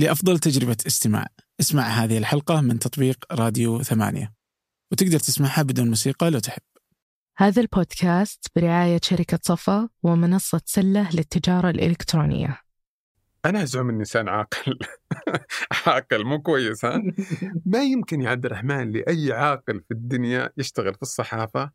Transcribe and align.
لأفضل 0.00 0.38
تجربة 0.38 0.76
استماع. 0.86 1.26
اسمع 1.60 1.82
هذه 1.82 2.18
الحلقة 2.18 2.60
من 2.60 2.78
تطبيق 2.78 3.24
راديو 3.32 3.82
ثمانية. 3.82 4.32
وتقدر 4.92 5.18
تسمعها 5.18 5.62
بدون 5.62 5.88
موسيقى 5.88 6.30
لو 6.30 6.38
تحب. 6.38 6.62
هذا 7.36 7.62
البودكاست 7.62 8.46
برعاية 8.56 9.00
شركة 9.02 9.38
صفا 9.42 9.88
ومنصة 10.02 10.60
سلة 10.64 11.10
للتجارة 11.14 11.70
الإلكترونية. 11.70 12.60
أنا 13.44 13.62
أزعم 13.62 13.88
إني 13.88 13.98
إنسان 13.98 14.28
عاقل. 14.28 14.78
عاقل 15.86 16.24
مو 16.24 16.42
كويس 16.42 16.84
ها؟ 16.84 17.02
ما 17.72 17.82
يمكن 17.82 18.20
يا 18.20 18.30
عبد 18.30 18.46
الرحمن 18.46 18.92
لأي 18.92 19.32
عاقل 19.32 19.80
في 19.80 19.90
الدنيا 19.90 20.50
يشتغل 20.56 20.94
في 20.94 21.02
الصحافة 21.02 21.70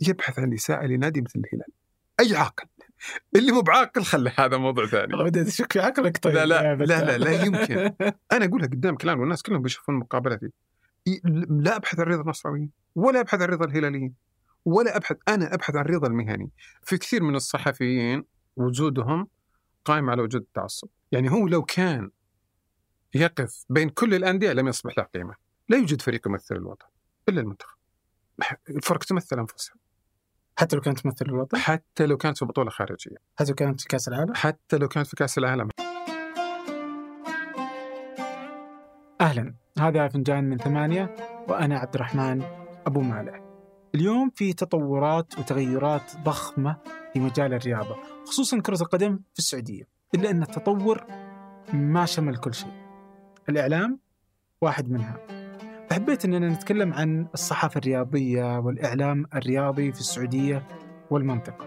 يبحث 0.00 0.38
عن 0.38 0.54
إساءة 0.54 0.86
لنادي 0.86 1.20
مثل 1.20 1.38
الهلال. 1.38 1.72
أي 2.20 2.36
عاقل. 2.36 2.66
اللي 3.36 3.52
مو 3.52 3.60
بعاقل 3.60 4.02
خلي 4.02 4.32
هذا 4.38 4.56
موضوع 4.56 4.86
ثاني. 4.86 5.24
بدأت 5.24 5.46
أشك 5.46 5.72
في 5.72 5.80
عقلك 5.80 6.18
طيب 6.18 6.34
لا 6.34 6.46
لا 6.46 6.74
لا 6.74 6.84
لا, 6.84 7.18
لا 7.18 7.44
يمكن. 7.44 7.76
أنا 8.32 8.44
أقولها 8.44 8.66
قدام 8.66 8.96
كلام 8.96 9.20
والناس 9.20 9.42
كلهم 9.42 9.62
بيشوفون 9.62 9.94
مقابلتي. 9.94 10.52
لا 11.48 11.76
أبحث 11.76 12.00
عن 12.00 12.06
رضا 12.06 12.22
النصراويين 12.22 12.70
ولا 12.94 13.20
أبحث 13.20 13.42
عن 13.42 13.48
رضا 13.48 13.64
الهلاليين 13.64 14.14
ولا 14.64 14.96
أبحث 14.96 15.16
أنا 15.28 15.54
أبحث 15.54 15.76
عن 15.76 15.84
رضا 15.84 16.06
المهني. 16.06 16.50
في 16.82 16.98
كثير 16.98 17.22
من 17.22 17.34
الصحفيين 17.34 18.24
وجودهم 18.56 19.28
قائم 19.84 20.10
على 20.10 20.22
وجود 20.22 20.40
التعصب. 20.40 20.88
يعني 21.12 21.30
هو 21.30 21.48
لو 21.48 21.62
كان 21.62 22.10
يقف 23.14 23.64
بين 23.70 23.88
كل 23.88 24.14
الأندية 24.14 24.52
لم 24.52 24.68
يصبح 24.68 24.98
له 24.98 25.04
قيمة. 25.04 25.34
لا 25.68 25.76
يوجد 25.76 26.02
فريق 26.02 26.28
يمثل 26.28 26.56
الوطن 26.56 26.86
إلا 27.28 27.40
المنتخب. 27.40 27.76
الفرق 28.68 29.04
تمثل 29.04 29.38
أنفسها. 29.38 29.74
حتى 30.58 30.76
لو 30.76 30.82
كانت 30.82 30.98
تمثل 30.98 31.26
الوطن 31.26 31.58
حتى 31.58 32.06
لو 32.06 32.16
كانت 32.16 32.38
في 32.38 32.44
بطولة 32.44 32.70
خارجية. 32.70 33.16
حتى 33.38 33.50
لو 33.50 33.54
كانت 33.54 33.80
في 33.80 33.88
كأس 33.88 34.08
العالم؟ 34.08 34.34
حتى 34.34 34.78
لو 34.78 34.88
كانت 34.88 35.06
في 35.06 35.16
كأس 35.16 35.38
العالم. 35.38 35.68
أهلا. 39.20 39.54
هذا 39.78 40.08
فنجان 40.08 40.44
من 40.44 40.58
ثمانية 40.58 41.16
وأنا 41.48 41.78
عبد 41.78 41.94
الرحمن 41.94 42.42
أبو 42.86 43.00
مالح. 43.00 43.42
اليوم 43.94 44.30
في 44.34 44.52
تطورات 44.52 45.38
وتغيرات 45.38 46.16
ضخمة 46.24 46.76
في 47.12 47.20
مجال 47.20 47.54
الرياضة 47.54 47.96
خصوصا 48.26 48.60
كرة 48.60 48.82
القدم 48.82 49.16
في 49.32 49.38
السعودية 49.38 49.84
إلا 50.14 50.30
أن 50.30 50.42
التطور 50.42 51.04
ما 51.72 52.06
شمل 52.06 52.36
كل 52.36 52.54
شيء. 52.54 52.72
الإعلام 53.48 53.98
واحد 54.60 54.90
منها. 54.90 55.41
فحبيت 55.92 56.24
أننا 56.24 56.48
نتكلم 56.48 56.92
عن 56.92 57.26
الصحافة 57.34 57.78
الرياضية 57.78 58.58
والإعلام 58.58 59.26
الرياضي 59.34 59.92
في 59.92 60.00
السعودية 60.00 60.66
والمنطقة. 61.10 61.66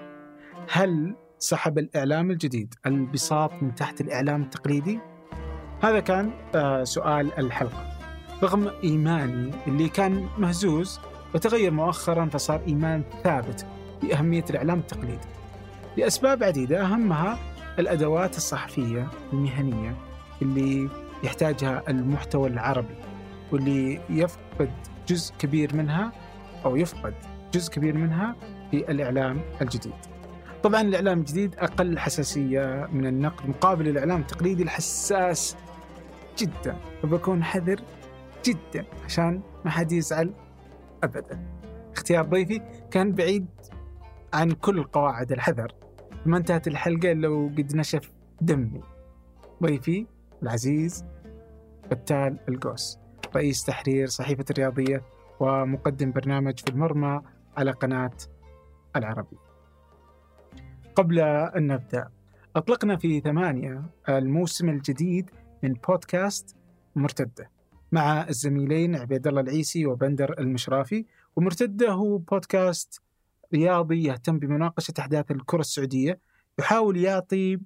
هل 0.71 1.15
سحب 1.39 1.77
الإعلام 1.77 2.31
الجديد 2.31 2.73
البساط 2.85 3.51
من 3.63 3.75
تحت 3.75 4.01
الإعلام 4.01 4.41
التقليدي؟ 4.41 4.99
هذا 5.83 5.99
كان 5.99 6.31
آه، 6.55 6.83
سؤال 6.83 7.39
الحلقة. 7.39 7.97
رغم 8.43 8.71
إيماني 8.83 9.51
اللي 9.67 9.89
كان 9.89 10.27
مهزوز 10.37 10.99
وتغير 11.35 11.71
مؤخرا 11.71 12.25
فصار 12.25 12.61
إيمان 12.67 13.03
ثابت 13.23 13.65
بأهمية 14.01 14.45
الإعلام 14.49 14.79
التقليدي. 14.79 15.27
لأسباب 15.97 16.43
عديدة 16.43 16.85
أهمها 16.85 17.37
الأدوات 17.79 18.37
الصحفية 18.37 19.07
المهنية 19.33 19.95
اللي 20.41 20.89
يحتاجها 21.23 21.83
المحتوى 21.89 22.49
العربي. 22.49 23.14
واللي 23.51 24.01
يفقد 24.09 24.69
جزء 25.07 25.33
كبير 25.39 25.75
منها 25.75 26.11
أو 26.65 26.75
يفقد 26.75 27.13
جزء 27.53 27.71
كبير 27.71 27.97
منها 27.97 28.35
في 28.71 28.91
الإعلام 28.91 29.41
الجديد 29.61 29.93
طبعا 30.63 30.81
الإعلام 30.81 31.19
الجديد 31.19 31.55
أقل 31.55 31.99
حساسية 31.99 32.87
من 32.93 33.05
النقد 33.07 33.49
مقابل 33.49 33.87
الإعلام 33.87 34.21
التقليدي 34.21 34.63
الحساس 34.63 35.55
جدا 36.37 36.77
وبكون 37.03 37.43
حذر 37.43 37.81
جدا 38.45 38.85
عشان 39.05 39.41
ما 39.65 39.71
حد 39.71 39.91
يزعل 39.91 40.33
ابدا. 41.03 41.39
اختيار 41.93 42.25
ضيفي 42.25 42.61
كان 42.91 43.11
بعيد 43.11 43.45
عن 44.33 44.52
كل 44.52 44.83
قواعد 44.83 45.31
الحذر. 45.31 45.71
ما 46.25 46.37
انتهت 46.37 46.67
الحلقة 46.67 47.11
إلا 47.11 47.27
وقد 47.27 47.75
نشف 47.75 48.11
دمي. 48.41 48.81
ضيفي 49.64 50.05
العزيز 50.43 51.05
بتال 51.91 52.37
القوس 52.49 52.99
رئيس 53.35 53.63
تحرير 53.63 54.07
صحيفة 54.07 54.45
الرياضية 54.51 55.03
ومقدم 55.39 56.11
برنامج 56.11 56.59
في 56.59 56.69
المرمى 56.69 57.21
على 57.57 57.71
قناة 57.71 58.17
العربي. 58.95 59.37
قبل 60.95 61.19
أن 61.19 61.67
نبدأ 61.67 62.09
أطلقنا 62.55 62.97
في 62.97 63.19
ثمانية 63.19 63.83
الموسم 64.09 64.69
الجديد 64.69 65.29
من 65.63 65.73
بودكاست 65.73 66.55
مرتدة. 66.95 67.49
مع 67.91 68.27
الزميلين 68.29 68.95
عبيد 68.95 69.27
الله 69.27 69.41
العيسي 69.41 69.85
وبندر 69.85 70.39
المشرافي 70.39 71.05
ومرتدة 71.35 71.91
هو 71.91 72.17
بودكاست 72.17 73.02
رياضي 73.53 74.03
يهتم 74.03 74.39
بمناقشة 74.39 74.93
أحداث 74.99 75.31
الكرة 75.31 75.59
السعودية 75.59 76.19
يحاول 76.59 76.97
يعطي 76.97 77.59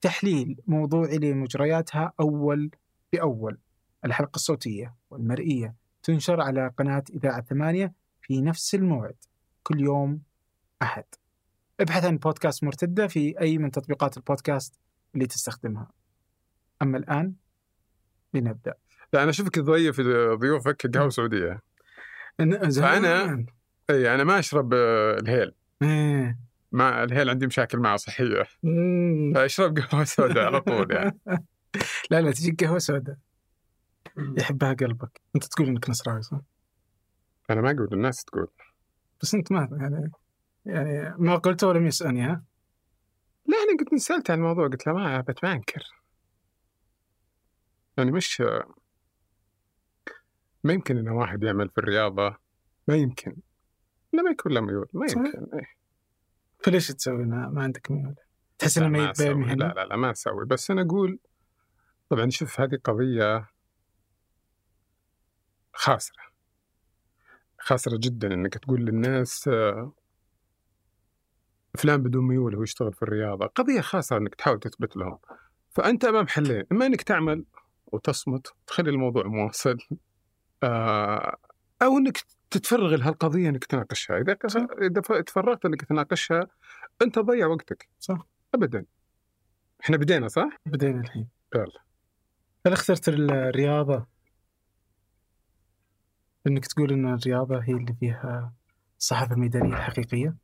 تحليل 0.00 0.60
موضوعي 0.66 1.18
لمجرياتها 1.18 2.12
أول 2.20 2.70
بأول 3.12 3.58
الحلقة 4.04 4.36
الصوتية 4.36 4.94
والمرئية 5.10 5.74
تنشر 6.02 6.40
على 6.40 6.72
قناة 6.78 7.04
إذاعة 7.10 7.42
ثمانية 7.42 7.92
في 8.22 8.40
نفس 8.40 8.74
الموعد 8.74 9.16
كل 9.62 9.80
يوم 9.80 10.20
أحد. 10.82 11.04
ابحث 11.80 12.04
عن 12.04 12.18
بودكاست 12.18 12.64
مرتدة 12.64 13.06
في 13.06 13.40
أي 13.40 13.58
من 13.58 13.70
تطبيقات 13.70 14.16
البودكاست 14.16 14.80
اللي 15.14 15.26
تستخدمها. 15.26 15.90
أما 16.82 16.98
الآن 16.98 17.34
لنبدأ. 18.34 18.74
لا 19.12 19.22
أنا 19.22 19.30
أشوفك 19.30 19.58
ضيف 19.58 20.00
ضيوفك 20.40 20.96
قهوة 20.96 21.08
سعودية. 21.08 21.62
فأنا 22.38 23.46
إي 23.90 24.14
أنا 24.14 24.24
ما 24.24 24.38
أشرب 24.38 24.74
آه، 24.74 25.18
الهيل. 25.18 25.54
إيه. 25.82 26.38
ما 26.72 27.04
الهيل 27.04 27.30
عندي 27.30 27.46
مشاكل 27.46 27.78
معه 27.78 27.96
صحيه 27.96 28.44
مم. 28.62 29.32
فأشرب 29.34 29.78
قهوة 29.78 30.04
سوداء 30.04 30.44
على 30.44 30.60
طول 30.60 30.92
يعني. 30.92 31.18
لا 32.10 32.20
لا 32.20 32.30
تجيك 32.30 32.64
قهوة 32.64 32.78
سوداء. 32.78 33.16
يحبها 34.16 34.72
قلبك 34.72 35.20
أنت 35.36 35.44
تقول 35.44 35.68
إنك 35.68 35.90
نصراوي 35.90 36.22
صح؟ 36.22 36.40
أنا 37.50 37.60
ما 37.60 37.70
أقول 37.70 37.88
الناس 37.92 38.24
تقول 38.24 38.48
بس 39.22 39.34
أنت 39.34 39.52
ما 39.52 39.68
يعني 39.72 40.10
يعني 40.66 41.14
ما 41.18 41.36
قلته 41.36 41.66
ولم 41.68 41.86
يسألني 41.86 42.22
ها؟ 42.22 42.44
لا 43.46 43.56
أنا 43.56 43.90
قلت 43.90 44.00
سألت 44.00 44.30
عن 44.30 44.38
الموضوع 44.38 44.68
قلت 44.68 44.86
له 44.86 44.92
ما 44.92 45.20
بت 45.20 45.44
ما 45.44 45.52
أنكر 45.52 45.82
يعني 47.98 48.10
مش 48.10 48.42
ما 50.64 50.72
يمكن 50.72 50.98
إن 50.98 51.08
واحد 51.08 51.42
يعمل 51.42 51.68
في 51.68 51.78
الرياضة 51.78 52.36
ما 52.88 52.96
يمكن 52.96 53.36
لا 54.12 54.22
ما 54.22 54.30
يكون 54.30 54.52
له 54.52 54.60
ميول 54.60 54.88
ما. 54.92 55.06
يمكن 55.06 55.46
إيه. 55.54 55.74
فليش 56.64 56.88
تسوي 56.88 57.24
ما, 57.24 57.48
ما 57.48 57.62
عندك 57.62 57.90
ميول؟ 57.90 58.14
تحس 58.58 58.78
لا 58.78 58.86
إنه 58.86 58.98
ما 58.98 59.54
لا 59.54 59.74
لا 59.74 59.86
لا 59.86 59.96
ما 59.96 60.10
أسوي 60.10 60.46
بس 60.46 60.70
أنا 60.70 60.82
أقول 60.82 61.18
طبعا 62.08 62.30
شوف 62.30 62.60
هذه 62.60 62.78
قضية 62.84 63.48
خاسرة 65.74 66.22
خاسرة 67.58 67.96
جدا 68.00 68.34
إنك 68.34 68.54
تقول 68.54 68.80
للناس 68.84 69.48
آه، 69.48 69.92
فلان 71.78 72.02
بدون 72.02 72.24
ميول 72.24 72.54
هو 72.54 72.62
يشتغل 72.62 72.92
في 72.92 73.02
الرياضة 73.02 73.46
قضية 73.46 73.80
خاسرة 73.80 74.18
إنك 74.18 74.34
تحاول 74.34 74.60
تثبت 74.60 74.96
لهم 74.96 75.18
فأنت 75.70 76.04
أمام 76.04 76.26
حلين 76.28 76.64
أما 76.72 76.86
إنك 76.86 77.02
تعمل 77.02 77.44
وتصمت 77.86 78.46
تخلي 78.66 78.90
الموضوع 78.90 79.26
مواصل 79.26 79.78
آه، 80.62 81.36
أو 81.82 81.98
إنك 81.98 82.18
تتفرغ 82.50 82.94
لهالقضية 82.94 83.48
إنك 83.48 83.64
تناقشها. 83.64 84.18
إذا 84.82 85.00
ف- 85.00 85.12
تفرغت 85.12 85.64
إنك 85.64 85.84
تناقشها 85.84 86.46
أنت 87.02 87.14
تضيع 87.14 87.46
وقتك 87.46 87.88
صح. 88.00 88.26
ابدا 88.54 88.84
إحنا 89.84 89.96
بدينا 89.96 90.28
صح؟ 90.28 90.48
بدينا 90.66 91.00
الحين 91.00 91.28
يلا. 91.54 91.84
هل 92.66 92.72
اخترت 92.72 93.08
الرياضة 93.08 94.06
إنك 96.46 96.66
تقول 96.66 96.92
إن 96.92 97.14
الرياضة 97.14 97.58
هي 97.58 97.72
اللي 97.72 97.94
فيها 98.00 98.52
الصحافة 98.98 99.34
الميدانية 99.34 99.74
الحقيقية 99.76 100.34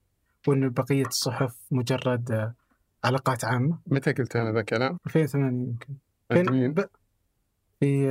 وإن 0.49 0.69
بقية 0.69 1.07
الصحف 1.07 1.57
مجرد 1.71 2.55
علاقات 3.05 3.45
عامة 3.45 3.79
متى 3.87 4.13
قلت 4.13 4.37
أنا 4.37 4.53
ذا 4.53 4.61
الكلام؟ 4.61 4.99
2008 5.07 5.75
يمكن 6.33 6.53
مين؟ 6.53 6.75
ب- 6.75 6.89
في 7.81 8.09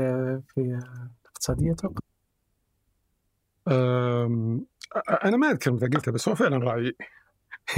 في 0.47 0.79
الاقتصادية 1.25 1.71
أتوقع 1.71 2.01
أم... 3.67 4.65
أنا 5.25 5.37
ما 5.37 5.51
أذكر 5.51 5.71
متى 5.71 5.85
قلتها 5.85 6.11
بس 6.11 6.29
هو 6.29 6.35
فعلا 6.35 6.57
رأيي 6.57 6.95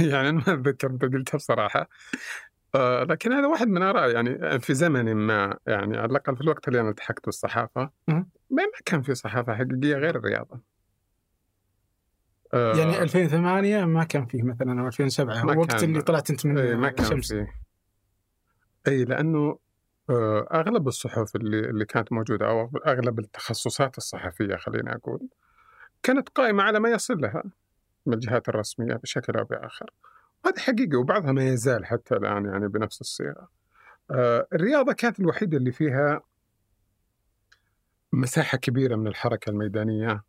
يعني 0.10 0.28
أنا 0.28 0.38
ما 0.46 0.54
أتذكر 0.54 0.92
متى 0.92 1.06
قلتها 1.06 1.38
بصراحة 1.38 1.88
أه 2.74 3.04
لكن 3.04 3.32
هذا 3.32 3.46
واحد 3.46 3.68
من 3.68 3.82
ارائي 3.82 4.12
يعني 4.12 4.60
في 4.60 4.74
زمن 4.74 5.14
ما 5.14 5.58
يعني 5.66 5.96
على 5.96 6.10
الأقل 6.10 6.36
في 6.36 6.40
الوقت 6.42 6.68
اللي 6.68 6.80
أنا 6.80 6.88
التحقت 6.90 7.26
بالصحافة. 7.26 7.90
ما 8.52 8.62
كان 8.84 9.02
في 9.02 9.14
صحافة 9.14 9.54
حقيقية 9.54 9.96
غير 9.96 10.16
الرياضة 10.16 10.60
يعني 12.52 13.02
2008 13.02 13.84
ما 13.84 14.04
كان 14.04 14.26
فيه 14.26 14.42
مثلا 14.42 14.80
أو 14.80 14.86
2007 14.86 15.44
ما 15.44 15.54
هو 15.54 15.60
وقت. 15.60 15.82
اللي 15.82 16.02
طلعت 16.02 16.30
أنت 16.30 16.46
من 16.46 16.58
إيه 16.58 16.74
ما 16.74 16.88
كان 16.88 17.06
الشمس 17.06 17.32
فيه 17.32 17.62
إي 18.88 19.04
لأنه 19.04 19.58
آه، 20.10 20.48
أغلب 20.52 20.88
الصحف 20.88 21.36
اللي 21.36 21.60
اللي 21.60 21.84
كانت 21.84 22.12
موجودة 22.12 22.48
أو 22.48 22.70
أغلب 22.86 23.18
التخصصات 23.18 23.98
الصحفية 23.98 24.56
خلينا 24.56 24.94
أقول 24.96 25.28
كانت 26.02 26.28
قائمة 26.28 26.62
على 26.62 26.80
ما 26.80 26.90
يصل 26.90 27.20
لها 27.20 27.42
من 28.06 28.14
الجهات 28.14 28.48
الرسمية 28.48 28.94
بشكل 28.94 29.38
أو 29.38 29.44
بآخر. 29.44 29.90
هذه 30.46 30.58
حقيقه 30.58 30.98
وبعضها 30.98 31.32
ما 31.32 31.44
يزال 31.44 31.86
حتى 31.86 32.14
الآن 32.14 32.44
يعني 32.44 32.68
بنفس 32.68 33.00
الصيغة. 33.00 33.48
آه، 34.10 34.46
الرياضة 34.52 34.92
كانت 34.92 35.20
الوحيدة 35.20 35.56
اللي 35.58 35.72
فيها 35.72 36.22
مساحة 38.12 38.58
كبيرة 38.58 38.96
من 38.96 39.06
الحركة 39.06 39.50
الميدانية 39.50 40.24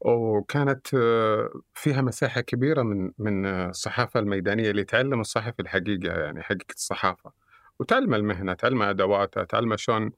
وكانت 0.00 0.94
آه، 0.94 1.50
فيها 1.74 2.02
مساحة 2.02 2.40
كبيرة 2.40 2.82
من 2.82 3.12
من 3.18 3.46
الصحافة 3.46 4.20
الميدانية 4.20 4.70
اللي 4.70 4.84
تعلم 4.84 5.20
الصحفي 5.20 5.62
الحقيقة 5.62 6.20
يعني 6.20 6.42
حقيقة 6.42 6.74
الصحافة. 6.74 7.32
وتعلم 7.78 8.14
المهنة، 8.14 8.54
تعلم 8.54 8.82
ادواتها، 8.82 9.44
تعلم 9.44 9.76
شلون 9.76 10.12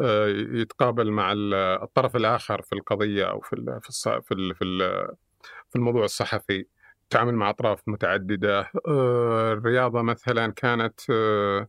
آه، 0.00 0.26
يتقابل 0.28 1.10
مع 1.10 1.32
الطرف 1.82 2.16
الآخر 2.16 2.62
في 2.62 2.72
القضية 2.72 3.24
أو 3.30 3.40
في 3.40 3.80
في 3.82 4.22
في 4.54 4.64
في 5.70 5.76
الموضوع 5.76 6.04
الصحفي، 6.04 6.66
تعامل 7.10 7.34
مع 7.34 7.50
أطراف 7.50 7.82
متعددة، 7.88 8.70
آه، 8.88 9.52
الرياضة 9.52 10.02
مثلا 10.02 10.52
كانت 10.52 11.00
آه، 11.10 11.68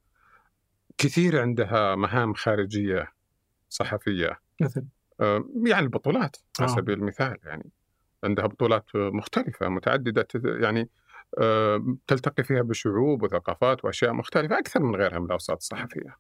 كثير 0.98 1.42
عندها 1.42 1.96
مهام 1.96 2.34
خارجية 2.34 3.14
صحفية 3.70 4.45
مثل 4.62 4.86
يعني 5.66 5.80
البطولات 5.80 6.38
على 6.60 6.68
سبيل 6.68 7.00
المثال 7.00 7.38
يعني 7.44 7.70
عندها 8.24 8.46
بطولات 8.46 8.86
مختلفة 8.96 9.70
متعددة 9.70 10.28
يعني 10.36 10.90
آه، 11.38 11.98
تلتقي 12.08 12.44
فيها 12.44 12.62
بشعوب 12.62 13.24
وثقافات 13.24 13.86
وأشياء 13.86 14.14
مختلفة 14.14 14.60
أكثر 14.60 14.84
من 14.84 14.96
غيرها 14.96 15.20
من 15.20 15.26
الأوساط 15.26 15.58
الصحفية. 15.58 16.18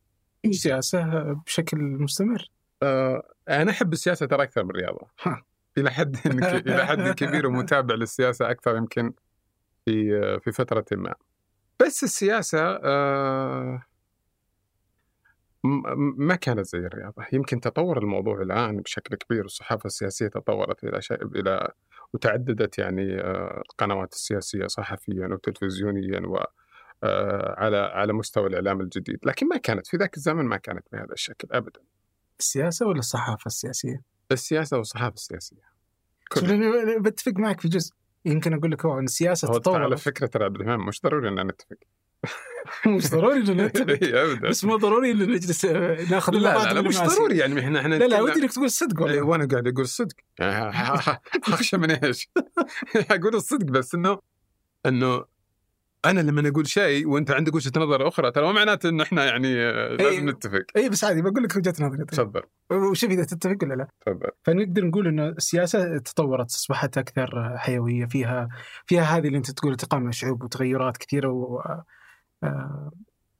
سياسة 0.51 1.33
بشكل 1.33 1.77
مستمر؟ 1.77 2.49
آه، 2.83 3.23
أنا 3.49 3.71
أحب 3.71 3.93
السياسة 3.93 4.25
ترى 4.25 4.43
أكثر 4.43 4.63
من 4.63 4.69
الرياضة. 4.69 5.07
إلى 5.77 5.91
حد 5.91 6.17
إلى 6.67 6.85
حد 6.85 7.09
كبير 7.09 7.47
ومتابع 7.47 7.95
للسياسة 7.95 8.51
أكثر 8.51 8.75
يمكن 8.75 9.13
في 9.85 10.39
في 10.39 10.51
فترة 10.51 10.85
ما. 10.91 11.13
بس 11.79 12.03
السياسة 12.03 12.79
آه، 12.83 13.83
ما 16.17 16.35
كانت 16.35 16.65
زي 16.65 16.79
الرياضة، 16.79 17.25
يمكن 17.33 17.59
تطور 17.59 17.97
الموضوع 17.97 18.41
الآن 18.41 18.77
بشكل 18.77 19.15
كبير 19.15 19.41
والصحافة 19.41 19.85
السياسية 19.85 20.27
تطورت 20.27 20.83
إلى 20.83 21.01
شيء 21.01 21.25
إلى 21.25 21.71
وتعددت 22.13 22.77
يعني 22.77 23.21
آه، 23.21 23.63
القنوات 23.71 24.13
السياسية 24.13 24.67
صحفيا 24.67 25.27
وتلفزيونيا 25.27 26.27
و 26.27 26.43
آه، 27.03 27.55
على 27.57 27.77
على 27.77 28.13
مستوى 28.13 28.47
الإعلام 28.47 28.81
الجديد، 28.81 29.19
لكن 29.23 29.47
ما 29.47 29.57
كانت 29.57 29.87
في 29.87 29.97
ذاك 29.97 30.17
الزمن 30.17 30.45
ما 30.45 30.57
كانت 30.57 30.85
بهذا 30.91 31.13
الشكل 31.13 31.47
ابدا. 31.51 31.79
السياسة 32.39 32.87
ولا 32.87 32.99
الصحافة 32.99 33.45
السياسية؟ 33.45 34.01
السياسة 34.31 34.77
والصحافة 34.77 35.13
السياسية. 35.13 35.75
بتفق 37.01 37.33
معك 37.37 37.61
في 37.61 37.67
جزء 37.67 37.93
يمكن 38.25 38.53
أقول 38.53 38.71
لك 38.71 38.85
هو 38.85 38.99
إن 38.99 39.03
السياسة 39.03 39.47
تطورت 39.47 39.81
على 39.81 39.97
فكرة 39.97 40.27
ترى 40.27 40.43
عبد 40.43 40.55
الرحمن 40.55 40.85
مش 40.85 41.01
ضروري 41.01 41.29
إن 41.29 41.47
نتفق 41.47 41.77
مش 42.87 43.09
ضروري 43.11 43.37
إنه 43.37 43.53
نتفق 43.65 43.99
ابدا. 44.13 44.49
بس 44.49 44.65
مو 44.65 44.75
ضروري 44.75 45.11
إنه 45.11 45.25
نجلس 45.25 45.65
آه، 45.65 45.97
ناخذ 46.11 46.33
لا 46.33 46.39
لا, 46.39 46.73
لا 46.73 46.81
مش 46.81 46.99
ضروري 46.99 47.37
يعني 47.37 47.59
إحنا 47.59 47.79
إحنا 47.79 47.95
لا 47.95 48.05
لا 48.05 48.21
ودي 48.21 48.39
إنك 48.39 48.51
تقول 48.51 48.65
الصدق 48.65 49.01
والله 49.01 49.21
وأنا 49.21 49.47
قاعد 49.51 49.67
أقول 49.67 49.81
الصدق. 49.81 50.15
اخشى 51.53 51.77
من 51.77 51.91
إيش؟ 51.91 52.29
أقول 52.95 53.35
الصدق 53.35 53.65
بس 53.65 53.95
انه 53.95 54.19
إنه 54.85 55.25
أنا 56.05 56.19
لما 56.19 56.49
أقول 56.49 56.67
شيء 56.67 57.07
وأنت 57.07 57.31
عندك 57.31 57.55
وجهة 57.55 57.71
نظر 57.77 58.07
أخرى 58.07 58.31
ترى 58.31 58.45
ما 58.45 58.51
معناته 58.51 58.89
إنه 58.89 59.03
إحنا 59.03 59.25
يعني 59.25 59.55
آه، 59.59 59.95
لازم 59.95 60.29
نتفق. 60.29 60.63
اي 60.77 60.89
بس 60.89 61.03
عادي 61.03 61.21
بقول 61.21 61.43
لك 61.43 61.55
وجهة 61.55 61.73
نظري. 61.79 62.05
تفضل. 62.05 62.41
وشوف 62.71 63.09
اذا 63.11 63.23
تتفق 63.23 63.57
ولا 63.63 63.73
لا؟ 63.73 63.87
تفضل. 64.05 64.29
فنقدر 64.43 64.85
نقول 64.85 65.07
إنه 65.07 65.27
السياسة 65.27 65.97
تطورت 65.97 66.49
أصبحت 66.49 66.97
أكثر 66.97 67.57
حيوية 67.57 68.05
فيها 68.05 68.49
فيها 68.85 69.03
هذه 69.03 69.27
اللي 69.27 69.37
أنت 69.37 69.51
تقول 69.51 69.75
تقام 69.75 70.11
شعوب 70.11 70.43
وتغيرات 70.43 70.97
كثيرة 70.97 71.29
و 71.29 71.61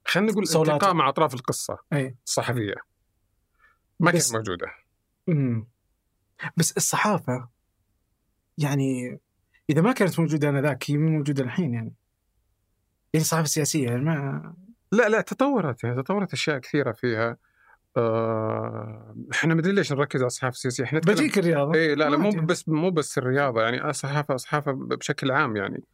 خلينا 0.04 0.32
نقول 0.32 0.44
التقاء 0.44 0.94
مع 0.94 1.08
أطراف 1.08 1.34
القصة 1.34 1.78
أي. 1.92 2.16
الصحفية. 2.26 2.74
ما 4.00 4.10
كانت 4.10 4.32
موجودة. 4.34 4.66
امم 5.28 5.68
بس 6.56 6.76
الصحافة 6.76 7.48
يعني 8.58 9.20
إذا 9.70 9.80
ما 9.80 9.92
كانت 9.92 10.20
موجودة 10.20 10.48
آنذاك 10.48 10.90
هي 10.90 10.96
موجودة 10.96 11.44
الحين 11.44 11.74
يعني. 11.74 11.94
يعني 13.14 13.22
الصحافه 13.22 13.44
السياسيه 13.44 13.86
يعني 13.86 14.04
ما 14.04 14.54
لا 14.92 15.08
لا 15.08 15.20
تطورت 15.20 15.84
يعني 15.84 16.02
تطورت 16.02 16.32
أشياء 16.32 16.58
كثيرة 16.58 16.92
فيها. 16.92 17.36
آه 17.96 19.16
إحنا 19.32 19.54
مدري 19.54 19.72
ليش 19.72 19.92
نركز 19.92 20.20
على 20.20 20.26
الصحافة 20.26 20.54
السياسية. 20.54 20.84
إحنا 20.84 21.00
بجيك 21.00 21.38
الرياضة. 21.38 21.74
اي 21.74 21.94
لا 21.94 22.10
لا 22.10 22.16
مو 22.16 22.30
بس 22.30 22.68
مو 22.68 22.90
بس 22.90 23.18
الرياضة 23.18 23.62
يعني 23.62 23.90
الصحافه 23.90 24.34
الصحافه 24.34 24.72
بشكل 24.72 25.30
عام 25.30 25.56
يعني. 25.56 25.84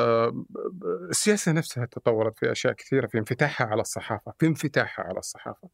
آه 0.00 0.44
السياسة 1.10 1.52
نفسها 1.52 1.84
تطورت 1.84 2.38
في 2.38 2.52
أشياء 2.52 2.72
كثيرة 2.72 3.06
في 3.06 3.18
انفتاحها 3.18 3.66
على 3.66 3.80
الصحافة 3.80 4.32
في 4.38 4.46
انفتاحها 4.46 5.04
على 5.04 5.18
الصحافة. 5.18 5.68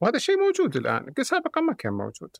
وهذا 0.00 0.16
الشيء 0.16 0.36
موجود 0.38 0.76
الآن 0.76 1.12
سابقا 1.22 1.60
ما 1.60 1.72
كان 1.72 1.92
موجود. 1.92 2.30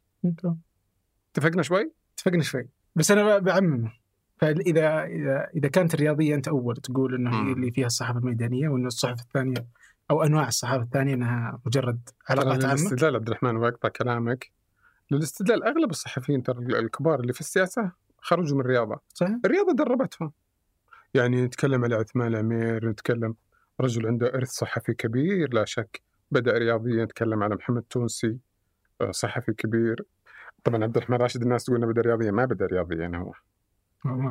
اتفقنا 1.32 1.62
شوي؟ 1.62 1.92
اتفقنا 2.14 2.42
شوي. 2.42 2.68
بس 2.96 3.10
أنا 3.10 3.38
بعممه 3.38 3.92
فإذا 4.36 5.04
إذا 5.04 5.48
إذا 5.56 5.68
كانت 5.68 5.94
الرياضية 5.94 6.34
أنت 6.34 6.48
أول 6.48 6.76
تقول 6.76 7.14
إنه 7.14 7.48
هي 7.48 7.52
اللي 7.52 7.70
فيها 7.70 7.86
الصحافة 7.86 8.18
الميدانية 8.18 8.68
وان 8.68 8.86
الصحف 8.86 9.20
الثانية 9.20 9.66
أو 10.10 10.22
أنواع 10.22 10.48
الصحافة 10.48 10.82
الثانية 10.82 11.14
إنها 11.14 11.60
مجرد 11.66 12.08
علاقات 12.28 12.64
عامة؟ 12.64 12.80
الاستدلال 12.80 13.16
عبد 13.16 13.28
الرحمن 13.28 13.56
وأقطع 13.56 13.88
كلامك. 13.88 14.52
للاستدلال 15.10 15.64
أغلب 15.64 15.90
الصحفيين 15.90 16.42
ترى 16.42 16.58
الكبار 16.58 17.20
اللي 17.20 17.32
في 17.32 17.40
السياسة 17.40 17.92
خرجوا 18.18 18.58
من 18.58 18.64
الرياضة. 18.64 19.00
صحيح. 19.08 19.38
الرياضة 19.44 19.72
دربتهم. 19.72 20.32
يعني 21.14 21.44
نتكلم 21.44 21.84
على 21.84 21.94
عثمان 21.94 22.26
الامير 22.26 22.88
نتكلم 22.88 23.34
رجل 23.80 24.06
عنده 24.06 24.34
إرث 24.34 24.48
صحفي 24.48 24.94
كبير 24.94 25.54
لا 25.54 25.64
شك 25.64 26.02
بدأ 26.30 26.58
رياضيا 26.58 27.04
نتكلم 27.04 27.42
على 27.42 27.54
محمد 27.54 27.82
تونسي 27.82 28.38
آه، 29.00 29.10
صحفي 29.10 29.52
كبير. 29.52 30.04
طبعا 30.64 30.84
عبد 30.84 30.96
الرحمن 30.96 31.16
راشد 31.16 31.42
الناس 31.42 31.64
تقول 31.64 31.76
إنه 31.76 31.86
بدأ 31.86 32.00
رياضيا 32.00 32.30
ما 32.30 32.44
بدأ 32.44 32.66
رياضيا 32.66 33.12
هو. 33.14 33.32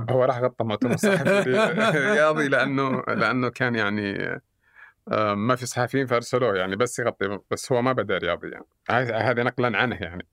هو 0.10 0.24
راح 0.24 0.40
غطى 0.40 0.64
مؤتمر 0.64 0.98
صحفي 0.98 1.52
رياضي 2.14 2.48
لأنه 2.48 3.02
لأنه 3.08 3.50
كان 3.50 3.76
يعني 3.76 4.42
آه، 5.08 5.34
ما 5.34 5.56
في 5.56 5.66
صحفيين 5.66 6.06
فأرسلوه 6.06 6.56
يعني 6.56 6.76
بس 6.76 7.00
يغطي 7.00 7.40
بس 7.52 7.72
هو 7.72 7.82
ما 7.82 7.94
بدأ 7.94 8.18
رياضي 8.18 8.50
يعني 8.50 8.66
هذا 9.12 9.44
نقلا 9.44 9.78
عنه 9.78 9.96
يعني. 9.96 10.28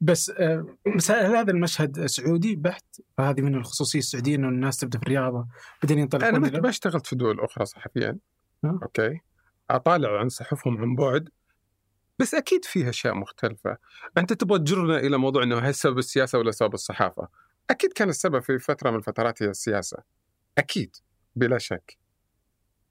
بس 0.00 0.30
آه، 0.30 0.66
بس 0.96 1.10
هذا 1.10 1.50
المشهد 1.50 2.06
سعودي 2.06 2.56
بحت؟ 2.56 2.84
فهذه 3.16 3.40
من 3.40 3.54
الخصوصية 3.54 3.98
السعودية 3.98 4.36
إنه 4.36 4.48
الناس 4.48 4.76
تبدأ 4.76 4.98
في 4.98 5.04
الرياضة 5.04 5.46
بعدين 5.82 5.98
ينطلقون 5.98 6.44
أنا 6.44 6.60
ما 6.60 6.68
اشتغلت 6.68 7.06
في 7.06 7.16
دول 7.16 7.40
أخرى 7.40 7.64
صحفيا. 7.64 8.18
أه؟ 8.64 8.78
أوكي. 8.82 9.20
أطالع 9.70 10.18
عن 10.20 10.28
صحفهم 10.28 10.78
عن 10.78 10.94
بعد. 10.94 11.28
بس 12.18 12.34
أكيد 12.34 12.64
فيها 12.64 12.88
أشياء 12.88 13.14
مختلفة. 13.14 13.76
أنت 14.18 14.32
تبغى 14.32 14.58
تجرنا 14.58 14.98
إلى 14.98 15.18
موضوع 15.18 15.42
إنه 15.42 15.58
هل 15.58 15.74
سبب 15.74 15.98
السياسة 15.98 16.38
ولا 16.38 16.50
سبب 16.50 16.74
الصحافة؟ 16.74 17.28
أكيد 17.70 17.92
كان 17.92 18.08
السبب 18.08 18.40
في 18.42 18.58
فترة 18.58 18.90
من 18.90 18.96
الفترات 18.96 19.42
هي 19.42 19.48
السياسة. 19.48 19.96
أكيد 20.58 20.96
بلا 21.36 21.58
شك. 21.58 21.98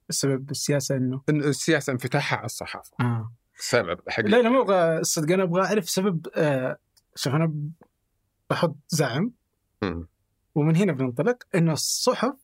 السبب 0.10 0.52
السياسة 0.52 0.96
إنه؟ 0.96 1.22
السياسة 1.30 1.94
انفتاحها 1.94 2.38
على 2.38 2.46
الصحافة. 2.46 2.92
آه. 3.00 3.32
السبب 3.60 4.00
حقيقي 4.10 4.30
لا 4.30 4.42
لا 4.42 4.50
مو 4.50 4.62
أبغى 4.62 4.98
الصدق 4.98 5.34
أنا 5.34 5.44
أبغى 5.44 5.62
أعرف 5.62 5.90
سبب 5.90 6.28
آه 6.36 6.78
شوف 7.16 7.34
أنا 7.34 7.54
بحط 8.50 8.76
زعم. 8.90 9.32
م. 9.84 10.04
ومن 10.56 10.76
هنا 10.76 10.94
بننطلق 10.94 11.44
إنه 11.56 11.74
الصحف 11.74 12.36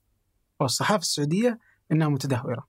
أو 0.61 0.65
الصحافة 0.65 1.01
السعودية 1.01 1.59
إنها 1.91 2.09
متدهورة. 2.09 2.67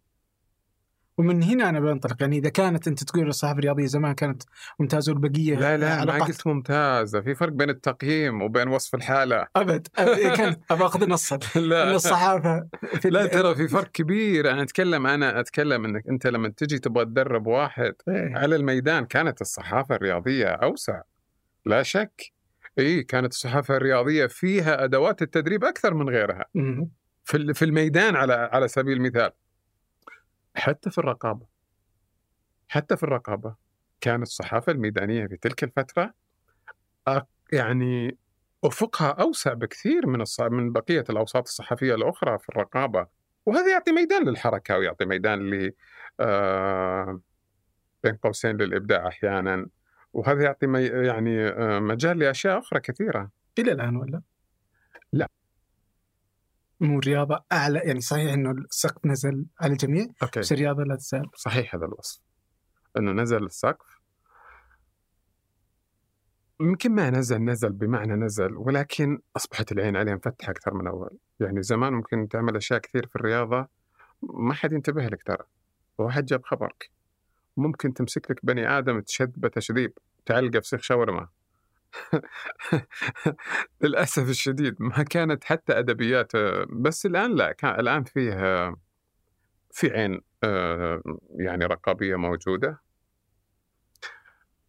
ومن 1.19 1.43
هنا 1.43 1.69
أنا 1.69 1.81
بنطلق. 1.81 2.17
يعني 2.21 2.39
إذا 2.39 2.49
كانت 2.49 2.89
أنت 2.89 3.05
تقول 3.05 3.29
الصحافة 3.29 3.59
الرياضية 3.59 3.87
زمان 3.87 4.13
كانت 4.15 4.43
ممتازة 4.81 5.13
والبقية 5.13 5.55
لا 5.55 5.77
لا 5.77 6.05
ما 6.05 6.25
قلت 6.25 6.47
ممتازة. 6.47 7.21
في 7.21 7.35
فرق 7.35 7.53
بين 7.53 7.71
التقييم 7.71 8.43
وبين 8.43 8.69
وصف 8.69 8.95
الحالة. 8.95 9.47
أبد, 9.57 9.87
أبد. 9.99 10.37
كانت 10.37 10.61
أبغى 10.71 10.87
أخذ 10.87 11.09
نصا 11.09 11.39
لا. 11.61 11.95
الصحافة 11.95 12.69
في 13.01 13.11
لا 13.11 13.27
ترى 13.27 13.55
في 13.55 13.69
فرق 13.69 13.91
كبير. 13.91 14.51
أنا 14.51 14.63
أتكلم 14.63 15.07
أنا 15.07 15.41
أتكلم 15.41 15.85
إنك 15.85 16.09
أنت 16.09 16.27
لما 16.27 16.49
تجي 16.57 16.79
تبغى 16.79 17.05
تدرب 17.05 17.47
واحد 17.47 17.95
إيه؟ 18.09 18.37
على 18.37 18.57
الميدان 18.57 19.05
كانت 19.07 19.41
الصحافة 19.41 19.95
الرياضية 19.95 20.47
أوسع. 20.47 21.01
لا 21.67 21.83
شك. 21.83 22.33
إي 22.79 23.03
كانت 23.03 23.33
الصحافة 23.33 23.77
الرياضية 23.77 24.27
فيها 24.27 24.85
أدوات 24.85 25.23
التدريب 25.23 25.65
أكثر 25.65 25.95
من 25.95 26.09
غيرها. 26.09 26.45
في 27.25 27.55
في 27.55 27.65
الميدان 27.65 28.17
على 28.17 28.33
على 28.53 28.69
سبيل 28.69 28.97
المثال. 28.97 29.31
حتى 30.55 30.91
في 30.91 30.99
الرقابة. 30.99 31.47
حتى 32.69 32.97
في 32.97 33.03
الرقابة. 33.03 33.55
كانت 34.01 34.23
الصحافة 34.23 34.73
الميدانية 34.73 35.27
في 35.27 35.37
تلك 35.37 35.65
الفترة 35.65 36.15
يعني 37.53 38.19
أفقها 38.65 39.09
أوسع 39.09 39.53
بكثير 39.53 40.07
من 40.07 40.25
من 40.51 40.73
بقية 40.73 41.05
الأوساط 41.11 41.43
الصحفية 41.43 41.95
الأخرى 41.95 42.39
في 42.39 42.49
الرقابة. 42.49 43.07
وهذا 43.47 43.73
يعطي 43.73 43.93
ميدان 43.93 44.29
للحركة 44.29 44.79
ويعطي 44.79 45.05
ميدان 45.05 45.51
ل 45.51 45.73
بين 48.05 48.15
قوسين 48.17 48.57
للإبداع 48.57 49.09
أحيانا. 49.09 49.67
وهذا 50.13 50.43
يعطي 50.43 50.67
مي- 50.67 50.87
يعني 50.87 51.47
آه، 51.49 51.79
مجال 51.79 52.19
لأشياء 52.19 52.59
أخرى 52.59 52.81
كثيرة. 52.81 53.31
إلى 53.59 53.73
الآن 53.73 53.97
ولا؟ 53.97 54.23
لا. 56.83 56.89
مو 56.89 56.99
الرياضة 56.99 57.45
أعلى 57.53 57.79
يعني 57.79 58.01
صحيح 58.01 58.33
إنه 58.33 58.51
السقف 58.51 59.07
نزل 59.07 59.47
على 59.61 59.73
الجميع 59.73 60.07
أوكي. 60.23 60.41
بس 60.41 60.53
الرياضة 60.53 60.83
لا 60.83 60.97
تزال. 60.97 61.31
صحيح 61.37 61.75
هذا 61.75 61.87
الوصف. 61.87 62.21
إنه 62.97 63.13
نزل 63.13 63.45
السقف. 63.45 64.03
يمكن 66.61 66.93
ما 66.95 67.11
نزل 67.11 67.45
نزل 67.45 67.73
بمعنى 67.73 68.15
نزل 68.15 68.57
ولكن 68.57 69.19
أصبحت 69.37 69.73
العين 69.73 69.97
عليه 69.97 70.15
مفتحة 70.15 70.51
أكثر 70.51 70.75
من 70.75 70.87
أول. 70.87 71.19
يعني 71.41 71.63
زمان 71.63 71.93
ممكن 71.93 72.29
تعمل 72.29 72.57
أشياء 72.57 72.79
كثير 72.79 73.07
في 73.07 73.17
الرياضة 73.17 73.67
ما 74.23 74.55
حد 74.55 74.73
ينتبه 74.73 75.07
لك 75.07 75.23
ترى. 75.23 75.45
واحد 75.99 76.25
جاب 76.25 76.45
خبرك. 76.45 76.91
ممكن 77.57 77.95
تمسك 77.95 78.31
لك 78.31 78.47
بني 78.47 78.79
آدم 78.79 79.01
تشذبه 79.01 79.49
تشذيب 79.49 79.93
تعلقه 80.27 80.61
في 80.61 80.69
سيخ 80.69 80.83
شاورما. 80.83 81.29
للاسف 83.83 84.29
الشديد 84.29 84.77
ما 84.79 85.03
كانت 85.03 85.45
حتى 85.45 85.79
أدبيات 85.79 86.33
بس 86.71 87.07
الآن 87.07 87.35
لا 87.35 87.53
كان 87.53 87.81
الآن 87.81 88.05
فيه 88.05 88.35
في 89.73 89.91
عين 89.91 90.21
آه، 90.45 91.03
يعني 91.31 91.65
رقابية 91.65 92.17
موجودة 92.17 92.81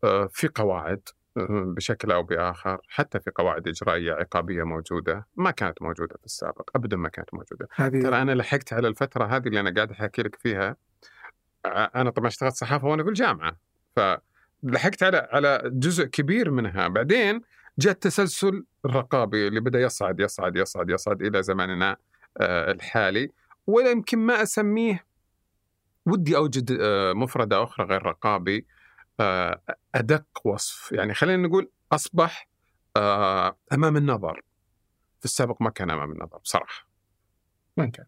آه، 0.03 0.27
في 0.31 0.47
قواعد 0.47 1.09
آه، 1.37 1.73
بشكل 1.77 2.11
أو 2.11 2.23
بآخر 2.23 2.81
حتى 2.87 3.19
في 3.19 3.31
قواعد 3.35 3.67
إجرائية 3.67 4.13
عقابية 4.13 4.63
موجودة 4.63 5.27
ما 5.35 5.51
كانت 5.51 5.81
موجودة 5.81 6.17
في 6.17 6.25
السابق 6.25 6.69
ابدا 6.75 6.97
ما 6.97 7.09
كانت 7.09 7.33
موجودة. 7.33 7.67
ترى 8.01 8.21
أنا 8.21 8.31
لحقت 8.31 8.73
على 8.73 8.87
الفترة 8.87 9.25
هذه 9.25 9.47
اللي 9.47 9.59
أنا 9.59 9.73
قاعد 9.73 9.91
أحكي 9.91 10.21
لك 10.21 10.35
فيها 10.35 10.75
أنا 11.65 12.09
طبعا 12.09 12.27
اشتغلت 12.27 12.55
صحافة 12.55 12.87
وأنا 12.87 13.03
في 13.03 13.09
الجامعة 13.09 13.57
فلحقت 14.63 15.03
على 15.03 15.27
على 15.31 15.61
جزء 15.65 16.05
كبير 16.05 16.51
منها. 16.51 16.87
بعدين 16.87 17.41
جاء 17.79 17.93
التسلسل 17.93 18.65
الرقابي 18.85 19.47
اللي 19.47 19.59
بدأ 19.59 19.81
يصعد 19.81 20.19
يصعد 20.19 20.55
يصعد 20.55 20.89
يصعد 20.89 21.21
إلى 21.21 21.43
زماننا 21.43 21.97
آه، 22.37 22.71
الحالي. 22.71 23.29
ولا 23.67 23.91
يمكن 23.91 24.19
ما 24.19 24.43
أسميه 24.43 25.05
ودي 26.05 26.35
أوجد 26.35 26.77
آه، 26.81 27.13
مفردة 27.13 27.63
أخرى 27.63 27.85
غير 27.85 28.03
رقابي 28.03 28.65
آه، 29.19 29.61
أدق 29.95 30.25
وصف. 30.43 30.91
يعني 30.91 31.13
خلينا 31.13 31.47
نقول 31.47 31.69
أصبح 31.91 32.47
أمام 33.73 33.97
النظر. 33.97 34.41
في 35.19 35.25
السابق 35.25 35.61
ما 35.61 35.69
كان 35.69 35.89
أمام 35.89 36.11
النظر 36.11 36.37
بصراحة. 36.37 36.87
وين 37.77 37.91
كان؟ 37.91 38.05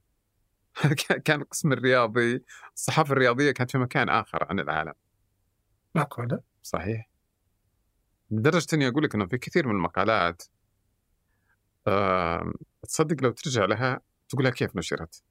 كان 1.26 1.42
القسم 1.42 1.74
الرياضي 1.74 2.44
الصحافة 2.76 3.14
الرياضية 3.14 3.52
كانت 3.52 3.72
في 3.72 3.78
مكان 3.78 4.10
آخر 4.10 4.48
عن 4.50 4.60
العالم. 4.60 4.94
ولا؟ 6.20 6.42
صحيح. 6.64 7.10
لدرجة 8.32 8.68
إني 8.74 8.88
أقول 8.88 9.04
لك 9.04 9.16
إنه 9.16 9.26
في 9.26 9.38
كثير 9.38 9.68
من 9.68 9.76
المقالات 9.76 10.44
آه، 11.88 12.54
تصدق 12.84 13.24
لو 13.24 13.32
ترجع 13.32 13.66
لها 13.66 14.00
تقولها 14.30 14.52
كيف 14.52 14.76
نشرت 14.76 15.24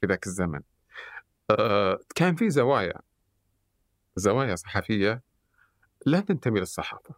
في 0.00 0.06
ذاك 0.06 0.26
الزمن. 0.26 0.60
آه، 1.50 1.98
كان 2.14 2.36
في 2.36 2.50
زوايا 2.50 3.00
زوايا 4.16 4.54
صحفية 4.54 5.22
لا 6.06 6.20
تنتمي 6.20 6.60
للصحافة. 6.60 7.14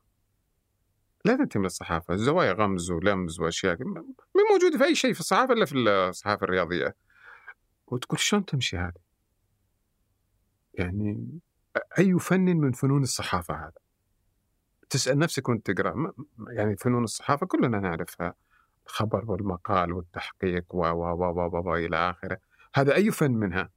لا 1.25 1.37
تنتمي 1.37 1.63
للصحافة. 1.63 2.17
زوايا 2.17 2.53
غمز 2.53 2.91
ولمز 2.91 3.41
وأشياء 3.41 3.85
ما 3.85 4.05
موجودة 4.53 4.79
في 4.79 4.85
أي 4.85 4.95
شيء 4.95 5.13
في 5.13 5.21
الصحافة 5.21 5.55
إلا 5.55 5.65
في 5.65 5.75
الصحافة 5.75 6.45
الرياضية. 6.45 6.97
وتقول 7.87 8.19
شلون 8.19 8.45
تمشي 8.45 8.77
هذه؟ 8.77 9.03
يعني 10.75 11.41
أي 11.99 12.19
فن 12.19 12.57
من 12.57 12.73
فنون 12.73 13.03
الصحافة 13.03 13.55
هذا؟ 13.55 13.73
تسأل 14.91 15.19
نفسك 15.19 15.49
وأنت 15.49 15.71
تقرأ. 15.71 16.13
يعني 16.49 16.77
فنون 16.77 17.05
الصحافة 17.05 17.47
كلنا 17.47 17.81
نعرفها. 17.81 18.35
الخبر 18.87 19.31
والمقال 19.31 19.93
والتحقيق 19.93 20.75
و 20.75 20.79
و 20.79 21.15
و 21.15 21.49
و 21.49 21.71
و, 21.71 21.77
إلى 21.77 21.97
آخره. 21.97 22.39
هذا 22.75 22.95
أي 22.95 23.11
فن 23.11 23.33
منها؟ 23.33 23.71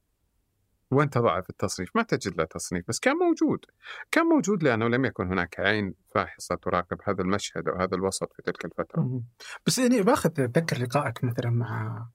وين 0.90 1.10
تضعه 1.10 1.40
في 1.40 1.50
التصنيف؟ 1.50 1.96
ما 1.96 2.02
تجد 2.02 2.36
له 2.38 2.44
تصنيف 2.44 2.84
بس 2.88 3.00
كان 3.00 3.16
موجود. 3.16 3.64
كان 4.10 4.26
موجود 4.26 4.62
لأنه 4.62 4.88
لم 4.88 5.04
يكن 5.04 5.26
هناك 5.26 5.60
عين 5.60 5.94
فاحصة 6.14 6.54
تراقب 6.54 6.98
هذا 7.04 7.22
المشهد 7.22 7.68
أو 7.68 7.76
هذا 7.76 7.94
الوسط 7.94 8.32
في 8.32 8.42
تلك 8.42 8.64
الفترة. 8.64 9.22
بس 9.66 9.78
يعني 9.78 10.02
باخذ 10.02 10.40
أتذكر 10.40 10.78
لقائك 10.78 11.24
مثلا 11.24 11.50
مع 11.50 12.06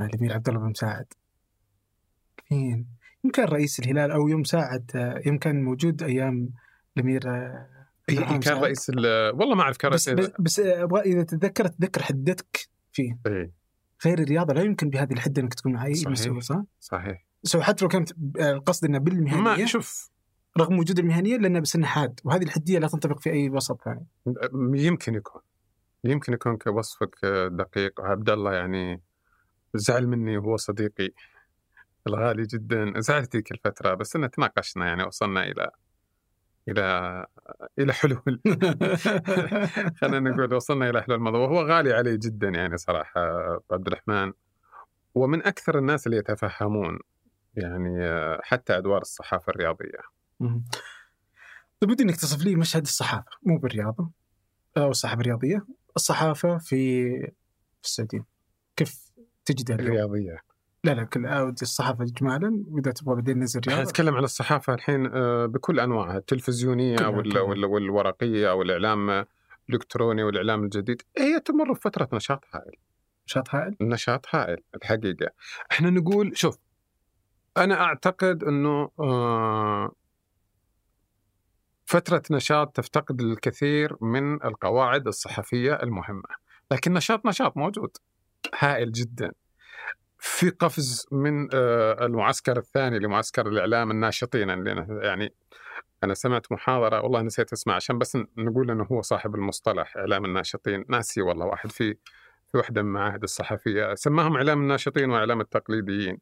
الأمير 0.00 0.32
عبد 0.32 0.48
الله 0.48 0.60
بن 0.60 0.70
مساعد 0.70 1.06
مين؟ 2.50 2.86
يمكن 3.24 3.42
رئيس 3.42 3.80
الهلال 3.80 4.10
أو 4.10 4.28
يوم 4.28 4.44
ساعد 4.44 4.90
يوم 5.26 5.38
كان 5.38 5.62
موجود 5.64 6.02
أيام 6.02 6.50
الأمير 6.96 7.28
آه، 7.30 7.68
إيه، 8.08 8.38
كان. 8.38 8.58
رئيس 8.62 8.90
ال- 8.90 9.34
والله 9.34 9.54
ما 9.54 9.62
أعرف 9.62 9.76
كان 9.76 9.90
بس 9.90 10.08
رئيس 10.08 10.26
بس, 10.28 10.32
بس 10.40 10.60
أبغى 10.60 11.00
إذا 11.00 11.22
تتذكر 11.22 11.66
تتذكر 11.66 12.02
حدتك 12.02 12.68
فيه 12.92 13.18
إيه، 13.26 13.50
غير 14.06 14.18
الرياضة 14.18 14.54
لا 14.54 14.62
يمكن 14.62 14.90
بهذه 14.90 15.12
الحدة 15.12 15.42
إنك 15.42 15.54
تكون 15.54 15.72
مع 15.72 15.86
اي 15.86 15.94
صحيح. 15.94 16.08
مستوى 16.12 16.40
صح؟ 16.40 16.62
صحيح 16.80 17.24
سو 17.42 17.60
حتى 17.60 17.84
لو 17.84 17.88
كانت 17.88 18.12
القصد 18.40 18.84
انها 18.84 18.98
بالمهنية 19.00 19.40
ما 19.40 19.66
شوف 19.66 20.10
رغم 20.58 20.78
وجود 20.78 20.98
المهنية 20.98 21.36
لانها 21.36 21.60
بس 21.60 21.76
انها 21.76 21.88
حاد 21.88 22.20
وهذه 22.24 22.42
الحدية 22.42 22.78
لا 22.78 22.88
تنطبق 22.88 23.20
في 23.20 23.30
أي 23.30 23.50
وسط 23.50 23.80
ثاني. 23.84 24.06
يمكن 24.84 25.14
يكون 25.14 25.42
يمكن 26.04 26.32
يكون 26.32 26.56
كوصفك 26.56 27.24
دقيق 27.52 28.00
عبد 28.00 28.30
الله 28.30 28.52
يعني 28.52 29.00
زعل 29.74 30.06
مني 30.06 30.38
وهو 30.38 30.56
صديقي 30.56 31.10
الغالي 32.06 32.42
جدا. 32.42 33.00
زعلت 33.00 33.36
ذيك 33.36 33.52
الفترة 33.52 33.94
بس 33.94 34.16
إن 34.16 34.30
تناقشنا 34.30 34.86
يعني 34.86 35.04
وصلنا 35.04 35.44
إلى 35.44 35.70
إلى 36.68 37.26
إلى 37.78 37.92
حلول. 37.92 38.40
خلينا 40.00 40.30
نقول 40.30 40.54
وصلنا 40.54 40.90
إلى 40.90 41.02
حلول 41.02 41.18
الموضوع. 41.18 41.40
وهو 41.40 41.60
غالي 41.66 41.92
علي 41.92 42.16
جدا 42.16 42.48
يعني 42.48 42.76
صراحة 42.76 43.20
أبو 43.54 43.64
عبد 43.72 43.86
الرحمن. 43.86 44.32
ومن 45.14 45.46
أكثر 45.46 45.78
الناس 45.78 46.06
اللي 46.06 46.18
يتفهمون 46.18 46.98
يعني 47.56 47.98
حتى 48.42 48.78
أدوار 48.78 49.00
الصحافة 49.00 49.50
الرياضية. 49.50 49.98
مم. 50.40 50.64
طيب 51.80 51.90
ودي 51.90 52.02
إنك 52.02 52.16
تصف 52.16 52.44
لي 52.44 52.56
مشهد 52.56 52.82
الصحافة 52.82 53.30
مو 53.42 53.58
بالرياضة 53.58 54.10
أو 54.76 54.90
الصحافة 54.90 55.20
الرياضية. 55.20 55.66
الصحافة 55.96 56.58
في 56.58 57.10
في 57.82 57.84
السعودية. 57.84 58.26
كيف 58.76 59.12
تجدها 59.44 59.76
اليوم؟ 59.76 59.92
الرياضية. 59.92 60.53
لا 60.84 60.90
لا 60.94 61.04
كل 61.04 61.26
أودي 61.26 61.62
الصحافة 61.62 62.04
اجمالا 62.04 62.64
وإذا 62.68 62.90
تبغى 62.92 63.14
بعدين 63.14 63.38
ننزل 63.38 63.60
إحنا 63.60 63.74
رياضة. 63.74 63.90
نتكلم 63.90 64.14
عن 64.14 64.24
الصحافة 64.24 64.74
الحين 64.74 65.06
آه، 65.06 65.46
بكل 65.46 65.80
أنواعها 65.80 66.16
التلفزيونية 66.18 66.96
كلها، 66.96 67.08
وال- 67.08 67.32
كلها. 67.32 67.42
وال- 67.42 67.64
والورقية 67.64 68.50
أو 68.50 68.62
الإعلام 68.62 69.24
الإلكتروني 69.68 70.22
والإعلام 70.22 70.64
الجديد 70.64 71.02
هي 71.18 71.40
تمر 71.40 71.72
بفترة 71.72 72.08
نشاط 72.12 72.44
هائل. 72.54 72.72
نشاط 73.28 73.54
هائل؟ 73.54 73.76
نشاط 73.80 74.26
هائل 74.34 74.56
الحقيقة. 74.74 75.26
إحنا 75.72 75.90
نقول 75.90 76.36
شوف 76.38 76.58
أنا 77.56 77.80
أعتقد 77.80 78.44
أنه 78.44 78.90
آه، 79.00 79.92
فترة 81.86 82.22
نشاط 82.30 82.76
تفتقد 82.76 83.20
الكثير 83.20 83.96
من 84.00 84.34
القواعد 84.44 85.06
الصحفية 85.06 85.74
المهمة. 85.82 86.28
لكن 86.70 86.92
نشاط 86.92 87.26
نشاط 87.26 87.56
موجود 87.56 87.96
هائل 88.58 88.92
جدا. 88.92 89.32
في 90.26 90.50
قفز 90.50 91.06
من 91.12 91.48
آه، 91.54 92.06
المعسكر 92.06 92.56
الثاني 92.56 92.98
لمعسكر 92.98 93.48
الإعلام 93.48 93.90
الناشطين 93.90 94.48
يعني 95.02 95.34
أنا 96.04 96.14
سمعت 96.14 96.52
محاضرة 96.52 97.02
والله 97.02 97.22
نسيت 97.22 97.52
اسمها 97.52 97.76
عشان 97.76 97.98
بس 97.98 98.18
نقول 98.38 98.70
أنه 98.70 98.84
هو 98.84 99.02
صاحب 99.02 99.34
المصطلح 99.34 99.96
إعلام 99.96 100.24
الناشطين. 100.24 100.84
ناسي 100.88 101.22
والله 101.22 101.46
واحد 101.46 101.72
في 101.72 101.94
في 102.46 102.58
واحدة 102.58 102.82
من 102.82 102.88
المعاهد 102.88 103.22
الصحفية 103.22 103.94
سماهم 103.94 104.36
إعلام 104.36 104.62
الناشطين 104.62 105.10
وإعلام 105.10 105.40
التقليديين. 105.40 106.18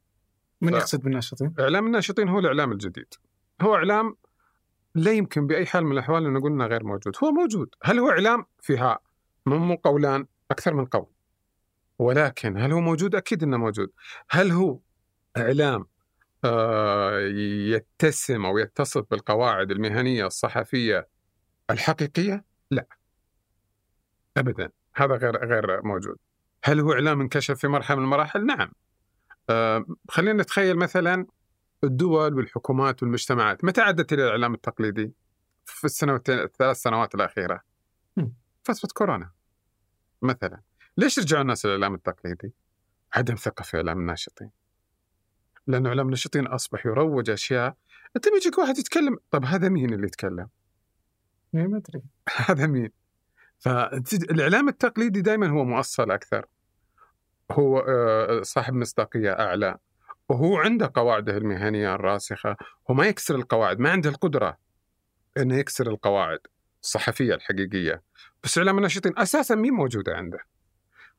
من 0.61 0.73
يقصد 0.73 1.01
بالناشطين؟ 1.03 1.53
إعلام 1.59 1.85
الناشطين 1.85 2.29
هو 2.29 2.39
الإعلام 2.39 2.71
الجديد. 2.71 3.13
هو 3.61 3.75
إعلام 3.75 4.15
لا 4.95 5.11
يمكن 5.11 5.47
بأي 5.47 5.65
حال 5.65 5.85
من 5.85 5.91
الأحوال 5.91 6.25
أن 6.25 6.33
نقول 6.33 6.51
إنه 6.51 6.65
غير 6.65 6.83
موجود. 6.83 7.13
هو 7.23 7.31
موجود. 7.31 7.75
هل 7.83 7.99
هو 7.99 8.09
إعلام؟ 8.09 8.45
فيها 8.61 8.99
مو 9.45 9.75
قولان 9.75 10.25
أكثر 10.51 10.73
من 10.73 10.85
قول. 10.85 11.12
ولكن 11.99 12.57
هل 12.57 12.71
هو 12.71 12.79
موجود؟ 12.79 13.15
أكيد 13.15 13.43
أنه 13.43 13.57
موجود. 13.57 13.91
هل 14.29 14.51
هو 14.51 14.79
إعلام 15.37 15.85
آه، 16.45 17.19
يتسم 17.67 18.45
أو 18.45 18.57
يتصف 18.57 19.05
بالقواعد 19.11 19.71
المهنية 19.71 20.27
الصحفية 20.27 21.07
الحقيقية؟ 21.69 22.45
لا. 22.71 22.87
أبدا. 24.37 24.69
هذا 24.95 25.15
غير 25.15 25.45
غير 25.45 25.81
موجود. 25.81 26.17
هل 26.63 26.79
هو 26.79 26.93
إعلام 26.93 27.21
انكشف 27.21 27.59
في 27.59 27.67
مرحلة 27.67 27.97
من 27.97 28.03
المراحل؟ 28.03 28.45
نعم. 28.45 28.71
آه، 29.49 29.85
خلينا 30.09 30.43
نتخيل 30.43 30.77
مثلا 30.77 31.25
الدول 31.83 32.33
والحكومات 32.33 33.03
والمجتمعات. 33.03 33.63
متى 33.65 33.81
عادت 33.81 34.13
إلى 34.13 34.23
الإعلام 34.23 34.53
التقليدي؟ 34.53 35.11
في 35.65 35.83
السنوات 35.83 36.29
الثلاث 36.29 36.77
سنوات 36.77 37.15
الأخيرة. 37.15 37.61
فتره 38.63 38.89
كورونا 38.93 39.31
مثلا. 40.21 40.61
ليش 40.97 41.19
رجعوا 41.19 41.41
الناس 41.41 41.65
للاعلام 41.65 41.93
التقليدي؟ 41.93 42.53
عدم 43.13 43.35
ثقة 43.35 43.63
في 43.63 43.77
إعلام 43.77 43.99
الناشطين. 43.99 44.49
لأنه 45.67 45.89
إعلام 45.89 46.05
الناشطين 46.05 46.47
أصبح 46.47 46.85
يروج 46.85 47.29
أشياء 47.29 47.75
أنت 48.15 48.29
بيجيك 48.29 48.57
واحد 48.57 48.77
يتكلم 48.77 49.17
طب 49.31 49.45
هذا 49.45 49.69
مين 49.69 49.93
اللي 49.93 50.07
يتكلم؟ 50.07 50.47
إيه، 51.55 51.67
ما 51.67 51.77
أدري 51.77 52.03
هذا 52.47 52.67
مين؟ 52.67 52.89
فالاعلام 53.59 54.69
التقليدي 54.69 55.21
دائما 55.21 55.47
هو 55.47 55.63
مؤصل 55.63 56.11
أكثر 56.11 56.45
هو 57.51 57.79
آه، 57.79 58.41
صاحب 58.41 58.73
مصداقية 58.73 59.31
أعلى 59.31 59.77
وهو 60.29 60.57
عنده 60.57 60.91
قواعده 60.95 61.37
المهنية 61.37 61.95
الراسخة 61.95 62.55
هو 62.89 62.93
ما 62.93 63.07
يكسر 63.07 63.35
القواعد 63.35 63.79
ما 63.79 63.91
عنده 63.91 64.09
القدرة 64.09 64.57
إنه 65.37 65.55
يكسر 65.55 65.87
القواعد 65.87 66.39
الصحفية 66.83 67.33
الحقيقية 67.33 68.03
بس 68.43 68.57
إعلام 68.57 68.77
الناشطين 68.77 69.17
أساسا 69.17 69.55
مين 69.55 69.73
موجودة 69.73 70.15
عنده 70.15 70.39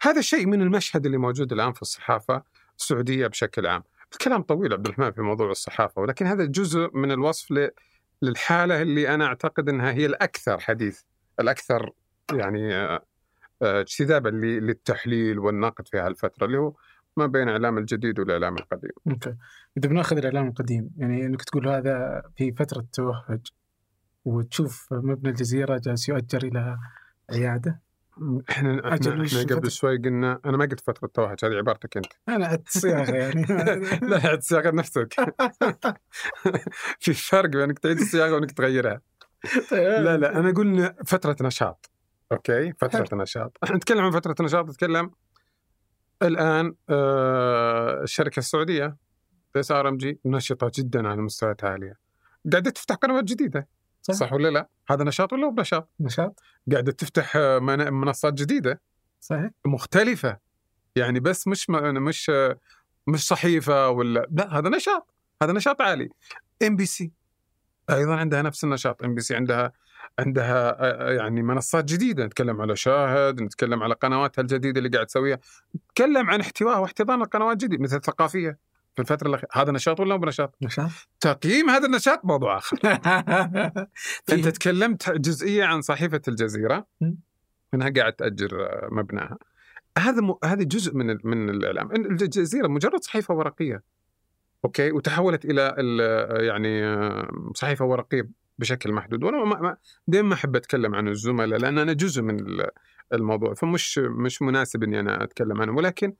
هذا 0.02 0.20
شيء 0.20 0.46
من 0.46 0.62
المشهد 0.62 1.06
اللي 1.06 1.18
موجود 1.18 1.52
الآن 1.52 1.72
في 1.72 1.82
الصحافة 1.82 2.42
السعودية 2.78 3.26
بشكل 3.26 3.66
عام. 3.66 3.82
الكلام 4.12 4.42
طويل 4.42 4.72
عبد 4.72 4.86
الرحمن 4.86 5.12
في 5.12 5.22
موضوع 5.22 5.50
الصحافة 5.50 6.02
ولكن 6.02 6.26
هذا 6.26 6.44
جزء 6.44 6.90
من 6.94 7.12
الوصف 7.12 7.70
للحالة 8.22 8.82
اللي 8.82 9.14
أنا 9.14 9.26
أعتقد 9.26 9.68
إنها 9.68 9.92
هي 9.92 10.06
الأكثر 10.06 10.58
حديث 10.58 11.00
الأكثر 11.40 11.92
يعني 12.32 12.74
آه، 12.74 13.02
آه، 13.62 13.80
اجتذابا 13.80 14.28
للتحليل 14.28 15.38
والنقد 15.38 15.88
في 15.88 15.98
هالفتره 15.98 16.46
اللي 16.46 16.58
هو 16.58 16.74
ما 17.16 17.26
بين 17.26 17.42
الاعلام 17.42 17.78
الجديد 17.78 18.18
والاعلام 18.18 18.56
القديم. 18.56 18.90
أوكي. 19.06 19.36
إذا 19.78 19.88
بناخذ 19.88 20.16
الإعلام 20.16 20.48
القديم 20.48 20.90
يعني 20.96 21.26
إنك 21.26 21.42
تقول 21.42 21.68
هذا 21.68 22.22
في 22.36 22.52
فترة 22.52 22.86
توهج 22.92 23.46
وتشوف 24.24 24.88
مبنى 24.92 25.30
الجزيرة 25.30 25.78
جالس 25.78 26.08
يؤجر 26.08 26.42
إلى 26.42 26.78
عيادة؟ 27.30 27.80
إحنا 28.50 28.94
إحنا, 28.94 29.24
إحنا 29.24 29.42
قبل؟ 29.56 29.70
شوي 29.70 29.96
قلنا 29.96 30.40
أنا 30.44 30.56
ما 30.56 30.64
قلت 30.64 30.80
فترة 30.80 31.08
توهج 31.14 31.44
هذه 31.44 31.54
عبارتك 31.54 31.96
أنت. 31.96 32.12
أنا 32.28 32.46
عدت 32.46 32.68
صياغة 32.68 33.10
يعني. 33.14 33.42
لا 34.10 34.28
عاد 34.28 34.42
صياغة 34.42 34.70
نفسك 34.70 35.14
في 37.00 37.14
فرق 37.14 37.48
بين 37.48 37.60
انك 37.60 37.78
تعيد 37.78 38.00
الصياغة 38.00 38.34
وإنك 38.34 38.52
تغيرها. 38.52 39.00
لا 39.72 40.16
لا 40.16 40.38
أنا 40.38 40.50
أقول 40.50 40.94
فترة 41.06 41.36
نشاط. 41.40 41.90
OK؟ 42.32 42.72
فترة 42.72 43.16
نشاط. 43.16 43.58
إحنا 43.64 43.76
نتكلم 43.76 44.00
عن 44.04 44.10
فترة 44.10 44.34
نشاط 44.40 44.68
نتكلم 44.68 45.10
الآن 46.22 46.74
آه 46.90 48.02
الشركة 48.02 48.38
السعودية 48.38 48.96
SRMG 49.56 50.20
نشطة 50.24 50.70
جدا 50.74 51.08
على 51.08 51.22
مستويات 51.22 51.64
عاليه 51.64 51.96
قاعدة 52.52 52.70
تفتح 52.70 52.94
قنوات 52.94 53.24
جديدة. 53.24 53.68
صح. 54.06 54.14
صح, 54.14 54.32
ولا 54.32 54.48
لا؟ 54.48 54.68
هذا 54.90 55.04
نشاط 55.04 55.32
ولا 55.32 55.50
مو 55.50 55.60
نشاط؟ 55.60 55.88
نشاط. 56.00 56.40
قاعدة 56.72 56.92
تفتح 56.92 57.36
آه، 57.36 57.58
من- 57.58 57.92
منصات 57.92 58.34
جديدة. 58.34 58.80
صحيح. 59.20 59.50
مختلفة. 59.64 60.38
يعني 60.96 61.20
بس 61.20 61.48
مش 61.48 61.70
م- 61.70 62.02
مش 62.04 62.30
آه، 62.30 62.58
مش 63.06 63.26
صحيفة 63.26 63.88
ولا 63.88 64.26
لا 64.30 64.58
هذا 64.58 64.68
نشاط. 64.68 65.14
هذا 65.42 65.52
نشاط 65.52 65.80
عالي. 65.82 66.08
MBC. 66.62 67.12
أيضا 67.90 68.16
عندها 68.16 68.42
نفس 68.42 68.64
النشاط. 68.64 69.02
إم 69.02 69.14
بي 69.14 69.20
سي 69.20 69.34
عندها 69.36 69.72
عندها 70.18 70.76
آه، 70.80 71.12
يعني 71.12 71.42
منصات 71.42 71.84
جديدة. 71.84 72.26
نتكلم 72.26 72.60
على 72.60 72.76
شاهد 72.76 73.42
نتكلم 73.42 73.82
على 73.82 73.94
قنواتها 73.94 74.42
الجديدة 74.42 74.78
اللي 74.78 74.88
قاعد 74.90 75.06
تسويها. 75.06 75.38
نتكلم 75.76 76.30
عن 76.30 76.40
احتواء 76.40 76.80
واحتضان 76.80 77.22
القنوات 77.22 77.52
الجديده 77.52 77.82
مثل 77.82 77.96
الثقافية. 77.96 78.58
في 78.94 79.02
الفترة 79.02 79.28
الاخيره 79.28 79.48
هذا 79.52 79.72
نشاط 79.72 80.00
ولا 80.00 80.16
مو 80.16 80.26
نشاط؟ 80.26 80.56
نشاط. 80.62 80.90
تقييم 81.20 81.70
هذا 81.70 81.86
النشاط 81.86 82.24
موضوع 82.24 82.58
آخر. 82.58 82.78
أنت 84.32 84.48
تكلمت 84.48 85.10
جزئية 85.10 85.64
عن 85.64 85.80
صحيفة 85.80 86.20
الجزيرة. 86.28 86.86
انها 87.74 87.90
قاعد 87.96 88.12
تأجر 88.12 88.50
مبناها. 88.90 89.38
هذا 89.98 90.20
م... 90.20 90.34
هذا 90.44 90.62
جزء 90.62 90.96
من 90.96 91.10
ال... 91.10 91.20
من 91.24 91.50
الاعلام 91.50 91.92
الجزيرة 91.92 92.68
مجرد 92.68 93.04
صحيفة 93.04 93.34
ورقية. 93.34 93.82
أوكي؟ 94.64 94.92
وتحولت 94.92 95.44
إلى 95.44 95.74
ال... 95.78 96.00
يعني 96.44 96.82
صحيفة 97.54 97.84
ورقية 97.84 98.28
بشكل 98.58 98.92
محدود. 98.92 99.24
وأنا 99.24 99.44
ما... 99.44 99.60
ما... 99.60 99.76
دائما 100.06 100.28
ما 100.28 100.34
أحب 100.34 100.56
أتكلم 100.56 100.94
عن 100.94 101.08
الزملاء؟ 101.08 101.58
لأن 101.58 101.78
أنا 101.78 101.92
جزء 101.92 102.22
من 102.22 102.40
ال- 102.40 102.70
الموضوع. 103.12 103.54
فمش 103.54 103.98
مش 103.98 104.42
مناسب 104.42 104.82
إني 104.82 105.00
أنا 105.00 105.24
أتكلم 105.24 105.62
عنه. 105.62 105.72
ولكن 105.72 106.14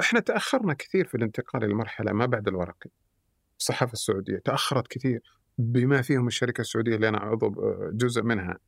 إحنا 0.00 0.20
تأخرنا 0.20 0.74
كثير 0.74 1.06
في 1.06 1.14
الانتقال 1.14 1.62
للمرحله 1.62 2.12
ما 2.12 2.26
بعد 2.26 2.48
الورقي 2.48 2.90
الصحافة 3.58 3.92
السعودية 3.92 4.38
تأخرت 4.38 4.88
كثير 4.88 5.22
بما 5.58 6.02
فيهم 6.02 6.26
الشركة 6.26 6.60
السعودية 6.60 6.96
اللي 6.96 7.08
أنا 7.08 7.18
عضو 7.18 7.46
آه، 7.46 7.90
جزء 7.92 8.22
منها. 8.22 8.58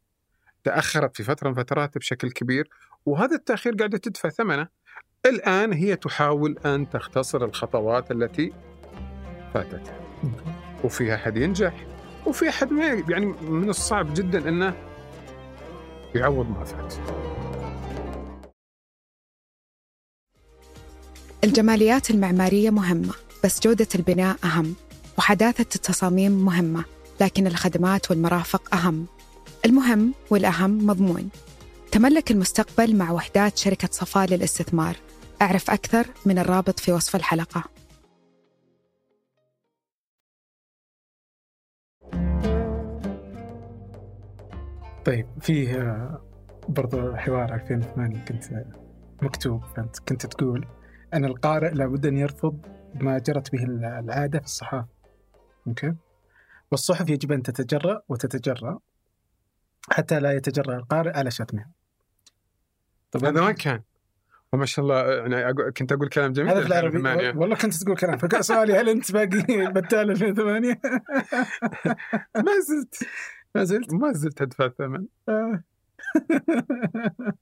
تأخرت 0.64 1.16
في 1.16 1.22
فترة 1.22 1.48
من 1.48 1.54
فترات 1.54 1.98
بشكل 1.98 2.30
كبير 2.30 2.68
وهذا 3.06 3.36
التأخير 3.36 3.74
قاعدة 3.74 3.98
تدفع 3.98 4.28
ثمنه. 4.28 4.68
الآن 5.26 5.72
هي 5.72 5.96
تحاول 5.96 6.58
أن 6.58 6.90
تختصر 6.90 7.44
الخطوات 7.44 8.10
التي 8.10 8.52
فاتت. 9.54 9.94
وفي 10.84 11.14
أحد 11.14 11.36
ينجح 11.36 11.86
وفي 12.26 12.48
أحد 12.48 12.72
ما 12.72 13.04
يعني 13.08 13.26
من 13.26 13.68
الصعب 13.68 14.14
جدا 14.14 14.48
إنه 14.48 14.74
يعوض 16.14 16.50
ما 16.50 16.64
فات. 16.64 16.94
الجماليات 21.46 22.10
المعمارية 22.10 22.70
مهمة 22.70 23.14
بس 23.44 23.60
جودة 23.60 23.86
البناء 23.94 24.36
أهم 24.44 24.74
وحداثة 25.18 25.66
التصاميم 25.74 26.32
مهمة 26.32 26.84
لكن 27.20 27.46
الخدمات 27.46 28.10
والمرافق 28.10 28.74
أهم. 28.74 29.06
المهم 29.64 30.14
والأهم 30.30 30.86
مضمون. 30.86 31.28
تملك 31.92 32.30
المستقبل 32.30 32.96
مع 32.96 33.10
وحدات 33.10 33.58
شركة 33.58 33.88
صفاء 33.92 34.30
للاستثمار. 34.30 34.96
أعرف 35.42 35.70
أكثر 35.70 36.06
من 36.26 36.38
الرابط 36.38 36.80
في 36.80 36.92
وصف 36.92 37.16
الحلقة. 37.16 37.64
طيب 45.04 45.26
فيه 45.40 45.80
آه، 45.80 46.20
برضو 46.68 47.16
حوار 47.16 47.54
2008 47.54 48.24
كنت 48.24 48.44
مكتوب 49.22 49.62
كنت 50.08 50.26
تقول 50.26 50.66
أن 51.16 51.24
القارئ 51.24 51.70
لابد 51.70 52.06
أن 52.06 52.16
يرفض 52.16 52.66
ما 52.94 53.18
جرت 53.18 53.52
به 53.52 53.64
العادة 53.64 54.38
في 54.38 54.44
الصحافة. 54.44 54.88
أوكي؟ 55.66 55.94
والصحف 56.70 57.10
يجب 57.10 57.32
أن 57.32 57.42
تتجرأ 57.42 58.02
وتتجرأ 58.08 58.78
حتى 59.90 60.20
لا 60.20 60.32
يتجرأ 60.32 60.76
القارئ 60.76 61.18
على 61.18 61.30
شتمها 61.30 61.70
طبعا. 63.10 63.30
هذا 63.30 63.40
ما 63.40 63.52
كان؟ 63.52 63.82
وما 64.52 64.66
شاء 64.66 64.84
الله 64.84 65.14
يعني 65.14 65.50
أقول 65.50 65.70
كنت 65.70 65.92
أقول 65.92 66.08
كلام 66.08 66.32
جميل 66.32 66.50
هذا 66.50 66.60
في 66.60 66.66
العربي. 66.66 66.96
2008. 66.96 67.40
والله 67.40 67.56
كنت 67.56 67.74
تقول 67.74 67.96
كلام. 67.96 68.18
فسؤالي 68.18 68.72
هل 68.72 68.88
أنت 68.88 69.12
باقي 69.12 69.72
بتال 69.72 70.10
2008 70.10 70.68
ما 72.46 72.52
زلت. 72.68 73.08
ما 73.54 73.64
زلت. 73.64 73.94
ما 73.94 74.12
زلت 74.12 74.42
أدفع 74.42 74.68
ثمن 74.68 75.06
آه. 75.28 75.62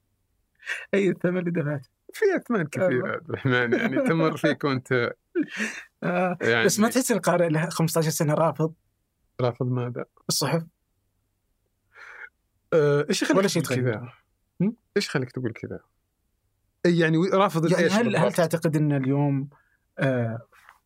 أي 0.93 1.09
الثمن 1.09 1.37
اللي 1.37 1.51
دفعته؟ 1.51 1.94
في 2.15 2.25
أثمان 2.35 2.67
كثير 2.67 2.89
أيوة. 2.89 3.09
عبد 3.09 3.29
الرحمن 3.29 3.73
يعني 3.73 4.01
تمر 4.09 4.37
فيك 4.37 4.63
وأنت 4.63 4.91
آه. 6.03 6.37
يعني 6.41 6.65
بس 6.65 6.79
ما 6.79 6.89
تحس 6.89 7.11
القارئ 7.11 7.49
له 7.49 7.69
15 7.69 8.09
سنة 8.09 8.33
رافض 8.33 8.73
رافض 9.41 9.65
ماذا؟ 9.71 10.05
الصحف 10.29 10.63
آه، 12.73 13.05
إيش 13.09 13.21
يخليك 13.21 13.37
ولا 13.37 13.47
شيء. 13.47 13.63
كذا؟ 13.63 14.09
إيش 14.97 15.09
خليك 15.09 15.31
تقول 15.31 15.53
كذا؟ 15.53 15.79
يعني 16.85 17.17
رافض 17.33 17.71
يعني 17.71 17.87
هل 17.87 18.15
هل؟ 18.15 18.33
تعتقد 18.33 18.75
أن 18.75 18.91
اليوم 18.91 19.49
آه 19.99 20.39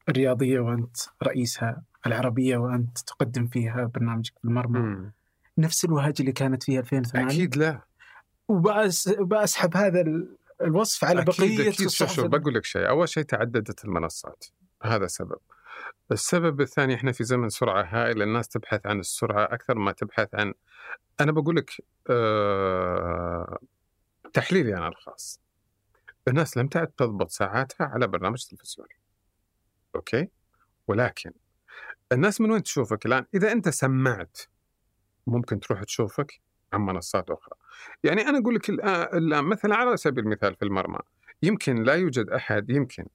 الرياضية 0.10 0.60
وأنت 0.60 0.98
رئيسها 1.24 1.84
العربية 2.08 2.58
وأنت 2.58 2.98
تقدم 2.98 3.48
فيها 3.48 3.86
برنامجك 3.86 4.34
في 4.42 4.46
المرمى 4.46 4.80
مم. 4.80 5.12
نفس 5.58 5.86
الوهج 5.86 6.14
اللي 6.20 6.32
كانت 6.32 6.64
فيها 6.64 6.80
2008 6.80 7.28
أكيد 7.28 7.58
لا 7.58 7.82
وبأس 8.48 9.10
بأسحب 9.10 9.78
هذا 9.78 10.02
ال- 10.02 10.38
الوصف 10.62 11.04
على 11.04 11.22
أكيد 11.22 11.36
بقية 11.36 11.70
أكيد. 11.70 11.90
شوف 11.90 12.12
شوف 12.12 12.26
بقول 12.26 12.54
لك 12.54 12.66
شيء. 12.66 12.90
أول 12.90 13.10
شيء 13.10 13.24
تعددت 13.24 13.86
المنصات. 13.86 14.46
هذا 14.84 15.08
سبب. 15.08 15.40
السبب 16.12 16.62
الثاني 16.62 16.96
إحنا 16.96 17.12
في 17.12 17.24
زمن 17.24 17.50
سرعة 17.50 17.84
هائلة 17.84 18.24
الناس 18.24 18.48
تبحث 18.48 18.86
عن 18.86 19.00
السرعة 19.00 19.44
أكثر 19.44 19.76
ما 19.76 19.92
تبحث 19.92 20.28
عن 20.34 20.54
أنا 21.22 21.32
بقول 21.32 21.56
لك 21.56 21.72
آه... 22.10 23.60
تحليلي 24.34 24.78
أنا 24.78 24.88
الخاص. 24.88 25.42
الناس 26.28 26.58
لم 26.58 26.68
تعد 26.68 26.88
تضبط 26.88 27.30
ساعاتها 27.30 27.88
على 27.88 28.08
برنامج 28.08 28.46
تلفزيوني. 28.46 29.00
أوكي؟ 29.96 30.28
ولكن 30.88 31.32
الناس 32.12 32.42
من 32.42 32.52
وين 32.52 32.64
تشوفك 32.64 33.06
الآن؟ 33.06 33.26
إذا 33.34 33.52
أنت 33.52 33.70
سمعت 33.70 34.38
ممكن 35.28 35.60
تروح 35.60 35.84
تشوفك 35.84 36.42
عن 36.74 36.82
منصات 36.82 37.30
أخرى. 37.30 37.56
يعني 38.04 38.22
أنا 38.22 38.38
أقول 38.40 38.56
لك 38.56 38.70
الآن 38.70 39.44
مثلا 39.44 39.76
على 39.76 39.98
سبيل 39.98 40.24
المثال 40.24 40.56
في 40.56 40.66
المرمى 40.66 41.00
يمكن 41.44 41.84
لا 41.84 41.94
يوجد 41.94 42.30
أحد 42.30 42.70
يمكن 42.70 43.06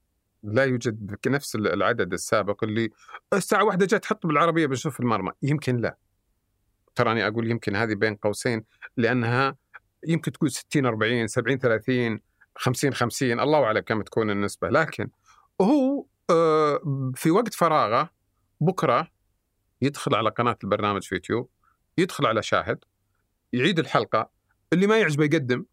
لا 0.42 0.64
يوجد 0.64 1.16
بنفس 1.24 1.54
العدد 1.56 2.12
السابق 2.12 2.64
اللي 2.64 2.90
الساعة 3.32 3.64
واحدة 3.64 3.86
جاء 3.86 4.00
تحط 4.00 4.26
بالعربية 4.26 4.66
بنشوف 4.66 5.00
المرمى. 5.00 5.32
يمكن 5.42 5.76
لا. 5.76 5.96
تراني 6.94 7.26
أقول 7.26 7.50
يمكن 7.50 7.76
هذه 7.76 7.94
بين 7.94 8.14
قوسين 8.14 8.64
لأنها 8.96 9.56
يمكن 10.06 10.32
تكون 10.32 10.48
60 10.48 10.86
40 10.86 11.26
70 11.26 11.58
30 11.58 12.20
50 12.56 12.94
50 12.94 13.40
الله 13.40 13.64
أعلم 13.64 13.80
كم 13.80 14.02
تكون 14.02 14.30
النسبة. 14.30 14.68
لكن 14.68 15.08
هو 15.60 16.06
آه، 16.30 17.12
في 17.14 17.30
وقت 17.30 17.54
فراغه 17.54 18.10
بكرة 18.60 19.08
يدخل 19.82 20.14
على 20.14 20.30
قناة 20.30 20.56
البرنامج 20.64 21.02
في 21.02 21.14
يوتيوب 21.14 21.48
يدخل 21.98 22.26
على 22.26 22.42
شاهد 22.42 22.84
يعيد 23.54 23.78
الحلقة 23.78 24.30
اللي 24.72 24.86
ما 24.86 24.98
يعجبه 24.98 25.24
يقدم 25.24 25.64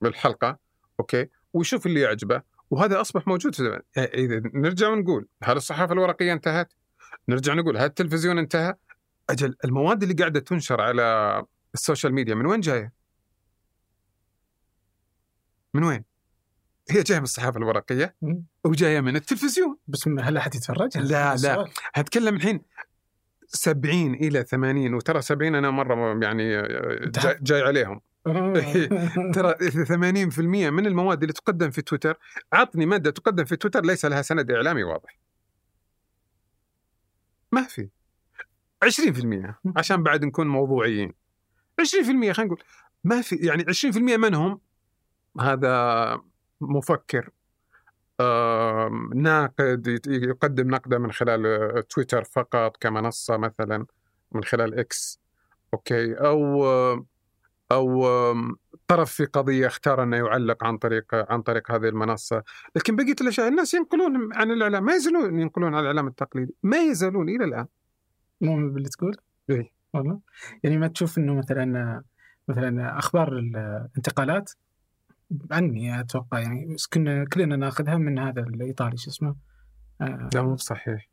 بالحلقة 0.00 0.58
OK 1.00 1.28
ويشوف 1.52 1.86
اللي 1.86 2.00
يعجبه 2.00 2.42
وهذا 2.70 3.00
أصبح 3.00 3.26
موجود 3.26 3.54
في 3.54 3.62
زمان. 3.62 3.80
اذا 3.96 4.40
نرجع 4.54 4.88
ونقول 4.88 5.28
هل 5.42 5.56
الصحافة 5.56 5.92
الورقية 5.92 6.32
انتهت؟ 6.32 6.72
نرجع 7.28 7.54
نقول 7.54 7.76
هل 7.76 7.84
التلفزيون 7.84 8.38
انتهى؟ 8.38 8.74
أجل 9.30 9.56
المواد 9.64 10.02
اللي 10.02 10.14
قاعدة 10.14 10.40
تنشر 10.40 10.80
على 10.80 11.42
ال 11.74 11.80
social 11.80 12.14
media 12.14 12.34
من 12.34 12.46
وين 12.46 12.60
جاية؟ 12.60 12.92
من 15.74 15.84
وين؟ 15.84 16.04
هي 16.90 17.02
جاية 17.02 17.18
من 17.18 17.24
الصحافة 17.24 17.58
الورقية. 17.58 18.16
وجايه 18.64 19.00
من 19.00 19.16
التلفزيون 19.16 19.78
بس 19.88 20.08
هل 20.08 20.36
أحد 20.36 20.54
يتفرج؟ 20.54 20.98
لا، 20.98 21.36
لا. 21.36 21.68
هتكلم 21.94 22.36
الحين 22.36 22.62
70 23.52 24.14
إلى 24.14 24.44
80 24.44 24.94
وترى 24.94 25.22
70 25.22 25.54
أنا 25.54 25.70
مرة 25.70 26.24
يعني 26.24 26.62
جاي, 27.08 27.38
جاي 27.42 27.62
عليهم. 27.62 28.00
ترى 29.34 29.54
80% 29.54 30.38
من 30.38 30.86
المواد 30.86 31.22
اللي 31.22 31.32
تقدم 31.32 31.70
في 31.70 31.82
تويتر 31.82 32.18
عطني 32.52 32.86
مادة 32.86 33.10
تقدم 33.10 33.44
في 33.44 33.56
تويتر 33.56 33.84
ليس 33.84 34.04
لها 34.04 34.22
سند 34.22 34.50
إعلامي 34.50 34.82
واضح. 34.82 35.18
ما 37.52 37.62
في. 37.62 37.88
20% 38.84 39.54
عشان 39.78 40.02
بعد 40.02 40.24
نكون 40.24 40.46
موضوعيين. 40.46 41.12
20% 41.82 41.84
خلينا 42.04 42.32
نقول 42.44 42.62
ما 43.04 43.22
في 43.22 43.36
يعني 43.36 43.64
20% 43.64 43.96
منهم 43.96 44.60
هذا 45.40 46.20
مفكر 46.60 47.30
ناقد 49.14 50.00
يقدم 50.06 50.70
نقدة 50.70 50.98
من 50.98 51.12
خلال 51.12 51.46
آه، 51.46 51.80
تويتر 51.80 52.24
فقط 52.24 52.76
كمنصة 52.76 53.36
مثلا 53.36 53.86
من 54.32 54.44
خلال 54.44 54.78
إكس 54.78 55.20
OK 55.74 56.14
أو 56.14 56.64
آه، 56.64 57.06
أو 57.72 58.06
طرف 58.86 59.12
في 59.12 59.24
قضية 59.24 59.66
اختار 59.66 60.02
أنه 60.02 60.16
يعلق 60.16 60.64
عن 60.64 60.78
طريق 60.78 61.04
عن 61.32 61.42
طريق 61.42 61.70
هذه 61.70 61.88
المنصة، 61.88 62.42
لكن 62.76 62.96
بقية 62.96 63.16
الأشياء 63.20 63.48
الناس 63.48 63.74
ينقلون 63.74 64.32
عن 64.34 64.50
الإعلام 64.50 64.84
ما 64.84 64.94
يزالون 64.94 65.40
ينقلون 65.40 65.74
عن 65.74 65.80
الإعلام 65.80 66.06
التقليدي، 66.06 66.54
ما 66.62 66.76
يزالون 66.76 67.28
إلى 67.28 67.44
الآن. 67.44 67.66
مو 68.40 68.70
باللي 68.70 68.88
تقول؟ 68.88 69.16
إيه. 69.50 69.72
والله 69.94 70.20
يعني 70.62 70.78
ما 70.78 70.86
تشوف 70.88 71.18
إنه 71.18 71.34
مثلا 71.34 72.02
مثلا 72.48 72.98
أخبار 72.98 73.38
الانتقالات 73.38 74.52
عني 75.50 76.00
أتوقع 76.00 76.38
يعني 76.40 76.74
بس 76.74 76.86
كنا 76.86 77.24
كلنا 77.32 77.56
ناخذها 77.56 77.96
من 77.96 78.18
هذا 78.18 78.40
الإيطالي 78.42 78.96
شو 78.96 79.10
اسمه 79.10 79.36
آه 80.00 80.28
لا 80.34 80.42
مو 80.42 80.56
صحيح. 80.56 81.08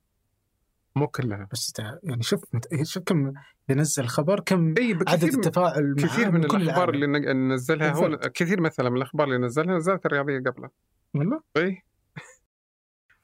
مو 0.95 1.08
كلها. 1.08 1.47
بس 1.51 1.73
يعني 2.03 2.23
شوف 2.23 2.43
مت- 2.53 2.84
شوف 2.84 3.03
كم 3.03 3.27
اذا 3.69 3.79
نزل 3.79 4.08
خبر 4.08 4.39
كم 4.39 4.73
عدد 5.08 5.23
التفاعل 5.23 5.95
كثير 5.99 6.32
من 6.32 6.43
الأخبار. 6.45 6.89
اللي 6.89 7.08
نزلها 7.34 7.91
هو. 7.91 8.17
كثير 8.17 8.62
مثلا 8.62 8.89
من 8.89 8.97
الأخبار 8.97 9.27
اللي 9.27 9.38
نزلها 9.45 9.75
نزلت 9.75 10.05
الرياضية 10.05 10.39
قبله. 10.39 10.69
والله 11.13 11.41
إي 11.58 11.82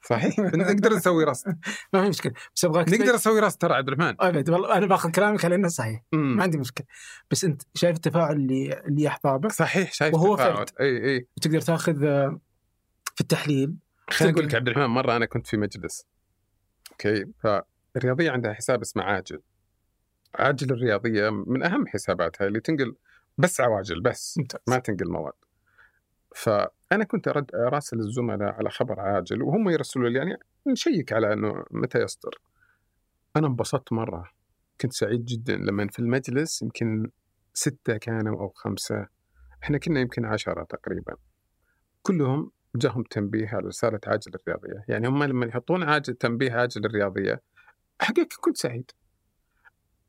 صحيح. 0.08 0.38
نقدر 0.54 0.92
نسوي 0.92 1.24
رصد 1.24 1.58
ما 1.92 2.02
في 2.02 2.08
مشكلة. 2.08 2.32
بس 2.54 2.64
أبغاك 2.64 2.88
نقدر 2.88 3.14
نسوي 3.14 3.40
رصد 3.40 3.58
ترى 3.58 3.74
عبد 3.74 3.88
الرحمن. 3.88 4.14
ابد 4.20 4.50
والله 4.50 4.76
أنا 4.76 4.86
باخذ 4.86 5.10
كلامك 5.10 5.44
على 5.44 5.54
إنه 5.54 5.68
صحيح. 5.68 6.02
مم. 6.12 6.36
ما 6.36 6.42
عندي 6.42 6.58
مشكلة. 6.58 6.86
بس 7.30 7.44
أنت 7.44 7.62
شايف 7.74 7.96
التفاعل 7.96 8.36
اللي 8.36 8.80
اللي 8.86 9.02
يحظى 9.02 9.48
صحيح 9.48 9.92
شايف 9.92 10.14
وهو 10.14 10.36
تفاعل. 10.36 10.66
إي 10.80 11.04
إي. 11.16 11.26
وتقدر 11.36 11.60
تاخذ 11.60 12.04
آه، 12.04 12.40
في 13.14 13.20
التحليل. 13.20 13.74
خليني 14.10 14.34
أقول 14.34 14.46
لك 14.46 14.54
عبد 14.54 14.68
الرحمن 14.68 14.86
مرة 14.86 15.16
أنا 15.16 15.26
كنت 15.26 15.46
في 15.46 15.56
مجلس. 15.56 16.06
OK؟ 16.92 17.24
فالرياضية 17.42 18.30
عندها 18.30 18.52
حساب 18.52 18.80
اسمه 18.80 19.02
عاجل. 19.02 19.40
عاجل 20.34 20.70
الرياضية 20.72 21.30
من 21.30 21.62
أهم 21.62 21.86
حساباتها 21.86 22.46
اللي 22.46 22.60
تنقل 22.60 22.96
بس 23.38 23.60
عواجل 23.60 24.00
بس 24.00 24.38
ممتاز. 24.38 24.60
ما 24.66 24.78
تنقل 24.78 25.10
مواد. 25.10 25.32
فأنا 26.36 27.04
كنت 27.04 27.28
أرد 27.28 27.54
اراسل 27.54 27.98
الزملاء 27.98 28.52
على 28.52 28.70
خبر 28.70 29.00
عاجل 29.00 29.42
وهم 29.42 29.68
يرسلوا 29.68 30.08
لي 30.08 30.18
يعني 30.18 30.36
نشيك 30.66 31.12
على 31.12 31.32
إنه 31.32 31.64
متى 31.70 31.98
يصدر. 31.98 32.40
أنا 33.36 33.46
انبسطت 33.46 33.92
مرة 33.92 34.30
كنت 34.80 34.92
سعيد 34.92 35.24
جدا 35.24 35.56
لما 35.56 35.88
في 35.88 35.98
المجلس 35.98 36.62
يمكن 36.62 37.10
ستة 37.54 37.96
كانوا 37.96 38.40
أو 38.40 38.48
خمسة 38.48 39.06
إحنا 39.62 39.78
كنا 39.78 40.00
يمكن 40.00 40.24
عشرة 40.24 40.64
تقريبا. 40.64 41.16
كلهم 42.02 42.50
جاهم 42.76 43.02
تنبيه 43.02 43.48
على 43.48 43.66
رسالة 43.66 44.00
عاجل 44.06 44.32
الرياضية. 44.34 44.84
يعني 44.88 45.08
هم 45.08 45.24
لما 45.24 45.46
يحطون 45.46 45.82
عاجل 45.82 46.14
تنبيه 46.14 46.52
عاجل 46.52 46.84
الرياضية 46.84 47.42
حقيقة 48.00 48.36
كنت 48.40 48.56
سعيد. 48.56 48.90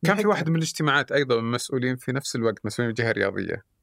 كان 0.05 0.15
في 0.15 0.27
واحد 0.27 0.49
من 0.49 0.55
الاجتماعات 0.55 1.11
أيضا 1.11 1.41
من 1.41 1.51
مسؤولين 1.51 1.95
في 1.95 2.11
نفس 2.11 2.35
الوقت 2.35 2.65
مسؤولين 2.65 2.89
الجهه 2.89 3.11
الرياضيه 3.11 3.76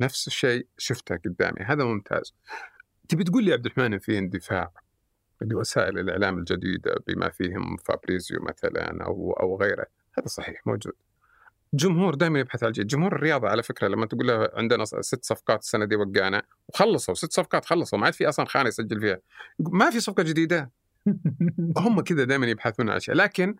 نفس 0.00 0.26
الشيء 0.26 0.66
شفته 0.78 1.16
قدامي 1.16 1.60
هذا 1.60 1.84
ممتاز. 1.84 2.34
تبي 3.08 3.24
تقول 3.24 3.44
لي 3.44 3.52
عبد 3.52 3.66
الرحمن 3.66 3.98
في 3.98 4.18
اندفاع 4.18 4.72
لوسائل 5.42 5.98
الإعلام 5.98 6.38
الجديدة 6.38 6.94
بما 7.06 7.30
فيهم 7.30 7.76
فابريزيو 7.76 8.40
مثلا 8.42 9.04
أو 9.04 9.32
أو 9.32 9.60
غيره؟ 9.60 9.86
هذا 10.18 10.26
صحيح 10.26 10.66
موجود. 10.66 10.92
جمهور 11.74 12.14
دائما 12.14 12.38
يبحث 12.38 12.62
عن 12.62 12.68
الجديد 12.68 12.86
جمهور 12.86 13.16
الرياضة 13.16 13.48
على 13.48 13.62
فكرة 13.62 13.88
لما 13.88 14.06
تقول 14.06 14.26
له 14.26 14.50
عندنا 14.54 14.84
ست 14.84 15.24
صفقات 15.24 15.62
السنة 15.62 15.84
دي 15.84 15.96
وقعنا 15.96 16.42
وخلصوا 16.68 17.14
ست 17.14 17.32
صفقات 17.32 17.64
خلصوا 17.64 17.98
ما 17.98 18.04
عاد 18.04 18.14
في 18.14 18.28
أصلا 18.28 18.46
خانة 18.46 18.68
يسجل 18.68 19.00
فيها. 19.00 19.20
ما 19.58 19.90
في 19.90 20.00
صفقة 20.00 20.22
جديدة؟ 20.22 20.70
هم 21.76 22.00
كذا 22.00 22.24
دائما 22.24 22.46
يبحثون 22.46 22.90
عن 22.90 22.96
أشياء. 22.96 23.16
لكن 23.16 23.56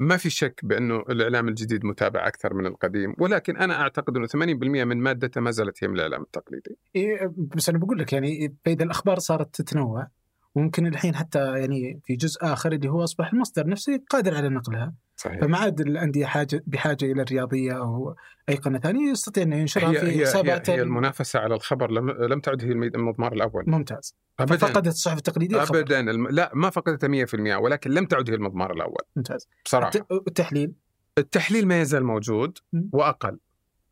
ما 0.00 0.16
في 0.16 0.30
شك 0.30 0.60
بأنه 0.62 0.96
الإعلام 0.96 1.48
الجديد 1.48 1.84
متابع 1.84 2.26
أكثر 2.26 2.54
من 2.54 2.66
القديم 2.66 3.14
ولكن 3.18 3.56
أنا 3.56 3.80
أعتقد 3.80 4.16
إنه 4.16 4.26
80% 4.26 4.84
من 4.84 4.96
مادته 4.96 5.40
ما 5.40 5.50
زالت 5.50 5.84
هي 5.84 5.88
من 5.88 5.94
الإعلام 5.94 6.22
التقليدي. 6.22 6.78
إيه، 6.96 7.32
بس 7.36 7.68
أنا 7.68 7.78
بقول 7.78 7.98
لك 7.98 8.12
يعني 8.12 8.56
فاذا 8.64 8.84
الأخبار 8.84 9.18
صارت 9.18 9.54
تتنوع. 9.54 10.08
وممكن 10.54 10.86
الحين 10.86 11.14
حتى 11.14 11.58
يعني 11.58 12.00
في 12.04 12.16
جزء 12.16 12.38
آخر 12.42 12.72
اللي 12.72 12.88
هو 12.88 13.04
أصبح 13.04 13.32
المصدر 13.32 13.66
نفسه 13.66 14.00
قادر 14.10 14.36
على 14.36 14.48
نقلها. 14.48 14.94
صحيح. 15.16 15.40
فما 15.40 15.58
عاد 15.58 15.80
الأندية 15.80 16.26
حاجة 16.26 16.62
بحاجة 16.66 17.04
إلى 17.04 17.22
الرياضية 17.22 17.72
أو 17.72 18.14
أي 18.48 18.54
قناة 18.54 18.78
ثانية 18.78 19.10
يستطيع 19.10 19.42
إنه 19.42 19.56
ينشرها 19.56 19.90
هي, 19.90 20.00
في 20.00 20.06
هي, 20.06 20.26
هي, 20.26 20.62
هي 20.68 20.82
المنافسة 20.82 21.38
على 21.40 21.54
الخبر 21.54 21.90
لم, 21.90 22.10
لم 22.10 22.40
تعد 22.40 22.64
هي 22.64 22.72
المضمار 22.72 23.32
الأول. 23.32 23.64
ممتاز. 23.66 24.14
ابدا. 24.40 24.56
فقدت 24.56 24.86
الصحف 24.86 25.16
التقليدية. 25.18 25.62
ابدا. 25.62 26.00
الم... 26.00 26.28
لا 26.28 26.50
ما 26.54 26.70
فقدتها 26.70 27.08
100% 27.08 27.34
ولكن 27.62 27.90
لم 27.90 28.06
تعد 28.06 28.30
هي 28.30 28.36
المضمار 28.36 28.72
الأول. 28.72 29.02
ممتاز. 29.16 29.48
بصراحة. 29.64 29.90
الت- 29.94 30.06
التحليل. 30.28 30.72
التحليل 31.18 31.66
ما 31.68 31.80
يزال 31.80 32.04
موجود. 32.04 32.58
وأقل. 32.92 33.38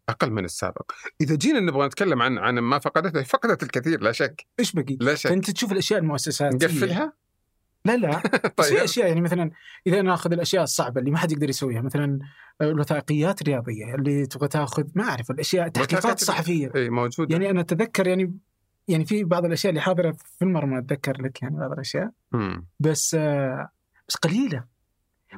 أقل 0.09 0.31
من 0.31 0.45
السابق. 0.45 0.93
إذا 1.21 1.35
جينا 1.35 1.61
نبغى 1.61 1.87
نتكلم 1.87 2.23
عن 2.23 2.39
عن 2.39 2.59
ما 2.59 2.79
فقدته 2.79 3.23
فقدت 3.23 3.63
الكثير 3.63 4.01
لا 4.01 4.13
شك. 4.13 4.47
إيش 4.61 4.73
بقي؟ 4.73 4.97
لا 5.01 5.15
شك. 5.15 5.31
فأنت 5.31 5.51
تشوف 5.51 5.73
الأشياء 5.73 6.01
المؤسساتية. 6.01 6.57
نقفلها؟ 6.67 7.13
لا 7.85 7.97
لا. 7.97 8.23
بس 8.59 8.67
في 8.67 8.75
طيب. 8.75 8.77
أشياء 8.77 9.09
يعني 9.09 9.21
مثلا 9.21 9.51
إذا 9.87 10.03
ناخذ 10.03 10.33
الأشياء 10.33 10.63
الصعبة 10.63 11.01
اللي 11.01 11.11
ما 11.11 11.19
حد 11.19 11.33
يقدر 11.33 11.49
يسويها 11.49 11.81
مثلا 11.81 12.19
الوثائقيات 12.63 13.43
الرياضية 13.43 13.95
اللي 13.95 14.27
تبغى 14.27 14.49
تاخذ 14.49 14.85
ما 14.95 15.05
أعرف 15.05 15.31
الأشياء 15.31 15.67
التحقيقات 15.67 16.05
وثائقات- 16.05 16.21
الصحفيه 16.21 16.71
إي 16.75 16.91
موجودة. 16.91 17.33
يعني 17.33 17.51
أنا 17.51 17.61
أتذكر 17.61 18.07
يعني 18.07 18.35
يعني 18.89 19.05
في 19.05 19.25
بعض 19.25 19.45
الأشياء 19.45 19.71
اللي 19.71 19.81
حاضرة 19.81 20.13
في 20.39 20.43
المرمى 20.43 20.79
أتذكر 20.79 21.23
لك 21.23 21.43
يعني 21.43 21.57
بعض 21.59 21.73
الأشياء. 21.73 22.11
بس 22.81 23.15
آه 23.19 23.71
بس 24.09 24.17
قليلة. 24.17 24.65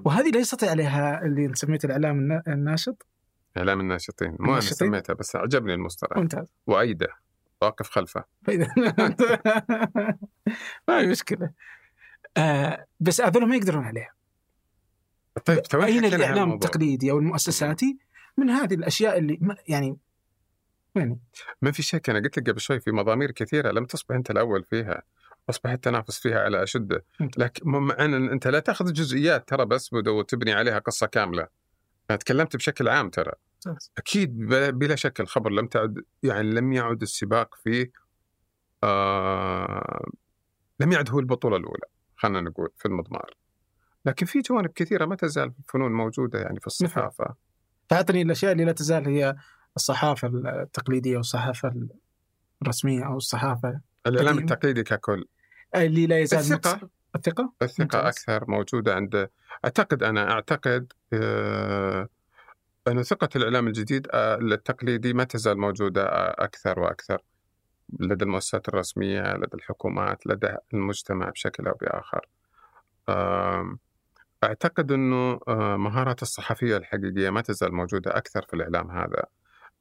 وهذه 0.04 0.30
لا 0.30 0.38
يستطيع 0.40 0.70
عليها 0.70 1.22
اللي 1.24 1.54
سميته 1.54 1.86
الإعلام 1.86 2.18
النا- 2.18 2.42
الناشط. 2.48 3.06
إعلام 3.58 3.80
الناشطين. 3.80 4.28
مو 4.28 4.36
أنا 4.36 4.46
الناشطين؟ 4.48 4.88
سميتها 4.88 5.14
بس 5.14 5.36
عجبني 5.36 5.74
المصطلح. 5.74 6.16
ممتاز. 6.16 6.52
وأيدة. 6.66 7.08
واقف 7.62 7.90
خلفه. 7.90 8.24
ما 10.88 11.00
في 11.00 11.06
مشكلة. 11.06 11.50
آه 12.36 12.86
بس 13.00 13.20
هذول 13.20 13.48
ما 13.48 13.56
يقدرون 13.56 13.84
عليها. 13.84 14.12
طيب 15.44 15.58
الإعلام 15.74 16.38
هالموضوع. 16.38 16.54
التقليدي 16.54 17.10
أو 17.10 17.18
المؤسساتي 17.18 17.98
من 18.36 18.50
هذه 18.50 18.74
الأشياء 18.74 19.18
اللي 19.18 19.38
ما 19.40 19.56
يعني 19.68 19.96
يعني 20.94 21.18
ما 21.62 21.72
في 21.72 21.82
شك 21.82 22.10
أنا 22.10 22.18
قلت 22.18 22.38
لك 22.38 22.50
قبل 22.50 22.60
شوي 22.60 22.80
في 22.80 22.90
مضامير 22.90 23.30
كثيرة 23.30 23.70
لم 23.70 23.84
تصبح 23.84 24.14
أنت 24.14 24.30
الأول 24.30 24.64
فيها. 24.64 25.02
أصبح 25.50 25.70
التنافس 25.70 26.18
فيها 26.18 26.40
على 26.40 26.62
اشده. 26.62 27.04
لكن 27.36 27.70
مع 27.70 27.96
أن 27.98 28.28
أنت 28.28 28.48
لا 28.48 28.60
تأخذ 28.60 28.86
الجزئيات 28.86 29.48
ترى 29.48 29.64
بس 29.66 29.92
وتبني 29.92 30.52
عليها 30.52 30.78
قصة 30.78 31.06
كاملة. 31.06 31.48
أنا 32.10 32.18
تكلمت 32.18 32.56
بشكل 32.56 32.88
عام 32.88 33.10
ترى. 33.10 33.32
أكيد 33.98 34.38
بلا 34.48 34.96
شك 34.96 35.20
الخبر 35.20 35.50
لم 35.50 35.66
تعد 35.66 36.04
يعني 36.22 36.50
لم 36.50 36.72
يعد 36.72 37.02
السباق 37.02 37.54
فيه 37.54 37.92
آه 38.84 40.04
لم 40.80 40.92
يعد 40.92 41.10
هو 41.10 41.20
البطولة 41.20 41.56
الأولى 41.56 41.86
خلينا 42.16 42.40
نقول 42.40 42.68
في 42.76 42.86
المضمار. 42.86 43.34
لكن 44.04 44.26
في 44.26 44.40
جوانب 44.40 44.70
كثيرة 44.70 45.04
ما 45.06 45.16
تزال 45.16 45.52
في 45.52 45.58
الفنون 45.58 45.92
موجودة 45.92 46.38
يعني 46.38 46.60
في 46.60 46.66
الصحافة. 46.66 47.34
فاعطني 47.90 48.22
الأشياء 48.22 48.52
اللي 48.52 48.64
لا 48.64 48.72
تزال 48.72 49.06
هي 49.06 49.36
الصحافة 49.76 50.28
التقليدية 50.28 51.16
والصحافة 51.16 51.88
الرسمية 52.62 53.06
أو 53.06 53.16
الصحافة 53.16 53.80
الإعلام. 54.06 54.38
التقليدي 54.38 54.82
ككل. 54.82 55.24
اللي 55.74 56.06
لا 56.06 56.18
يزال 56.18 56.38
الثقة؟ 56.38 56.88
الثقة 57.16 57.52
ممتاز. 57.78 58.06
أكثر 58.06 58.50
موجودة 58.50 58.94
عند 58.94 59.28
أعتقد 59.64 60.02
أنا 60.02 60.30
أعتقد 60.32 60.92
آه، 61.12 62.08
أن 62.88 63.02
ثقة 63.02 63.28
الإعلام 63.36 63.66
الجديد 63.66 64.06
آه، 64.10 64.34
التقليدي 64.34 65.12
ما 65.12 65.24
تزال 65.24 65.58
موجودة 65.58 66.02
آه، 66.02 66.44
أكثر 66.44 66.80
وأكثر 66.80 67.22
لدى 68.00 68.24
المؤسسات 68.24 68.68
الرسمية 68.68 69.36
لدى 69.36 69.54
الحكومات 69.54 70.26
لدى 70.26 70.56
المجتمع 70.74 71.30
بشكل 71.30 71.68
أو 71.68 71.74
بآخر. 71.74 72.26
أعتقد 74.44 74.92
أنه 74.92 75.40
آه، 75.48 75.76
مهارات 75.76 76.22
الصحفية 76.22 76.76
الحقيقية 76.76 77.30
ما 77.30 77.40
تزال 77.40 77.74
موجودة 77.74 78.16
أكثر 78.16 78.42
في 78.42 78.54
الإعلام 78.54 78.90
هذا. 78.90 79.24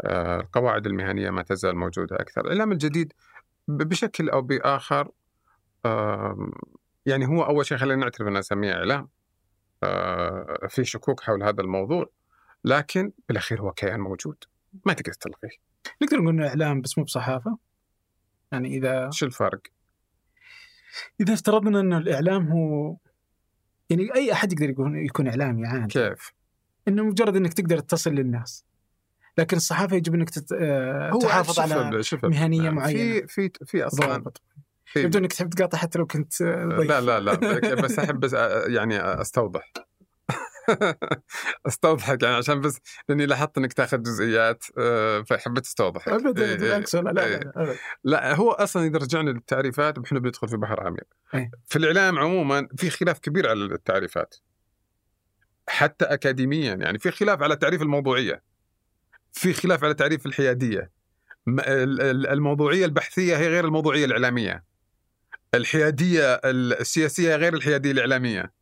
القواعد 0.06 0.86
المهنية 0.86 1.30
ما 1.30 1.41
تزال 1.41 1.76
موجودة 1.76 2.15
أكثر. 2.15 2.41
الإعلام 2.41 2.72
الجديد 2.72 3.13
بشكل 3.67 4.30
أو 4.30 4.41
بآخر 4.41 5.12
يعني 7.06 7.28
هو 7.28 7.43
أول 7.43 7.65
شيء 7.65 7.78
خلينا 7.78 8.02
نعترف 8.02 8.28
أن 8.28 8.38
نسميه 8.38 8.74
إعلام. 8.74 9.10
في 10.70 10.84
شكوك 10.84 11.22
حول 11.22 11.43
هذا 11.43 11.62
الموضوع. 11.62 12.10
لكن 12.67 13.12
بالأخير 13.30 13.62
هو 13.62 13.71
كيان 13.71 13.99
موجود. 13.99 14.43
ما 14.86 14.93
تقدر 14.93 15.13
تلغيه. 15.13 15.58
نقدر 16.01 16.17
نقول 16.17 16.30
إنه 16.34 16.47
إعلام 16.47 16.82
بس 16.82 16.97
مو 16.97 17.03
بصحافة. 17.03 17.58
يعني 18.51 18.77
إذا 18.77 19.10
شو 19.12 19.25
الفرق؟ 19.25 19.62
إذا 21.21 21.34
افترضنا 21.34 21.80
إنه 21.80 21.97
الإعلام 21.97 22.47
هو 22.51 22.95
يعني 23.89 24.15
أي 24.15 24.34
أحد 24.34 24.53
يقدر 24.53 24.69
يكون 24.69 25.06
يكون 25.06 25.27
إعلامي 25.27 25.67
عادي. 25.67 25.88
كيف؟ 25.88 26.34
إنه 26.88 27.03
مجرد 27.03 27.36
إنك 27.36 27.53
تقدر 27.53 27.80
تصل 27.80 28.12
للناس. 28.12 28.65
لكن 29.38 29.58
الصحافة 29.58 29.95
يجب 29.95 30.13
إنك 30.15 30.30
تت... 30.30 30.51
آه، 30.51 31.19
تحافظ 31.21 31.56
شوف 31.56 31.60
على 31.60 32.03
شوف 32.03 32.25
ال- 32.25 32.30
مهنية 32.30 32.69
معينة. 32.69 33.25
في 33.27 33.27
في 33.27 33.51
في 33.65 33.84
أصلا 33.84 34.23
يبدو 34.95 35.19
إنك 35.19 35.34
تحب 35.34 35.49
تقاطع 35.49 35.77
حتى 35.77 35.99
لو 35.99 36.06
كنت 36.06 36.41
آه، 36.41 36.65
ضيف. 36.65 36.89
لا 36.89 37.01
لا 37.01 37.19
لا. 37.19 37.75
بس 37.84 37.99
أحب 37.99 38.19
بس 38.19 38.34
يعني 38.67 38.99
أستوضح. 38.99 39.71
استوضحك 41.67 42.23
يعني 42.23 42.36
عشان 42.36 42.62
بس 42.62 42.80
لأني 43.10 43.25
لاحظت 43.25 43.58
إنك 43.58 43.73
تأخذ 43.73 44.03
جزئيات 44.03 44.63
آه، 44.77 45.21
فحبيت 45.21 45.65
استوضحك 45.65 46.10
ابدا 46.10 46.45
إيه، 46.45 46.51
إيه. 46.51 46.58
بالعكس 46.58 46.95
لا 46.95 47.10
لا, 47.10 47.25
إيه. 47.25 47.39
لا, 47.56 47.75
لا. 48.03 48.36
هو 48.36 48.51
أصلا 48.51 48.86
إذا 48.86 48.97
رجعنا 48.97 49.30
للتعريفات 49.30 49.97
إحنا 49.97 50.19
بندخل 50.19 50.47
في 50.47 50.58
بحر 50.58 50.88
عميق 50.88 51.08
أي. 51.36 51.51
في 51.67 51.75
الإعلام 51.75 52.19
عموما 52.19 52.67
في 52.77 52.89
خلاف 52.89 53.19
كبير 53.19 53.49
على 53.49 53.65
التعريفات 53.65 54.36
حتى 55.69 56.06
اكاديميا 56.06 56.73
يعني 56.73 56.99
في 56.99 57.12
خلاف 57.12 57.41
على 57.41 57.56
تعريف 57.56 57.82
الموضوعية 57.82 58.43
في 59.34 59.53
خلاف 59.53 59.84
على 59.84 59.93
تعريف 59.93 60.25
الحيادية 60.25 60.91
الموضوعية 61.47 62.86
البحثية 62.86 63.38
هي 63.38 63.47
غير 63.47 63.65
الموضوعية 63.65 64.06
الإعلامية 64.06 64.63
الحيادية 65.53 66.34
السياسية 66.45 67.36
غير 67.36 67.53
الحيادية 67.53 67.91
الإعلامية 67.91 68.57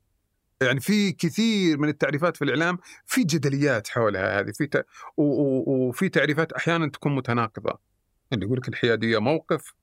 يعني 0.61 0.79
في 0.79 1.11
كثير 1.11 1.77
من 1.77 1.89
التعريفات 1.89 2.37
في 2.37 2.43
الإعلام 2.43 2.77
في 3.05 3.23
جدليات 3.23 3.87
حولها 3.87 4.39
هذه 4.39 4.51
في. 4.51 4.83
وفي 5.17 6.09
تعريفات 6.09 6.53
أحيانا 6.53 6.89
تكون 6.89 7.15
متناقضة. 7.15 7.79
اللي 8.33 8.45
يقول 8.45 8.57
لك 8.57 8.67
الحيادية 8.67 9.17
موقف 9.17 9.73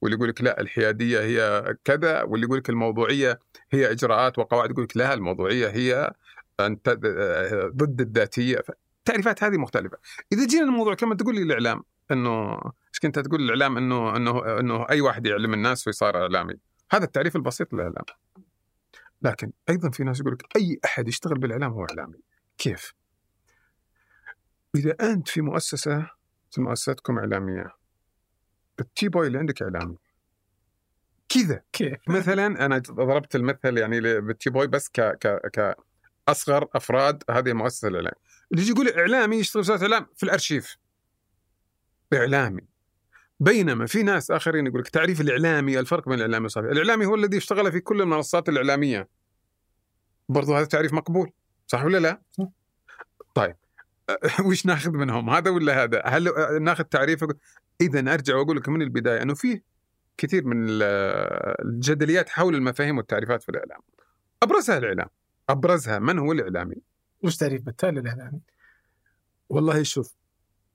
واللي 0.00 0.16
يقول 0.16 0.28
لك 0.28 0.42
لا 0.42 0.60
الحيادية 0.60 1.20
هي 1.20 1.64
كذا 1.84 2.22
واللي 2.22 2.46
يقول 2.46 2.58
لك 2.58 2.70
الموضوعية 2.70 3.38
هي 3.70 3.90
إجراءات 3.90 4.38
وقواعد 4.38 4.70
يقول 4.70 4.84
لك 4.84 4.96
لا 4.96 5.14
الموضوعية 5.14 5.68
هي 5.68 6.12
انت 6.60 6.88
ضد 7.76 8.00
الذاتية. 8.00 8.62
التعريفات 8.98 9.44
هذه 9.44 9.56
مختلفة. 9.56 9.96
إذا 10.32 10.46
جينا 10.46 10.64
الموضوع 10.64 10.94
كما 10.94 11.14
تقول 11.14 11.34
لي 11.34 11.42
الإعلام 11.42 11.82
إنه 12.10 12.52
إيش 12.54 13.00
كنت 13.02 13.18
تقول 13.18 13.42
الإعلام؟ 13.42 13.76
إنه 13.76 14.16
إنه 14.16 14.60
إنه 14.60 14.86
أي 14.90 15.00
واحد 15.00 15.26
يعلم 15.26 15.54
الناس 15.54 15.86
ويصير 15.86 16.16
إعلامي. 16.22 16.54
هذا 16.90 17.04
التعريف 17.04 17.36
البسيط 17.36 17.72
للإعلام. 17.72 18.04
لكن 19.22 19.52
أيضا 19.68 19.90
في 19.90 20.04
ناس 20.04 20.20
يقول 20.20 20.32
لك 20.32 20.56
أي 20.56 20.80
أحد 20.84 21.08
يشتغل 21.08 21.38
بالإعلام 21.38 21.72
هو 21.72 21.84
إعلامي. 21.84 22.18
كيف؟ 22.58 22.94
إذا 24.74 24.96
أنت 25.00 25.28
في 25.28 25.40
مؤسسة 25.40 26.10
في 26.50 26.60
مؤسستكم 26.60 27.18
إعلامية 27.18 27.66
التي 28.80 29.08
بوي 29.08 29.26
اللي 29.26 29.38
عندك 29.38 29.62
إعلامي. 29.62 29.96
كذا. 31.28 31.62
كيف؟ 31.72 31.98
مثلا 32.08 32.46
أنا 32.66 32.78
ضربت 32.78 33.36
المثل 33.36 33.78
يعني 33.78 34.00
بالتي 34.00 34.50
بوي 34.50 34.66
بس 34.66 34.88
ك 34.88 35.00
ك 35.00 35.26
ك 35.26 35.76
أصغر 36.28 36.68
أفراد 36.74 37.22
هذه 37.30 37.48
المؤسسه 37.48 37.88
الإعلام. 37.88 38.14
اللي 38.52 38.62
يجي 38.62 38.70
يقول 38.70 38.88
إعلامي 38.88 39.36
يشتغل 39.36 39.64
في 39.64 39.74
الإعلام 39.74 40.06
في 40.16 40.22
الأرشيف. 40.22 40.76
إعلامي. 42.14 42.69
بينما 43.40 43.86
في 43.86 44.02
ناس 44.02 44.30
آخرين 44.30 44.66
يقول 44.66 44.80
لك 44.80 44.88
تعريف 44.88 45.20
الإعلامي 45.20 45.78
الفرق 45.80 46.08
بين 46.08 46.14
الإعلامي 46.18 46.42
والصحفي. 46.42 46.66
الإعلامي 46.66 47.06
هو 47.06 47.14
الذي 47.14 47.36
اشتغل 47.36 47.72
في 47.72 47.80
كل 47.80 48.00
المنصات 48.02 48.48
الإعلامية. 48.48 49.08
برضو 50.28 50.54
هذا 50.54 50.64
تعريف 50.64 50.92
مقبول 50.92 51.30
صح 51.66 51.84
ولا 51.84 51.98
لا؟ 51.98 52.22
صح. 52.30 52.48
طيب 53.34 53.56
وش 54.46 54.66
ناخذ 54.66 54.90
منهم 54.90 55.30
هذا 55.30 55.50
ولا 55.50 55.82
هذا؟ 55.84 56.02
هل 56.06 56.28
ناخذ 56.62 56.84
تعريف 56.84 57.24
إذا 57.80 58.14
أرجع 58.14 58.36
وأقول 58.36 58.56
لك 58.56 58.68
من 58.68 58.82
البداية 58.82 59.22
إنه 59.22 59.34
في 59.34 59.62
كثير 60.16 60.44
من 60.44 60.68
ال- 60.68 60.82
الجدليات 61.64 62.28
حول 62.28 62.54
المفاهيم 62.54 62.96
والتعريفات 62.96 63.42
في 63.42 63.48
الإعلام. 63.48 63.80
أبرزها 64.42 64.78
الإعلام. 64.78 65.08
أبرزها. 65.48 65.98
من 65.98 66.18
هو 66.18 66.32
الإعلامي؟ 66.32 66.76
وش 67.24 67.36
تعريف 67.36 67.62
بتال 67.62 67.98
الإعلامي؟ 67.98 68.40
والله 69.48 69.82
شوف 69.82 70.19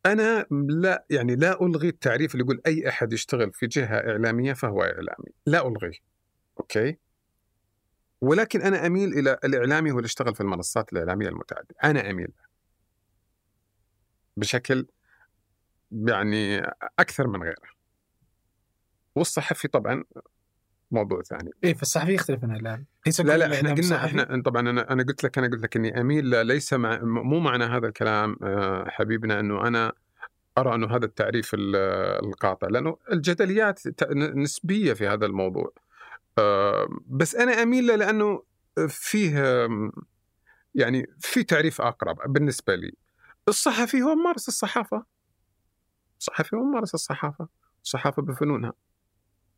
أنا 0.06 0.46
لا 0.52 1.06
يعني 1.10 1.36
لا 1.36 1.66
ألغي 1.66 1.90
التعريف 1.90 2.32
اللي 2.36 2.44
يقول 2.44 2.62
أي 2.68 2.90
أحد 2.90 3.14
يشتغل 3.14 3.54
في 3.54 3.68
جهة 3.68 3.96
إعلامية 3.96 4.54
فهو 4.54 4.84
إعلامي 4.84 5.30
لا 5.46 5.68
ألغيه 5.68 6.00
أوكي 6.60 6.98
ولكن 8.22 8.62
أنا 8.62 8.86
أميل 8.86 9.14
إلى 9.14 9.40
الإعلامي 9.44 9.92
هو 9.92 9.98
اللي 9.98 10.06
يشتغل 10.06 10.36
في 10.36 10.42
المنصات 10.42 10.94
الإعلامية 10.94 11.28
المتعددة 11.28 11.76
أنا 11.84 12.10
أميل. 12.10 12.32
بشكل 14.38 14.88
يعني 15.92 16.62
أكثر 17.00 17.28
من 17.28 17.44
غيره 17.44 17.76
والصحفي 19.16 19.68
طبعا 19.68 20.04
موضوع 20.96 21.22
ثاني. 21.22 21.52
إيه 21.64 21.74
فالصحفي 21.74 22.14
يختلف 22.14 22.44
عن 22.44 22.52
الاعلام 22.56 22.86
ليس 23.06 23.22
لا 23.22 23.38
لا 23.38 23.54
إحنا 23.56 23.74
قلنا. 23.74 24.06
إحنا 24.06 24.42
طبعا 24.46 24.70
أنا 24.70 24.92
أنا 24.92 25.04
قلت 25.04 25.24
لك 25.24 25.38
أنا 25.38 25.48
قلت 25.48 25.64
لك 25.64 25.76
إني 25.76 26.02
أميل 26.02 26.46
ليس 26.46 26.74
مع 26.74 27.00
مو 27.04 27.40
معنى 27.40 27.64
هذا 27.64 27.88
الكلام 27.88 28.38
آه، 28.44 28.90
حبيبنا 28.90 29.40
إنه 29.40 29.68
أنا 29.68 29.94
أرى 30.58 30.76
إنه 30.76 30.96
هذا 30.96 31.06
التعريف 31.06 31.54
ال- 31.54 31.76
القاطع 32.26 32.68
لأنه 32.68 32.98
الجدليات 33.12 33.80
نسبية 34.36 34.94
في 34.94 35.08
هذا 35.08 35.26
الموضوع. 35.26 35.74
آه، 36.38 36.88
بس 37.08 37.36
أنا 37.36 37.52
أميل 37.64 37.88
له 37.88 37.96
لأنه 37.96 38.44
فيه 38.88 39.68
يعني 40.76 41.08
في 41.20 41.44
تعريف 41.44 41.82
اقرب 41.82 42.34
بالنسبة 42.34 42.76
لي. 42.76 42.92
الصحفي 43.48 44.02
هو 44.02 44.16
ممارس 44.16 44.48
الصحافة. 44.48 45.06
الصحفي 46.20 46.56
هو 46.56 46.64
ممارس 46.64 46.94
الصحافة. 46.94 47.48
الصحافة 47.84 48.22
بفنونها. 48.22 48.74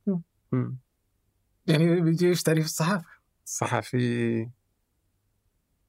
مم. 0.08 0.22
مم. 0.52 0.78
يعني 1.68 2.02
بيجي 2.02 2.28
إيش 2.28 2.44
تعريف 2.44 2.66
الصحافة؟ 2.66 3.06
الصحفي 3.46 4.50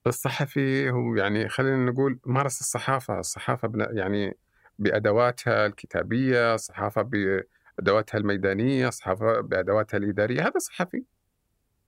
الصحفي 0.06 0.90
هو 0.90 1.14
يعني 1.14 1.48
خلينا 1.48 1.90
نقول 1.90 2.18
مارس 2.26 2.60
الصحافة 2.60 3.18
الصحافة 3.18 3.72
يعني 3.90 4.36
بأدواتها 4.78 5.66
الكتابية 5.66 6.56
صحافة 6.56 7.02
بأدواتها 7.02 8.18
الميدانية 8.18 8.90
صحافة 8.90 9.40
بأدواتها 9.40 9.98
الإدارية 9.98 10.42
هذا 10.42 10.58
صحفي 10.58 11.04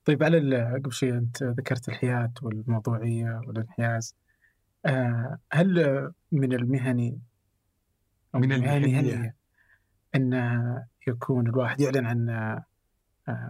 طيب 0.05 0.23
على 0.23 0.73
قبل 0.75 0.93
شوي 0.93 1.11
أنت 1.11 1.43
ذكرت 1.43 1.89
الحياد 1.89 2.39
والموضوعية 2.43 3.43
والانحياز 3.47 4.17
آه 4.87 5.39
هل 5.53 6.13
من 6.33 6.53
المهني 6.53 7.21
أو 8.35 8.41
من 8.41 8.53
المهنية. 8.53 9.35
أن 10.15 10.85
يكون 11.07 11.47
الواحد 11.47 11.81
يعلن 11.81 12.07
عن 12.07 12.61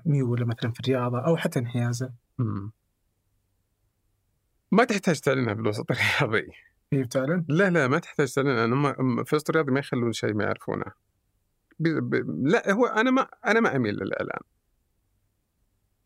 ميوله 0.07 0.47
مثلا 0.47 0.73
في 0.73 0.81
الرياضة 0.81 1.27
أو 1.27 1.37
حتى 1.37 1.59
انحيازه. 1.59 2.12
مم. 2.38 2.73
ما 4.73 4.85
تحتاج 4.85 5.21
تعلنها 5.21 5.55
في 5.55 5.61
الوسط 5.61 5.87
الرياضي. 5.90 6.53
هي 6.93 7.03
بتعلن؟ 7.03 7.45
لا 7.49 7.71
لا 7.71 7.88
ما 7.88 7.99
تحتاج 7.99 8.33
تعلنها 8.33 8.66
هم 8.66 9.25
في 9.25 9.33
الوسط 9.33 9.51
الرياضي 9.51 9.73
ما 9.73 9.79
يخلون 9.79 10.12
شيء 10.12 10.35
ما 10.35 10.45
يعرفونه. 10.45 10.85
ب... 11.79 11.88
ب... 11.88 12.14
لا 12.47 12.73
هو 12.73 12.87
أنا 12.87 13.11
ما 13.11 13.29
أنا 13.47 13.61
ما 13.61 13.77
أميل 13.77 13.95
للإعلان 13.95 14.40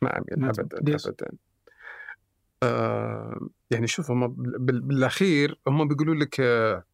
ما 0.02 0.18
أبدا 0.18 0.78
ليش؟ 0.82 1.06
أبدا. 1.06 1.26
آه 2.62 3.48
يعني 3.70 3.86
شوف 3.86 4.10
هم 4.10 4.28
بال... 4.28 4.80
بالأخير 4.80 5.60
هم 5.68 5.88
بيقولوا 5.88 6.14
لك 6.14 6.40
آه 6.40 6.84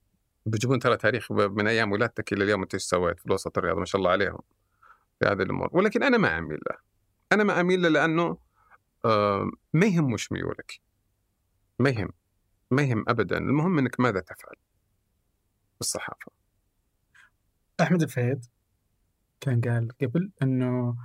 بيجيبون 0.47 0.79
ترى 0.79 0.97
تاريخ 0.97 1.33
من 1.33 1.67
أيام 1.67 1.93
ولادتك 1.93 2.33
إلى 2.33 2.45
اليوم 2.45 2.63
أنت 2.63 2.75
إيش 2.75 2.83
سويت 2.83 3.21
في 3.21 3.27
الوسط 3.27 3.59
الرياضي 3.59 3.81
ما 3.81 3.85
شاء 3.87 3.99
الله 3.99 4.11
عليهم. 4.11 4.39
في 5.21 5.27
هذه 5.27 5.43
الأمور. 5.43 5.69
ولكن 5.73 6.03
أنا 6.03 6.19
ما 6.19 6.39
أميل 6.39 6.59
له. 6.71 6.77
أنا 7.33 7.45
ما 7.45 7.61
أميل 7.61 7.83
له 7.83 7.89
لأنه 7.89 8.39
آه 9.05 9.51
ما 9.73 9.87
يهم 9.87 10.13
وش 10.13 10.33
ميولك. 10.33 10.81
ما 11.79 11.91
يهم. 11.91 12.13
ما 12.71 12.83
يهم 12.83 13.05
أبدا. 13.09 13.39
المهم 13.39 13.79
أنك 13.79 14.01
ماذا 14.01 14.21
تفعل؟ 14.21 14.55
بالصحافة. 15.79 16.33
أحمد 17.81 18.03
الفهيد 18.03 18.45
كان 19.41 19.61
قال 19.61 19.89
قبل 20.03 20.31
إنه 20.43 20.97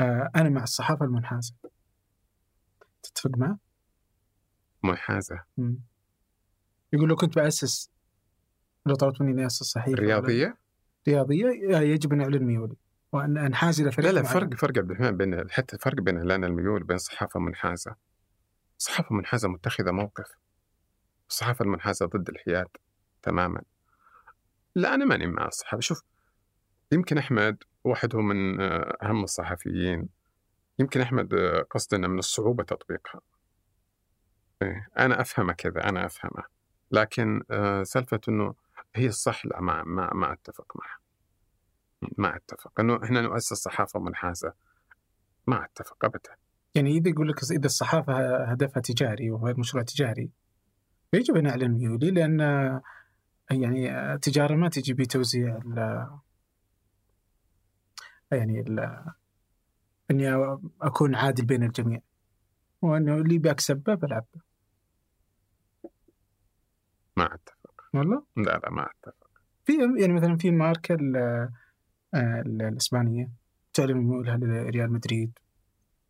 آه 0.00 0.30
أنا 0.36 0.48
مع 0.48 0.62
الصحافة 0.62 1.04
المنحازة. 1.04 1.54
تتفق 3.02 3.30
معه؟ 3.36 3.58
منحازة. 4.82 5.44
يقول 6.92 7.08
لو 7.08 7.16
كنت 7.16 7.36
بأسس 7.36 7.90
لو 8.86 8.94
طلبت 8.94 9.20
مني 9.20 9.32
إني 9.32 9.46
أسس 9.46 9.62
صحيفة 9.62 9.98
رياضية؟ 10.00 10.58
رياضية 11.08 11.46
يجب 11.78 12.12
أن 12.12 12.20
أعلن 12.20 12.44
ميولي. 12.44 12.76
وأن 13.12 13.38
أنحاز 13.38 13.80
إلى 13.80 13.92
فريق 13.92 14.10
لا 14.10 14.20
لا. 14.20 14.22
فرق 14.22 14.54
فرق 14.54 14.78
عبد 14.78 14.90
الرحمن 14.90 15.16
بين 15.16 15.50
حتى 15.50 15.78
فرق 15.78 16.00
بين 16.00 16.16
اعلان 16.16 16.44
الميول 16.44 16.82
وبين 16.82 16.98
صحافة 16.98 17.40
منحازة. 17.40 17.94
صحافة 18.78 19.14
منحازة 19.14 19.48
متخذة 19.48 19.90
موقف. 19.90 20.32
الصحافة 21.28 21.64
المنحازة 21.64 22.06
ضد 22.06 22.28
الحياد 22.28 22.68
تماما. 23.22 23.62
لا 24.74 24.94
أنا 24.94 25.04
ماني 25.04 25.26
مع 25.26 25.46
الصحافة. 25.46 25.80
شوف 25.80 26.02
يمكن 26.92 27.18
أحمد 27.18 27.62
واحد 27.84 28.14
هو 28.14 28.22
من 28.22 28.60
آه، 28.60 28.96
أهم 29.02 29.24
الصحفيين. 29.24 30.08
يمكن 30.78 31.00
أحمد 31.00 31.34
آه، 31.34 31.62
قصدنا 31.62 32.08
من 32.08 32.18
الصعوبة 32.18 32.64
تطبيقها. 32.64 33.20
إيه، 34.62 34.88
أنا 34.98 35.20
افهمه 35.20 35.52
كذا 35.52 35.88
أنا 35.88 36.06
أفهمه. 36.06 36.44
لكن 36.90 37.42
آه، 37.50 37.82
سالفة 37.82 38.20
إنه 38.28 38.54
هي 38.94 39.06
الصح 39.06 39.46
لا 39.46 39.60
ما 39.60 39.84
ما 39.84 40.10
ما 40.14 40.32
أتفق 40.32 40.72
معها 40.76 41.05
ما 42.18 42.36
أتفق. 42.36 42.80
إنه 42.80 43.04
إحنا 43.04 43.20
نؤسس 43.20 43.54
صحافة 43.54 44.00
منحازة. 44.00 44.52
ما 45.46 45.64
أتفق 45.64 46.04
ابدا. 46.04 46.36
يعني 46.74 46.90
إذا 46.90 47.08
يقول 47.08 47.28
لك 47.28 47.42
إذا 47.52 47.66
الصحافة 47.66 48.44
هدفها 48.44 48.80
تجاري 48.80 49.30
وهو 49.30 49.54
مشروع 49.58 49.84
تجاري 49.84 50.30
يجب 51.12 51.36
أن 51.36 51.46
اعلن 51.46 51.70
ميولي 51.70 52.10
لأن 52.10 52.40
يعني 53.50 54.12
التجارة 54.14 54.54
ما 54.54 54.68
تجي 54.68 54.94
بتوزيع 54.94 55.56
ال 55.56 56.06
يعني 58.32 58.60
ال 58.60 59.04
أني 60.10 60.58
أكون 60.82 61.14
عادل 61.14 61.46
بين 61.46 61.62
الجميع. 61.62 62.00
وأنه 62.82 63.14
اللي 63.14 63.38
بكسبه 63.38 63.94
بلعب. 63.94 64.24
ما 67.16 67.34
أتفق. 67.34 67.84
والله؟ 67.94 68.24
لا 68.36 68.60
لا 68.64 68.70
ما 68.70 68.88
أتفق. 68.90 69.30
في 69.64 69.72
يعني 70.00 70.12
مثلا 70.12 70.36
في 70.36 70.50
ماركة 70.50 70.96
الإسبانية 72.20 73.30
تعلن 73.74 73.96
ميولها 73.96 74.36
لريال 74.36 74.92
مدريد 74.92 75.38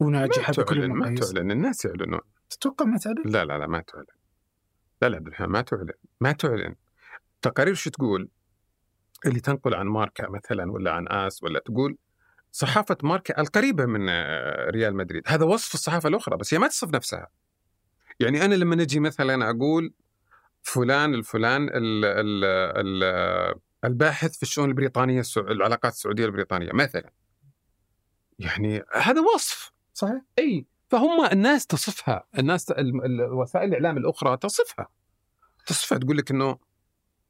وناجحه 0.00 0.52
بكل 0.52 0.64
تعلن 0.64 0.78
ما 0.78 0.84
المقاييس. 0.94 1.32
تعلن 1.32 1.50
الناس 1.50 1.84
يعلنون. 1.84 2.20
تتوقع 2.50 2.84
ما 2.84 2.98
تعلن؟ 2.98 3.22
لا 3.24 3.44
لا 3.44 3.58
لا 3.58 3.66
ما 3.66 3.80
تعلن. 3.80 4.06
لا 5.02 5.08
لا 5.08 5.16
عبد 5.16 5.26
الرحمن 5.26 5.48
ما 5.48 5.60
تعلن 5.60 5.92
ما 6.20 6.32
تعلن. 6.32 6.74
تقارير 7.42 7.74
شو 7.74 7.90
تقول؟ 7.90 8.28
اللي 9.26 9.40
تنقل 9.40 9.74
عن 9.74 9.86
ماركة 9.86 10.28
مثلا 10.28 10.72
ولا 10.72 10.92
عن 10.92 11.08
آس 11.08 11.42
ولا 11.42 11.58
تقول 11.58 11.98
صحافة 12.52 12.96
ماركة 13.02 13.40
القريبة 13.40 13.86
من 13.86 14.08
آه، 14.08 14.70
ريال 14.70 14.96
مدريد. 14.96 15.22
هذا 15.26 15.44
وصف 15.44 15.74
الصحافة 15.74 16.08
الأخرى 16.08 16.36
بس 16.36 16.54
هي 16.54 16.58
ما 16.58 16.68
تصف 16.68 16.94
نفسها. 16.94 17.28
يعني 18.20 18.44
أنا 18.44 18.54
لما 18.54 18.76
نجي 18.76 19.00
مثلا 19.00 19.50
أقول 19.50 19.94
فلان 20.62 21.14
الفلان 21.14 21.68
ال 21.68 22.04
ال 22.04 22.44
ال 22.44 23.60
الباحث 23.86 24.36
في 24.36 24.42
الشؤون 24.42 24.68
البريطانية 24.68 25.20
السع- 25.20 25.40
العلاقات 25.50 25.92
السعودية 25.92 26.24
البريطانية 26.24 26.72
مثلا. 26.72 27.10
يعني 28.38 28.82
هذا 28.94 29.20
وصف 29.34 29.72
صحيح؟ 29.94 30.22
إي 30.38 30.66
فهم 30.90 31.24
الناس 31.32 31.66
تصفها 31.66 32.24
الناس 32.38 32.70
ال- 32.70 33.04
ال- 33.04 33.32
وسائل 33.32 33.68
الإعلام 33.68 33.96
الأخرى 33.96 34.36
تصفها. 34.36 34.88
تصفها 35.66 35.98
تقول 35.98 36.16
لك 36.18 36.30
إنه 36.30 36.58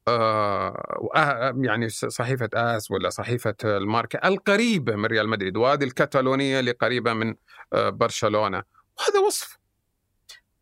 آه 0.07 0.97
وآه- 1.13 1.65
يعني 1.65 1.89
س- 1.89 2.05
صحيفة 2.05 2.49
آس 2.53 2.91
ولا 2.91 3.09
صحيفة 3.09 3.55
الماركة 3.63 4.27
القريبة 4.27 4.95
من 4.95 5.05
ريال 5.05 5.29
مدريد 5.29 5.57
وهذه 5.57 5.83
الكتالونيه 5.83 6.59
اللي 6.59 6.71
قريبة 6.71 7.13
من 7.13 7.35
آه 7.73 7.89
برشلونة. 7.89 8.63
وهذا 8.99 9.19
وصف. 9.27 9.57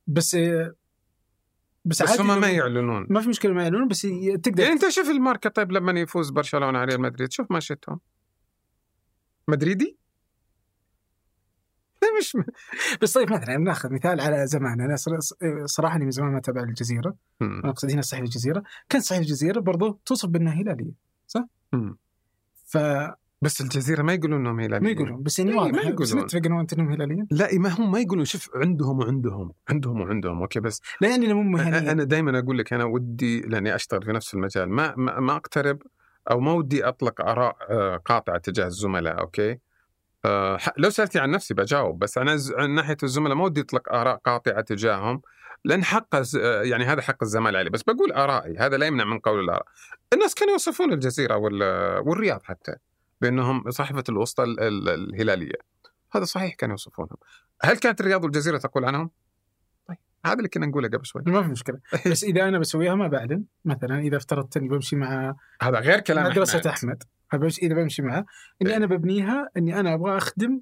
بس 0.07 0.37
بس, 1.85 2.03
بس 2.03 2.21
هم 2.21 2.41
ما 2.41 2.49
يعلنون. 2.49 3.07
ما 3.09 3.21
في 3.21 3.29
مشكلة 3.29 3.53
ما 3.53 3.63
يعلنون 3.63 3.87
بس 3.87 4.01
تقدر 4.43 4.63
يعني 4.63 4.73
انت 4.73 4.89
شوف 4.89 5.09
الماركة 5.09 5.49
طيب 5.49 5.71
لما 5.71 5.99
يفوز 5.99 6.29
برشلونة 6.29 6.77
على 6.77 6.85
ريال 6.85 7.01
مدريد 7.01 7.31
شوف 7.31 7.51
ماشيتهم 7.51 7.99
مدريدي؟ 9.47 9.97
لا 12.01 12.07
مش 12.19 12.37
بس 13.01 13.13
طيب 13.13 13.31
مثلا 13.33 13.57
ناخذ 13.57 13.93
مثال 13.93 14.19
على 14.21 14.47
زمان. 14.47 14.81
أنا 14.81 14.95
صر- 14.95 15.19
صراحة 15.65 15.95
إني 15.95 16.05
من 16.05 16.11
زمان 16.11 16.31
ما 16.31 16.37
أتابع 16.37 16.61
الجزيرة. 16.63 17.15
أنا 17.41 17.69
أقصد 17.69 17.91
هنا 17.91 18.01
صحيفه 18.01 18.25
الجزيرة. 18.25 18.63
كانت 18.89 19.03
صحيفه 19.03 19.21
الجزيرة 19.21 19.59
برضو 19.59 19.99
توصف 20.05 20.29
بانها 20.29 20.53
هلاليه 20.53 20.91
مم. 21.73 21.97
فما 22.65 23.15
بس 23.45 23.61
الجزيرة 23.61 24.01
ما 24.01 24.13
يقولون 24.13 24.39
إنهم 24.39 24.59
هلاليين. 24.59 24.97
يقولون 24.97 25.23
بس 25.23 25.39
يعني 25.39 25.51
إيه، 25.51 25.57
ما 25.71 25.71
بس 25.71 26.09
يقولون. 26.11 26.25
نتفق 26.25 26.41
أنا 26.45 26.55
وانت 26.57 26.73
إنهم 26.73 26.91
هلاليين. 26.91 27.27
لا 27.31 27.47
ما 27.53 27.69
هم 27.69 27.91
ما 27.91 27.99
يقولون. 27.99 28.25
شوف 28.25 28.49
عندهم 28.55 28.99
وعندهم 28.99 29.51
عندهم 29.69 30.01
وعندهم 30.01 30.41
OK 30.41 30.59
بس 30.59 30.81
لا 31.01 31.09
يعني 31.09 31.33
مو 31.33 31.41
مهنيين 31.43 31.87
أنا 31.89 32.03
دائما 32.03 32.39
أقول 32.39 32.57
لك 32.57 32.73
أنا 32.73 32.83
ودي 32.83 33.41
لأني 33.41 33.75
أشتغل 33.75 34.03
في 34.03 34.11
نفس 34.11 34.33
المجال 34.33 34.69
ما 34.69 34.93
ما, 34.97 35.19
ما 35.19 35.35
أقترب 35.35 35.81
أو 36.31 36.39
ما 36.39 36.51
ودي 36.53 36.87
أطلق 36.87 37.21
آراء 37.21 37.57
آه، 37.69 37.97
قاطعة 37.97 38.37
تجاه 38.37 38.65
الزملاء 38.67 39.19
OK؟ 39.19 39.59
آه، 40.25 40.57
لو 40.77 40.89
سالتني 40.89 41.21
عن 41.21 41.31
نفسي 41.31 41.53
بجاوب 41.53 41.99
بس 41.99 42.17
أنا 42.17 42.35
ز- 42.35 42.53
عن 42.53 42.69
ناحية 42.69 42.97
الزملاء 43.03 43.35
ما 43.37 43.43
ودي 43.43 43.61
أطلق 43.61 43.93
آراء 43.93 44.15
قاطعة 44.25 44.61
تجاههم 44.61 45.21
لأن 45.65 45.83
حق 45.83 46.15
آه، 46.15 46.61
يعني 46.63 46.83
هذا 46.85 47.01
حق 47.01 47.23
الزمالة 47.23 47.59
علي. 47.59 47.69
بس 47.69 47.83
بقول 47.83 48.11
آرائي 48.11 48.57
هذا 48.57 48.77
لا 48.77 48.85
يمنع 48.85 49.03
من 49.03 49.19
قول 49.19 49.39
الآراء. 49.43 49.65
الناس 50.13 50.35
كانوا 50.35 50.51
يوصفون 50.53 50.93
الجزيرة 50.93 51.35
وال- 51.37 51.99
والرياض 52.07 52.43
حتى. 52.43 52.75
بأنهم 53.21 53.71
صحيفة 53.71 54.03
الوسطى 54.09 54.43
ال- 54.43 54.59
ال- 54.59 54.89
الهلالية. 54.89 55.55
هذا 56.15 56.23
صحيح 56.23 56.55
كانوا 56.55 56.73
يوصفونهم. 56.73 57.17
هل 57.61 57.77
كانت 57.77 58.01
الرياض 58.01 58.23
والجزيرة 58.23 58.57
تقول 58.57 58.85
عنهم؟ 58.85 59.09
طيب 59.87 59.97
هذا 60.25 60.33
اللي 60.37 60.47
كنا 60.49 60.65
نقوله 60.65 60.87
قبل 60.87 61.05
شوي. 61.05 61.21
ما 61.25 61.43
في 61.43 61.49
مشكلة. 61.49 61.79
بس 62.11 62.23
إذا 62.23 62.47
أنا 62.47 62.59
بسويها 62.59 62.95
ما 62.95 63.07
بعلن 63.07 63.43
مثلا 63.65 63.99
إذا 63.99 64.17
افترضت 64.17 64.57
إني 64.57 64.67
بمشي 64.67 64.95
مع 64.95 65.35
هذا 65.61 65.79
غير 65.79 65.99
كلام 65.99 66.25
مدرسة 66.25 66.59
أحمد. 66.59 66.67
احمد 66.67 67.03
أبمشي- 67.35 67.63
إذا 67.63 67.73
بمشي 67.75 68.01
معه 68.01 68.25
إني 68.61 68.69
إيه. 68.69 68.77
أنا 68.77 68.85
ببنيها 68.85 69.49
إني 69.57 69.79
أنا 69.79 69.93
أبغى 69.93 70.17
أخدم 70.17 70.61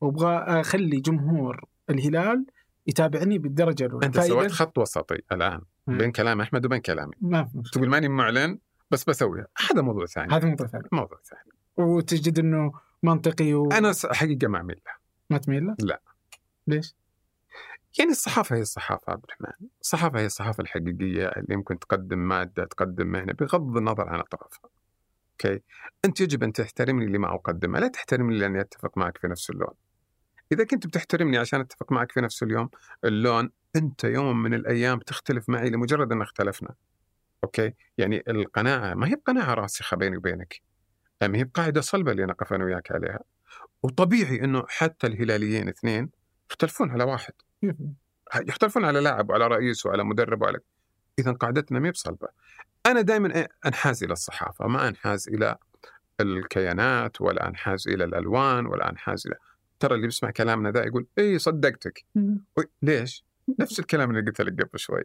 وأبغى 0.00 0.36
أخلي 0.36 1.00
جمهور 1.00 1.64
الهلال 1.90 2.46
يتابعني 2.86 3.38
بالدرجة 3.38 3.86
الأولى. 3.86 4.06
أنت 4.06 4.20
سويت 4.20 4.50
خط 4.52 4.78
وسطي 4.78 5.18
الآن 5.32 5.60
مم. 5.86 5.98
بين 5.98 6.12
كلام 6.12 6.40
أحمد 6.40 6.66
وبين 6.66 6.78
كلامي. 6.80 7.12
ما 7.20 7.44
في 7.44 7.70
تقول 7.72 7.88
ماني 7.88 8.08
معلن 8.08 8.58
بس 8.90 9.04
بسويها. 9.04 9.46
هذا 9.70 9.82
موضوع 9.82 10.06
ثاني. 10.06 10.34
هذا 10.34 10.48
موضوع 10.48 10.66
ثاني. 10.66 10.84
موضوع 10.92 11.18
ثاني. 11.30 11.53
وتجد 11.76 12.38
إنه 12.38 12.72
منطقي 13.02 13.54
وما 13.54 13.78
أنا 13.78 13.92
حقيقة 14.12 14.48
ما 14.48 14.60
أميل 14.60 14.80
له. 15.30 15.38
تميل 15.38 15.66
له؟ 15.66 15.76
لا. 15.80 16.00
ليش؟ 16.66 16.94
يعني 17.98 18.10
الصحافة 18.10 18.56
هي 18.56 18.60
الصحافة 18.60 19.12
عبد 19.12 19.24
الرحمن. 19.24 19.68
الصحافة 19.80 20.18
هي 20.20 20.26
الصحافة 20.26 20.62
الحقيقية 20.62 21.26
اللي 21.26 21.54
يمكن 21.54 21.78
تقدم 21.78 22.18
مادة 22.18 22.64
تقدم 22.64 23.06
مهنة 23.06 23.32
بغض 23.32 23.76
النظر 23.76 24.08
عن 24.08 24.20
اطرافها 24.20 24.70
أوكي؟ 25.32 25.60
أنت 26.04 26.20
يجب 26.20 26.42
أن 26.42 26.52
تحترمني 26.52 27.06
لما 27.06 27.34
أقدمه. 27.34 27.78
لا 27.78 27.88
تحترمني 27.88 28.38
لأني 28.38 28.60
أتفق 28.60 28.98
معك 28.98 29.18
في 29.18 29.28
نفس 29.28 29.50
اللون. 29.50 29.74
إذا 30.52 30.64
كنت 30.64 30.86
بتحترمني 30.86 31.38
عشان 31.38 31.60
أتفق 31.60 31.92
معك 31.92 32.12
في 32.12 32.20
نفس 32.20 32.42
اليوم 32.42 32.70
اللون 33.04 33.50
أنت 33.76 34.04
يوم 34.04 34.42
من 34.42 34.54
الأيام 34.54 34.98
تختلف 34.98 35.48
معي 35.48 35.70
لمجرد 35.70 36.12
أن 36.12 36.22
اختلفنا. 36.22 36.74
OK؟ 37.44 37.72
يعني 37.98 38.22
القناعة 38.28 38.94
ما 38.94 39.08
هي 39.08 39.14
بقناعه 39.14 39.54
راسخة 39.54 39.96
بيني 39.96 40.16
وبينك. 40.16 40.62
ما 41.22 41.38
هي 41.38 41.44
بقاعدة 41.44 41.80
صلبة 41.80 42.12
اللي 42.12 42.26
نقف 42.26 42.52
أنا 42.52 42.64
وياك 42.64 42.92
عليها؟ 42.92 43.20
وطبيعي 43.82 44.44
إنه 44.44 44.64
حتى 44.68 45.06
الهلاليين 45.06 45.68
اثنين 45.68 46.10
يختلفون 46.50 46.90
على 46.90 47.04
واحد. 47.04 47.32
يختلفون 48.36 48.84
على 48.84 49.00
لاعب 49.00 49.30
وعلى 49.30 49.46
رئيس 49.46 49.86
وعلى 49.86 50.04
مدرب 50.04 50.42
وعلى 50.42 50.58
إذا 51.18 51.32
قاعدتنا 51.32 51.78
ما 51.80 51.86
هي 51.88 51.92
بصلبة. 51.92 52.28
أنا 52.86 53.00
دائما 53.00 53.34
إيه؟ 53.34 53.48
أنحاز 53.66 54.04
إلى 54.04 54.12
الصحافة 54.12 54.66
ما 54.66 54.88
أنحاز 54.88 55.28
إلى 55.28 55.56
الكيانات 56.20 57.20
ولا 57.20 57.48
أنحاز 57.48 57.88
إلى 57.88 58.04
الألوان 58.04 58.66
ولا 58.66 58.90
أنحاز 58.90 59.26
إلى 59.26 59.36
ترى 59.80 59.94
اللي 59.94 60.06
بيسمع 60.06 60.30
كلامنا 60.30 60.70
ذا 60.70 60.84
يقول 60.84 61.06
إي 61.18 61.38
صدقتك. 61.38 62.04
ليش؟ 62.82 63.24
نفس 63.58 63.80
الكلام 63.80 64.10
اللي 64.10 64.22
قلت 64.22 64.40
لك 64.40 64.62
قبل 64.62 64.78
شوي. 64.78 65.02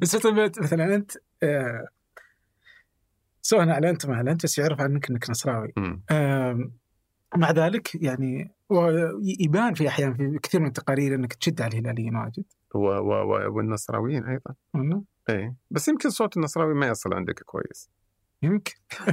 بس 0.00 0.26
مثلا 0.58 0.94
أنت 0.94 1.12
آه، 1.42 1.88
سواء 3.50 3.70
أعلنت 3.70 4.06
ما 4.06 4.14
أعلنت 4.14 4.44
بس 4.44 4.58
يعرف 4.58 4.80
عنك 4.80 5.10
إنك 5.10 5.30
نصراوي. 5.30 5.72
مع 7.36 7.50
ذلك 7.50 7.94
يعني 7.94 8.54
ويبان 8.68 9.74
في 9.74 9.88
أحيان 9.88 10.14
في 10.14 10.38
كثير 10.42 10.60
من 10.60 10.66
التقارير 10.66 11.14
إنك 11.14 11.32
تشد 11.32 11.60
على 11.60 11.78
الهلاليين 11.78 12.16
واجد. 12.16 12.44
و 12.74 12.78
و 12.78 13.12
و 13.12 13.56
والنصراويين 13.56 14.24
أيضا؟ 14.24 14.54
إيه. 15.28 15.56
بس 15.70 15.88
يمكن 15.88 16.10
صوت 16.10 16.36
النصراوي 16.36 16.74
ما 16.74 16.88
يصل 16.88 17.14
عندك 17.14 17.42
كويس. 17.42 17.90
يمكن. 18.42 18.74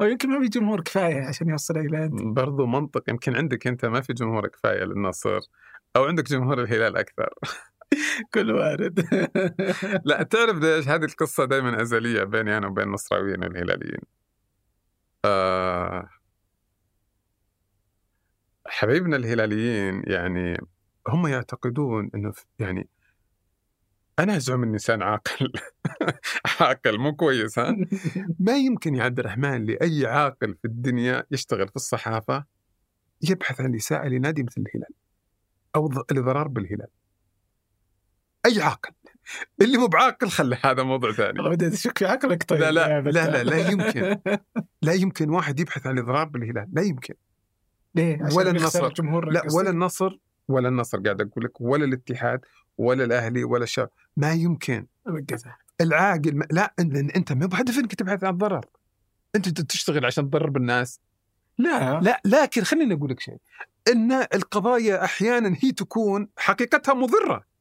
أو 0.00 0.06
يمكن 0.06 0.28
ما 0.28 0.40
في 0.40 0.48
جمهور 0.48 0.80
كفاية 0.80 1.24
عشان 1.24 1.48
يوصل 1.48 1.78
إلى 1.78 2.04
انت 2.04 2.22
برضو 2.22 2.66
منطق 2.66 3.10
يمكن 3.10 3.36
عندك 3.36 3.66
أنت 3.66 3.84
ما 3.84 4.00
في 4.00 4.12
جمهور 4.12 4.48
كفاية 4.48 4.84
للنصر 4.84 5.40
أو 5.96 6.04
عندك 6.04 6.24
جمهور 6.24 6.62
الهلال 6.62 6.96
أكثر. 6.96 7.34
كل 8.34 8.50
وارد 8.50 9.06
لا 10.04 10.22
تعرف 10.22 10.56
ليش 10.56 10.88
هذه 10.88 11.04
القصة 11.04 11.44
دائما 11.44 11.82
أزلية 11.82 12.24
بيني 12.24 12.58
أنا 12.58 12.66
وبين 12.66 12.84
النصراويين 12.84 13.44
والهلاليين؟ 13.44 14.00
آه 15.24 16.08
حبايبنا 18.66 19.16
الهلاليين 19.16 20.02
يعني 20.06 20.58
هم 21.08 21.26
يعتقدون 21.26 22.10
إنه 22.14 22.32
يعني 22.58 22.88
أنا 24.18 24.36
أزعم 24.36 24.62
إني 24.62 24.72
إنسان 24.72 25.02
عاقل. 25.02 25.52
عاقل 26.60 26.98
مو 26.98 27.16
كويس 27.16 27.58
ها؟ 27.58 27.76
ما 28.46 28.56
يمكن 28.56 28.94
يا 28.94 29.04
عبد 29.04 29.18
الرحمن 29.18 29.64
لأي 29.64 30.06
عاقل 30.06 30.54
في 30.54 30.64
الدنيا 30.64 31.24
يشتغل 31.30 31.68
في 31.68 31.76
الصحافة 31.76 32.44
يبحث 33.30 33.60
عن 33.60 33.74
إساءة 33.74 34.08
لنادي 34.08 34.42
مثل 34.42 34.60
الهلال 34.60 34.94
أو 35.76 35.86
الاضرار 36.10 36.48
بالهلال. 36.48 36.88
أي 38.46 38.62
عاقل. 38.62 38.90
اللي 39.62 39.78
مو 39.78 39.86
بعاقل 39.86 40.28
خلي 40.28 40.58
هذا 40.64 40.82
موضوع 40.82 41.12
ثاني. 41.12 41.38
والله 41.40 41.50
بديت 41.50 41.72
أشك 41.72 41.98
في 41.98 42.06
عقلك 42.06 42.42
طيب 42.42 42.60
لا 42.60 42.70
لا 42.72 43.00
لا. 43.00 43.10
لا 43.10 43.44
لا 43.44 43.68
يمكن. 43.70 44.16
لا 44.82 44.92
يمكن 44.92 45.30
واحد 45.30 45.60
يبحث 45.60 45.86
عن 45.86 45.98
الاضرار 45.98 46.24
بالهلال. 46.24 46.68
لا 46.72 46.82
يمكن. 46.82 47.14
ليه؟ 47.94 48.24
عشان 48.24 48.36
ولا 48.38 48.50
النصر. 48.50 48.92
لا؟ 49.30 49.42
ولا 49.54 49.70
النصر 49.70 50.18
ولا 50.48 50.68
النصر 50.68 50.98
قاعد 51.00 51.20
أقول 51.20 51.44
لك 51.44 51.60
ولا 51.60 51.84
الاتحاد 51.84 52.40
ولا 52.78 53.04
الأهلي 53.04 53.44
ولا 53.44 53.64
الشباب. 53.64 53.90
ما 54.16 54.32
يمكن. 54.32 54.86
العاقل 55.80 56.36
ما- 56.36 56.46
لا 56.50 56.74
أنت 57.16 57.32
ما 57.32 57.46
بهدف 57.46 57.78
انك 57.78 57.94
تبحث 57.94 58.24
عن 58.24 58.32
الضرر 58.32 58.64
أنت 59.36 59.48
تشتغل 59.60 60.06
عشان 60.06 60.30
تضرر 60.30 60.50
بالناس. 60.50 61.00
لا. 61.58 62.00
لا 62.00 62.20
لكن 62.24 62.62
خليني 62.64 62.94
أقول 62.94 63.10
لك 63.10 63.20
شيء. 63.20 63.36
إن 63.92 64.12
القضايا 64.12 65.04
أحيانا 65.04 65.56
هي 65.62 65.72
تكون 65.72 66.28
حقيقتها 66.36 66.94
مضرة. 66.94 67.51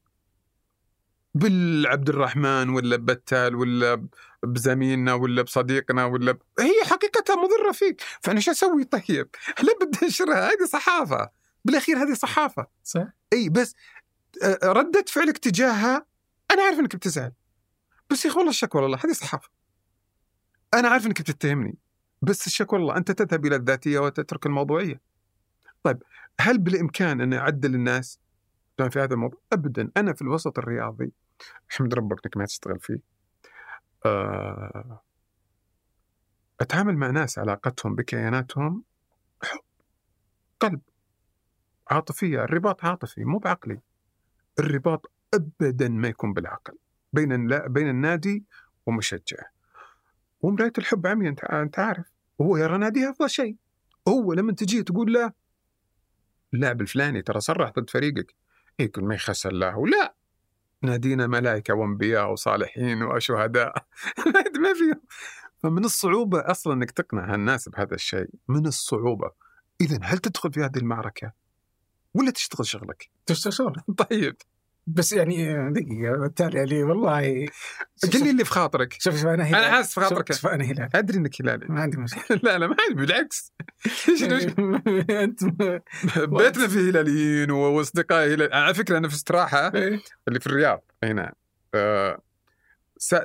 بالعبد 1.36 2.10
الرحمن 2.10 2.70
ولا 2.70 2.98
بتال 2.98 3.56
ولا 3.56 4.08
بزميلنا 4.44 5.14
ولا 5.14 5.42
بصديقنا 5.42 6.06
ولا 6.06 6.32
ب... 6.32 6.42
هي 6.60 6.84
حقيقتها 6.86 7.36
مضرة 7.36 7.72
فيك. 7.72 8.02
فأنا 8.22 8.40
شو 8.40 8.52
أسوي 8.52 8.84
طيب؟ 8.84 9.30
لا 9.64 9.74
بدي 9.82 9.98
أنشرها. 10.04 10.48
هذه 10.48 10.66
صحافة. 10.66 11.30
بالأخير 11.66 11.98
هذه 11.98 12.14
صحافة. 12.14 12.68
صح. 12.84 13.08
إي 13.34 13.50
بس 13.50 13.76
آه، 14.44 14.60
ردة 14.64 15.06
فعلك 15.08 15.38
تجاهها 15.38 16.06
أنا 16.52 16.64
عارف 16.64 16.80
إنك 16.80 16.96
بتزعل. 16.96 17.32
بس 18.10 18.26
يا 18.26 18.30
أخي 18.30 18.38
والله 18.38 18.52
الشكوى 18.52 18.82
والله 18.82 19.00
هذه 19.06 19.12
صحافة. 19.12 19.50
أنا 20.74 20.90
عارف 20.90 21.06
إنك 21.06 21.22
بتتهمني. 21.22 21.78
بس 22.22 22.48
الشكوى 22.48 22.80
والله 22.80 22.98
أنت 22.98 23.12
تذهب 23.12 23.46
إلى 23.46 23.56
الذاتية 23.56 24.00
وتترك 24.00 24.46
الموضوعية. 24.46 25.02
طيب 25.84 26.04
هل 26.40 26.58
بالإمكان 26.58 27.22
أن 27.22 27.34
أعدل 27.34 27.76
الناس؟ 27.76 28.20
في 28.90 29.00
هذا 29.00 29.14
الموضوع؟ 29.14 29.42
ابدا. 29.54 29.92
أنا 29.98 30.14
في 30.14 30.22
الوسط 30.22 30.60
الرياضي 30.60 31.12
احمد 31.72 31.94
ربك 31.94 32.26
انك 32.26 32.38
ما 32.38 32.46
تشتغل 32.46 32.80
فيه. 32.80 33.00
آه، 34.06 35.02
أتعامل 36.62 36.98
مع 36.98 37.10
ناس 37.10 37.40
علاقتهم 37.40 37.96
بكياناتهم 37.96 38.84
حب 39.44 39.60
قلب 40.60 40.82
عاطفية 41.92 42.44
الرباط 42.44 42.86
عاطفي 42.86 43.24
مو 43.24 43.38
بعقلي. 43.38 43.82
الرباط 44.60 45.12
ابدا 45.34 45.90
ما 45.90 46.08
يكون 46.08 46.34
بالعقل 46.34 46.78
بين 47.14 47.48
بين 47.48 47.90
النادي 47.90 48.46
ومشجعه. 48.86 49.46
ومراية 50.42 50.74
الحب 50.78 51.08
عمي 51.08 51.30
أنت 51.30 51.44
أنت 51.44 51.80
عارف 51.80 52.12
هو 52.42 52.58
يرى 52.58 52.78
ناديه 52.78 53.10
أفضل 53.10 53.30
شيء. 53.30 53.56
هو 54.08 54.34
لما 54.34 54.54
تجي 54.54 54.84
تقول 54.84 55.14
له 55.14 55.34
اللاعب 56.54 56.82
الفلاني 56.82 57.22
ترى 57.22 57.40
صرح 57.40 57.72
ضد 57.80 57.90
فريقك. 57.90 58.36
يقول 58.80 59.06
ما 59.06 59.16
يخسر 59.16 59.50
الله 59.50 59.88
لا! 59.88 60.21
نادينا 60.82 61.28
ملائكة 61.28 61.74
وأنبياء 61.74 62.32
وصالحين 62.32 63.04
وشهداء. 63.04 63.74
ما 64.64 64.74
في. 64.74 65.00
فمن 65.64 65.86
الصعوبة 65.86 66.40
أصلا 66.40 66.74
إنك 66.74 66.92
تقنع 66.92 67.36
الناس 67.36 67.70
بهذا 67.70 67.96
الشيء. 67.96 68.30
من 68.48 68.68
الصعوبة. 68.68 69.32
اذا 69.82 70.00
هل 70.04 70.18
تدخل 70.18 70.54
في 70.54 70.60
هذه 70.60 70.78
المعركة؟ 70.78 71.34
ولا 72.14 72.32
تشتغل 72.32 72.66
شغلك؟ 72.66 73.10
تشتغل 73.26 73.74
طيب. 74.10 74.36
بس 74.88 75.14
يعني 75.14 75.70
دقيقة 75.72 76.18
بالتالي 76.18 76.58
يعني 76.58 76.84
والله 76.84 77.20
قل 78.14 78.24
لي 78.24 78.30
اللي 78.32 78.46
في 78.46 78.52
خاطرك. 78.52 78.94
شوف 79.00 79.16
شوف 79.16 79.26
أنا 79.26 79.44
هلال. 79.44 79.56
أنا 79.64 79.72
حاسس 79.76 79.94
في 79.94 80.02
خاطرك. 80.02 80.32
شوف, 80.34 80.42
شوف 80.42 80.52
أنا 80.52 80.64
هلال. 80.64 80.90
أدري 80.96 81.18
إنك 81.18 81.42
هلالي 81.42 81.66
ما 81.70 81.82
عندي 81.82 81.98
مشكلة. 81.98 82.40
لا 82.44 82.58
لا 82.58 82.68
ما 82.68 82.76
عندي 82.90 82.94
بالعكس. 83.02 83.54
أنت 85.10 85.44
بيتنا 86.38 86.68
فيه 86.68 86.90
هلاليين 86.90 87.52
وأصدقائي 87.52 88.34
هلال. 88.34 88.54
على 88.54 88.74
فكرة 88.74 88.98
أنا 88.98 89.08
في 89.08 89.16
استراحة 89.16 89.68
اللي 90.28 90.40
في 90.40 90.48
الرياض 90.48 90.84
هنا. 91.04 91.34
آه، 91.76 92.22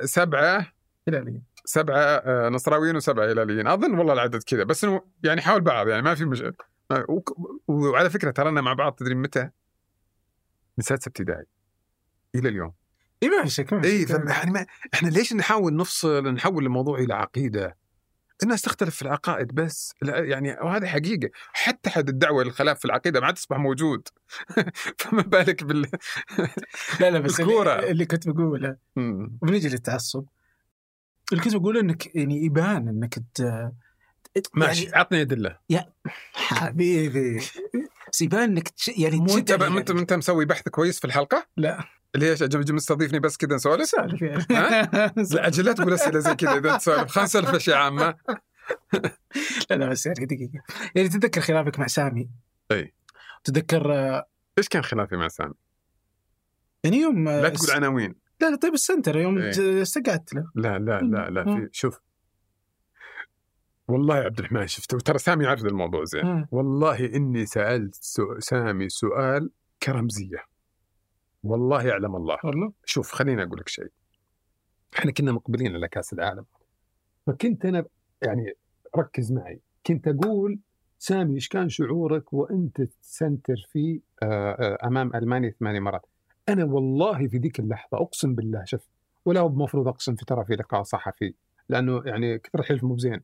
سبعة 0.03 0.73
هلالي 1.07 1.41
سبعة 1.65 1.97
آه، 1.99 2.49
نصراويين 2.49 2.95
وسبعة 2.95 3.25
هلاليين. 3.31 3.67
أظن 3.67 3.97
والله 3.97 4.13
العدد 4.13 4.43
كذا 4.43 4.63
بس 4.63 4.87
يعني 5.23 5.41
حول 5.41 5.61
بعض 5.61 5.87
يعني 5.87 6.01
ما 6.01 6.15
في 6.15 6.25
مش... 6.25 6.41
ما- 6.91 7.05
وك- 7.09 7.35
وعلى 7.67 8.09
فكرة 8.09 8.31
ترانا 8.31 8.61
مع 8.61 8.73
بعض 8.73 8.93
تدري 8.93 9.15
متى؟ 9.15 9.49
من 10.77 10.83
سادسه 10.83 11.09
ابتدائي 11.09 11.45
إلى 12.35 12.49
اليوم. 12.49 12.73
اي 13.23 13.29
ما 13.29 13.43
في 13.43 13.49
شك 13.49 13.73
ما 13.73 13.81
في 13.81 13.87
اي. 13.87 14.05
يعني 14.29 14.51
ما 14.51 14.65
إحنا 14.93 15.09
ليش 15.09 15.33
نحاول 15.33 15.75
نفصل 15.75 16.33
نحول 16.33 16.65
الموضوع 16.65 16.99
إلى 16.99 17.13
عقيدة؟ 17.13 17.77
الناس 18.43 18.61
تختلف 18.61 18.95
في 18.95 19.01
العقائد 19.01 19.47
بس 19.55 19.93
لا 20.01 20.17
يعني 20.17 20.51
وهذه 20.51 20.85
حقيقة. 20.85 21.29
حتى 21.53 21.89
حد 21.89 22.09
الدعوة 22.09 22.43
للخلاف 22.43 22.79
في 22.79 22.85
العقيدة 22.85 23.19
ما 23.19 23.25
عاد 23.25 23.35
تصبح 23.35 23.57
موجود. 23.57 24.07
فما 24.99 25.21
بالك 25.21 25.63
بال 25.63 25.81
لا 26.99 27.09
لا 27.09 27.19
بس 27.19 27.39
الكورة. 27.39 27.75
اللي, 27.75 27.91
اللي 27.91 28.05
كنت 28.05 28.29
بقوله. 28.29 28.77
وبنجي 29.41 29.69
للتعصب. 29.69 30.25
اللي 31.31 31.43
كنت 31.43 31.55
بقوله 31.55 31.79
إنك 31.79 32.15
يعني 32.15 32.45
يبان 32.45 32.87
إنك 32.87 33.19
ت... 33.33 33.41
ماشي 34.53 34.83
يعني 34.83 34.95
عطني 34.97 35.21
أدلة. 35.21 35.57
حبيبي. 36.33 37.39
بس 38.17 38.21
يبان 38.21 38.43
إنك 38.49 38.69
تش... 38.69 38.87
يعني 38.87 39.17
مو 39.17 39.37
أنت 39.37 39.51
ب- 39.51 39.63
انت 39.63 39.89
أنت 39.89 40.13
مسوي 40.13 40.45
بحث 40.45 40.69
كويس 40.69 40.99
في 40.99 41.05
الحلقة؟ 41.05 41.47
لا. 41.57 41.83
اللي 42.15 42.25
هي 42.25 42.31
أجل 42.33 42.65
جم 42.65 42.75
مستضيفني 42.75 43.19
بس 43.19 43.37
كذا 43.37 43.55
نسولف؟ 43.55 43.85
سالف 43.85 44.21
يعني. 44.21 44.43
لا 45.33 45.47
أجل 45.47 45.65
لا 45.65 45.73
تقول 45.73 45.93
أسئلة 45.93 46.19
زي 46.19 46.35
كذا 46.35 46.57
إذا 46.57 46.77
تسولف. 46.77 47.11
خلينا 47.11 47.25
نسولف 47.25 47.49
اشياء 47.49 47.77
عامه 47.77 48.15
لا 49.69 49.75
لا 49.75 49.89
بس 49.89 50.05
يعني 50.05 50.25
دقيقة. 50.25 50.61
يعني 50.95 51.09
تتذكر 51.09 51.41
خلافك 51.41 51.79
مع 51.79 51.87
سامي؟ 51.87 52.29
أي. 52.71 52.93
تتذكر 53.43 53.93
آه، 53.93 54.29
إيش 54.57 54.67
كان 54.69 54.81
خلافي 54.83 55.15
مع 55.15 55.27
سامي؟ 55.27 55.53
يعني 56.83 56.97
يوم 56.97 57.27
آه، 57.27 57.41
لا 57.41 57.49
تقول 57.49 57.71
عناوين. 57.71 58.15
لا 58.41 58.49
لا 58.49 58.55
طيب 58.55 58.73
ال 58.73 58.79
center 58.79 59.17
يوم 59.17 59.37
استقعدت 59.81 60.33
له. 60.33 60.51
لا 60.55 60.79
لا 60.79 60.99
لا 61.01 61.29
لا 61.29 61.43
في. 61.43 61.69
شوف 61.71 61.99
والله 63.87 64.17
يا 64.17 64.23
عبد 64.23 64.39
الرحمن 64.39 64.67
شفت؟ 64.67 64.95
ترى 64.95 65.17
سامي 65.17 65.45
عارف 65.45 65.65
الموضوع 65.65 66.03
زين. 66.03 66.25
مم. 66.25 66.47
والله 66.51 67.05
إني 67.15 67.45
سألت 67.45 67.95
سو- 67.95 68.39
سامي 68.39 68.89
سؤال 68.89 69.49
كرمزية. 69.83 70.37
والله 71.43 71.83
يعلم 71.87 72.15
الله. 72.15 72.37
والله؟ 72.43 72.71
شوف 72.85 73.11
خليني 73.11 73.43
أقول 73.43 73.59
لك 73.59 73.69
شيء. 73.69 73.91
إحنا 74.99 75.11
كنا 75.11 75.31
مقبلين 75.31 75.75
على 75.75 75.87
كأس 75.87 76.13
العالم. 76.13 76.45
فكنت 77.27 77.65
أنا 77.65 77.85
يعني 78.21 78.53
ركز 78.97 79.31
معي. 79.31 79.61
كنت 79.87 80.07
أقول 80.07 80.59
سامي 80.99 81.35
إيش 81.35 81.47
كان 81.47 81.69
شعورك 81.69 82.33
وأنت 82.33 82.81
تسنتر 82.81 83.55
في 83.71 84.01
آه، 84.23 84.51
آه، 84.51 84.87
أمام 84.87 85.15
ألمانيا 85.15 85.49
ثمانية 85.59 85.79
مرات؟ 85.79 86.05
أنا 86.49 86.63
والله 86.65 87.27
في 87.27 87.37
ذيك 87.37 87.59
اللحظة 87.59 87.97
أقسم 87.97 88.35
بالله 88.35 88.63
شوف 88.65 88.87
ولا 89.25 89.39
هو 89.39 89.47
المفروض 89.47 89.87
أقسم 89.87 90.15
في 90.15 90.25
ترى 90.25 90.45
في 90.45 90.53
لقاء 90.53 90.83
صحفي 90.83 91.33
لأنه 91.69 92.01
يعني 92.05 92.39
كثر 92.39 92.59
الحلف 92.59 92.83
مو 92.83 92.93
بزين. 92.93 93.21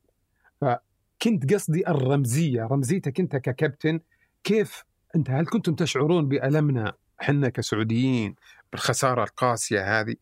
فكنت 0.64 1.54
قصدي 1.54 1.88
الرمزية 1.88 2.64
رمزيتك 2.64 3.20
أنت 3.20 3.36
ككابتن 3.36 4.00
كيف 4.44 4.84
أنت 5.16 5.30
هل 5.30 5.46
كنتم 5.46 5.76
تشعرون 5.76 6.28
بألمنا 6.28 6.94
إحنا 7.22 7.50
كسعوديين 7.50 8.36
بالخسارة 8.72 9.24
القاسية 9.24 10.00
هذه؟ 10.00 10.16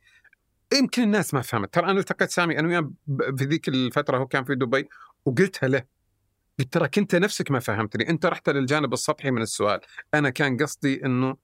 يمكن 0.74 1.04
الناس 1.04 1.34
ما 1.34 1.42
فهمت. 1.42 1.74
ترى 1.74 1.92
أنا 1.92 2.00
التقيت 2.00 2.30
سامي 2.30 2.60
أنا 2.60 2.68
وياه 2.68 2.92
في 3.38 3.44
ذيك 3.46 3.68
الفترة 3.68 4.18
هو 4.18 4.28
كان 4.28 4.44
في 4.44 4.56
دبي 4.56 4.90
وقلتها 5.26 5.70
له 5.70 5.84
قلت 6.60 6.74
تراك 6.74 6.98
انت 6.98 7.16
نفسك 7.16 7.52
ما 7.52 7.60
فهمتني. 7.60 8.10
أنت 8.10 8.26
رحت 8.26 8.50
للجانب 8.50 8.94
السطحي 8.94 9.32
من 9.32 9.42
السؤال. 9.42 9.80
أنا 10.14 10.30
كان 10.30 10.58
قصدي 10.58 11.06
إنه 11.06 11.36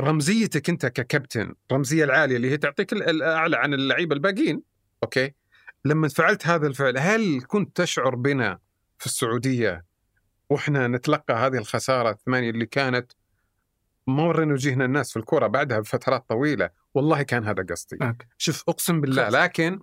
رمزيتك 0.00 0.70
أنت 0.70 0.86
ككابتن 0.86 1.54
الرمزيه 1.70 2.04
العالية 2.04 2.36
اللي 2.36 2.50
هي 2.50 2.56
تعطيك 2.56 2.92
ال- 2.92 3.02
الاعلى 3.02 3.56
عن 3.56 3.74
اللعيبة 3.74 4.14
الباقيين 4.14 4.62
OK؟ 5.02 5.32
لما 5.84 6.08
فعلت 6.08 6.46
هذا 6.46 6.66
الفعل 6.66 6.98
هل 6.98 7.42
كنت 7.46 7.76
تشعر 7.76 8.14
بنا 8.14 8.58
في 8.98 9.06
السعودية 9.06 9.84
وإحنا 10.50 10.88
نتلقى 10.88 11.34
هذه 11.34 11.56
الخسارة 11.56 12.10
الثمانية 12.10 12.50
اللي 12.50 12.66
كانت 12.66 13.12
ورينا 14.08 14.52
وجهنا 14.52 14.84
الناس 14.84 15.10
في 15.10 15.18
الكره 15.18 15.46
بعدها 15.46 15.78
بفترات 15.80 16.28
طويلة 16.28 16.70
والله 16.94 17.22
كان 17.22 17.44
هذا 17.44 17.66
قصدي. 17.70 17.98
شوف 18.38 18.64
أقسم 18.68 19.00
بالله 19.00 19.22
خلاص. 19.22 19.34
لكن 19.34 19.80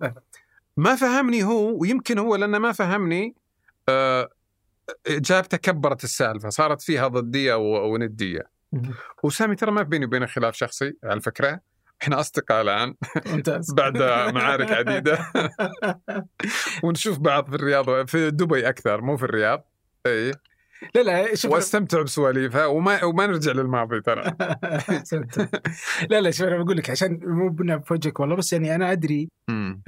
ما 0.76 0.96
فهمني 0.96 1.44
هو 1.44 1.80
ويمكن 1.80 2.18
هو 2.18 2.36
لأنه 2.36 2.58
ما 2.58 2.72
فهمني 2.72 3.34
آه، 3.88 4.30
اجابته 5.06 5.56
كبرت 5.56 6.04
السالفة 6.04 6.48
صارت 6.48 6.82
فيها 6.82 7.08
ضدية 7.08 7.54
وندية. 7.54 8.50
وسامي 9.22 9.56
ترى 9.56 9.70
ما 9.70 9.82
بيني 9.82 10.04
وبينه 10.04 10.26
خلاف 10.26 10.54
شخصي 10.54 10.92
على 11.04 11.20
فكرة 11.20 11.60
إحنا 12.02 12.20
أصدقاء 12.20 12.62
الآن. 12.62 12.94
ممتاز. 13.32 13.72
بعد 13.74 13.96
معارك 14.34 14.70
عديدة. 14.78 15.18
ونشوف 16.84 17.18
بعض 17.18 17.48
في 17.48 17.54
الرياض 17.54 18.06
في 18.08 18.30
دبي 18.30 18.68
أكثر 18.68 19.00
مو 19.00 19.16
في 19.16 19.22
الرياض. 19.22 19.66
إي. 20.06 20.32
لا 20.94 21.00
لا 21.00 21.34
شوف. 21.34 21.52
وأستمتع 21.52 22.02
بسواليفها 22.02 22.66
وما 22.66 23.04
وما 23.04 23.26
نرجع 23.26 23.52
للماضي 23.52 24.00
ترى. 24.00 24.22
لا 26.10 26.20
لا 26.20 26.30
شوف 26.30 26.46
أنا 26.46 26.62
بقول 26.62 26.76
لك 26.76 26.90
عشان 26.90 27.20
مو 27.22 27.48
بنا 27.48 27.78
في 27.78 27.92
وجهك 27.92 28.20
والله 28.20 28.36
بس 28.36 28.52
يعني 28.52 28.74
أنا 28.74 28.92
أدري. 28.92 29.28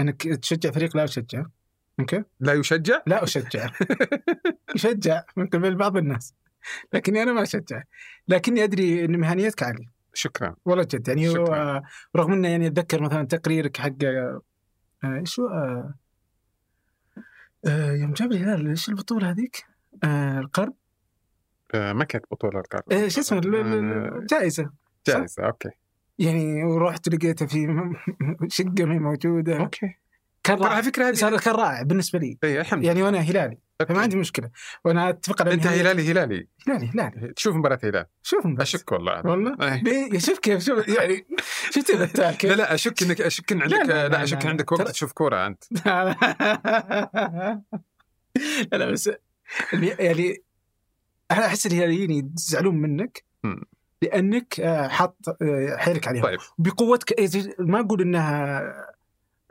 انك 0.00 0.22
تشجع 0.22 0.70
فريق 0.70 0.96
لا 0.96 1.04
أشجع. 1.04 1.42
أوكي؟ 2.00 2.22
لا 2.40 2.52
يشجع؟ 2.52 3.02
لا 3.06 3.24
أشجع. 3.24 3.66
يشجع 4.74 5.22
من 5.36 5.46
قبل 5.46 5.74
بعض 5.74 5.96
الناس. 5.96 6.34
لكني 6.92 7.22
أنا 7.22 7.32
ما 7.32 7.42
أشجع. 7.42 7.82
لكني 8.28 8.64
أدري 8.64 9.04
إن 9.04 9.20
مهنيتك 9.20 9.62
عالية. 9.62 10.01
شكرا. 10.14 10.56
والله 10.64 10.84
جد 10.84 11.08
يعني 11.08 11.30
شكراً. 11.30 11.82
رغم 12.16 12.32
إنه 12.32 12.48
يعني 12.48 12.66
أتذكر 12.66 13.02
مثلا 13.02 13.26
تقريرك 13.26 13.76
حق 13.76 14.04
آه، 14.04 14.40
إيش 15.04 15.40
آه، 15.40 15.94
آه، 17.66 17.92
يوم 17.92 18.12
جاب 18.12 18.32
الهلال 18.32 18.68
إيش 18.68 18.88
البطولة 18.88 19.30
هذيك؟ 19.30 19.64
آه، 20.04 20.38
القرن؟ 20.38 20.72
آه 21.74 21.92
ما 21.92 22.04
كانت 22.04 22.24
بطولة 22.30 22.60
القرن. 22.60 22.82
آه، 23.04 23.08
شو 23.08 23.20
اسمه؟ 23.20 23.38
آه، 23.38 24.18
الجائزه 24.18 24.70
جائزة 25.08 25.46
أوكي. 25.46 25.70
يعني 26.18 26.64
ورحت 26.64 27.08
لقيتها 27.08 27.46
في 27.46 27.66
شقة 28.48 28.84
ما 28.84 28.98
موجودة. 28.98 29.58
أوكي. 29.60 30.01
كان 30.44 30.56
على 30.56 30.66
رائع. 30.68 30.80
فكرة 30.80 31.08
هذه. 31.08 31.14
صار 31.14 31.38
كان 31.38 31.54
رائع 31.54 31.82
بالنسبة 31.82 32.18
لي. 32.18 32.38
اي 32.44 32.60
الحمد 32.60 32.84
يعني 32.84 33.02
وأنا 33.02 33.18
هلالي. 33.18 33.58
أوكي. 33.80 33.92
فما 33.94 34.02
عندي 34.02 34.16
مشكلة. 34.16 34.50
وأنا 34.84 35.08
أتفق 35.08 35.42
على 35.42 35.54
أنت 35.54 35.66
هلالي 35.66 36.10
هلالي. 36.12 36.48
هلالي 36.68 36.86
هلالي. 36.94 37.32
تشوف 37.32 37.56
مباراة 37.56 37.78
هلال. 37.84 38.06
شوف 38.22 38.46
بس. 38.46 38.60
أشك 38.74 38.92
والله. 38.92 39.26
والله؟ 39.26 39.56
إيه. 39.86 40.14
يا 40.14 40.18
شوف 40.18 40.38
كيف 40.38 40.64
شوف 40.64 40.88
يعني 40.88 41.26
شفت 41.74 42.16
كيف؟ 42.36 42.50
لا 42.50 42.56
لا 42.56 42.74
أشك 42.74 43.02
إنك 43.02 43.20
أشك 43.20 43.52
إن 43.52 43.62
عندك 43.62 43.76
لا، 43.76 43.82
لا، 43.82 43.92
لا, 43.92 44.08
لا، 44.08 44.22
اشك 44.22 44.46
عندك. 44.46 44.72
وقت 44.72 44.88
تشوف 44.88 45.12
كورة 45.12 45.46
أنت. 45.46 45.64
لا 48.72 48.76
لا 48.78 48.90
بس 48.90 49.10
الهي- 49.74 49.96
يعني 49.98 50.42
أنا 51.30 51.46
أحس 51.46 51.66
الهلاليين 51.66 52.10
يزعلون 52.38 52.74
منك. 52.76 53.24
لأنك 54.02 54.60
آه، 54.60 54.88
حاط 54.88 55.16
آه، 55.42 55.76
حيلك 55.76 56.08
عليهم. 56.08 56.22
طيب. 56.22 56.38
بقوتك 56.58 57.12
إيه، 57.18 57.28
ما 57.58 57.80
أقول 57.80 58.00
إنها 58.02 58.62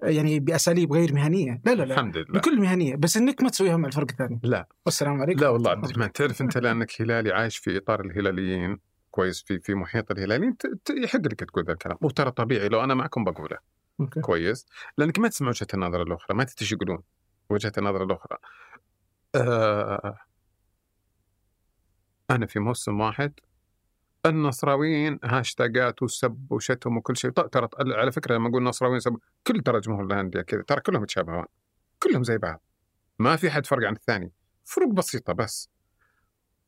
يعني 0.04 0.40
بأساليب 0.40 0.94
غير 0.94 1.14
مهنية. 1.14 1.62
لا 1.66 1.72
لا 1.72 1.84
لا. 1.84 1.94
الحمد 1.94 2.18
لله. 2.18 2.40
بكل 2.40 2.60
مهنية. 2.62 2.96
بس 2.96 3.18
إنك 3.18 3.44
ما 3.44 3.50
تسويها 3.50 3.78
مع 3.78 3.88
الفرق 3.88 4.08
الثاني. 4.12 4.40
لا. 4.44 4.68
والسلام 4.86 5.22
عليكم. 5.22 5.40
لا 5.40 5.50
والله 5.50 5.72
عبد 5.72 5.86
الرحمن 5.86 6.12
تعرف 6.12 6.42
أنت 6.42 6.58
لانك 6.58 7.02
هلالي 7.02 7.32
عايش 7.32 7.58
في 7.58 7.78
إطار 7.78 8.06
الهلاليين 8.06 8.78
كويس 9.12 9.44
في 9.44 9.60
في 9.60 9.74
محيط 9.76 10.12
الهلاليين 10.12 10.58
ت- 10.58 10.68
ت- 10.86 10.90
يحق 11.04 11.20
لك 11.20 11.40
تقول 11.40 11.66
ذا 11.66 11.74
الكلام. 11.74 11.98
وترى 12.02 12.32
طبيعي 12.32 12.70
لو 12.70 12.84
أنا 12.84 12.94
معكم 12.94 13.24
بقوله. 13.24 13.58
OK. 14.00 14.22
كويس. 14.22 14.66
لأنك 14.98 15.20
ما 15.20 15.28
تسمع 15.28 15.50
وجهة 15.50 15.68
النظر 15.74 16.02
الأخرى 16.02 16.38
ما 16.38 16.44
تستقبلون 16.44 17.00
وجهة 17.50 17.72
النظر 17.78 18.04
الأخرى. 18.04 18.38
آه 19.36 20.18
أنا 22.32 22.46
في 22.46 22.60
موسم 22.60 23.00
واحد 23.00 23.34
النصراويين 24.26 25.20
هاشتاقات 25.24 26.04
وسب 26.04 26.48
وشتم 26.50 26.98
وكل 26.98 27.18
شيء. 27.18 27.32
ط- 27.32 27.54
ترى 27.54 27.68
على 27.80 28.12
فكرة 28.12 28.36
لما 28.36 28.50
أقول 28.50 28.64
نصراويين 28.64 29.00
سب 29.00 29.18
كل 29.48 29.62
ترى 29.62 29.80
جمهور 29.80 30.06
الانديه 30.06 30.42
كذا. 30.42 30.62
ترى 30.62 30.82
كلهم 30.82 31.04
يتشابهون. 31.04 31.46
كلهم 32.04 32.24
زي 32.24 32.38
بعض. 32.38 32.64
ما 33.20 33.36
في 33.36 33.52
حد 33.52 33.66
فرق 33.66 33.88
عن 33.88 33.94
الثاني. 33.94 34.32
فروق 34.66 34.94
بسيطة 34.94 35.34
بس. 35.34 35.70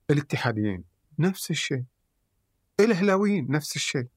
الاتحاديين 0.10 0.84
نفس 1.20 1.52
الشيء. 1.52 1.84
الأهلاويين 2.80 3.48
نفس 3.52 3.76
الشيء. 3.76 4.08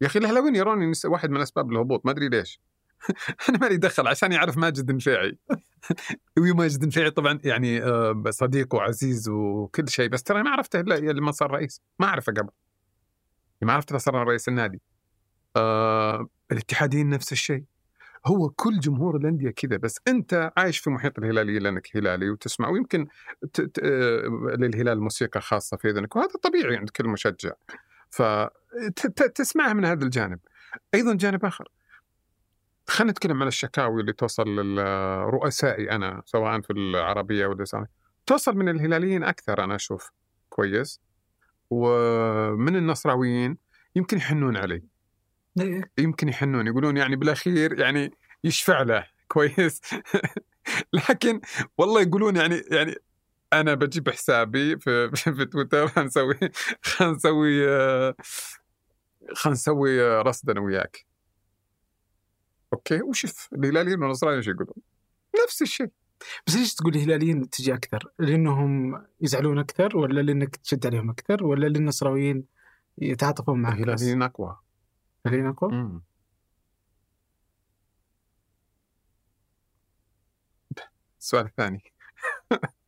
يا 0.00 0.06
أخي 0.06 0.18
الأهلاويين 0.18 0.56
يروني 0.56 0.92
واحد 1.04 1.30
من 1.30 1.40
أسباب 1.40 1.72
الهبوط. 1.72 2.06
ما 2.06 2.12
أدري 2.12 2.28
ليش. 2.28 2.60
أنا 3.48 3.58
مالي 3.58 3.76
دخل 3.76 4.06
عشان 4.08 4.32
يعرف 4.32 4.56
ماجد 4.56 4.90
النفيعي. 4.90 5.38
وماجد 6.38 6.82
النفيعي 6.82 7.10
طبعا 7.10 7.38
يعني 7.44 7.82
آه، 7.82 8.22
صديق 8.30 8.74
وعزيز 8.74 9.28
وكل 9.28 9.88
شيء. 9.88 10.08
بس 10.08 10.22
ترى 10.22 10.42
ما 10.42 10.50
عرفته 10.50 10.80
إلا 10.80 10.94
لما 10.94 11.30
صار 11.32 11.50
رئيس. 11.50 11.82
ما 11.98 12.06
أعرفه 12.06 12.32
قبل. 12.32 12.50
ما 13.62 13.72
عرفته 13.72 13.90
إلا 13.90 13.98
صار 13.98 14.14
رئيس 14.14 14.48
النادي. 14.48 14.80
آه 15.56 16.28
الاتحاديين 16.52 17.08
نفس 17.08 17.32
الشيء. 17.32 17.64
هو 18.26 18.50
كل 18.50 18.80
جمهور 18.80 19.16
الأندية 19.16 19.50
كذا 19.50 19.76
بس 19.76 20.00
أنت 20.08 20.52
عايش 20.56 20.78
في 20.78 20.90
محيط 20.90 21.18
الهلالية 21.18 21.58
لأنك 21.58 21.96
هلالي 21.96 22.30
وتسمع 22.30 22.68
ويمكن 22.68 23.06
ت... 23.52 23.60
ت... 23.60 23.78
آه، 23.78 24.22
للهلال 24.58 25.00
موسيقى 25.00 25.40
خاصة 25.40 25.76
في 25.76 25.90
إذنك 25.90 26.16
وهذا 26.16 26.32
طبيعي 26.42 26.76
عند 26.76 26.90
كل 26.90 27.08
مشجع. 27.08 27.52
فتسمعها 28.10 29.72
من 29.72 29.84
هذا 29.84 30.04
الجانب. 30.04 30.38
أيضا 30.94 31.14
جانب 31.14 31.44
آخر. 31.44 31.68
خلينا 32.88 33.10
نتكلم 33.10 33.42
عن 33.42 33.48
الشكاوي 33.48 34.00
اللي 34.00 34.12
توصل 34.12 34.48
لرؤسائي 34.48 35.90
أنا 35.90 36.22
سواء 36.26 36.60
في 36.60 36.72
العربية 36.72 37.46
ولا. 37.46 37.86
توصل 38.26 38.56
من 38.56 38.68
الهلاليين 38.68 39.24
أكثر 39.24 39.64
أنا 39.64 39.74
أشوف. 39.74 40.10
كويس. 40.48 41.00
ومن 41.70 42.76
النصراويين 42.76 43.58
يمكن 43.96 44.16
يحنون 44.16 44.56
علي. 44.56 44.82
إيه. 45.60 45.90
يمكن 45.98 46.28
يحنون 46.28 46.66
يقولون 46.66 46.96
يعني 46.96 47.16
بالأخير 47.16 47.78
يعني 47.78 48.12
يشفع 48.44 48.82
له. 48.82 49.06
كويس. 49.28 49.80
لكن 50.92 51.40
والله 51.78 52.02
يقولون 52.02 52.36
يعني 52.36 52.62
يعني 52.70 52.94
أنا 53.52 53.74
بجيب 53.74 54.10
حسابي 54.10 54.78
في 54.78 55.10
في, 55.36 55.44
تويتر 55.44 55.88
حنسوي 55.88 56.38
حنسوي 56.82 57.66
خلينا 59.34 59.54
نسوي 59.54 60.02
آه، 60.02 60.22
رصد 60.22 60.50
أنا 60.50 60.60
وياك. 60.60 61.06
أوكي؟ 62.72 63.02
وشوف 63.02 63.48
الهلاليين 63.52 64.02
والنصرانيين 64.02 64.38
إيش 64.38 64.48
يقولون؟ 64.48 64.74
نفس 65.44 65.62
الشيء. 65.62 65.90
بس 66.46 66.56
ليش 66.56 66.74
تقول 66.74 66.94
الهلاليين 66.96 67.50
تجي 67.50 67.74
أكثر؟ 67.74 68.12
لأنهم 68.18 69.02
يزعلون 69.20 69.58
أكثر 69.58 69.96
ولا 69.96 70.20
لأنك 70.20 70.56
تشد 70.56 70.86
عليهم 70.86 71.10
أكثر 71.10 71.44
ولا 71.44 71.66
للنصراويين 71.66 72.44
يتعاطفون 72.98 73.62
معك؟ 73.62 73.74
الهلاليين 73.78 74.22
أقوى 74.22 74.58
الهلاليين 75.26 75.50
أقوى؟ 75.50 75.72
مم. 75.72 76.02
السؤال 81.20 81.46
الثاني 81.46 81.82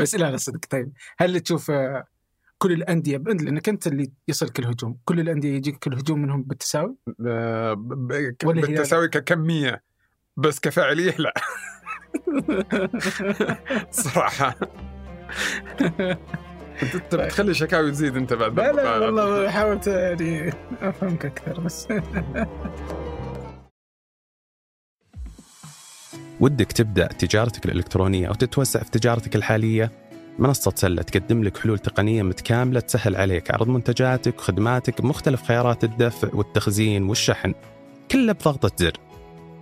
بس 0.00 0.14
لا 0.14 0.30
لا 0.30 0.36
صدق 0.36 0.60
طيب 0.70 0.92
هل 1.18 1.40
تشوف 1.40 1.70
كل 2.58 2.72
الأندية 2.72 3.18
بأن- 3.18 3.42
لأنك 3.44 3.68
أنت 3.68 3.86
اللي 3.86 4.12
يصلك 4.28 4.58
الهجوم، 4.58 4.98
كل 5.04 5.20
الأندية 5.20 5.54
يجيك 5.56 5.86
الهجوم 5.86 6.22
منهم 6.22 6.42
بالتساوي؟ 6.42 6.96
بالتساوي 8.66 9.08
ككمية 9.08 9.82
بس 10.36 10.60
كفاعلية 10.60 11.14
لا. 11.18 11.34
صراحة. 13.90 14.54
انت 16.82 16.94
أنت 16.94 17.14
بتخلي 17.14 17.54
شكاوي 17.54 17.90
تزيد 17.90 18.16
انت 18.16 18.32
بعد 18.32 18.60
لا 18.60 18.72
لا 18.72 18.98
والله 18.98 19.50
حاولت 19.50 19.86
يعني 19.86 20.52
أفهمك 20.82 21.26
أكثر 21.26 21.60
بس. 21.60 21.88
ودك 26.40 26.72
تبدأ 26.72 27.06
تجارتك 27.06 27.64
الإلكترونية 27.64 28.28
أو 28.28 28.34
تتوسع 28.34 28.82
في 28.82 28.90
تجارتك 28.90 29.36
الحالية؟ 29.36 29.90
منصة 30.38 30.72
سلة 30.76 31.02
تقدم 31.02 31.44
لك 31.44 31.58
حلول 31.58 31.78
تقنية 31.78 32.22
متكاملة 32.22 32.80
تسهل 32.80 33.16
عليك 33.16 33.50
عرض 33.50 33.68
منتجاتك 33.68 34.38
وخدماتك 34.38 35.00
بمختلف 35.00 35.42
خيارات 35.42 35.84
الدفع 35.84 36.28
والتخزين 36.32 37.02
والشحن. 37.08 37.54
كله 38.10 38.32
بضغطة 38.32 38.70
زر. 38.76 38.92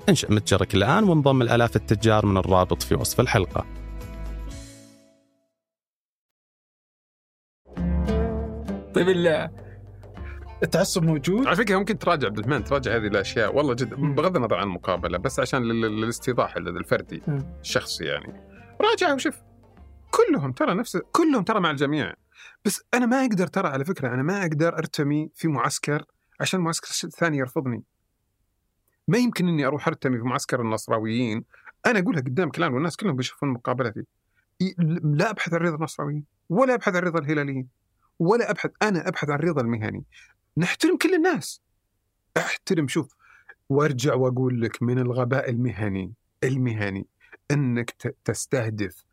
انشأ 0.09 0.26
متجرك 0.32 0.74
الآن 0.74 1.04
وانضم 1.04 1.42
الآلاف 1.42 1.76
التجار 1.76 2.26
من 2.26 2.36
الرابط 2.36 2.82
في 2.82 2.94
وصف 2.94 3.20
الحلقة. 3.20 3.66
طيب 8.94 9.09
ال- 9.09 9.50
التعصب 10.62 11.02
موجود. 11.02 11.46
على 11.46 11.56
فكرة 11.56 11.76
ممكن 11.78 11.98
تراجع 11.98 12.26
عبد 12.26 12.38
الرحمن 12.38 12.64
تراجع 12.64 12.96
هذه 12.96 13.06
الأشياء. 13.06 13.56
والله 13.56 13.74
جد. 13.74 13.94
بغض 13.94 14.36
النظر 14.36 14.56
عن 14.56 14.62
المقابلة 14.62 15.18
بس 15.18 15.40
عشان 15.40 15.62
لل- 15.62 16.00
للاستيضاح 16.00 16.56
الفردي 16.56 17.22
مم. 17.26 17.59
الشخصي 17.61 18.04
يعني. 18.04 18.32
راجع 18.80 19.14
وشوف 19.14 19.36
كلهم 20.11 20.52
ترى 20.52 20.74
نفس 20.74 20.96
كلهم 21.12 21.42
ترى 21.42 21.61
مع 21.61 21.70
الجميع. 21.70 22.14
بس 22.64 22.82
أنا 22.94 23.06
ما 23.06 23.20
أقدر 23.20 23.46
ترى 23.46 23.68
على 23.68 23.84
فكرة 23.84 24.09
أنا 24.14 24.22
ما 24.22 24.42
أقدر 24.42 24.78
أرتمي 24.78 25.30
في 25.34 25.48
معسكر 25.48 26.04
عشان 26.40 26.61
معسكر 26.61 26.88
الثاني 27.09 27.38
يرفضني. 27.38 27.84
ما 29.09 29.18
يمكن 29.18 29.48
إني 29.48 29.66
أروح 29.66 29.88
أرتمي 29.88 30.18
في 30.18 30.24
معسكر 30.24 30.61
النصراويين. 30.61 31.44
أنا 31.86 31.98
أقولها 31.98 32.20
قدام 32.20 32.50
كلام 32.50 32.74
والناس 32.74 32.96
كلهم 32.96 33.16
بيشوفون 33.16 33.48
مقابلتي. 33.48 34.04
لا 35.02 35.30
أبحث 35.30 35.54
عن 35.54 35.61
رضا 35.61 35.76
النصراويين 35.76 36.24
ولا 36.48 36.74
أبحث 36.74 36.96
عن 36.96 37.02
رضا 37.02 37.18
الهلاليين 37.18 37.68
ولا 38.18 38.50
أبحث 38.50 38.70
أنا 38.82 39.09
أبحث 39.09 39.30
عن 39.30 39.38
رضا 39.38 39.61
المهني. 39.61 40.04
نحترم 40.56 40.96
كل 40.96 41.14
الناس. 41.14 41.61
أحترم 42.36 42.88
شوف 42.88 43.16
وأرجع 43.68 44.14
وأقول 44.14 44.62
لك 44.62 44.82
من 44.82 44.98
الغباء 44.98 45.50
المهني 45.50 46.12
المهني 46.44 47.06
إنك 47.50 47.90
تستهدف 48.24 49.04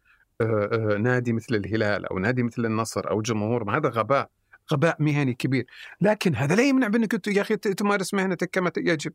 آه، 0.42 0.70
آه، 0.74 0.98
نادي 0.98 1.34
مثل 1.34 1.56
الهلال 1.56 2.06
أو 2.06 2.20
نادي 2.20 2.44
مثل 2.44 2.66
النصر 2.66 3.12
أو 3.12 3.22
جمهور 3.22 3.78
هذا 3.78 3.90
غباء 3.90 4.30
غباء 4.74 4.96
مهني 5.00 5.34
كبير. 5.34 5.66
لكن 6.02 6.36
هذا 6.36 6.56
لا 6.56 6.64
يمنع 6.64 6.88
بأنك 6.88 7.28
يا 7.28 7.42
أخي 7.42 7.58
تمارس 7.58 8.14
مهنتك 8.14 8.50
كما 8.50 8.72
يجب. 8.78 9.14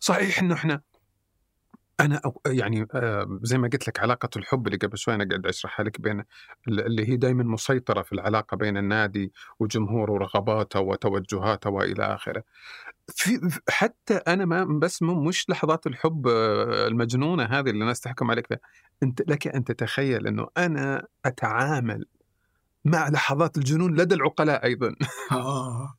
صحيح 0.00 0.38
إنه 0.38 0.54
إحنا 0.54 0.80
أنا 2.00 2.20
أو- 2.26 2.40
يعني 2.46 2.86
آه، 2.94 3.38
زي 3.42 3.58
ما 3.58 3.68
قلت 3.68 3.88
لك 3.88 4.00
علاقة 4.00 4.28
الحب 4.36 4.66
اللي 4.66 4.78
قبل 4.78 4.98
شوي 4.98 5.14
أنا 5.14 5.28
قاعد 5.28 5.46
اشرحها 5.46 5.84
لك 5.84 6.00
بين 6.00 6.24
اللي 6.68 7.08
هي 7.08 7.16
دائما 7.16 7.44
مسيطرة 7.44 8.02
في 8.02 8.12
العلاقة 8.12 8.56
بين 8.56 8.76
النادي 8.76 9.32
وجمهوره 9.58 10.12
ورغباته 10.12 10.80
وتوجهاته 10.80 11.70
وإلى 11.70 12.14
آخره. 12.14 12.42
في 13.08 13.60
حتى 13.68 14.14
أنا 14.14 14.44
ما 14.44 14.64
بس 14.64 15.02
مش 15.02 15.50
لحظات 15.50 15.86
الحب 15.86 16.26
آه، 16.28 16.86
المجنونة 16.86 17.44
هذه 17.44 17.70
اللي 17.70 17.82
الناس 17.82 18.00
تحكم 18.00 18.30
عليك 18.30 18.46
فيها 18.46 18.60
أنت 19.02 19.22
لك 19.30 19.46
أن 19.48 19.64
تتخيل 19.64 20.26
إنه 20.26 20.46
أنا 20.58 21.06
أتعامل 21.24 22.06
مع 22.84 23.08
لحظات 23.08 23.56
الجنون 23.58 23.94
لدى 24.00 24.14
العقلاء 24.14 24.64
أيضا 24.64 24.94
آه. 25.32 25.94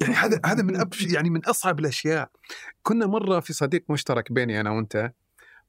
يعني 0.00 0.14
هذا 0.14 0.40
هذا 0.50 0.62
من 0.62 0.76
أبش 0.80 1.02
يعني 1.12 1.30
من 1.30 1.44
أصعب 1.44 1.80
الأشياء. 1.80 2.30
كنا 2.82 3.06
مرة 3.06 3.40
في 3.40 3.52
صديق 3.52 3.84
مشترك 3.90 4.32
بيني 4.32 4.60
أنا 4.60 4.70
وأنت 4.70 5.12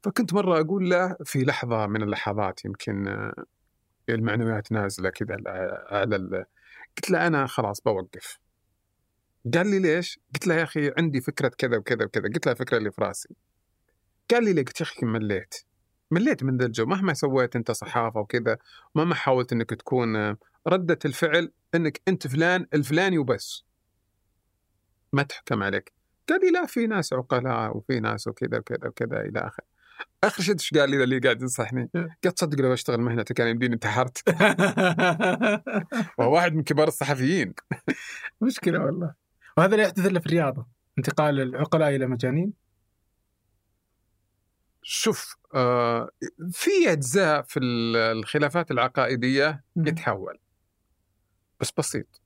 فكنت 0.04 0.34
مرة 0.34 0.60
أقول 0.62 0.90
له 0.90 1.16
في 1.26 1.44
لحظة 1.44 1.88
من 1.88 2.04
اللحظات 2.04 2.66
يمكن 2.66 3.08
آه، 3.08 3.34
المعنويات 4.10 4.72
نازلة 4.72 5.10
كذا 5.10 5.36
على- 5.36 6.46
قلت 6.98 7.10
له 7.12 7.28
أنا 7.28 7.48
خلاص 7.48 7.82
بوقف. 7.82 8.40
قال 9.54 9.68
لي 9.68 9.80
ليش؟ 9.80 10.20
قلت 10.34 10.48
له 10.48 10.56
يا 10.56 10.64
أخي 10.64 10.92
عندي 10.98 11.22
فكرة 11.22 11.48
كذا 11.58 11.78
وكذا 11.78 12.06
وكذا. 12.06 12.24
قلت 12.24 12.46
له 12.46 12.52
الفكرة 12.52 12.78
اللي 12.78 12.92
في 12.92 13.02
رأسي. 13.02 13.30
قال 14.32 14.44
لي 14.44 14.54
ليه؟ 14.54 14.66
قلت 14.66 14.82
يا 14.82 14.86
أخي 14.86 15.06
مليت. 15.06 15.56
مليت 16.12 16.44
من 16.44 16.58
ذا 16.58 16.66
الجو. 16.66 16.86
مهما 16.86 17.14
سويت 17.14 17.56
أنت 17.56 17.72
صحافة 17.72 18.20
وكذا 18.20 18.58
مهما 18.96 19.16
حاولت 19.16 19.52
إنك 19.54 19.70
تكون 19.70 20.16
آه، 20.16 20.38
ردة 20.68 21.00
الفعل 21.06 21.52
إنك 21.76 22.02
أنت 22.08 22.28
فلان 22.28 22.66
الفلاني 22.74 23.18
وبس. 23.18 23.64
ما 25.14 25.24
تحكم 25.24 25.64
عليك. 25.64 25.94
قال 26.30 26.42
لي 26.42 26.52
لا 26.52 26.66
في 26.66 26.88
ناس 26.88 27.14
عقلاء 27.14 27.78
وفي 27.78 28.00
ناس 28.00 28.28
وكذا 28.28 28.58
وكذا 28.58 28.88
وكذا 28.88 29.22
إلى 29.22 29.40
آخره. 29.40 29.66
آخر 30.24 30.44
شيء 30.44 30.54
إيش 30.54 30.74
قال 30.74 30.90
لي؟ 30.90 31.04
اللي 31.04 31.20
قاعد 31.20 31.42
ينصحني؟ 31.42 31.90
قال 32.24 32.34
تصدق 32.36 32.62
لو 32.62 32.74
أشتغل 32.74 33.02
مهنتك 33.02 33.36
كان 33.36 33.48
يمديني 33.48 33.74
انتحرت. 33.74 34.24
وهو 36.18 36.34
واحد 36.34 36.54
من 36.54 36.64
كبار 36.64 36.88
الصحفيين. 36.88 37.54
مشكلة 38.42 38.80
والله. 38.86 39.14
وهذا 39.58 39.72
اللي 39.72 39.84
يحدث 39.84 40.06
إلا 40.06 40.20
في 40.20 40.26
الرياضة. 40.26 40.68
انتقال 40.98 41.40
العقلاء 41.40 41.96
إلى 41.96 42.08
مجانين. 42.08 42.54
شوف 44.84 45.36
آه 45.56 46.10
في 46.52 46.92
أجزاء 46.92 47.42
في 47.42 47.60
ال- 47.60 47.96
الخلافات 47.96 48.72
العقائدية 48.72 49.64
يتحول. 49.76 50.38
بس 51.60 51.72
بسيط. 51.78 52.19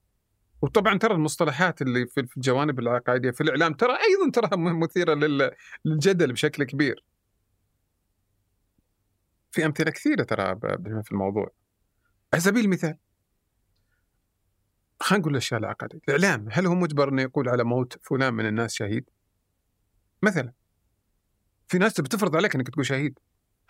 وطبعا 0.63 0.97
ترى 0.97 1.13
المصطلحات 1.13 1.81
اللي 1.81 2.07
في 2.07 2.27
الجوانب 2.37 2.79
العقائدية 2.79 3.31
في 3.31 3.41
الإعلام 3.41 3.73
ترى 3.73 3.93
أيضا 3.93 4.55
م- 4.57 4.79
مثيرة 4.79 5.13
لل- 5.13 5.51
للجدل 5.85 6.33
بشكل 6.33 6.63
كبير. 6.63 7.05
في 9.51 9.65
أمثلة 9.65 9.91
كثيرة 9.91 10.23
ترى 10.23 10.59
في 11.03 11.11
الموضوع. 11.11 11.51
على 12.33 12.41
سبيل 12.41 12.65
المثال 12.65 12.97
خلينا 14.99 15.21
نقول 15.21 15.31
الأشياء 15.33 15.59
العقائديه، 15.59 15.99
الإعلام 16.09 16.47
هل 16.51 16.65
هو 16.65 16.75
مجبر 16.75 17.09
إنه 17.09 17.21
يقول 17.21 17.49
على 17.49 17.63
موت 17.63 17.99
فلان 18.01 18.33
من 18.33 18.45
الناس 18.45 18.73
شهيد؟ 18.73 19.09
مثلا 20.21 20.53
في 21.67 21.77
ناس 21.77 22.01
بتفرض 22.01 22.35
عليك 22.35 22.55
إنك 22.55 22.69
تقول 22.69 22.85
شهيد. 22.85 23.19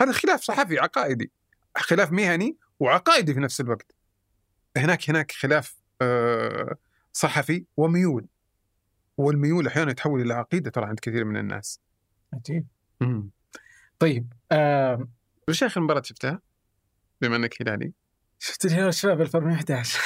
هذا 0.01 0.11
خلاف 0.11 0.41
صحفي 0.41 0.79
عقائدي، 0.79 1.31
خلاف 1.77 2.11
مهني 2.11 2.57
وعقائدي 2.79 3.33
في 3.33 3.39
نفس 3.39 3.61
الوقت. 3.61 3.95
هناك 4.77 5.09
هناك 5.09 5.31
خلاف 5.31 5.82
صحفي 7.13 7.65
وميول. 7.77 8.25
والميول 9.17 9.67
أحيانا 9.67 9.91
يتحول 9.91 10.21
إلى 10.21 10.33
عقيدة 10.33 10.69
ترى 10.71 10.85
عند 10.85 10.99
كثير 10.99 11.25
من 11.25 11.37
الناس. 11.37 11.79
عجيب 12.33 12.67
طيب 13.99 14.33
آه 14.51 15.07
وش 15.49 15.63
آخر 15.63 15.81
مباراة 15.81 16.01
شفتها؟ 16.05 16.39
بما 17.21 17.35
إنك 17.35 17.61
هلالي. 17.61 17.93
شفت 18.39 18.65
الهلال 18.65 18.85
والشباب 18.85 19.21
2011 19.21 19.99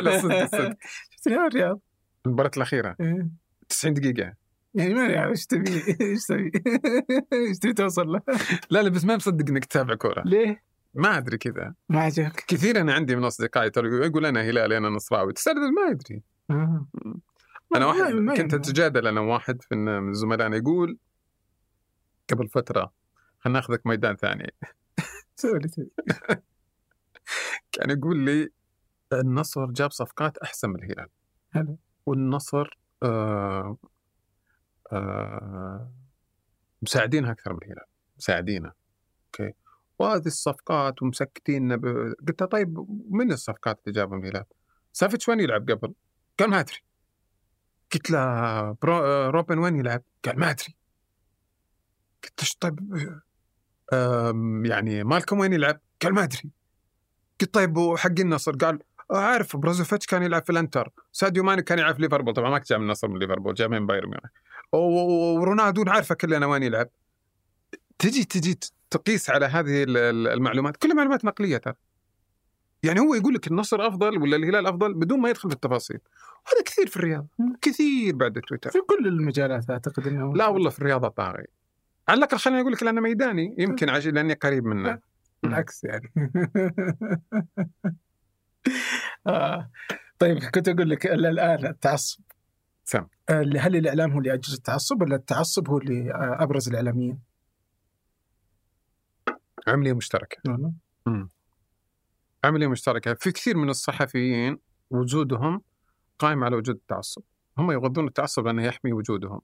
لا، 0.00 0.20
صدق- 0.20 0.44
صدق. 0.46 0.76
شفت 1.10 1.26
الهلال 1.26 1.44
والرياض 1.44 1.80
المباراة 2.26 2.50
الأخيرة. 2.56 2.96
إيه. 3.00 3.28
90 3.68 3.94
دقيقة. 3.94 4.34
يعني 4.74 4.94
ما 4.94 5.08
نعرف 5.08 5.30
إيش 5.30 5.46
تبي؟ 5.46 5.70
إيش 6.00 6.26
تبي؟ 6.26 6.52
إيش 7.48 7.58
تبي 7.58 7.72
توصل 7.72 8.06
له؟ 8.08 8.20
لا 8.70 8.82
لا 8.82 8.88
بس 8.88 9.04
ما 9.04 9.16
مصدق 9.16 9.48
إنك 9.50 9.64
تتابع 9.64 9.94
كورة. 9.94 10.22
ليه؟ 10.26 10.62
ما 10.94 11.18
أدري 11.18 11.38
كذا. 11.38 11.74
ما 11.88 12.00
عجبك؟ 12.00 12.44
كثير 12.48 12.80
أنا 12.80 12.94
عندي 12.94 13.16
من 13.16 13.24
أصدقائي 13.24 13.70
ترى 13.70 14.06
يقول 14.06 14.26
أنا 14.26 14.40
هلالي 14.42 14.78
أنا 14.78 14.88
نصراوي. 14.88 15.32
تسترد 15.32 15.56
ما 15.56 15.90
أدري. 15.90 16.22
آه. 16.50 16.86
أنا 17.76 17.86
واحد 17.86 18.12
ما 18.14 18.36
كنت. 18.36 18.54
أتجادل 18.54 19.06
أنا 19.06 19.20
واحد 19.20 19.62
في 19.62 19.74
من 19.74 20.12
زملائنا 20.14 20.56
يقول 20.56 20.98
قبل 22.30 22.48
فترة 22.48 22.92
خلينا 23.38 23.58
ناخذك 23.58 23.86
ميدان 23.86 24.16
ثاني. 24.16 24.54
كان 27.72 27.90
يقول 27.90 28.16
لي 28.18 28.48
النصر 29.12 29.66
جاب 29.66 29.90
صفقات 29.90 30.38
أحسن 30.38 30.70
من 30.70 30.76
الهلال. 30.84 31.08
حلو. 31.52 31.78
والنصر 32.06 32.78
آه 33.02 33.76
آه 34.92 35.92
مساعدينها 36.82 37.32
أكثر 37.32 37.52
من 37.52 37.58
الهلال. 37.62 37.86
مساعدينها. 38.18 38.74
أوكي. 39.26 39.52
وهذه 40.02 40.26
الصفقات 40.26 41.02
ومسكتين 41.02 41.76
ب... 41.76 41.86
قلت 42.28 42.40
له 42.40 42.46
طيب 42.46 42.86
من 43.10 43.32
الصفقات 43.32 43.80
اللي 43.86 44.00
جابها 44.00 44.18
من 44.18 44.24
الهلال؟ 44.24 44.44
سافيتش 44.92 45.28
وين 45.28 45.40
يلعب 45.40 45.70
قبل؟ 45.70 45.94
قال 46.38 46.50
ما 46.50 46.60
أدري. 46.60 46.76
قلت 47.92 48.10
له 48.10 48.72
برو... 48.82 49.30
روبن 49.30 49.58
وين 49.58 49.76
يلعب؟ 49.76 50.02
قال 50.24 50.38
ما 50.38 50.50
أدري. 50.50 50.76
قلت 52.24 52.40
له 52.40 52.42
"إيش 52.42 52.56
طيب؟ 52.56 52.78
يعني 54.66 55.04
مالكم 55.04 55.38
وين 55.38 55.52
يلعب؟ 55.52 55.80
قال 56.02 56.14
ما 56.14 56.22
أدري. 56.22 56.50
قلت 57.40 57.54
طيب 57.54 57.76
وحق 57.76 58.20
النصر؟ 58.20 58.52
قال 58.52 58.78
"آه، 59.10 59.16
عارف 59.16 59.56
بروزوفيتش 59.56 60.06
كان 60.06 60.22
يلعب 60.22 60.44
في 60.44 60.52
الإنتر. 60.52 60.90
ساديو 61.12 61.42
ماني 61.44 61.62
كان 61.62 61.78
يلعب 61.78 61.94
في 61.94 62.02
ليفربول. 62.02 62.34
طبعا 62.34 62.50
ما 62.50 62.58
جاء 62.58 62.78
من 62.78 62.84
النصر 62.84 63.08
من 63.08 63.18
ليفربول 63.18 63.54
جاء 63.54 63.68
من 63.68 63.86
بايرن 63.86 64.08
ميونخ. 64.08 64.30
ورونالدو 64.72 65.84
عارفه 65.86 66.14
كلنا 66.14 66.46
وين 66.46 66.62
يلعب. 66.62 66.88
تجي 67.98 68.24
تجي 68.24 68.58
تقيس 68.92 69.30
على 69.30 69.46
هذه 69.46 69.82
ال- 69.82 69.96
ال- 69.96 70.28
المعلومات 70.28 70.76
كلها 70.76 70.94
معلومات 70.94 71.24
نقلية 71.24 71.56
ترى. 71.56 71.74
يعني 72.82 73.00
هو 73.00 73.14
يقول 73.14 73.34
لك 73.34 73.46
النصر 73.46 73.86
أفضل 73.88 74.18
ولا 74.22 74.36
الهلال 74.36 74.66
أفضل 74.66 74.94
بدون 74.94 75.20
ما 75.20 75.28
يدخل 75.30 75.48
في 75.48 75.54
التفاصيل. 75.54 75.98
هذا 76.46 76.62
كثير 76.64 76.86
في 76.86 76.96
الرياضه 76.96 77.26
كثير 77.60 78.14
بعد 78.16 78.40
تويتر. 78.48 78.70
في 78.70 78.78
كل 78.80 79.06
المجالات 79.06 79.70
أعتقد 79.70 80.06
إنه 80.06 80.34
لا 80.36 80.46
والله 80.46 80.70
في 80.70 80.78
الرياضه 80.78 81.08
طاغي 81.08 81.44
على 82.08 82.18
الأقل 82.18 82.38
خليني 82.38 82.60
أقول 82.60 82.72
لك 82.72 82.82
لأنه 82.82 83.00
ميداني 83.00 83.54
يمكن 83.58 83.88
عشان 83.88 84.14
لأني 84.14 84.34
قريب 84.34 84.64
منه. 84.64 84.98
بالعكس 85.42 85.84
يعني. 85.84 86.12
آه. 89.26 89.70
طيب 90.18 90.38
كنت 90.38 90.68
أقول 90.68 90.90
لك 90.90 91.06
ال- 91.06 91.26
الآن 91.26 91.66
التعصب. 91.66 92.20
سم. 92.84 93.06
آه، 93.28 93.42
هل 93.58 93.76
الإعلام 93.76 94.12
هو 94.12 94.18
اللي 94.18 94.34
اجرى 94.34 94.54
التعصب 94.56 95.02
ولا 95.02 95.16
التعصب 95.16 95.68
هو 95.68 95.78
اللي 95.78 96.10
ابرز 96.14 96.68
الإعلاميين؟ 96.68 97.18
عملية 99.66 99.92
مشتركة. 99.92 100.36
والله. 100.48 100.72
عملية 102.44 102.66
مشتركة. 102.66 103.14
في 103.14 103.32
كثير 103.32 103.56
من 103.56 103.68
الصحفيين 103.68 104.58
وجودهم 104.90 105.62
قائم 106.18 106.44
على 106.44 106.56
وجود 106.56 106.74
التعصب. 106.74 107.22
هم 107.58 107.70
يغضون 107.70 108.06
التعصب 108.06 108.46
لأنه 108.46 108.64
يحمي 108.64 108.92
وجودهم. 108.92 109.40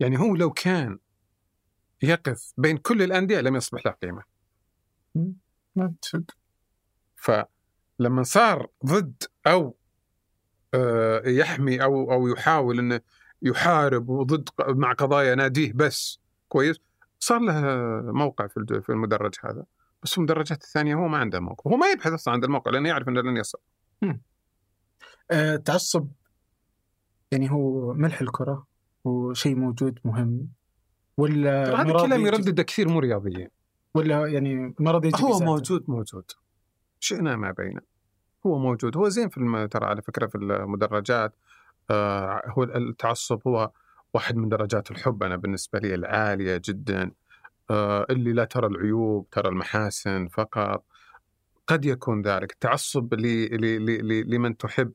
يعني 0.00 0.18
هو 0.18 0.36
لو 0.36 0.50
كان 0.50 0.98
يقف 2.02 2.52
بين 2.58 2.76
كل 2.76 3.02
الأندية 3.02 3.40
لم 3.40 3.56
يصبح 3.56 3.86
له 3.86 3.92
قيمة. 3.92 4.22
فلما 7.16 8.22
صار 8.22 8.66
ضد 8.86 9.22
أو 9.46 9.76
آه، 10.74 11.22
يحمي 11.28 11.82
أو 11.82 12.12
أو 12.12 12.28
يحاول 12.28 12.78
إنه 12.78 13.00
يحارب 13.42 14.08
وضد 14.08 14.48
مع 14.68 14.92
قضايا 14.92 15.34
ناديه 15.34 15.72
بس 15.72 16.20
كويس 16.48 16.76
صار 17.20 17.40
له 17.40 17.62
موقع 18.12 18.46
في 18.46 18.88
المدرج 18.88 19.34
هذا 19.44 19.64
بس 20.02 20.10
في 20.10 20.18
المدرجات 20.18 20.62
الثانية 20.62 20.94
هو 20.94 21.08
ما 21.08 21.18
عنده 21.18 21.40
موقع 21.40 21.70
هو 21.70 21.76
ما 21.76 21.86
يبحث 21.86 22.12
أصلا 22.12 22.34
عن 22.34 22.44
الموقع 22.44 22.70
لأنه 22.70 22.88
يعرف 22.88 23.08
إنه 23.08 23.20
لن 23.20 23.36
يصل 23.36 23.58
التعصب 25.32 26.08
يعني 27.32 27.50
هو 27.50 27.92
ملح 27.94 28.20
الكرة 28.20 28.66
وشيء 29.04 29.56
موجود 29.56 29.98
مهم 30.04 30.48
ولا 31.16 31.80
هذا 31.80 31.90
الكلام 31.90 32.26
يردده 32.26 32.62
كثير 32.62 32.88
مو 32.88 32.98
رياضيين 32.98 33.48
ولا 33.94 34.26
يعني 34.26 34.74
مرض 34.80 35.04
يجي 35.04 35.22
هو؟ 35.22 35.38
موجود 35.38 35.84
موجود 35.88 36.24
شئنا 37.00 37.36
ما 37.36 37.50
بينا 37.50 37.80
هو 38.46 38.58
موجود 38.58 38.96
هو 38.96 39.08
زين 39.08 39.28
في. 39.28 39.68
ترى 39.70 39.86
على 39.86 40.02
فكرة 40.02 40.26
في 40.26 40.34
المدرجات 40.34 41.34
آه 41.90 42.42
هو 42.46 42.62
التعصب 42.62 43.40
هو 43.46 43.70
واحد 44.14 44.36
من 44.36 44.48
درجات 44.48 44.90
الحب 44.90 45.22
أنا 45.22 45.36
بالنسبة 45.36 45.78
لي 45.78 45.94
العالية 45.94 46.62
جدا. 46.64 47.10
آه 47.70 48.06
اللي 48.10 48.32
لا 48.32 48.44
ترى 48.44 48.66
العيوب 48.66 49.30
ترى 49.30 49.48
المحاسن 49.48 50.28
فقط. 50.28 50.84
قد 51.66 51.84
يكون 51.84 52.22
ذلك. 52.22 52.52
التعصب 52.52 53.14
ل... 53.14 53.26
ل... 53.56 53.86
ل... 53.86 54.08
ل... 54.08 54.34
لمن 54.34 54.56
تحب 54.56 54.92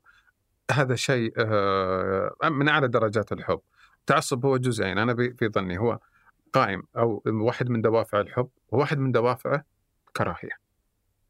هذا 0.71 0.95
شيء 0.95 1.33
آه 1.37 2.35
من 2.43 2.67
أعلى 2.69 2.87
درجات 2.87 3.31
الحب. 3.31 3.59
التعصب 3.99 4.45
هو 4.45 4.57
جزئين. 4.57 4.97
أنا 4.97 5.13
ب- 5.13 5.35
في 5.39 5.47
ظني 5.49 5.77
هو 5.77 5.99
قائم 6.53 6.83
أو 6.97 7.23
واحد 7.25 7.69
من 7.69 7.81
دوافع 7.81 8.19
الحب 8.19 8.49
وواحد 8.69 8.97
من 8.97 9.11
دوافعه 9.11 9.65
كراهية. 10.17 10.65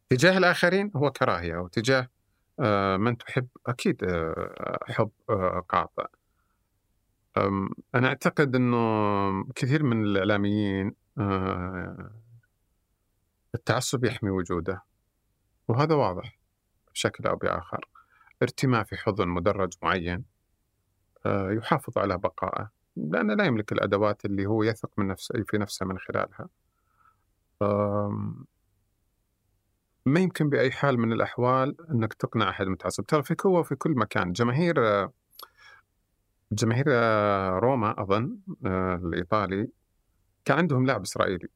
تجاه 0.10 0.38
الآخرين 0.38 0.92
هو 0.96 1.12
كراهية 1.12 1.58
وتجاه 1.58 2.08
آه، 2.60 2.98
من 2.98 3.18
تحب 3.18 3.48
أكيد 3.68 4.04
آه، 4.04 4.80
حب 4.88 5.10
قاطع. 5.70 6.06
أنا 7.96 8.08
أعتقد 8.08 8.56
إنه 8.56 9.54
كثير 9.56 9.84
من 9.84 10.04
الإعلاميين 10.04 10.96
آه، 11.18 12.12
التعصب 13.56 14.06
يحمي 14.06 14.30
وجوده 14.30 14.84
وهذا 15.68 15.96
واضح 15.96 16.40
بشكل 16.94 17.28
أو 17.28 17.36
بآخر. 17.36 17.88
ارتماء 18.42 18.84
في 18.84 18.96
حضن 18.96 19.28
مدرج 19.28 19.74
معين 19.84 20.26
آه، 21.26 21.52
يحافظ 21.52 21.98
على 21.98 22.18
بقائه 22.18 22.70
لأنه 22.96 23.34
لا 23.34 23.46
يملك 23.46 23.72
الأدوات 23.72 24.26
اللي 24.26 24.46
هو 24.46 24.64
يثق 24.64 24.90
من 24.98 25.08
نفسه 25.08 25.44
في 25.48 25.58
نفسه 25.58 25.86
من 25.86 25.98
خلالها. 25.98 26.50
ما 30.06 30.20
يمكن 30.20 30.50
بأي 30.50 30.72
حال 30.72 31.00
من 31.00 31.14
الأحوال 31.14 31.92
أنك 31.92 32.14
تقنع 32.14 32.50
أحد 32.50 32.68
متعصب 32.68 33.06
ترى 33.06 33.24
في 33.24 33.36
هو 33.46 33.64
في 33.64 33.76
كل 33.76 33.92
مكان. 33.92 34.32
جماهير 34.32 34.88
آه، 34.88 35.14
جماهير 36.56 36.86
آه، 36.88 37.60
روما 37.60 38.01
أظن 38.01 38.38
آه، 38.66 38.95
الإيطالي 38.95 39.68
كان 40.45 40.58
عندهم 40.58 40.86
لاعب 40.86 41.01
إسرائيلي 41.01 41.47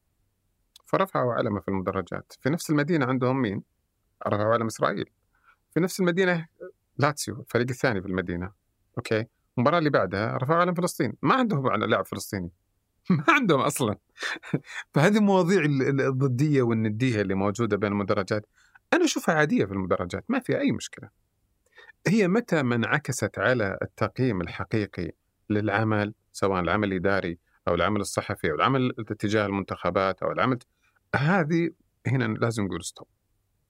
فرفعوا 0.86 1.32
علمه 1.34 1.60
في 1.60 1.68
المدرجات. 1.68 2.32
في 2.40 2.50
نفس 2.50 2.70
المدينة 2.70 3.06
عندهم 3.06 3.42
مين؟ 3.42 3.62
رفعوا 4.28 4.52
علم 4.54 4.66
إسرائيل. 4.66 5.10
في 5.74 5.80
نفس 5.80 6.00
المدينة 6.00 6.46
لاتسيو 6.98 7.40
الفريق 7.40 7.66
الثاني 7.70 8.02
في 8.02 8.08
المدينة. 8.08 8.52
أوكي. 8.98 9.26
المباراة 9.58 9.78
اللي 9.78 9.90
بعدها 9.90 10.36
رفعوا 10.36 10.60
علم 10.60 10.74
فلسطين. 10.74 11.12
ما 11.22 11.34
عندهم 11.34 11.66
لاعب 11.84 12.06
فلسطيني. 12.06 12.50
ما 13.10 13.24
عندهم 13.28 13.60
أصلا. 13.60 13.96
فهذه 14.94 15.20
مواضيع 15.20 15.60
ال- 15.60 15.82
ال- 15.82 16.00
الضدية 16.00 16.62
والندية 16.62 17.20
اللي 17.20 17.34
موجودة 17.34 17.76
بين 17.76 17.92
المدرجات. 17.92 18.46
أنا 18.92 19.04
أشوفها 19.04 19.34
عادية 19.34 19.64
في 19.64 19.72
المدرجات. 19.72 20.24
ما 20.28 20.38
في 20.38 20.58
أي 20.58 20.72
مشكلة. 20.72 21.08
هي 22.06 22.28
متى 22.28 22.62
ما 22.62 22.74
انعكست 22.74 23.38
على 23.38 23.78
التقييم 23.82 24.40
الحقيقي 24.40 25.12
للعمل 25.50 26.14
سواء 26.32 26.60
العمل 26.60 26.92
الإداري 26.92 27.38
أو 27.68 27.74
العمل 27.74 28.00
الصحفي 28.00 28.50
أو 28.50 28.54
العمل 28.54 28.94
تجاه 29.18 29.46
المنتخبات 29.46 30.22
أو 30.22 30.32
العمل 30.32 30.58
هذه 31.16 31.70
هنا 32.06 32.24
لازم 32.24 32.64
نقول 32.64 32.84
stop 32.84 33.08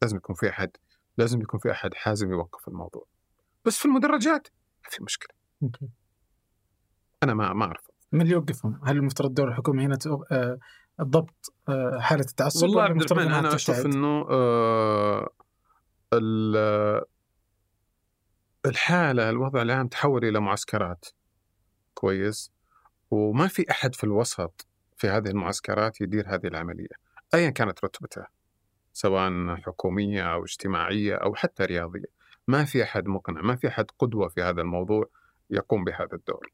لازم 0.03 0.17
يكون 0.17 0.37
في 0.37 0.49
أحد 0.49 0.71
لازم 1.19 1.41
يكون 1.41 1.61
في 1.61 1.71
أحد 1.71 1.95
حازم 1.95 2.31
يوقف 2.31 2.69
الموضوع 2.69 3.07
بس 3.65 3.79
في 3.79 3.85
المدرجات 3.85 4.49
ما 4.85 4.91
في 4.91 5.03
مشكلة 5.03 5.37
أوكي. 5.63 5.89
أنا 7.23 7.35
ما 7.35 7.53
ما 7.53 7.65
اعرف 7.65 7.91
من 8.13 8.21
اللي 8.21 8.33
يوقفهم؟ 8.33 8.81
هل 8.85 8.97
المفترض 8.97 9.35
دور 9.35 9.49
الحكومة 9.49 9.87
هنا 9.87 9.99
آه، 10.33 10.59
الضبط 11.01 11.53
آه، 11.69 11.99
حالة 12.01 12.25
التعصب 12.29 12.63
والله 12.63 12.83
عبد 12.83 13.03
الرحمن 13.03 13.33
أنا 13.33 13.55
أشوف؟ 13.55 13.87
إنه 13.87 14.27
آه 14.31 15.29
ال- 18.67 18.71
الحالة 18.71 19.31
الوضع 19.31 19.63
العام 19.63 19.89
تحول 19.89 20.25
إلى 20.25 20.41
معسكرات. 20.41 21.07
كويس. 21.95 22.53
وما 23.11 23.49
في 23.49 23.71
أحد 23.71 23.95
في 23.95 24.05
الوسط 24.05 24.67
في 24.97 25.09
هذه 25.09 25.29
المعسكرات 25.29 26.01
يدير 26.01 26.35
هذه 26.35 26.47
العملية 26.47 26.89
ايا 27.35 27.51
كانت 27.51 27.85
رتبته 27.85 28.27
سواء 28.93 29.57
حكومية 29.57 30.33
أو 30.33 30.45
اجتماعية 30.45 31.15
أو 31.15 31.35
حتى 31.35 31.65
رياضية. 31.65 32.21
ما 32.49 32.65
في 32.65 32.83
أحد 32.83 33.07
مقنع 33.07 33.41
ما 33.41 33.57
في 33.57 33.69
أحد 33.69 33.87
قدوة 33.99 34.29
في 34.29 34.43
هذا 34.43 34.61
الموضوع 34.61 35.09
يقوم 35.51 35.85
بهذا 35.85 36.15
الدور. 36.15 36.53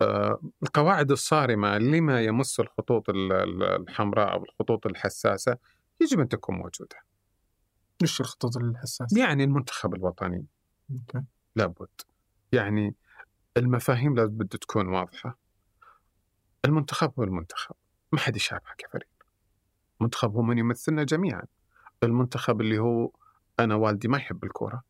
آه، 0.00 0.40
القواعد 0.62 1.10
الصارمة 1.10 1.78
لما 1.78 2.22
يمس 2.22 2.60
الخطوط 2.60 3.10
ال- 3.10 3.32
ال- 3.32 3.62
الحمراء 3.62 4.32
أو 4.32 4.44
الخطوط 4.44 4.86
الحساسة 4.86 5.56
يجب 6.00 6.20
أن 6.20 6.28
تكون 6.28 6.54
موجودة. 6.56 6.96
وش 8.02 8.20
الخطوط 8.20 8.56
الحساسة؟ 8.56 9.20
يعني 9.20 9.44
المنتخب 9.44 9.94
الوطني. 9.94 10.46
أوكي. 10.90 11.24
لابد. 11.56 11.88
يعني 12.52 12.94
المفاهيم 13.56 14.16
لابد 14.16 14.48
تكون 14.48 14.88
واضحة. 14.88 15.38
المنتخب 16.64 17.12
هو 17.18 17.24
المنتخب 17.24 17.74
ما 18.12 18.18
حد 18.18 18.36
يشابهه 18.36 18.74
كفريق 18.78 19.08
المنتخب 20.00 20.34
هو 20.34 20.42
من 20.42 20.58
يمثلنا 20.58 21.04
جميعا. 21.04 21.42
المنتخب 22.02 22.60
اللي 22.60 22.78
هو 22.78 23.10
أنا 23.60 23.74
والدي 23.74 24.08
ما 24.08 24.16
يحب 24.18 24.44
الكورة 24.44 24.82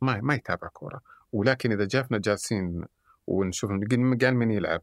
ما 0.00 0.20
ما 0.20 0.34
يتابع 0.34 0.68
كورة. 0.68 1.00
ولكن 1.32 1.72
إذا 1.72 1.84
جافنا 1.84 2.18
جالسين 2.18 2.84
ونشوف 3.26 3.70
قال 3.70 4.34
من 4.36 4.50
يلعب 4.50 4.82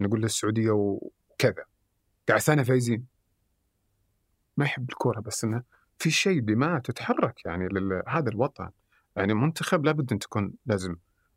نقول 0.00 0.20
له 0.20 0.26
السعودية 0.26 0.70
وكذا. 0.70 1.64
قاعد 2.28 2.40
ثاني 2.40 2.64
فايزين. 2.64 3.06
ما 4.56 4.64
يحب 4.64 4.90
الكورة 4.90 5.20
بس 5.20 5.44
إنه 5.44 5.62
في 5.98 6.10
شيء 6.10 6.40
دماء 6.40 6.78
تتحرك 6.78 7.46
يعني 7.46 7.68
لل- 7.68 8.02
هذا 8.08 8.28
الوطن. 8.30 8.70
يعني 9.20 9.34
منتخب 9.34 9.84
لابد 9.84 10.12
أن 10.12 10.18
تكون 10.18 10.52
لازم 10.66 10.96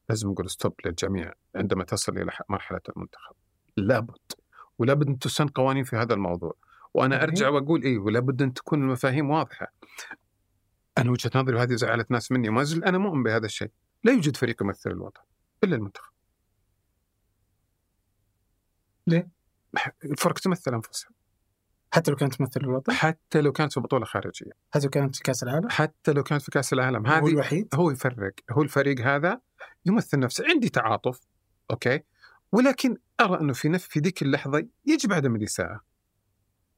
لازم 0.10 0.30
نقول 0.30 0.50
ستوب 0.50 0.74
للجميع 0.86 1.34
عندما 1.56 1.84
تصل 1.84 2.18
إلى 2.18 2.32
مرحلة 2.50 2.80
المنتخب. 2.96 3.36
لابد. 3.78 4.32
ولابد 4.80 5.08
أن 5.08 5.20
تسن 5.20 5.48
قوانين 5.48 5.84
في 5.84 5.96
هذا 5.96 6.14
الموضوع. 6.14 6.54
وأنا. 6.94 7.24
أرجع 7.24 7.50
وأقول 7.50 7.84
إيه 7.84 7.98
ولابد 7.98 8.42
أن 8.42 8.54
تكون 8.54 8.82
المفاهيم 8.82 9.30
واضحة. 9.30 9.74
أنا 10.98 11.12
وجهة 11.12 11.32
نظري 11.36 11.56
وهذه 11.56 11.76
زعلت 11.76 12.12
ناس 12.12 12.32
مني 12.32 12.50
وما 12.50 12.64
زلت 12.64 12.84
أنا 12.84 12.98
مؤمن 12.98 13.24
بهذا 13.24 13.46
الشيء. 13.46 13.72
لا 14.04 14.12
يوجد 14.12 14.38
فريق 14.38 14.64
يمثل 14.64 14.92
الوطن 14.92 15.22
إلا 15.64 15.76
المنتخب. 15.76 16.14
ليه؟ 19.08 19.30
الفرق 20.06 20.40
تمثل 20.40 20.74
أنفسها. 20.74 21.12
حتى 21.94 22.12
لو 22.12 22.18
كانت 22.18 22.34
تمثل 22.36 22.62
الوطن؟ 22.62 22.94
حتى 22.94 23.42
لو 23.42 23.52
كانت 23.52 23.74
في 23.74 23.80
بطولة 23.80 24.06
خارجية. 24.06 24.52
حتى 24.72 24.84
لو 24.84 24.90
كانت 24.90 25.16
في 25.16 25.24
كأس 25.24 25.44
العالم؟ 25.44 25.70
حتى 25.70 26.14
لو 26.14 26.24
كانت 26.24 26.42
في 26.42 26.52
كأس 26.52 26.74
العالم. 26.74 27.08
هو 27.08 27.14
هذه 27.14 27.28
الوحيد؟ 27.28 27.68
هو 27.76 27.92
يفرق. 27.92 28.34
هو 28.52 28.62
الفريق 28.62 29.02
هذا 29.02 29.42
يمثل 29.86 30.20
نفسه. 30.20 30.44
عندي 30.50 30.70
تعاطف 30.70 31.20
أوكي؟ 31.72 32.00
ولكن 32.52 32.98
أرى 33.22 33.42
أنه 33.42 33.54
في 33.54 33.70
نف 33.70 33.88
في 33.88 34.00
ذيك 34.00 34.22
اللحظة 34.22 34.68
يجب 34.86 35.14
عدم 35.14 35.36
الإساءة 35.36 35.82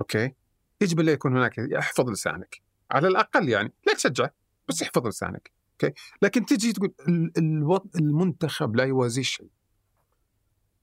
أوكي؟ 0.01 0.33
يجب 0.81 0.99
لا 0.99 1.11
يكون 1.11 1.37
هناك 1.37 1.59
احفظ 1.59 2.09
لسانك. 2.09 2.61
على 2.91 3.07
الأقل 3.07 3.49
يعني 3.49 3.73
لا 3.87 3.93
تشجع 3.93 4.29
بس 4.67 4.81
احفظ 4.81 5.07
لسانك 5.07 5.51
أوكي؟ 5.71 5.93
لكن 6.21 6.45
تجي 6.45 6.73
تقول 6.73 6.93
المنتخب 7.95 8.75
لا 8.75 8.83
يوازي 8.83 9.23
شيء. 9.23 9.49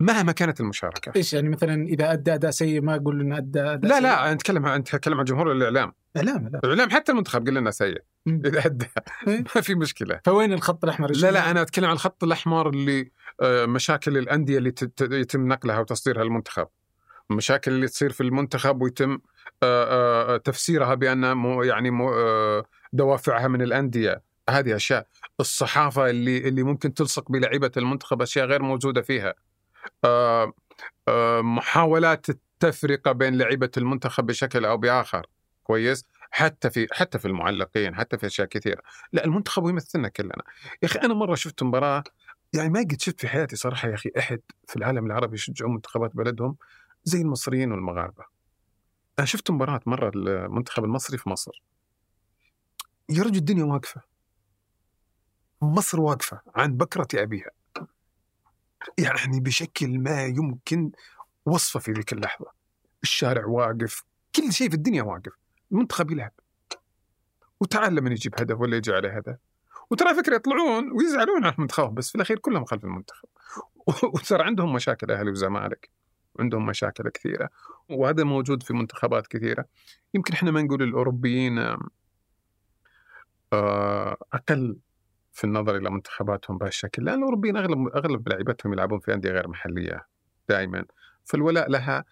مهما 0.03 0.33
كانت 0.33 0.61
المشاركة. 0.61 1.13
إيش 1.17 1.33
يعني 1.33 1.49
مثلا 1.49 1.87
إذا 1.87 2.13
أدى 2.13 2.35
أداء 2.35 2.51
سيء 2.51 2.81
ما 2.81 2.95
أقول 2.95 3.21
إنه 3.21 3.37
أدى 3.37 3.61
أداء 3.61 3.91
لا 3.91 3.95
سيء؟ 3.95 4.03
لا 4.03 4.25
أنا 4.25 4.33
اتكلم 4.33 4.67
عن 4.67 4.81
اتكلم 4.81 5.19
عن 5.19 5.25
جمهور 5.25 5.53
الإعلام. 5.53 5.93
إعلام 6.17 6.49
لا. 6.49 6.61
الإعلام 6.65 6.91
حتى 6.91 7.13
المنتخب 7.13 7.45
قال 7.45 7.55
لنا 7.55 7.71
سيء. 7.71 8.03
إذا 8.27 8.67
أدى. 8.67 8.87
إيه. 9.29 9.45
ما 9.57 9.61
في 9.61 9.75
مشكلة. 9.75 10.21
فوين 10.25 10.53
الخط 10.53 10.85
الأحمر؟ 10.85 11.13
لا 11.13 11.31
لا 11.31 11.51
أنا 11.51 11.63
أتكلم 11.63 11.85
عن 11.85 11.93
الخط 11.93 12.25
الأحمر 12.25 12.69
اللي 12.69 13.11
آه، 13.43 13.67
مشاكل 13.67 14.19
الأندية 14.19 14.59
اللي 14.59 14.75
يتم 15.01 15.49
نقلها 15.49 15.79
وتصديرها 15.79 16.25
للمنتخب. 16.25 16.67
المشاكل 17.31 17.73
اللي 17.73 17.89
تصير 17.89 18.13
في 18.13 18.23
المنتخب 18.23 18.83
ويتم 18.83 19.19
آه، 19.63 20.35
آه، 20.35 20.37
تفسيرها 20.37 20.95
بأن 20.95 21.23
يعني 21.63 21.91
دوافعها 22.93 23.49
من 23.49 23.63
الأندية. 23.63 24.23
هذه 24.51 24.77
أشياء. 24.77 25.07
الصحافة 25.41 26.11
اللي 26.11 26.49
اللي 26.49 26.63
ممكن 26.63 26.95
تلصق 26.95 27.33
بلعيبة 27.33 27.71
المنتخب 27.77 28.23
أشياء 28.23 28.47
غير 28.47 28.63
موجودة 28.63 29.03
فيها. 29.03 29.35
محاولات 31.43 32.28
التفرقة 32.28 33.12
بين 33.12 33.39
لعيبة 33.39 33.70
المنتخب 33.76 34.26
بشكل 34.26 34.64
أو 34.64 34.76
بآخر 34.76 35.26
كويس 35.62 36.05
حتى 36.30 36.70
في 36.70 36.87
حتى 36.93 37.18
في 37.18 37.28
المعلقين 37.28 37.95
حتى 37.95 38.18
في 38.18 38.26
أشياء 38.26 38.49
كثيرة 38.49 38.83
لا 39.12 39.24
المنتخب 39.24 39.68
يمثلنا 39.68 40.09
كلنا 40.09 40.43
يا 40.83 40.89
أخي 40.89 40.99
أنا 40.99 41.14
مرة 41.14 41.35
شفت 41.35 41.62
مباراة 41.62 42.05
يعني 42.55 42.68
ما 42.68 42.80
قد 42.80 43.01
شفت 43.01 43.20
في 43.20 43.28
حياتي 43.28 43.57
صراحة 43.57 43.89
يا 43.89 43.95
أخي 43.95 44.11
أحد 44.18 44.41
في 44.68 44.76
العالم 44.76 45.07
العربي 45.07 45.35
يشجعون 45.35 45.74
منتخبات 45.74 46.16
بلدهم 46.16 46.57
زي 47.05 47.20
المصريين 47.20 47.72
والمغاربة. 47.72 48.24
أنا 49.18 49.26
شفت 49.26 49.51
مباراة 49.51 49.80
مرة 49.87 50.11
المنتخب 50.14 50.85
المصري 50.85 51.18
في 51.18 51.28
مصر. 51.28 51.62
يا 53.09 53.22
رجل 53.22 53.37
الدنيا 53.37 53.64
واقفة. 53.64 54.01
مصر 55.62 56.01
واقفة 56.01 56.41
عن 56.57 56.76
بكرة 56.76 57.09
أبيها. 57.14 57.51
يعني 58.99 59.41
بشكل 59.41 59.99
ما 59.99 60.24
يمكن 60.24 60.93
وصفه 61.47 61.80
في 61.80 61.93
ذيك 61.93 62.12
اللحظة. 62.12 62.47
الشارع 63.03 63.47
واقف، 63.47 64.05
كل 64.37 64.53
شيء 64.53 64.68
في 64.68 64.74
الدنيا 64.74 65.03
واقف. 65.03 65.33
المنتخب 65.72 66.11
يلعب. 66.11 66.33
وتعال 67.61 67.95
لما 67.95 68.11
يجيب 68.11 68.35
هدف 68.41 68.61
ولا 68.61 68.76
يجي 68.76 68.93
عليه 68.93 69.16
هدف. 69.16 69.37
وترى 69.91 70.14
فكرة 70.14 70.37
يطلعون 70.37 70.93
ويزعلون 70.93 71.45
على 71.45 71.55
المنتخب 71.55 71.95
بس 71.95 72.09
في 72.09 72.14
الأخير 72.14 72.39
كلهم 72.39 72.64
خلف 72.64 72.85
المنتخب. 72.85 73.28
وترى 74.14 74.43
عندهم 74.43 74.72
مشاكل 74.72 75.11
أهلي 75.11 75.30
وزمالك. 75.30 75.91
عندهم 76.39 76.66
مشاكل 76.66 77.09
كثيرة 77.09 77.49
وهذا 77.89 78.24
موجود 78.24 78.62
في 78.62 78.72
منتخبات 78.74 79.26
كثيرة. 79.26 79.64
يمكن 80.14 80.35
إحنا 80.35 80.51
ما 80.51 80.62
نقول 80.62 80.83
الأوروبيين 80.83 81.59
آه، 83.53 84.16
أقل 84.33 84.76
في 85.33 85.45
النظر 85.45 85.76
إلى 85.76 85.91
منتخباتهم 85.91 86.59
بهالشكل 86.59 87.05
لأن 87.05 87.18
الأوروبيين 87.18 87.57
أغلب 87.57 87.89
أغلب 87.89 88.28
لعيبتهم 88.28 88.72
يلعبون 88.72 89.01
في 89.01 89.14
أندية 89.14 89.30
غير 89.30 89.49
محلية 89.49 90.07
دائما 90.49 90.85
فالولاء 91.24 91.70
لها 91.70 92.05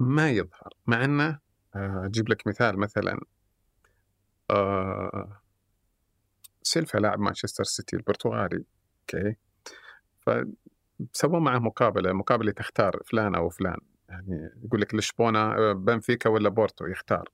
ما 0.00 0.30
يظهر 0.30 0.74
مع 0.86 1.04
إنه 1.04 1.38
آه، 1.76 2.02
أجيب 2.04 2.28
لك 2.28 2.46
مثال 2.46 2.78
مثلا 2.78 3.20
آه، 4.50 5.40
سيلفا 6.62 6.98
لاعب 6.98 7.20
مانشستر 7.20 7.64
سيتي 7.64 7.96
البرتغالي 7.96 8.64
أوكي؟ 9.00 9.36
فسووا 10.20 11.40
معه 11.40 11.58
مقابلة 11.58 12.12
مقابلة 12.12 12.52
تختار 12.52 13.00
فلان 13.06 13.34
أو 13.34 13.48
فلان 13.48 13.78
يعني 14.08 14.50
يقول 14.64 14.80
لك 14.80 14.94
لشبونة 14.94 15.38
آه، 15.38 15.72
بنفيكا 15.72 16.30
ولا 16.30 16.48
بورتو 16.48 16.86
يختار. 16.86 17.28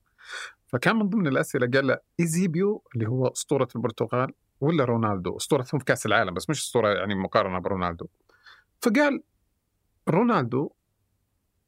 فكان 0.67 0.95
من 0.95 1.09
ضمن 1.09 1.27
الأسئلة 1.27 1.67
قال 1.67 1.87
له 1.87 1.97
إيزيبيو 2.19 2.83
اللي 2.95 3.09
هو 3.09 3.27
أسطورة 3.27 3.67
البرتغال 3.75 4.33
ولا 4.61 4.85
رونالدو 4.85 5.37
اسطورتهم 5.37 5.79
في 5.79 5.85
كأس 5.85 6.05
العالم 6.05 6.33
بس 6.33 6.49
مش 6.49 6.61
أسطورة 6.61 6.89
يعني 6.89 7.15
مقارنة 7.15 7.59
برونالدو. 7.59 8.07
فقال 8.81 9.23
رونالدو 10.09 10.69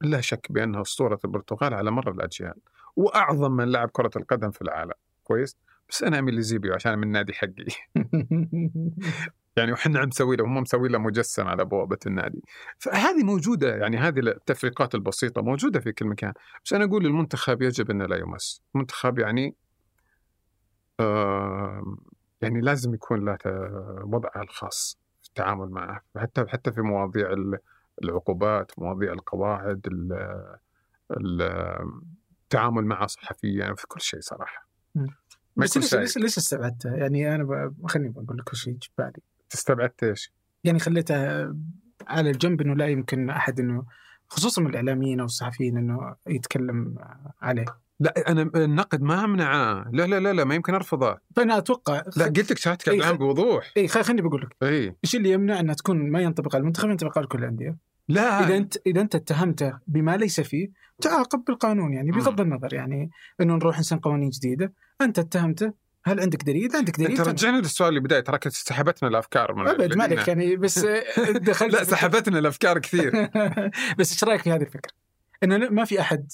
لا 0.02 0.22
شك 0.22 0.48
بانه 0.52 0.82
أسطورة 0.82 1.20
البرتغال 1.26 1.74
على 1.74 1.92
مر 1.92 2.12
الأجيال 2.12 2.56
وأعظم 2.96 3.52
من 3.52 3.72
لعب 3.72 3.90
كرة 3.90 4.12
القدم 4.16 4.52
في 4.52 4.62
العالم. 4.62 4.94
كويس؟ 5.24 5.58
بس 5.90 6.04
أنا 6.04 6.20
أميل 6.20 6.36
لزيبيو 6.36 6.74
عشان 6.74 6.98
من 6.98 7.04
النادي 7.04 7.34
حقي. 7.34 7.66
يعني 9.58 9.72
وحنا 9.72 10.00
عم 10.00 10.08
نسوي 10.08 10.36
له 10.36 10.46
هم 10.46 10.58
مسوي 10.58 10.90
له 10.90 10.98
مجسم 10.98 11.48
على 11.48 11.66
بوابة 11.66 11.98
النادي. 12.06 12.42
فهذه 12.78 13.24
موجودة 13.24 13.76
يعني 13.76 13.98
هذه 13.98 14.20
التفريقات 14.20 14.96
البسيطة 14.96 15.42
موجودة 15.42 15.80
في 15.80 15.92
كل 15.92 16.06
مكان. 16.06 16.34
بس 16.66 16.74
أنا 16.74 16.86
أقول 16.86 17.06
المنتخب 17.06 17.62
يجب 17.62 17.92
انه 17.92 18.06
لا 18.06 18.18
يمس. 18.18 18.62
المنتخب 18.76 19.20
يعني 19.20 19.56
آه 21.00 21.98
يعني 22.42 22.62
لازم 22.62 22.94
يكون 22.94 23.26
له 23.26 23.38
وضعه 24.04 24.42
الخاص 24.42 25.00
في 25.22 25.28
التعامل 25.28 25.70
معه. 25.70 26.02
حتى 26.18 26.46
حتى 26.48 26.72
في 26.72 26.82
مواضيع 26.82 27.36
العقوبات 28.04 28.72
مواضيع 28.80 29.14
القواعد 29.14 29.88
التعامل 31.12 32.86
مع 32.86 33.06
صحفيا 33.06 33.74
في 33.74 33.88
كل 33.88 34.02
شيء 34.02 34.20
صراحة. 34.20 34.68
بس 35.56 35.78
ليش 35.78 35.96
ليش 35.96 36.18
ليش 36.18 36.38
استبعدته؟ 36.38 36.96
يعني 36.96 37.36
أنا 37.36 37.74
خليني 37.86 38.10
بقول 38.10 38.38
لك 38.38 38.56
شيء 38.56 38.78
في 38.82 38.90
بالي 38.98 39.22
استبعدت 39.54 40.04
إيش؟ 40.04 40.34
يعني 40.64 40.80
خليته 40.80 41.16
على 42.08 42.30
الجنب 42.30 42.62
إنه 42.62 42.76
لا 42.76 42.88
يمكن 42.88 43.30
أحد 43.30 43.60
إنه 43.60 43.86
خصوصا 44.28 44.62
من 44.62 44.70
الإعلاميين 44.70 45.20
أو 45.20 45.26
الصحفيين 45.26 45.78
إنه 45.78 46.16
يتكلم 46.28 46.96
عليه. 47.42 47.66
لا 48.00 48.32
أنا 48.32 48.42
النقد 48.56 49.02
ما 49.02 49.24
أمنعه. 49.24 49.90
لا 49.92 50.08
لا 50.08 50.20
لا 50.20 50.34
لا 50.34 50.44
ما 50.44 50.56
يمكن 50.56 50.74
أرفضه. 50.74 51.18
فأنا 51.36 51.58
أتوقع 51.58 52.04
لا 52.18 52.26
قلت 52.26 52.52
لك 52.52 52.58
شهادتك 52.58 52.90
الان 52.90 53.18
بوضوح 53.18 53.72
إي 53.78 53.88
خليني 53.88 54.22
بقول 54.22 54.42
لك. 54.42 54.56
إي. 54.64 54.96
إيش 55.04 55.16
اللي 55.16 55.32
يمنع 55.32 55.60
انها 55.60 55.76
تكون 55.76 56.12
ما 56.12 56.22
ينطبق 56.22 56.56
على 56.56 56.62
المنتخب 56.62 56.90
ينطبق 56.90 57.18
على 57.18 57.28
كل 57.28 57.40
الأندية؟ 57.40 57.78
لا. 58.10 58.48
إذا 58.48 58.58
انت 58.58 58.78
إذا 58.88 59.02
أنت 59.02 59.16
اتهمته 59.16 59.80
بما 59.88 60.18
ليس 60.18 60.42
فيه 60.42 60.70
تعاقب 61.02 61.44
بالقانون 61.48 61.94
يعني 61.94 62.12
بغض 62.12 62.42
النظر 62.42 62.74
يعني 62.74 63.10
إنه 63.42 63.56
نروح 63.56 63.80
نسن 63.80 63.98
قوانين 63.98 64.30
جديدة. 64.30 64.74
أنت 65.02 65.20
اتهمته 65.20 65.74
هل 66.04 66.20
عندك 66.20 66.44
دليل؟ 66.44 66.76
عندك 66.76 66.98
دليل. 66.98 67.10
أنت 67.10 67.28
رجعنا 67.28 67.58
للسؤال 67.58 67.90
اللي 67.90 68.00
بداية 68.00 68.20
تراك 68.20 68.48
سحبتنا 68.48 69.10
الأفكار 69.10 69.54
من 69.56 69.68
أبد 69.68 69.96
ما 69.96 70.04
عليك 70.04 70.28
يعني 70.28 70.56
بس 70.56 70.80
دخلت 71.50 71.74
لا 71.74 71.84
سحبتنا 71.84 72.40
الأفكار 72.40 72.80
كثير. 72.80 73.30
بس 74.00 74.12
إيش 74.12 74.24
رأيك 74.24 74.42
في 74.42 74.52
هذه 74.52 74.62
الفكرة؟ 74.62 74.92
إنه 75.44 75.58
ما 75.58 75.86
في 75.86 76.02
أحد 76.02 76.32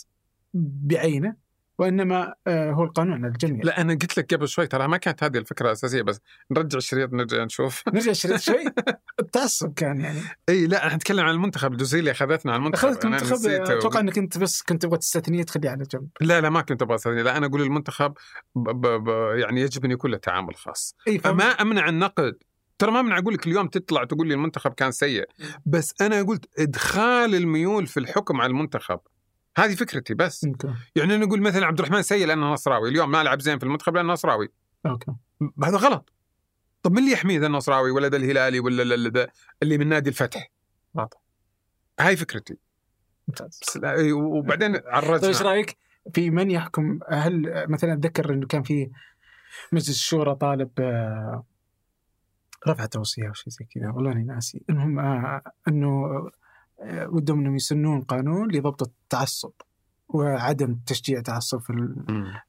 بعينه 0.53 1.42
وإنما 1.83 2.33
آه، 2.47 2.71
هو 2.71 2.83
القانون 2.83 3.25
الجميع. 3.25 3.61
لا 3.63 3.81
أنا 3.81 3.93
قلت 3.93 4.17
لك 4.17 4.33
قبل 4.33 4.47
شوي 4.47 4.67
ترى 4.67 4.87
ما 4.87 4.97
كانت 4.97 5.23
هذه 5.23 5.37
الفكرة 5.37 5.65
الاساسيه 5.65 6.01
بس 6.01 6.19
نرجع 6.51 6.77
الشريط 6.77 7.13
نرجع 7.13 7.43
نشوف. 7.43 7.83
نرجع 7.93 8.11
الشريط 8.11 8.39
شوي؟ 8.39 8.65
التعصب 9.19 9.73
كان 9.73 10.01
يعني. 10.01 10.19
إي 10.49 10.67
لا 10.67 10.77
إحنا 10.87 10.95
نتكلم 10.95 11.25
عن 11.25 11.33
المنتخب 11.33 11.71
الجزئيه 11.71 11.99
اللي 11.99 12.11
أخذتنا 12.11 12.51
عن 12.53 12.59
المنتخب. 12.59 12.87
أخذت 12.87 13.05
المنتخب 13.05 13.49
أتوقع 13.49 13.99
إنك 13.99 14.17
أنت 14.17 14.37
بس 14.37 14.61
كنت 14.61 14.81
تبغى 14.81 14.97
تستثنيه 14.97 15.43
تخليه 15.43 15.69
على 15.69 15.83
جنب. 15.93 16.07
لا 16.21 16.41
لا 16.41 16.49
ما 16.49 16.61
كنت 16.61 16.81
أبغى 16.81 16.95
استثنيه 16.95 17.21
لا 17.21 17.37
أنا 17.37 17.45
أقول 17.45 17.61
المنتخب 17.61 18.13
ب 18.55 18.69
ب 18.69 19.03
ب 19.03 19.09
يعني 19.37 19.61
يجب 19.61 19.85
أن 19.85 19.91
يكون 19.91 20.11
له 20.11 20.17
تعامل 20.17 20.55
خاص. 20.55 20.95
إيه 21.07 21.17
فما 21.17 21.45
أمنع 21.45 21.89
النقد. 21.89 22.35
ترى 22.79 22.91
ما 22.91 23.01
منع 23.01 23.17
أقول 23.17 23.33
لك 23.33 23.47
اليوم 23.47 23.67
تطلع 23.67 24.03
تقول 24.03 24.27
لي 24.27 24.33
المنتخب 24.33 24.73
كان 24.73 24.91
سيء. 24.91 25.25
بس 25.65 25.93
أنا 26.01 26.21
قلت 26.21 26.59
إدخال 26.59 27.35
الميول 27.35 27.87
في 27.87 27.99
الحكم 27.99 28.41
على 28.41 28.49
المنتخب. 28.49 28.99
هذه 29.57 29.75
فكرتي 29.75 30.13
بس. 30.13 30.45
أوكي. 30.45 30.73
يعني 30.95 31.17
نقول 31.17 31.41
مثلا 31.41 31.65
عبد 31.65 31.79
الرحمن 31.79 32.01
سيء 32.01 32.27
لأنه 32.27 32.53
نصراوي 32.53 32.89
اليوم 32.89 33.11
ما 33.11 33.23
لعب 33.23 33.41
زين 33.41 33.59
في 33.59 33.65
المنتخب 33.65 33.95
لأنه 33.95 34.13
نصراوي. 34.13 34.49
أوكي. 34.85 35.11
هذا 35.63 35.77
غلط. 35.77 36.13
طب 36.83 36.91
من 36.91 36.97
اللي 36.97 37.11
يحميه 37.11 37.39
ذا 37.39 37.47
النصراوي 37.47 37.91
ولا 37.91 38.07
ذا 38.07 38.17
الهلالي 38.17 38.59
ولا 38.59 38.83
اللي 39.63 39.77
من 39.77 39.87
نادي 39.87 40.09
الفتح؟ 40.09 40.51
واضح. 40.93 41.17
هاي 41.99 42.15
فكرتي. 42.15 42.57
ممتاز. 43.27 43.59
وبعدين 44.13 44.81
عرجنا. 44.85 45.17
طيب 45.17 45.27
إيش 45.27 45.41
رأيك 45.41 45.77
في 46.13 46.29
من 46.29 46.51
يحكم؟ 46.51 46.99
هل 47.09 47.65
مثلا 47.67 47.93
أتذكر 47.93 48.33
إنه 48.33 48.47
كان 48.47 48.63
في 48.63 48.91
مجلس 49.71 49.89
الشورى 49.89 50.35
طالب 50.35 50.69
آه، 50.79 51.45
رفع 52.67 52.85
توصية 52.85 53.27
أو 53.27 53.33
شيء 53.33 53.53
زي 53.53 53.65
كذا 53.65 53.91
والله 53.91 54.11
اني 54.11 54.23
ناسي. 54.23 54.63
المهم 54.69 54.99
آه، 54.99 55.41
إنه 55.67 56.07
ودهم 56.85 57.39
إنهم 57.39 57.55
يسنون 57.55 58.01
قانون 58.01 58.51
لضبط 58.51 58.81
التعصب 58.81 59.51
وعدم 60.09 60.75
تشجيع 60.85 61.21
تعصب 61.21 61.59
في, 61.59 61.73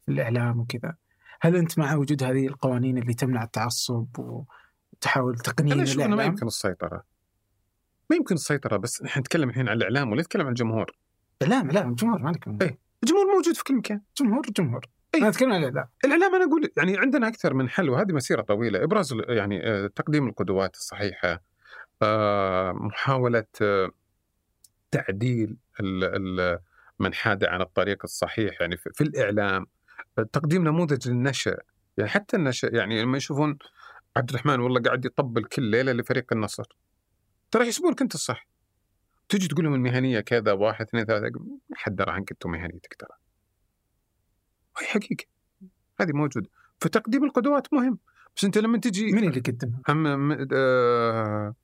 في 0.06 0.12
الإعلام 0.12 0.60
وكذا. 0.60 0.94
هل 1.40 1.56
أنت 1.56 1.78
مع 1.78 1.94
وجود 1.94 2.22
هذه 2.22 2.46
القوانين 2.46 2.98
اللي 2.98 3.14
تمنع 3.14 3.44
التعصب 3.44 4.06
وتحاول 4.18 5.36
تقنين 5.36 5.72
أنا 5.72 5.82
أشوف 5.82 6.02
إنه 6.02 6.16
ما 6.16 6.24
يمكن 6.24 6.46
السيطرة. 6.46 7.02
ما 8.10 8.16
يمكن 8.16 8.34
السيطرة 8.34 8.76
بس 8.76 9.02
نحن 9.02 9.20
نتكلم 9.20 9.48
الحين 9.48 9.68
عن 9.68 9.76
الإعلام 9.76 10.12
ولا 10.12 10.20
نتكلم 10.20 10.42
عن 10.42 10.48
الجمهور. 10.48 10.96
اعلام 11.42 11.70
لا 11.70 11.88
الجمهور 11.88 12.22
ما 12.22 12.30
نتكلم 12.30 12.58
إيه 12.62 12.78
الجمهور 13.02 13.26
موجود 13.36 13.54
في 13.54 13.64
كل 13.64 13.74
مكان. 13.74 14.00
جمهور 14.20 14.42
جمهور. 14.58 14.86
أي. 15.14 15.20
أنا 15.20 15.28
أتكلم 15.28 15.52
عن 15.52 15.58
الإعلام. 15.58 15.88
الإعلام 16.04 16.34
أنا 16.34 16.44
أقول 16.44 16.70
يعني 16.76 16.98
عندنا 16.98 17.28
أكثر 17.28 17.54
من 17.54 17.68
حل 17.68 17.90
وهذه 17.90 18.12
مسيرة 18.12 18.42
طويلة 18.42 18.84
إبراز 18.84 19.14
يعني 19.28 19.66
آه، 19.66 19.86
تقديم 19.86 20.28
القدوات 20.28 20.74
الصحيحة 20.74 21.42
آه، 22.02 22.72
محاولة 22.72 23.44
آه، 23.62 23.90
تعديل 24.94 25.56
من 26.98 27.14
حاد 27.14 27.44
عن 27.44 27.60
الطريق 27.60 27.98
الصحيح 28.04 28.60
يعني 28.60 28.76
في 28.76 29.00
الإعلام 29.00 29.66
تقديم 30.32 30.64
نموذج 30.64 31.08
للنشأ. 31.08 31.56
يعني 31.96 32.10
حتى 32.10 32.36
النشأ 32.36 32.66
يعني 32.72 33.02
لما 33.02 33.16
يشوفون 33.16 33.58
عبد 34.16 34.30
الرحمن 34.30 34.60
والله 34.60 34.80
قاعد 34.80 35.04
يطبل 35.04 35.44
كل 35.44 35.62
ليلة 35.62 35.92
لفريق 35.92 36.32
النصر. 36.32 36.64
ترى 37.50 37.64
يحسبون 37.64 37.92
لك 37.92 38.02
أنت 38.02 38.14
الصح. 38.14 38.48
تجي 39.28 39.48
تقول 39.48 39.64
لهم 39.64 39.74
المهنية 39.74 40.20
كذا 40.20 40.52
واحد 40.52 40.86
اثنين 40.86 41.04
ثلاثة 41.04 41.40
حد 41.74 41.96
درى 41.96 42.12
عنك 42.12 42.30
أنتم 42.32 42.50
مهنيتك 42.50 42.94
ترى. 42.94 43.18
هاي 44.78 44.86
حقيقة. 44.86 45.24
هذه 46.00 46.12
موجودة. 46.12 46.50
فتقديم 46.80 47.24
القدوات 47.24 47.74
مهم. 47.74 47.98
بس 48.36 48.44
أنت 48.44 48.58
لما 48.58 48.78
تجي 48.78 49.12
من 49.12 49.28
اللي 49.28 49.40
قدمها؟ 49.40 49.82
آه 50.52 51.54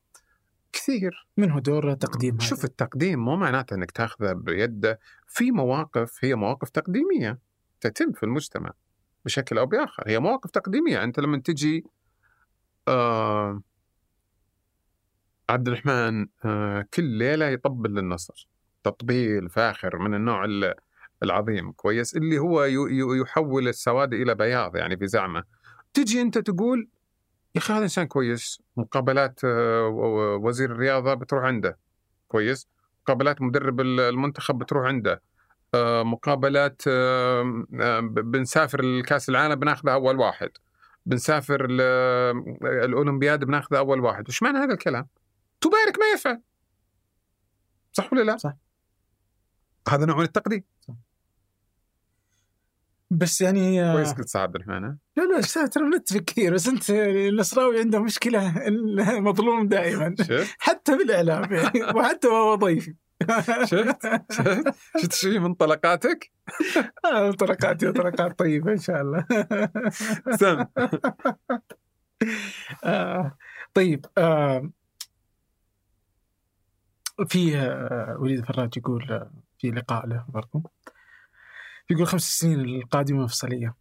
كثير 0.72 1.26
من 1.36 1.50
هو 1.50 1.58
دور 1.58 1.94
تقديم 1.94 2.40
شوف. 2.40 2.64
التقديم 2.64 3.24
مو 3.24 3.36
معناته 3.36 3.74
إنك 3.74 3.90
تأخذه 3.90 4.32
بيده. 4.32 5.00
في 5.26 5.50
مواقف 5.50 6.24
هي 6.24 6.34
مواقف 6.34 6.70
تقديمية 6.70 7.38
تتم 7.80 8.12
في 8.12 8.22
المجتمع 8.22 8.72
بشكل 9.24 9.58
أو 9.58 9.66
بآخر. 9.66 10.02
هي 10.06 10.18
مواقف 10.18 10.50
تقديمية. 10.50 11.04
أنت 11.04 11.20
لما 11.20 11.38
تجي 11.38 11.84
آه 12.88 13.62
عبد 15.50 15.68
الرحمن 15.68 16.26
آه 16.44 16.86
كل 16.94 17.04
ليلة 17.04 17.46
يطبل 17.46 17.94
للنصر. 17.94 18.48
تطبيل 18.84 19.48
فاخر 19.48 19.98
من 19.98 20.14
النوع 20.14 20.46
العظيم 21.22 21.72
كويس 21.72 22.16
اللي 22.16 22.38
هو 22.38 22.64
يحول 23.22 23.68
السواد 23.68 24.14
إلى 24.14 24.34
بياض 24.34 24.76
يعني 24.76 24.96
في 24.96 25.06
زعمه. 25.06 25.44
تجي 25.94 26.22
أنت 26.22 26.38
تقول 26.38 26.88
يا 27.54 27.60
أخي 27.60 27.72
هذا 27.72 27.82
إنسان 27.82 28.06
كويس. 28.06 28.62
مقابلات 28.76 29.40
آه، 29.44 29.86
وزير 30.42 30.72
الرياضة 30.72 31.14
بتروح 31.14 31.44
عنده. 31.44 31.78
كويس. 32.28 32.68
مقابلات 33.02 33.42
مدرب 33.42 33.80
المنتخب 33.80 34.58
بتروح 34.58 34.86
عنده. 34.86 35.22
آه، 35.74 36.02
مقابلات 36.02 36.82
بنسافر 38.12 38.82
لكأس 38.82 39.28
العالم 39.28 39.54
بناخذها 39.54 39.94
أول 39.94 40.18
واحد. 40.18 40.50
بنسافر 41.06 41.66
الأولمبياد 42.84 43.44
بناخذها 43.44 43.78
أول 43.78 44.00
واحد. 44.00 44.28
وش 44.28 44.42
معنى 44.42 44.58
هذا 44.58 44.72
الكلام؟ 44.72 45.08
تبارك 45.60 45.98
ما 45.98 46.04
يفعل. 46.14 46.42
صح 47.92 48.12
ولا 48.12 48.22
لا؟ 48.22 48.36
صح. 48.36 48.54
هذا 49.88 50.06
نوع 50.06 50.16
من 50.16 50.24
التقديم. 50.24 50.64
صح. 50.80 50.94
بس 53.10 53.40
يعني 53.40 53.92
كويس 53.92 54.12
قلت 54.12 54.36
عبد 54.36 54.54
الرحمن 54.54 54.82
لا 55.16 55.22
لا 55.56 55.66
ترى 55.66 55.84
نتفق 55.84 56.20
كثير 56.20 56.54
بس 56.54 56.68
أنت 56.68 56.90
النصراوي 56.90 57.80
عنده 57.80 58.02
مشكلة 58.02 58.54
مظلوم 59.20 59.68
دائما. 59.68 60.14
حتى 60.58 60.96
بالاعلام 60.96 61.52
يعني 61.52 61.84
وحتى 61.96 62.28
وهو 62.28 62.54
ضيفي 62.54 62.94
شفت؟ 63.64 64.06
شفت؟ 64.32 64.74
شفت 64.98 65.12
شيء 65.12 65.38
من 65.38 65.54
طلقاتك؟ 65.54 66.30
آه 67.04 67.30
طلقاتي 67.30 67.92
طلقات 67.92 68.38
طيبة 68.38 68.72
إن 68.72 68.78
شاء 68.78 69.00
الله. 69.00 69.24
سم. 70.36 70.64
آه 72.84 73.36
طيب 73.74 74.06
آه 74.18 74.70
في 77.28 77.58
آه، 77.58 78.16
وليد 78.18 78.44
فراج 78.44 78.76
يقول 78.76 79.12
آه، 79.12 79.30
في 79.58 79.70
لقاء 79.70 80.06
له 80.06 80.24
برضو. 80.28 80.62
يقول 81.90 82.06
خمس 82.06 82.38
سنين 82.38 82.60
القادمة 82.60 83.22
مفصلية 83.22 83.74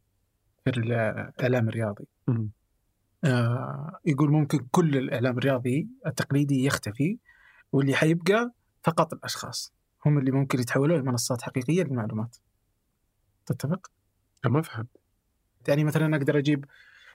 في 0.64 0.70
الإعلام 0.70 1.70
الرياضي. 1.70 2.08
آه، 3.24 4.00
يقول 4.06 4.32
ممكن 4.32 4.68
كل 4.72 4.98
الإعلام 4.98 5.38
الرياضي 5.38 5.88
التقليدي 6.08 6.66
يختفي 6.66 7.18
واللي 7.72 7.96
حيبقى 7.96 8.52
فقط 8.84 9.14
الأشخاص 9.14 9.74
هم 10.06 10.18
اللي 10.18 10.32
ممكن 10.32 10.60
يتحولوا 10.60 10.98
لمنصات 10.98 11.42
حقيقية 11.42 11.84
للمعلومات 11.84 12.38
تتفق؟ 13.46 13.92
ما 14.46 14.62
فهمت 14.62 14.88
يعني 15.68 15.84
مثلا 15.84 16.16
أقدر 16.16 16.38
أجيب 16.38 16.66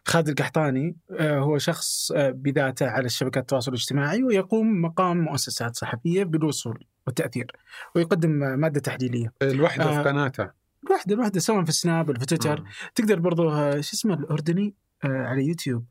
خالد 0.07 0.29
القحطاني 0.29 0.97
آه، 1.11 1.39
هو 1.39 1.59
شخص 1.59 2.13
آه، 2.13 2.31
بذاته 2.31 2.87
على 2.87 3.07
الشبكات 3.07 3.43
التواصل 3.43 3.71
الاجتماعي 3.73 4.23
ويقوم 4.23 4.83
مقام 4.83 5.17
مؤسسات 5.21 5.77
صحفية 5.77 6.25
بالوصول 6.25 6.85
والتأثير 7.07 7.53
ويقدم 7.95 8.31
مادة 8.31 8.81
تحليلية 8.81 9.33
الوحدة 9.43 9.85
آه. 9.85 10.03
في 10.03 10.09
قناته 10.09 10.64
الواحدة 10.87 11.15
الواحدة 11.15 11.41
سواء 11.41 11.63
في 11.63 11.69
السناب 11.69 12.09
ولا 12.09 12.19
في 12.19 12.27
تويتر. 12.27 12.65
تقدر 12.95 13.19
برضو 13.19 13.51
آه، 13.51 13.81
شو 13.81 13.93
اسمه 13.95 14.15
الأردني 14.15 14.75
آه، 15.05 15.09
على 15.27 15.47
يوتيوب. 15.47 15.85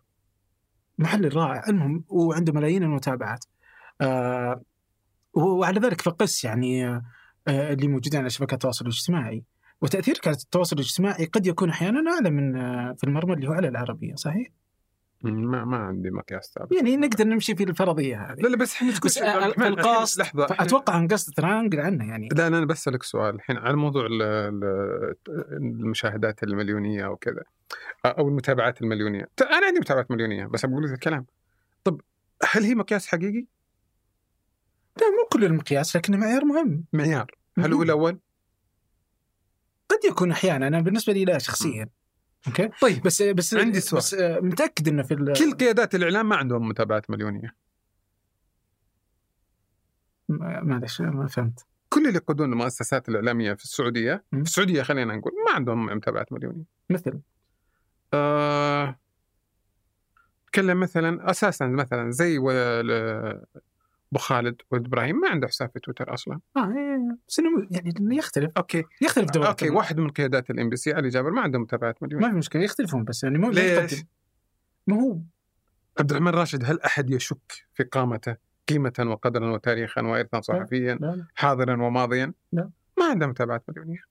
محلل 0.97 1.35
رائع. 1.35 1.63
المهم 1.69 2.03
وعنده 2.09 2.53
ملايين 2.53 2.83
المتابعات. 2.83 3.45
آه، 4.01 4.61
وعلى 5.33 5.79
ذلك 5.79 6.01
فقس 6.01 6.43
يعني 6.43 6.85
آه، 6.87 7.03
اللي 7.47 7.87
موجودين 7.87 8.19
على 8.19 8.29
شبكات 8.29 8.53
التواصل 8.53 8.85
الاجتماعي. 8.85 9.43
وتأثيرك 9.81 10.27
على 10.27 10.37
التواصل 10.37 10.75
الاجتماعي 10.75 11.25
قد 11.25 11.47
يكون 11.47 11.69
أحيانا 11.69 12.11
أعلى 12.11 12.29
من 12.29 12.55
آه، 12.55 12.95
في 12.97 13.03
المرمى 13.03 13.33
اللي 13.33 13.47
هو 13.47 13.53
على 13.53 13.67
العربية 13.67 14.15
صحيح؟ 14.15 14.47
ما 15.23 15.65
ما 15.65 15.77
عندي 15.77 16.09
مقياس 16.11 16.51
ثابت. 16.55 16.71
يعني 16.71 16.97
نقدر 16.97 17.23
نمشي 17.27 17.55
في 17.55 17.63
الفرضية 17.63 18.17
هذه. 18.31 18.39
لا 18.39 18.47
لا 18.47 18.57
بس 18.57 18.73
إحنا 18.75 18.91
تقول 18.91 19.09
بس 19.09 19.17
القاصد 19.61 20.19
لحظة 20.21 20.45
أتوقع 20.49 20.97
أن 20.97 21.07
قصد 21.07 21.33
ترانقل 21.33 21.79
عنه 21.79 22.07
يعني. 22.09 22.29
لا 22.35 22.47
أنا 22.47 22.65
بسألك 22.65 23.03
سؤال 23.03 23.35
الحين 23.35 23.57
على 23.57 23.75
موضوع 23.75 24.05
ال- 24.05 24.21
ال- 24.21 25.15
المشاهدات 25.51 26.43
المليونية 26.43 27.05
أو 27.05 27.15
كذا 27.17 27.43
أو 28.05 28.27
المتابعات 28.27 28.81
المليونية. 28.81 29.29
أنا 29.41 29.65
عندي 29.65 29.79
متابعات 29.79 30.11
مليونية 30.11 30.45
بس 30.45 30.65
بقول 30.65 30.83
لك 30.83 30.91
الكلام. 30.93 31.25
طب 31.83 32.01
هل 32.51 32.63
هي 32.63 32.75
مقياس 32.75 33.07
حقيقي؟ 33.07 33.45
لا 34.97 35.07
مو 35.09 35.27
كل 35.31 35.43
المقياس 35.45 35.95
لكنه 35.95 36.17
معيار 36.17 36.45
مهم. 36.45 36.83
معيار. 36.93 37.31
هل 37.59 37.73
هو. 37.73 37.83
الأول؟ 37.83 38.19
قد 39.89 39.99
يكون 40.05 40.31
أحيانا 40.31 40.67
أنا 40.67 40.81
بالنسبة 40.81 41.13
لي 41.13 41.25
لا 41.25 41.37
شخصيا. 41.37 41.89
أوكي. 42.47 42.69
طيب 42.81 43.01
بس 43.03 43.21
بس 43.21 43.53
عندي 43.53 43.79
سؤال. 43.79 43.99
بس 43.99 44.15
متأكد 44.43 44.87
إنه 44.87 45.03
في 45.03 45.15
كل 45.15 45.53
قيادات 45.53 45.95
الإعلام 45.95 46.29
ما 46.29 46.35
عندهم 46.35 46.67
متابعات 46.67 47.11
مليونية. 47.11 47.55
معلش 50.29 51.01
ما 51.01 51.27
فهمت. 51.27 51.65
كل 51.89 52.07
اللي 52.07 52.17
يقودون 52.17 52.53
المؤسسات 52.53 53.09
الإعلامية 53.09 53.53
في 53.53 53.63
السعودية. 53.63 54.23
في 54.31 54.37
السعودية 54.37 54.83
خلينا 54.83 55.15
نقول 55.15 55.33
ما 55.47 55.55
عندهم 55.55 55.85
متابعات 55.85 56.33
مليونية. 56.33 56.63
مثل؟ 56.89 57.19
آه... 58.13 58.99
تكلم 60.47 60.79
مثلا 60.79 61.29
أساسا 61.29 61.67
مثلا 61.67 62.11
زي 62.11 62.37
أبو 64.13 64.19
خالد 64.19 64.61
ولد 64.71 64.85
إبراهيم 64.85 65.15
ما 65.15 65.29
عنده 65.29 65.47
حساب 65.47 65.69
في 65.73 65.79
تويتر 65.79 66.13
أصلا. 66.13 66.39
آه 66.57 66.59
إيه، 66.59 67.17
بس 67.27 67.39
انه 67.39 67.67
يعني 67.71 68.15
يختلف. 68.17 68.51
أوكي. 68.57 68.83
يختلف 69.01 69.31
دورة 69.31 69.47
أوكي 69.47 69.69
واحد 69.69 69.99
من 69.99 70.09
قيادات 70.09 70.49
ال 70.49 70.69
MBC 70.69 70.93
علي 70.93 71.09
جابر 71.09 71.31
ما 71.31 71.41
عنده 71.41 71.59
متابعات 71.59 72.03
مليونيه 72.03 72.25
ما 72.25 72.31
في 72.31 72.37
مشكلة 72.37 72.63
يختلفون 72.63 73.03
بس 73.03 73.23
يعني 73.23 73.37
مو 73.37 73.51
ليش؟ 73.51 74.03
ما 74.87 75.01
هو. 75.01 75.17
عبد 75.99 76.11
الرحمن 76.11 76.31
راشد 76.31 76.63
هل 76.65 76.81
أحد 76.81 77.09
يشك 77.09 77.65
في 77.73 77.83
قامته 77.83 78.35
قيمة 78.69 78.93
وقدرا 78.99 79.51
وتاريخا 79.51 80.01
وارثا 80.01 80.41
صحفيا 80.41 80.95
لا 80.95 81.05
لا. 81.07 81.25
حاضرا 81.35 81.83
وماضيا؟ 81.83 82.33
لا. 82.51 82.69
ما 82.99 83.05
عنده 83.05 83.27
متابعات 83.27 83.63
مليونيه 83.69 84.01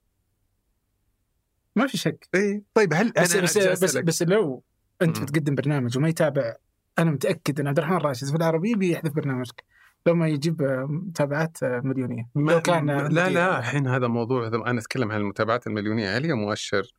ما 1.76 1.86
في 1.86 1.96
شك. 1.96 2.28
اي 2.34 2.62
طيب 2.74 2.94
هل 2.94 3.12
بس 3.12 3.36
بس 3.36 3.58
بس, 3.58 3.96
بس 3.96 4.22
لو 4.22 4.62
أنت. 5.02 5.20
بتقدم 5.20 5.54
برنامج 5.54 5.98
وما 5.98 6.08
يتابع 6.08 6.54
أنا 6.98 7.10
متأكد 7.10 7.60
إن 7.60 7.66
عبد 7.66 7.78
الرحمن 7.78 7.96
راشد 7.96 8.26
في 8.28 8.36
العربي 8.36 8.74
بيحذف 8.74 9.12
برنامجك. 9.12 9.64
لو 10.06 10.14
ما 10.14 10.28
يجيب 10.28 10.62
آه، 10.62 10.86
متابعات 10.90 11.62
آه، 11.62 11.80
مليونية 11.84 12.28
ما 12.34 12.52
لو 12.52 12.60
كان 12.60 12.90
آه، 12.90 13.08
لا. 13.08 13.28
لا 13.28 13.58
الحين 13.58 13.86
هذا 13.86 14.06
موضوع 14.06 14.46
أنا 14.46 14.78
أتكلم 14.80 15.12
عن 15.12 15.20
المتابعات 15.20 15.66
المليونية 15.66 16.16
هل 16.16 16.24
هي 16.26 16.32
مؤشر؟ 16.32 16.94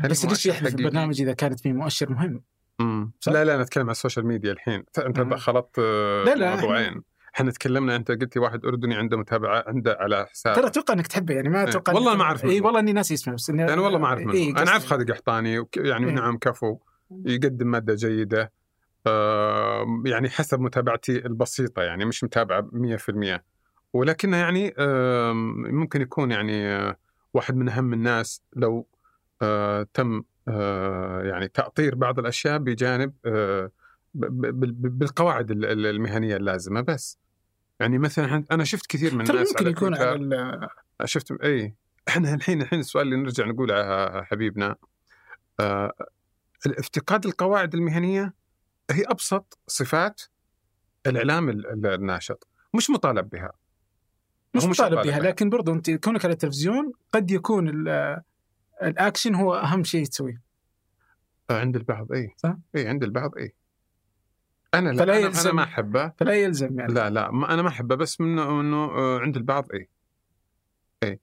هل 0.00 0.08
بس 0.10 0.24
ليش 0.24 0.46
يحذف 0.46 0.62
حقيقي؟ 0.62 0.78
البرنامج 0.84 1.20
إذا 1.20 1.32
كانت 1.32 1.60
فيه 1.60 1.72
مؤشر 1.72 2.10
مهم؟ 2.12 2.42
مم. 2.78 3.12
صح؟ 3.20 3.32
لا 3.32 3.44
لا 3.44 3.54
أنا 3.54 3.62
أتكلم 3.62 3.84
عن 3.84 3.90
ال 3.90 3.95
social 3.95 4.26
media 4.26 4.52
الحين 4.52 4.84
أنت. 4.98 5.34
خلطت 5.34 5.78
لا، 5.78 6.34
لا، 6.34 6.56
موضوعين 6.56 7.02
إحنا 7.34 7.50
تكلمنا 7.50 7.96
أنت 7.96 8.10
قلتي 8.10 8.38
واحد 8.38 8.64
أردني 8.64 8.94
عنده 8.94 9.16
متابعة 9.16 9.64
عنده 9.66 9.96
على 10.00 10.26
حساب 10.26 10.54
ترى 10.56 10.66
أتوقع 10.66 10.94
إنك 10.94 11.06
تحبه 11.06 11.34
يعني 11.34 11.48
ما 11.48 11.62
إيه. 11.62 11.68
أتوقع 11.68 11.92
والله 11.92 12.14
إنك- 12.14 12.16
ما 12.16 12.22
أعرف 12.24 12.44
اي. 12.44 12.60
والله 12.60 12.80
إني 12.80 12.92
ناسي 12.92 13.14
اسمه 13.14 13.34
بس 13.34 13.50
إني 13.50 13.72
أنا 13.72 13.82
والله 13.82 13.98
ما 13.98 14.06
أعرف 14.06 14.20
منه 14.20 14.32
إيه، 14.32 14.50
أنا 14.50 14.70
أعرف 14.70 14.86
خالد 14.86 15.10
قحطاني 15.10 15.64
يعني 15.76 16.06
إيه. 16.06 16.12
نعم 16.12 16.38
كفو 16.38 16.78
يقدم 17.24 17.66
مادة 17.66 17.94
جيدة 17.94 18.52
يعني 20.04 20.30
حسب 20.30 20.60
متابعتي 20.60 21.26
البسيطة 21.26 21.82
يعني 21.82 22.04
مش 22.04 22.24
متابعة 22.24 22.68
100% 22.72 23.42
ولكنه 23.92 24.36
يعني 24.36 24.74
ممكن 25.72 26.00
يكون 26.00 26.30
يعني 26.30 26.66
آه، 26.66 26.96
واحد 27.34 27.56
من 27.56 27.68
أهم 27.68 27.92
الناس 27.92 28.42
لو 28.56 28.86
آه، 29.42 29.86
تم 29.94 30.22
آه، 30.48 31.22
يعني 31.22 31.48
تأطير 31.48 31.94
بعض 31.94 32.18
الأشياء 32.18 32.58
بجانب 32.58 33.12
بالقواعد 34.14 35.50
ال- 35.50 35.64
ال- 35.64 35.86
المهنية 35.86 36.36
اللازمة 36.36 36.80
بس. 36.80 37.18
يعني 37.80 37.98
مثلا 37.98 38.44
أنا 38.50 38.64
شفت 38.64 38.86
كثير 38.86 39.14
من 39.14 39.30
الناس 39.30 39.48
ممكن 39.48 39.64
على 39.64 39.70
يكون 39.70 39.94
على 39.94 40.68
شفت 41.04 41.32
اي 41.42 41.74
إحنا 42.08 42.34
الحين 42.34 42.62
الحين 42.62 42.80
السؤال 42.80 43.06
اللي 43.06 43.16
نرجع 43.16 43.46
نقوله 43.46 44.22
حبيبنا 44.22 44.76
افتقاد 46.66 47.26
القواعد 47.26 47.74
المهنية 47.74 48.34
هي 48.92 49.04
أبسط 49.04 49.58
صفات 49.66 50.22
الإعلام 51.06 51.48
ال- 51.48 51.66
ال- 51.66 51.86
الناشط 51.86 52.48
مش 52.74 52.90
مطالب 52.90 53.30
بها. 53.30 53.52
مش 54.54 54.64
مطالب 54.64 54.92
مطالب 54.98 55.06
بها. 55.06 55.18
لكن 55.20 55.50
برضو 55.50 55.72
أنت 55.72 55.90
كونك 55.90 56.24
على 56.24 56.32
التلفزيون 56.32 56.92
قد 57.12 57.30
يكون 57.30 57.68
ال- 57.68 58.22
الأكشن 58.82 59.34
هو 59.34 59.54
أهم 59.54 59.84
شيء 59.84 60.04
تسويه. 60.04 60.42
عند 61.50 61.76
البعض 61.76 62.12
اي 62.12 62.34
صح؟ 62.36 62.56
اي 62.76 62.88
عند 62.88 63.02
البعض 63.04 63.36
اي 63.38 63.54
أنا 64.74 64.90
لا 64.90 64.96
فلا 65.04 65.16
أنا, 65.18 65.26
يلزم- 65.26 65.40
أنا 65.48 65.52
ما 65.56 65.62
أحبه. 65.62 66.08
فلا 66.08 66.34
يلزم 66.34 66.80
يعني. 66.80 66.92
لا 66.94 67.10
لا 67.10 67.30
ما 67.30 67.54
أنا 67.54 67.62
ما 67.62 67.68
أحبه 67.68 67.94
بس 67.94 68.20
منه 68.20 68.60
إنه 68.60 68.76
آه، 68.84 69.18
عند 69.20 69.36
البعض 69.36 69.66
اي 69.74 69.88
اي 71.02 71.20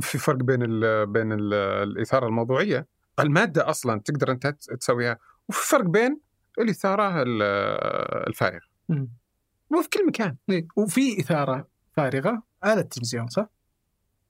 في 0.00 0.18
فرق 0.18 0.36
بين 0.36 0.62
ال 0.62 1.06
بين 1.06 1.32
ال 1.32 1.54
الإثارة 1.54 2.26
الموضوعية 2.26 2.86
المادة 3.20 3.70
أصلا 3.70 4.00
تقدر 4.00 4.30
أنت 4.30 4.46
تسويها 4.80 5.18
وفي 5.48 5.68
فرق 5.68 5.84
بين 5.84 6.20
الاثاره 6.58 7.22
ال- 7.22 7.42
الفارغه 8.28 8.60
مم. 8.88 9.08
وفي 9.78 9.88
كل 9.88 10.06
مكان. 10.06 10.36
إيه. 10.50 10.66
وفي 10.76 11.20
إثارة 11.20 11.68
فارغة 11.92 12.42
على 12.62 12.80
التلفزيون 12.80 13.26
صح؟ 13.26 13.46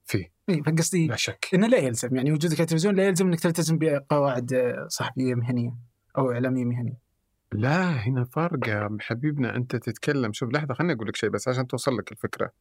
في. 0.05 0.29
اي 0.49 0.63
فقصدي 0.63 1.07
لا 1.07 1.15
شك. 1.15 1.47
إنه 1.53 1.67
لا 1.67 1.77
يلزم. 1.77 2.15
يعني 2.15 2.31
وجودك 2.31 2.55
على 2.55 2.63
التلفزيون 2.63 2.95
لا 2.95 3.07
يلزم 3.07 3.27
إنك 3.27 3.39
تلتزم 3.39 3.77
بقواعد 3.77 4.75
صحفية 4.87 5.35
مهنية 5.35 5.75
أو 6.17 6.31
إعلامية 6.31 6.65
مهنية. 6.65 6.97
لا 7.51 7.91
هنا 7.91 8.25
يا 8.67 8.89
حبيبنا. 9.01 9.55
أنت 9.55 9.75
تتكلم. 9.75 10.33
شوف 10.33 10.49
لحظة 10.53 10.73
خليني 10.73 10.93
أقول 10.93 11.07
لك 11.07 11.15
شيء 11.15 11.29
بس 11.29 11.47
عشان 11.47 11.67
توصل 11.67 11.97
لك 11.97 12.11
الفكرة. 12.11 12.51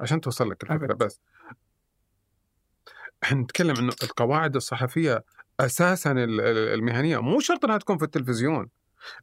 عشان 0.00 0.20
توصل 0.20 0.50
لك 0.50 0.62
الفكرة 0.62 0.92
أبد. 0.92 1.04
بس. 1.04 1.20
إحنا 3.22 3.40
نتكلم 3.40 3.76
إنه 3.76 3.92
القواعد 4.02 4.56
الصحفية 4.56 5.24
أساسا 5.60 6.12
ال- 6.12 6.40
ال- 6.40 6.74
المهنية. 6.74 7.18
مو 7.22 7.40
شرط 7.40 7.64
إنها 7.64 7.78
تكون 7.78 7.98
في 7.98 8.04
التلفزيون. 8.04 8.68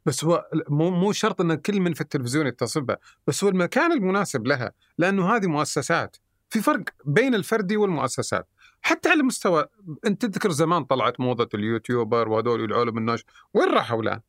بس 0.05 0.23
هو 0.23 0.49
مو 0.69 0.89
مو 0.89 1.11
شرط 1.11 1.41
إن 1.41 1.55
كل 1.55 1.79
من 1.79 1.93
في 1.93 2.01
التلفزيون 2.01 2.47
يتصل 2.47 2.81
بها 2.81 2.97
بس 3.27 3.43
هو 3.43 3.49
المكان 3.49 3.91
المناسب 3.91 4.47
لها 4.47 4.71
لأنه 4.97 5.35
هذه 5.35 5.47
مؤسسات. 5.47 6.17
في 6.49 6.61
فرق 6.61 6.83
بين 7.05 7.35
الفردي 7.35 7.77
والمؤسسات. 7.77 8.47
حتى 8.81 9.09
على 9.09 9.23
مستوى 9.23 9.65
أنت 10.05 10.25
تذكر 10.25 10.51
زمان 10.51 10.83
طلعت 10.83 11.19
موضة 11.19 11.49
اليوتيوبر 11.53 12.29
وهذول 12.29 12.63
العلم 12.63 12.97
الناس 12.97 13.23
وين 13.53 13.69
راحوا 13.69 14.01
الآن؟ 14.01 14.21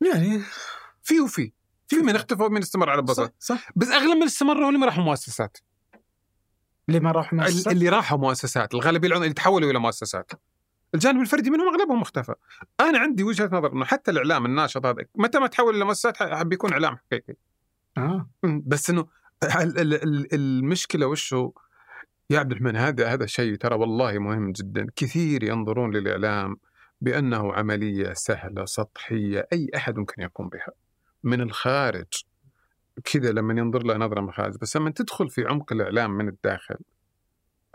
يعني 0.00 0.42
في 1.02 1.20
وفي. 1.20 1.52
في 1.88 1.96
من 1.96 2.16
اختفوا 2.16 2.46
ومن 2.46 2.62
استمر 2.62 2.90
على 2.90 2.98
صح 2.98 3.08
البساط 3.08 3.34
صح. 3.38 3.70
بس 3.76 3.88
أغلب 3.88 4.16
من 4.16 4.22
استمروا 4.22 4.68
اللي 4.68 4.78
ما 4.78 4.86
راحوا 4.86 5.04
مؤسسات. 5.04 5.58
اللي 6.88 7.00
ما 7.00 7.12
راح 7.12 7.32
مؤسسة 7.32 7.70
اللي 7.70 7.88
راحوا 7.88 8.18
مؤسسات. 8.18 8.74
الغالبية 8.74 9.08
العظمى 9.08 9.24
اللي 9.24 9.34
تحولوا 9.34 9.70
إلى 9.70 9.78
مؤسسات. 9.78 10.32
الجانب 10.94 11.20
الفردي 11.20 11.50
منهم 11.50 11.68
أغلبهم 11.74 12.00
اختفى 12.02 12.34
أنا 12.80 12.98
عندي 12.98 13.22
وجهة 13.22 13.50
نظر 13.52 13.72
إنه 13.72 13.84
حتى 13.84 14.10
الإعلام 14.10 14.46
الناشط 14.46 14.86
هذا 14.86 15.04
متى 15.14 15.38
ما 15.38 15.46
تحول 15.46 15.76
إلى 15.76 15.84
مؤسسات 15.84 16.46
بيكون 16.46 16.72
إعلام 16.72 16.96
حقيقي. 16.96 17.34
آه. 17.98 18.28
بس 18.42 18.90
إنه 18.90 19.06
ال- 19.44 19.78
ال- 19.78 20.02
ال- 20.02 20.34
المشكلة 20.34 21.06
وش 21.06 21.34
هو؟ 21.34 21.52
يا 22.30 22.38
عبد 22.38 22.50
الرحمن 22.52 22.76
هذا 22.76 23.12
هذا 23.12 23.26
شيء 23.26 23.54
ترى 23.56 23.74
والله 23.74 24.18
مهم 24.18 24.52
جدا. 24.52 24.86
كثير 24.96 25.42
ينظرون 25.42 25.96
للإعلام 25.96 26.56
بأنه 27.00 27.52
عملية 27.54 28.12
سهلة 28.12 28.64
سطحية 28.64 29.48
أي 29.52 29.70
أحد 29.76 29.96
ممكن 29.96 30.22
يقوم 30.22 30.48
بها. 30.48 30.72
من 31.24 31.40
الخارج 31.40 32.24
كذا 33.04 33.32
لما 33.32 33.60
ينظر 33.60 33.82
له 33.82 33.96
نظرة 33.96 34.20
مخازن 34.20 34.58
بس 34.62 34.76
لما 34.76 34.90
تدخل 34.90 35.30
في 35.30 35.44
عمق 35.46 35.72
الإعلام 35.72 36.10
من 36.10 36.28
الداخل 36.28 36.76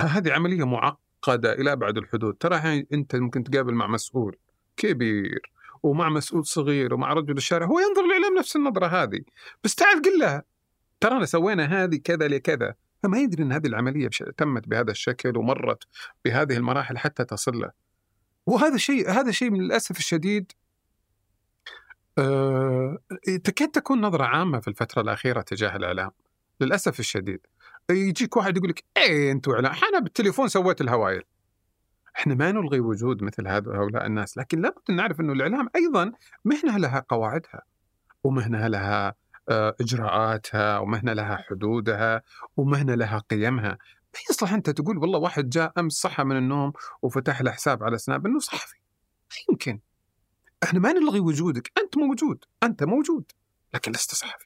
هذه 0.01 0.33
عملية 0.33 0.65
معقدة. 0.67 1.06
إلى 1.35 1.71
ابعد 1.71 1.97
الحدود. 1.97 2.33
ترى 2.33 2.85
أنت 2.93 3.15
ممكن 3.15 3.43
تقابل 3.43 3.73
مع 3.73 3.87
مسؤول 3.87 4.35
كبير 4.77 5.51
ومع 5.83 6.09
مسؤول 6.09 6.45
صغير 6.45 6.93
ومع 6.93 7.13
رجل 7.13 7.37
الشارع 7.37 7.65
هو 7.65 7.79
ينظر 7.79 8.05
الاعلام 8.05 8.37
نفس 8.37 8.55
النظرة 8.55 8.87
هذه. 8.87 9.21
بس 9.63 9.75
تعال 9.75 10.01
قل 10.01 10.19
له 10.19 10.41
ترانا 10.99 11.25
سوينا 11.25 11.83
هذه 11.83 11.95
كذا 11.95 12.27
لكذا. 12.27 12.75
فما 13.03 13.19
يدري 13.19 13.43
إن 13.43 13.51
هذه 13.51 13.67
العملية. 13.67 14.09
تمت 14.37 14.67
بهذا 14.67 14.91
الشكل 14.91 15.37
ومرت 15.37 15.83
بهذه 16.25 16.57
المراحل 16.57 16.97
حتى 16.97 17.25
تصل 17.25 17.59
له. 17.59 17.71
وهذا 18.45 18.77
شيء 18.77 19.09
هذا 19.09 19.31
شيء 19.31 19.49
من 19.49 19.61
الأسف 19.61 19.97
الشديد 19.97 20.51
أه... 22.17 22.97
تكاد 23.43 23.69
تكون 23.69 24.01
نظرة 24.01 24.23
عامة 24.23 24.59
في 24.59 24.67
الفترة 24.67 25.01
الأخيرة 25.01 25.41
تجاه 25.41 25.75
الإعلام 25.75 26.11
للأسف 26.61 26.99
الشديد. 26.99 27.39
يجيك 27.91 28.37
واحد 28.37 28.57
يقول 28.57 28.69
لك 28.69 28.83
إيه 28.97 29.31
أنتم 29.31 29.51
اعلام 29.51 29.73
أنا 29.89 29.99
بالتليفون 29.99 30.47
سويت 30.47 30.81
الهوايل 30.81 31.23
إحنا 32.15 32.35
ما 32.35 32.51
نلغي 32.51 32.79
وجود 32.79 33.23
مثل 33.23 33.47
هؤلاء 33.47 34.05
الناس 34.05 34.37
لكن 34.37 34.61
لابد 34.61 34.77
أن 34.89 34.95
نعرف 34.95 35.19
إنه 35.19 35.33
الإعلام 35.33 35.69
أيضا 35.75 36.11
مهنة 36.45 36.77
لها 36.77 37.05
قواعدها 37.09 37.61
ومهنة 38.23 38.67
لها 38.67 39.15
آه، 39.49 39.75
إجراءاتها 39.81 40.79
ومهنة 40.79 41.13
لها 41.13 41.35
حدودها 41.35 42.21
ومهنة 42.57 42.95
لها 42.95 43.17
قيمها. 43.19 43.69
ما 44.13 44.19
يصلح 44.29 44.53
أنت 44.53 44.69
تقول 44.69 44.97
والله 44.97 45.19
واحد 45.19 45.49
جاء 45.49 45.73
أمس 45.77 45.93
صحى 45.93 46.23
من 46.23 46.37
النوم 46.37 46.73
وفتح 47.01 47.41
له 47.41 47.51
حساب 47.51 47.83
على 47.83 47.97
سناب 47.97 48.25
انه 48.25 48.39
صحفي؟ 48.39 48.77
ما 49.29 49.35
يمكن. 49.49 49.79
إحنا 50.63 50.79
ما 50.79 50.93
نلغي 50.93 51.19
وجودك 51.19 51.71
أنت 51.77 51.97
موجود 51.97 52.45
أنت 52.63 52.83
موجود 52.83 53.31
لكن 53.73 53.91
لست 53.91 54.15
صحفي. 54.15 54.45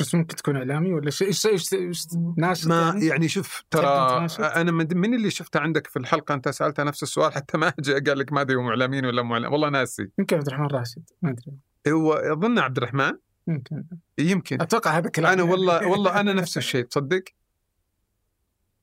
بس 0.00 0.14
ممكن 0.14 0.36
تكون 0.36 0.56
إعلامي 0.56 0.92
ولا 0.92 1.10
شيء؟ 1.10 1.28
إيش 1.28 1.46
إيش 1.46 2.06
ناشط 2.36 2.66
ما 2.66 2.80
يعني؟ 2.80 3.06
يعني 3.06 3.28
شوف 3.28 3.64
ترى 3.70 4.26
أنا 4.40 4.72
من 4.72 4.86
من 4.96 5.14
اللي 5.14 5.30
شفته 5.30 5.60
عندك 5.60 5.86
في 5.86 5.98
الحلقة؟ 5.98 6.34
أنت 6.34 6.48
سألته 6.48 6.82
نفس 6.82 7.02
السؤال 7.02 7.32
حتى 7.32 7.58
ما 7.58 7.72
جاء 7.78 8.00
قال 8.00 8.18
لك 8.18 8.32
ما 8.32 8.40
أدري 8.40 8.56
هم 8.56 8.66
إعلاميين 8.66 9.06
ولا 9.06 9.22
مو. 9.22 9.34
والله 9.34 9.68
ناسي. 9.68 10.08
يمكن 10.18 10.36
عبد 10.36 10.46
الرحمن 10.46 10.66
راشد 10.66 11.02
ما 11.22 11.30
أدري. 11.30 11.56
هو 11.88 12.12
أظن 12.12 12.58
عبد 12.58 12.76
الرحمن؟ 12.76 13.12
يمكن. 13.48 13.84
يمكن. 14.18 14.60
أتوقع 14.60 14.98
هذا 14.98 15.08
كلام 15.08 15.32
أنا 15.32 15.42
والله 15.42 15.86
والله 15.90 16.20
أنا 16.20 16.32
نفس 16.32 16.56
الشيء 16.56 16.84
تصدق؟ 16.84 17.24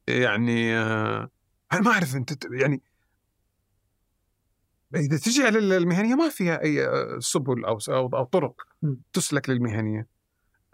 يعني 0.08 0.78
آه، 0.78 1.30
أنا 1.74 1.82
ما 1.82 1.92
أعرف 1.92 2.16
أنت 2.16 2.46
يعني 2.52 2.82
إذا 4.96 5.18
تجي 5.18 5.44
على 5.44 5.60
المهنية 5.60 6.16
ما 6.16 6.30
فيها 6.30 6.62
أي 6.62 6.86
آه، 6.86 7.20
سبل 7.20 7.66
أو 7.66 7.78
أو, 7.90 8.08
أو 8.08 8.24
طرق. 8.24 8.62
تسلك 9.14 9.50
للمهنية. 9.50 10.15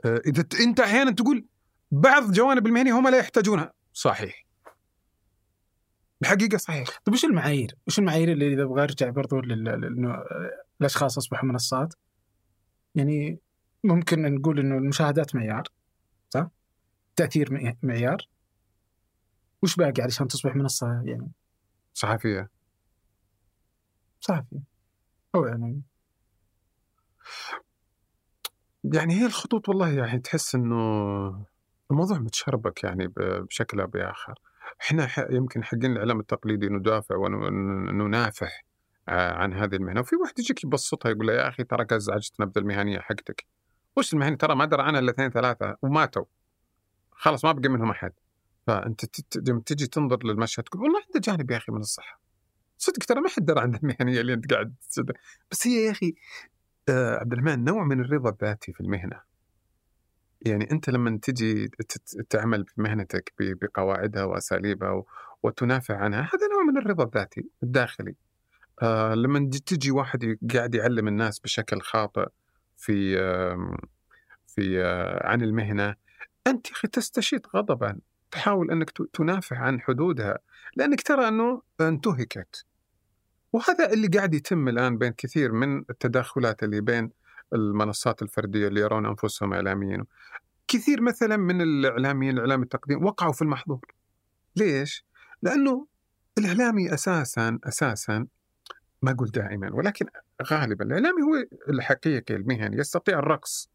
إذا 0.05 0.41
ت- 0.43 0.55
أنت 0.55 0.79
أحيانا 0.79 1.11
تقول 1.11 1.45
بعض 1.91 2.31
جوانب 2.31 2.67
المهنية 2.67 2.99
هم 2.99 3.07
لا 3.07 3.17
يحتاجونها. 3.17 3.73
صحيح. 3.93 4.45
الحقيقة 6.21 6.57
صحيح. 6.57 6.87
طيب 7.05 7.13
وش 7.15 7.25
المعايير؟ 7.25 7.75
وش 7.87 7.99
المعايير 7.99 8.31
اللي 8.31 8.53
إذا 8.53 8.63
أبغى 8.63 8.83
ارجع 8.83 9.09
برضو 9.09 9.39
لل- 9.39 9.63
لأنه 9.63 10.23
الأشخاص 10.81 11.17
أصبحوا 11.17 11.49
منصات؟ 11.49 11.93
يعني 12.95 13.39
ممكن 13.83 14.21
نقول 14.35 14.59
إنه 14.59 14.75
المشاهدات 14.77 15.35
معيار 15.35 15.63
صح؟ 16.29 16.47
تأثير 17.15 17.53
معي- 17.53 17.77
معيار. 17.83 18.27
وش 19.63 19.75
باقي 19.75 20.01
علشان 20.03 20.27
تصبح 20.27 20.55
منصة 20.55 20.87
يعني؟ 21.05 21.31
صحفية. 21.93 22.49
صحفي 24.21 24.59
أو 25.35 25.45
يعني. 25.45 25.81
يعني 28.83 29.13
هي 29.21 29.25
الخطوط 29.25 29.69
والله 29.69 29.89
يعني 29.89 30.19
تحس 30.19 30.55
إنه 30.55 30.75
الموضوع 31.91 32.17
متشربك 32.19 32.83
يعني 32.83 33.07
بشكل 33.17 33.81
أو 33.81 33.87
بآخر. 33.87 34.39
إحنا 34.81 35.07
ح- 35.07 35.27
يمكن 35.29 35.63
حقين 35.63 35.85
الإعلام 35.85 36.19
التقليدي 36.19 36.69
ندافع 36.69 37.15
وننافح 37.15 38.65
آه، 39.09 39.33
عن 39.33 39.53
هذه 39.53 39.75
المهنة 39.75 39.99
وفي 39.99 40.15
واحد 40.15 40.39
يجيك 40.39 40.63
يبسطها 40.63 41.09
يقول 41.09 41.27
له 41.27 41.33
يا 41.33 41.47
أخي 41.49 41.63
تراك 41.63 41.93
ازعجت 41.93 42.41
نبذ 42.41 42.57
المهنية 42.57 42.99
حقتك. 42.99 43.45
وش 43.97 44.13
المهنية 44.13 44.35
ترى 44.37 44.55
ما 44.55 44.65
درى 44.65 44.81
عنها 44.83 44.99
إلا 44.99 45.11
اثنين 45.11 45.29
ثلاثة 45.29 45.77
وماتوا. 45.81 46.25
خلاص 47.11 47.45
ما 47.45 47.51
بقي 47.51 47.69
منهم 47.69 47.89
أحد. 47.91 48.11
فأنت 48.67 49.05
ت- 49.05 49.21
ت- 49.29 49.49
لما 49.49 49.61
تجي 49.65 49.87
تنظر 49.87 50.19
للمشهد 50.23 50.63
تقول 50.63 50.81
والله 50.81 50.99
عنده 50.99 51.19
جانب 51.19 51.51
يا 51.51 51.57
أخي 51.57 51.71
من 51.71 51.79
الصحة. 51.79 52.21
صدق 52.77 53.05
ترى 53.05 53.21
ما 53.21 53.29
حد 53.29 53.45
درى 53.45 53.59
عن 53.59 53.75
المهنية 53.75 54.21
اللي 54.21 54.33
أنت 54.33 54.53
قاعد. 54.53 54.75
بس 55.51 55.67
هي 55.67 55.85
يا 55.85 55.91
آه، 55.91 55.95
عبد 56.89 57.33
الرحمن 57.33 57.63
نوع 57.63 57.83
من 57.83 58.01
الرضا 58.01 58.29
الذاتي 58.29 58.73
في 58.73 58.81
المهنة. 58.81 59.21
يعني 60.41 60.71
أنت 60.71 60.89
لما 60.89 61.19
تجي 61.21 61.69
تعمل 62.29 62.65
في 62.65 62.81
مهنتك 62.81 63.33
بقواعدها 63.39 64.23
وأساليبها 64.23 65.03
وتنافع 65.43 65.97
عنها 65.97 66.19
هذا 66.21 66.47
نوع 66.53 66.63
من 66.73 66.77
الرضا 66.77 67.03
الذاتي 67.03 67.49
الداخلي. 67.63 68.15
آه 68.81 69.13
لما 69.13 69.49
تجي- 69.65 69.91
واحد 69.91 70.37
قاعد 70.53 70.75
يعلم 70.75 71.07
الناس 71.07 71.39
بشكل 71.39 71.81
خاطئ 71.81 72.25
في 72.77 73.19
آم، 73.19 73.77
في 74.47 74.83
آه 74.83 75.27
عن 75.27 75.41
المهنة 75.41 75.95
أنت 76.47 76.67
يا 76.67 76.73
أخي 76.73 76.87
تستشيط 76.87 77.55
غضبا 77.55 77.99
تحاول 78.31 78.71
أنك 78.71 78.91
تنافع 79.13 79.57
عن 79.57 79.81
حدودها 79.81 80.39
لأنك 80.75 81.01
ترى 81.01 81.27
أنه 81.27 81.61
انتهكت. 81.81 82.65
وهذا 83.53 83.93
اللي 83.93 84.07
قاعد 84.07 84.33
يتم 84.33 84.67
الآن 84.67 84.97
بين 84.97 85.11
كثير 85.11 85.51
من 85.51 85.79
التداخلات 85.89 86.63
اللي 86.63 86.81
بين 86.81 87.11
المنصات 87.53 88.21
الفردية 88.21 88.67
اللي 88.67 88.81
يرون 88.81 89.05
أنفسهم 89.05 89.53
إعلاميين. 89.53 90.03
كثير 90.67 91.01
مثلا 91.01 91.37
من 91.37 91.61
الإعلاميين 91.61 92.33
الاعلام 92.33 92.63
التقديم 92.63 93.05
وقعوا 93.05 93.33
في 93.33 93.41
المحظور. 93.41 93.85
ليش؟ 94.55 95.05
لأنه 95.41 95.87
الإعلامي 96.37 96.93
أساسا 96.93 97.59
أساسا 97.63 98.27
ما 99.01 99.11
أقول 99.11 99.27
دائما 99.27 99.73
ولكن 99.73 100.05
غالبا 100.43 100.85
الإعلامي 100.85 101.21
هو 101.21 101.45
الحقيقي 101.69 102.35
المهني 102.35 102.77
يستطيع 102.77 103.19
الرقص 103.19 103.69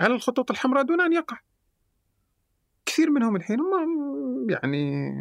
على 0.00 0.14
الخطوط 0.14 0.50
الحمراء 0.50 0.84
دون 0.84 1.00
أن 1.00 1.12
يقع. 1.12 1.38
كثير 2.86 3.10
منهم 3.10 3.36
الحين 3.36 3.60
هم 3.60 4.50
يعني 4.50 5.14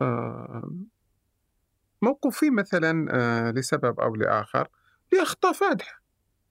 آه، 0.00 0.70
موقوفين 2.04 2.54
مثلا 2.54 3.06
آه، 3.10 3.50
لسبب 3.50 4.00
أو 4.00 4.14
لآخر 4.16 4.68
لأخطاء 5.12 5.52
فادحة 5.52 6.02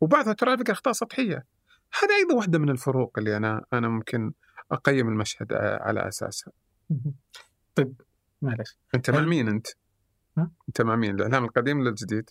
وبعضها 0.02 0.34
ترى 0.34 0.58
فكرة 0.58 0.74
أخطاء 0.74 0.94
سطحية. 0.94 1.46
هذا 2.02 2.16
أيضا 2.16 2.36
واحدة 2.36 2.60
من 2.60 2.70
الفروق 2.70 3.20
اللي 3.20 3.38
أنا 3.38 3.66
أنا 3.74 3.88
ممكن 3.88 4.34
أقيم 4.72 5.08
المشهد 5.08 5.54
آه، 5.54 5.84
على 5.84 6.08
أساسها. 6.08 6.54
طيب 7.76 8.02
معلش 8.42 8.78
أنت 8.96 9.10
مع 9.10 9.22
مين 9.22 9.48
أنت؟ 9.48 9.68
ها؟ 10.38 10.52
أنت 10.70 10.82
مع 10.82 10.96
مين؟ 10.96 11.16
الإعلام 11.16 11.46
القديم 11.46 11.80
ولا 11.80 11.90
الجديد؟ 11.90 12.30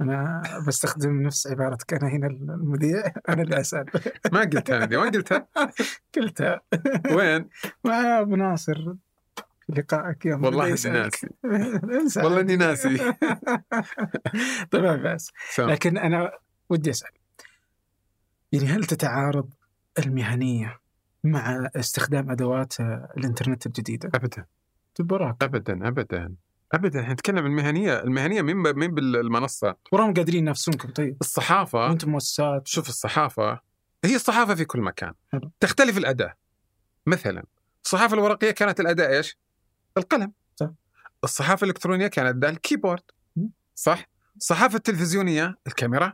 أنا 0.00 0.42
بستخدم 0.66 1.22
نفس 1.22 1.46
عبارتك 1.46 1.94
أنا 1.94 2.08
هنا 2.08 2.26
المذيع 2.26 3.12
أنا 3.28 3.42
اللي 3.42 3.60
أسأل 3.60 3.86
ما 4.32 4.40
قلتها 4.40 4.86
ما 4.86 5.10
قلتها 5.10 5.48
قلتها 6.16 6.60
وين؟ 7.10 7.48
مع 7.84 8.20
أبو 8.20 8.36
ناصر 8.36 8.94
لقائك 9.68 10.26
يوم 10.26 10.44
والله 10.44 10.64
اني. 10.64 10.70
ناسي. 10.90 11.28
انسى. 12.00 12.20
والله 12.20 12.40
إني 12.40 12.56
ناسي. 12.56 12.96
طيب 14.70 14.82
ما 14.84 14.96
بأس. 14.96 15.30
لكن 15.58 15.98
أنا 15.98 16.32
ودي 16.70 16.90
أسأل. 16.90 17.10
يعني 18.52 18.66
هل 18.66 18.84
تتعارض 18.84 19.50
المهنية 19.98 20.78
مع 21.24 21.68
استخدام 21.76 22.30
أدوات 22.30 22.80
الإنترنت 23.16 23.66
الجديدة؟ 23.66 24.10
ابدا. 24.14 24.46
تبراك. 24.94 25.42
ابدا 25.42 25.88
ابدا. 25.88 26.34
ابدا. 26.72 27.00
إحنا 27.00 27.12
نتكلم 27.12 27.46
المهنية، 27.46 27.98
المهنية 28.02 28.42
مين 28.42 28.62
ب- 28.62 28.76
مين 28.76 28.94
بالمنصة؟ 28.94 29.76
وراهم 29.92 30.14
قادرين 30.14 30.38
ينافسونكم 30.42 30.88
طيب. 30.90 31.16
الصحافة. 31.20 31.78
وأنتم 31.78 32.10
مؤسسات 32.10 32.66
شوف 32.68 32.88
الصحافة. 32.88 33.60
هي 34.04 34.14
الصحافة 34.16 34.54
في 34.54 34.64
كل 34.64 34.80
مكان. 34.80 35.12
حلو. 35.32 35.50
تختلف 35.60 35.98
الأداة. 35.98 36.34
مثلا 37.06 37.44
الصحافة 37.84 38.14
الورقية 38.14 38.50
كانت 38.50 38.80
الأداة 38.80 39.08
إيش؟ 39.16 39.38
القلم 39.98 40.32
صح. 40.56 40.70
الصحافة 41.24 41.64
الإلكترونية 41.64 42.06
كانت 42.06 42.44
الكيبورد. 42.44 43.02
صح؟ 43.74 44.04
الصحافة 44.36 44.76
التلفزيونية 44.76 45.54
الكاميرا 45.66 46.12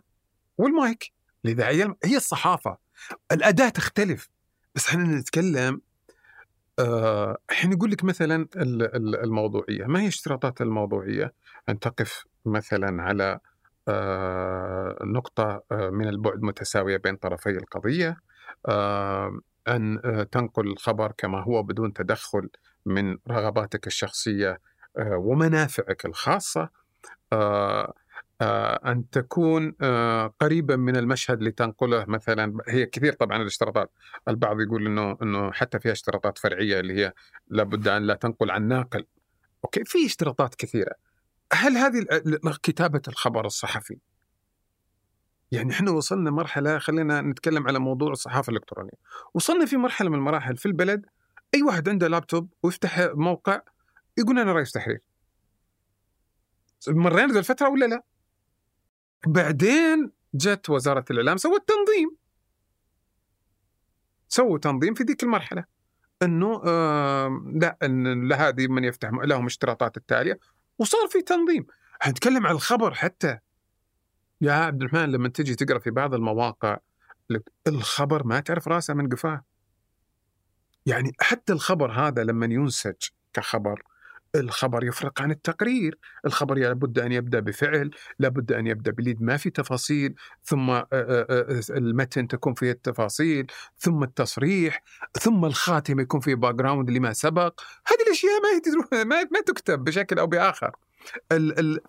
والمايك 0.58 1.12
الاذاعيه 1.44 1.96
هي 2.04 2.16
الصحافة 2.16 2.76
الأداة 3.32 3.68
تختلف 3.68 4.28
بس 4.74 4.88
إحنا 4.88 5.04
نتكلم 5.18 5.80
آه، 6.78 7.36
الحين 7.50 7.72
يقول 7.72 7.90
لك 7.90 8.04
مثلا 8.04 8.48
ال- 8.56 8.96
ال- 8.96 9.24
الموضوعية 9.24 9.84
ما 9.86 10.00
هي 10.00 10.08
اشتراطات 10.08 10.60
الموضوعية 10.60 11.32
أن 11.68 11.78
تقف 11.78 12.24
مثلا 12.46 13.02
على 13.02 13.40
آه، 13.88 14.98
نقطة 15.04 15.62
آه، 15.72 15.90
من 15.90 16.08
البعد 16.08 16.42
متساوية 16.42 16.96
بين 16.96 17.16
طرفي 17.16 17.50
القضية 17.50 18.16
آه، 18.68 19.40
أن 19.68 20.00
آه، 20.04 20.22
تنقل 20.22 20.66
الخبر 20.66 21.12
كما 21.12 21.42
هو 21.42 21.62
بدون 21.62 21.92
تدخل 21.92 22.48
من 22.86 23.18
رغباتك 23.30 23.86
الشخصية 23.86 24.60
آه، 24.98 25.16
ومنافعك 25.16 26.06
الخاصة 26.06 26.68
آه، 27.32 27.94
أن 28.86 29.10
تكون 29.10 29.70
قريبا 30.40 30.76
من 30.76 30.96
المشهد 30.96 31.42
لتنقله 31.42 32.04
مثلا 32.08 32.58
هي 32.68 32.86
كثير 32.86 33.12
طبعا 33.12 33.42
الاشتراطات 33.42 33.90
البعض 34.28 34.60
يقول 34.60 34.86
إنه 34.86 35.18
إنه 35.22 35.52
حتى 35.52 35.80
فيها 35.80 35.92
اشتراطات 35.92 36.38
فرعية 36.38 36.80
اللي 36.80 36.94
هي 36.94 37.12
لابد 37.48 37.88
أن 37.88 38.02
لا 38.02 38.14
تنقل 38.14 38.50
عن 38.50 38.68
ناقل. 38.68 39.06
أوكي 39.64 39.84
في 39.84 40.06
اشتراطات 40.06 40.54
كثيرة. 40.54 40.94
هل 41.52 41.76
هذه 41.76 42.06
كتابة 42.62 43.02
الخبر 43.08 43.46
الصحفي 43.46 43.98
يعني 45.52 45.72
إحنا 45.72 45.90
وصلنا 45.90 46.30
مرحلة 46.30 46.78
خلينا 46.78 47.20
نتكلم 47.20 47.66
على 47.68 47.78
موضوع 47.78 48.12
الصحافة 48.12 48.50
الإلكترونية. 48.50 48.98
وصلنا 49.34 49.66
في 49.66 49.76
مرحلة 49.76 50.10
من 50.10 50.14
المراحل 50.14 50.56
في 50.56 50.66
البلد 50.66 51.06
أي 51.54 51.62
واحد 51.62 51.88
عنده 51.88 52.08
لابتوب 52.08 52.52
ويفتح 52.62 52.98
موقع 53.14 53.60
يقول 54.18 54.38
أنا 54.38 54.52
رئيس 54.52 54.72
تحرير. 54.72 55.00
مرينا 56.88 57.32
ذي 57.32 57.38
الفترة 57.38 57.68
ولا 57.68 57.86
لا؟ 57.86 58.02
بعدين 59.26 60.10
جت 60.34 60.70
وزارة 60.70 61.04
الإعلام 61.10 61.36
سوت 61.36 61.68
تنظيم. 61.68 62.16
سووا 64.28 64.58
تنظيم 64.58 64.94
في 64.94 65.04
ذيك 65.04 65.22
المرحلة. 65.22 65.64
إنه 66.22 66.62
آه 66.66 67.42
لا 67.54 67.76
إن 67.82 68.28
لا 68.28 68.48
هذه 68.48 68.68
من 68.68 68.84
يفتح 68.84 69.10
لهم 69.10 69.46
اشتراطات 69.46 69.96
التالية. 69.96 70.38
وصار 70.78 71.08
في 71.08 71.22
تنظيم. 71.22 71.66
حنتكلم 72.00 72.46
عن 72.46 72.54
الخبر 72.54 72.94
حتى. 72.94 73.38
يا 74.40 74.52
عبد 74.52 74.82
الرحمن 74.82 75.12
لما 75.12 75.28
تجي 75.28 75.54
تقرأ 75.54 75.78
في 75.78 75.90
بعض 75.90 76.14
المواقع 76.14 76.78
الخبر 77.66 78.26
ما 78.26 78.40
تعرف 78.40 78.68
راسه 78.68 78.94
من 78.94 79.08
قفاه. 79.08 79.44
يعني 80.86 81.12
حتى 81.20 81.52
الخبر 81.52 81.92
هذا 81.92 82.24
لما 82.24 82.46
ينسج 82.46 82.94
كخبر 83.32 83.82
الخبر 84.34 84.84
يفرق 84.84 85.22
عن 85.22 85.30
التقرير. 85.30 85.98
الخبر 86.26 86.54
لابد 86.58 86.98
أن 86.98 87.12
يبدأ 87.12 87.40
بفعل 87.40 87.90
لابد 88.18 88.52
أن 88.52 88.66
يبدأ 88.66 88.90
ب 88.90 88.97
lead 88.97 89.22
ما 89.22 89.36
في 89.36 89.50
تفاصيل 89.50 90.14
ثم 90.44 90.82
المتن 91.70 92.28
تكون 92.28 92.54
فيه 92.54 92.70
التفاصيل 92.70 93.46
ثم 93.78 94.02
التصريح 94.02 94.82
ثم 95.20 95.44
الخاتمة 95.44 96.02
يكون 96.02 96.20
فيه 96.20 96.34
background 96.34 96.90
لما 96.90 97.12
سبق. 97.12 97.60
هذه 97.86 98.02
الأشياء 98.06 98.32
ما, 99.04 99.04
ما 99.04 99.40
تكتب 99.46 99.84
بشكل 99.84 100.18
أو 100.18 100.26
بآخر. 100.26 100.76
ال 101.32 101.58
ال 101.58 101.80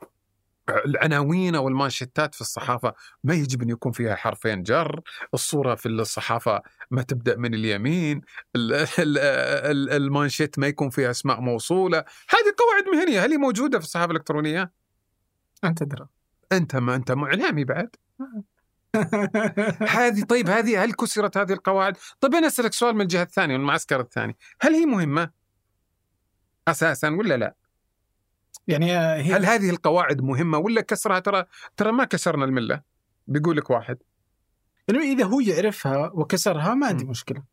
العناوين 0.86 1.56
أو 1.56 1.68
المانشيتات 1.68 2.36
في 2.36 2.42
الصحافة 2.42 2.94
ما 3.24 3.34
يجب 3.34 3.62
أن 3.62 3.70
يكون 3.70 3.92
فيها 3.92 4.16
حرفين 4.16 4.64
جر، 4.64 5.02
الصورة 5.34 5.76
في 5.76 5.86
الصحافة 5.90 6.62
ما 6.92 7.02
تبدأ 7.02 7.36
من 7.36 7.54
اليمين، 7.54 8.22
ال- 8.56 8.74
ال- 9.00 9.18
ال- 9.18 9.90
المانشيت 9.90 10.60
ما 10.60 10.68
يكون 10.68 10.90
فيها 10.90 11.12
أسماء 11.12 11.42
موصولة، 11.42 11.98
هذه 12.30 12.54
قواعد 12.58 12.96
مهنية، 12.96 13.26
هل 13.26 13.32
هي 13.32 13.38
موجودة 13.38 13.80
في 13.80 13.86
الصحافة 13.86 14.12
الإلكترونية؟ 14.12 14.72
أنت 15.64 15.84
تدرى 15.84 16.08
أنت 16.52 16.76
ما 16.76 16.96
أنت 16.96 17.12
إعلامي 17.12 17.64
بعد. 17.64 17.96
هذه 19.98 20.24
طيب 20.24 20.50
هذه 20.50 20.84
هل 20.84 20.94
كسرت 20.94 21.38
هذه 21.38 21.54
القواعد؟ 21.54 21.98
طيب 22.20 22.36
أنا 22.36 22.48
أسألك 22.48 22.74
سؤال 22.74 22.96
من 22.96 23.02
الجهة 23.02 23.24
الثانية 23.24 23.56
من 23.56 23.62
المعسكر 23.62 24.00
الثاني، 24.00 24.38
هل 24.62 24.74
هي 24.74 24.86
مهمة؟ 24.86 25.32
أساسا 26.68 27.10
ولا 27.10 27.38
لا؟ 27.38 27.56
يعني 28.72 28.92
هي 28.92 29.34
هل 29.34 29.46
هذه 29.46 29.70
القواعد 29.70 30.22
مهمة 30.22 30.58
ولا 30.58 30.82
كسرها؟ 30.82 31.20
ترى 31.20 31.46
ترى 31.78 31.92
ما 31.92 32.04
كسرنا 32.04 32.46
الملة. 32.46 32.82
بيقول 33.28 33.58
لك 33.58 33.70
واحد. 33.70 33.98
يعني 34.88 35.00
إذا 35.00 35.26
هو 35.26 35.40
يعرفها 35.40 36.12
وكسرها 36.14 36.74
ما 36.74 36.88
عندي. 36.88 37.06
مشكلة. 37.06 37.44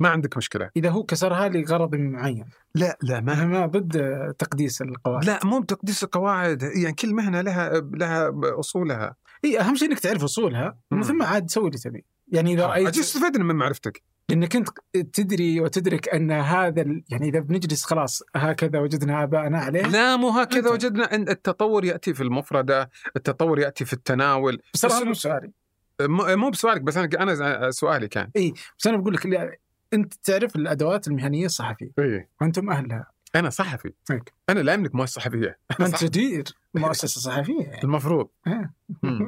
ما 0.00 0.08
عندك 0.08 0.36
مشكلة. 0.36 0.70
إذا 0.76 0.90
هو 0.90 1.02
كسرها 1.02 1.48
لغرض 1.48 1.94
معين. 1.94 2.44
لا 2.74 2.98
لا 3.02 3.18
أنا 3.18 3.46
ما 3.46 3.66
ضد 3.66 4.34
تقديس 4.38 4.82
القواعد. 4.82 5.24
لا 5.24 5.40
مو 5.44 5.60
بتقديس 5.60 6.04
القواعد. 6.04 6.62
يعني 6.62 6.94
كل 6.94 7.14
مهنة 7.14 7.40
لها 7.40 7.80
لها 7.80 8.32
أصولها. 8.44 9.16
إي 9.44 9.60
أهم 9.60 9.74
شيء 9.74 9.88
إنك 9.88 9.98
تعرف 9.98 10.24
أصولها. 10.24 10.78
ومن 10.90 11.02
ثم 11.02 11.22
عاد 11.22 11.50
سوي 11.50 11.68
اللي 11.68 11.78
تبي 11.78 12.04
يعني 12.28 12.52
إذا 12.54 12.66
رايت 12.66 12.98
استفدنا 12.98 13.44
من 13.44 13.54
معرفتك. 13.54 14.02
لانك 14.28 14.56
أنت 14.56 14.68
تدري 15.12 15.60
وتدرك 15.60 16.08
أن 16.08 16.30
هذا. 16.32 16.82
يعني 17.08 17.28
إذا 17.28 17.40
بنجلس 17.40 17.84
خلاص 17.84 18.22
هكذا 18.36 18.78
وجدنا 18.78 19.22
آباءنا 19.22 19.58
عليه. 19.58 19.82
لا 19.82 20.16
مو 20.16 20.28
هكذا 20.30 20.58
أنت. 20.58 20.66
وجدنا 20.68 21.14
إن 21.14 21.28
التطور 21.28 21.84
يأتي 21.84 22.14
في 22.14 22.22
المفردة 22.22 22.90
التطور 23.16 23.58
يأتي 23.58 23.84
في 23.84 23.92
التناول. 23.92 24.62
بس 24.74 24.86
بس 24.86 25.02
مو 25.02 25.14
سؤالي 25.14 25.50
مو 26.36 26.50
بسؤالك 26.50 26.80
بس 26.82 26.96
أنا 26.96 27.08
أنا 27.22 27.70
سؤالي 27.70 28.08
كان. 28.08 28.30
إي 28.36 28.54
بس 28.78 28.86
أنا 28.86 28.96
بقول 28.96 29.14
لك 29.14 29.58
أنت 29.92 30.14
تعرف 30.14 30.56
الأدوات 30.56 31.08
المهنية 31.08 31.46
الصحفية؟ 31.46 31.90
إيه 31.98 32.28
وأنتم 32.40 32.70
أهلها. 32.70 33.10
أنا 33.36 33.50
صحفي. 33.50 33.92
هيك. 34.10 34.32
أنا 34.50 34.60
لا 34.60 34.74
أملك 34.74 34.94
مؤسسة 34.94 35.20
صحفية. 35.20 35.58
أنت 35.80 36.04
تدير 36.04 36.44
مؤسسة 36.74 37.20
صحفية. 37.20 37.62
يعني. 37.62 37.82
المفروض. 37.84 38.28
آه. 38.46 38.70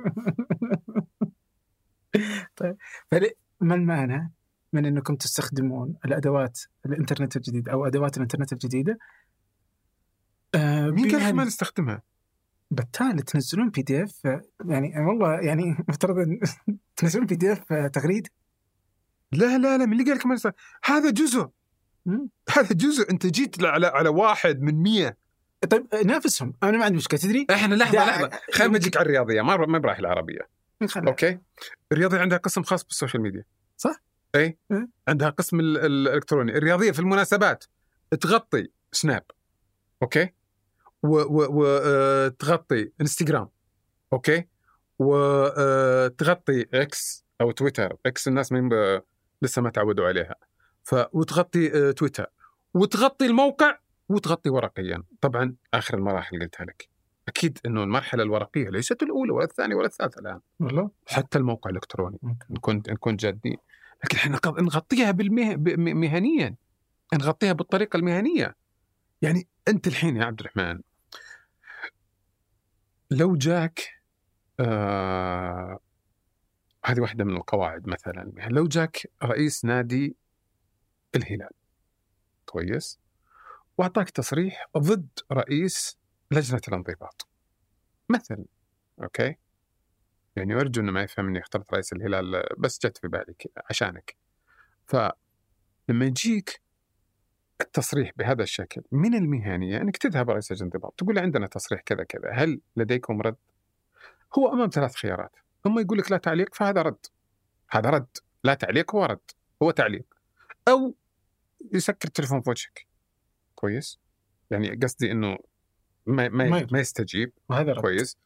طيب. 2.56 2.76
فل- 3.10 3.30
ما 3.60 3.74
المانع؟ 3.74 4.28
من 4.72 4.86
إنكم 4.86 5.16
تستخدمون 5.16 5.94
الأدوات 6.04 6.60
الإنترنت 6.86 7.36
الجديد 7.36 7.68
أو 7.68 7.86
أدوات 7.86 8.16
الإنترنت 8.16 8.52
الجديدة؟ 8.52 8.98
آه 10.54 10.86
مين 10.90 11.04
قال 11.04 11.14
لك 11.14 11.20
بها- 11.20 11.32
ما 11.32 11.44
نستخدمها؟ 11.44 12.02
بالتالي 12.70 13.22
تنزلون 13.22 13.70
PDF 13.70 14.24
يعني 14.64 14.94
والله 15.06 15.40
يعني 15.40 15.76
مفترض 15.88 16.18
إن 16.18 16.40
تنزلون 16.96 17.26
PDF 17.26 17.72
تغريده 17.72 18.30
لا 19.32 19.58
لا 19.58 19.78
لا 19.78 19.86
من 19.86 19.92
اللي 19.92 20.04
قال 20.04 20.16
لك 20.18 20.26
ما؟ 20.26 20.52
هذا 20.84 21.10
جزء. 21.10 21.48
هذا 22.56 22.68
جزء. 22.74 23.10
أنت 23.10 23.26
جيت 23.26 23.64
على 23.64 23.86
على 23.86 24.08
واحد 24.08 24.60
من 24.60 24.74
مية. 24.82 25.16
طيب 25.70 25.86
نافسهم. 26.04 26.52
أنا 26.62 26.78
ما 26.78 26.84
عندي 26.84 26.96
مشكلة. 26.96 27.20
تدري؟ 27.20 27.46
إحنا 27.50 27.74
لحظة 27.74 27.98
لحظة. 28.06 28.30
خلينا 28.52 28.72
بجيك 28.78 28.96
على 28.96 29.06
الرياضية. 29.06 29.42
ما 29.42 29.56
ما 29.56 29.78
برايح 29.78 29.98
العربية. 29.98 30.48
أوكي؟ 30.96 31.38
الرياضيه 31.92 32.18
عندها 32.18 32.38
قسم 32.38 32.62
خاص 32.62 32.84
بال 32.84 32.94
social 32.94 33.22
media. 33.22 33.44
صح. 33.76 34.02
اي. 34.34 34.58
عندها 35.08 35.30
قسم 35.30 35.60
ال- 35.60 35.78
ال- 35.78 36.08
الإلكتروني. 36.08 36.56
الرياضية 36.58 36.90
في 36.92 36.98
المناسبات 36.98 37.64
تغطي 38.20 38.68
سناب 38.92 39.22
أوكي؟ 40.02 40.28
وتغطي 41.02 42.92
إنستغرام 43.00 43.48
أوكي؟ 44.12 44.48
وتغطي 44.98 46.66
إكس 46.74 47.24
أو 47.40 47.50
تويتر. 47.50 47.96
إكس 48.06 48.28
الناس 48.28 48.52
من 48.52 48.68
ب- 48.68 49.02
لسه 49.42 49.62
ما 49.62 49.70
تعودوا 49.70 50.06
عليها. 50.08 50.34
ف 50.84 50.94
وتغطي 51.12 51.88
آه، 51.88 51.90
تويتر. 51.90 52.26
وتغطي 52.74 53.26
الموقع 53.26 53.78
وتغطي 54.08 54.50
ورقيا. 54.50 55.02
طبعا 55.20 55.54
آخر 55.74 55.94
المراحل 55.98 56.40
قلتها 56.40 56.64
لك. 56.64 56.88
أكيد 57.28 57.58
إنه 57.66 57.82
المرحلة 57.82 58.22
الورقية 58.22 58.68
ليست 58.68 59.02
الأولى 59.02 59.32
ولا 59.32 59.44
الثانية 59.44 59.74
ولا 59.74 59.86
الثالثة 59.86 60.20
الآن. 60.20 60.40
والله. 60.60 60.90
حتى 61.06 61.38
الموقع 61.38 61.70
الإلكتروني. 61.70 62.18
إن 62.50 62.56
كنت 62.60 62.88
إن 62.88 62.96
كنت 62.96 63.20
جادين. 63.20 63.56
لكن 64.04 64.16
إحنا 64.16 64.40
نغطيها 64.46 65.10
بالمه... 65.10 65.56
مهنيا. 65.94 66.56
نغطيها 67.14 67.52
بالطريقة 67.52 67.96
المهنية. 67.96 68.56
يعني 69.22 69.48
أنت 69.68 69.86
الحين 69.86 70.16
يا 70.16 70.24
عبد 70.24 70.40
الرحمن 70.40 70.80
لو 73.10 73.36
جاك 73.36 73.80
آه... 74.60 75.78
هذه 76.84 77.00
واحدة 77.00 77.24
من 77.24 77.36
القواعد 77.36 77.88
مثلا. 77.88 78.32
لو 78.48 78.66
جاك 78.66 79.10
رئيس 79.22 79.64
نادي 79.64 80.16
الهلال. 81.16 81.50
كويس؟ 82.46 82.98
وأعطاك 83.78 84.10
تصريح 84.10 84.66
ضد 84.78 85.08
رئيس 85.32 85.98
لجنة 86.30 86.60
الانضباط. 86.68 87.28
مثلا 88.08 88.44
أوكي؟ 89.02 89.36
يعني 90.38 90.54
أرجو 90.54 90.82
إنه 90.82 90.92
ما 90.92 91.02
يفهم 91.02 91.26
إني 91.26 91.38
اخترت 91.38 91.74
رئيس 91.74 91.92
الهلال 91.92 92.44
بس 92.58 92.78
جت 92.86 92.98
في 92.98 93.08
بالي 93.08 93.34
عشانك. 93.70 94.16
فلما 94.86 96.04
يجيك 96.04 96.60
التصريح 97.60 98.12
بهذا 98.16 98.42
الشكل 98.42 98.82
من 98.92 99.14
المهنية 99.14 99.80
إنك 99.80 99.96
تذهب 99.96 100.30
رئيس 100.30 100.52
لجنه 100.52 100.68
الانضباط 100.68 100.94
تقول 100.98 101.14
له 101.14 101.22
عندنا 101.22 101.46
تصريح 101.46 101.80
كذا 101.80 102.04
كذا 102.04 102.30
هل 102.32 102.60
لديكم 102.76 103.22
رد؟ 103.22 103.36
هو 104.38 104.52
أمام 104.52 104.70
ثلاث 104.72 104.94
خيارات 104.94 105.36
اما 105.66 105.80
يقول 105.80 105.98
لك 105.98 106.10
لا 106.10 106.16
تعليق 106.16 106.54
فهذا 106.54 106.82
رد. 106.82 107.06
هذا 107.70 107.90
رد 107.90 108.16
لا 108.44 108.54
تعليق 108.54 108.94
هو 108.94 109.04
رد 109.04 109.30
هو 109.62 109.70
تعليق. 109.70 110.14
أو 110.68 110.94
يسكر 111.72 112.08
التليفون 112.08 112.40
في 112.40 112.50
وجهك. 112.50 112.86
كويس؟ 113.54 113.98
يعني 114.50 114.80
قصدي 114.82 115.12
إنه 115.12 115.38
ما 116.06 116.28
ما 116.28 116.66
ما, 116.72 116.80
يستجيب. 116.80 117.32
وهذا 117.48 117.72
رد. 117.72 117.80
كويس؟ 117.80 118.16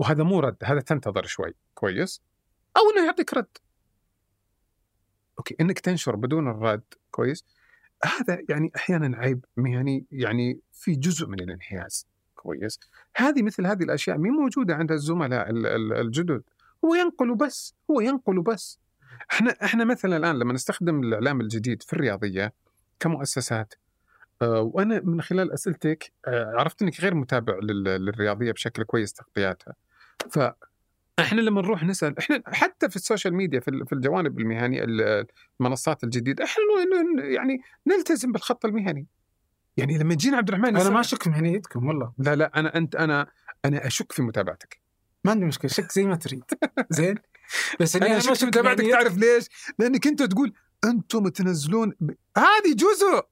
وهذا 0.00 0.22
مو 0.22 0.40
رد 0.40 0.56
هذا 0.64 0.80
تنتظر 0.80 1.26
شوي. 1.26 1.54
كويس؟ 1.74 2.22
أو 2.76 2.82
إنه 2.96 3.06
يعطيك 3.06 3.34
رد. 3.34 3.58
أوكي 5.38 5.56
إنك 5.60 5.78
تنشر 5.80 6.16
بدون 6.16 6.48
الرد. 6.48 6.82
كويس؟ 7.10 7.44
هذا 8.04 8.38
يعني 8.48 8.72
أحيانا 8.76 9.16
عيب 9.16 9.44
مهني 9.56 10.06
يعني 10.12 10.60
في 10.72 10.92
جزء 10.92 11.26
من 11.26 11.40
الانحياز. 11.40 12.06
كويس؟ 12.34 12.80
هذه 13.16 13.42
مثل 13.42 13.66
هذه 13.66 13.82
الأشياء 13.82 14.18
مين 14.18 14.32
موجودة 14.32 14.74
عند 14.74 14.92
الزملاء 14.92 15.50
ال- 15.50 15.66
ال- 15.66 15.92
الجدد. 15.92 16.42
هو 16.84 16.94
ينقل 16.94 17.34
بس 17.34 17.74
هو 17.90 18.00
ينقل 18.00 18.42
بس. 18.42 18.78
إحنا 19.32 19.56
إحنا 19.64 19.84
مثلا 19.84 20.16
الآن 20.16 20.38
لما 20.38 20.52
نستخدم 20.52 21.00
الإعلام 21.00 21.40
الجديد 21.40 21.82
في 21.82 21.92
الرياضية 21.92 22.52
كمؤسسات 23.00 23.74
آه، 24.42 24.60
وأنا 24.60 25.00
من 25.00 25.22
خلال 25.22 25.52
أسئلتك 25.52 26.12
آه، 26.26 26.52
عرفت 26.58 26.82
إنك 26.82 27.00
غير 27.00 27.14
متابع 27.14 27.58
لل- 27.62 27.84
للرياضية 27.84 28.52
بشكل 28.52 28.84
كويس 28.84 29.12
تغطياتها. 29.12 29.74
فاحنا 30.30 31.40
لما 31.40 31.60
نروح 31.62 31.84
نسأل 31.84 32.18
إحنا 32.18 32.42
حتى 32.46 32.88
في 32.90 32.96
السوشيال 32.96 33.34
ميديا 33.34 33.60
في 33.60 33.68
ال- 33.68 33.86
في 33.86 33.92
الجوانب 33.92 34.38
المهنية 34.38 34.84
ال- 34.84 35.26
المنصات 35.60 36.04
الجديدة 36.04 36.44
إحنا 36.44 36.62
يعني 37.24 37.60
نلتزم 37.86 38.32
بالخط 38.32 38.64
المهني. 38.64 39.06
يعني 39.76 39.98
لما 39.98 40.12
يجينا 40.12 40.36
عبد 40.36 40.48
الرحمن 40.48 40.76
أنا 40.76 40.90
ما 40.90 41.00
أشك 41.00 41.22
في 41.22 41.30
مهنيتكم 41.30 41.86
والله. 41.86 42.12
لا 42.18 42.36
لا 42.36 42.50
أنا 42.60 42.76
أنت 42.76 42.96
أنا 42.96 43.26
أنا 43.64 43.86
أشك 43.86 44.12
في 44.12 44.22
متابعتك. 44.22 44.80
ما 45.24 45.30
عندي 45.30 45.46
مشكلة 45.46 45.70
شك 45.70 45.92
زي 45.92 46.04
ما 46.04 46.16
تريد. 46.16 46.44
زين؟ 46.90 47.14
بس 47.80 47.96
أنا 47.96 48.08
ما 48.08 48.16
اشك 48.16 48.34
في 48.34 48.46
متابعتك. 48.46 48.84
تعرف 48.90 49.16
ليش؟ 49.18 49.46
لأنك 49.78 50.06
انت 50.06 50.22
تقول 50.22 50.52
أنتم 50.84 51.28
تنزلون 51.28 51.92
ب... 52.00 52.10
هذه 52.38 52.74
جزء! 52.74 53.26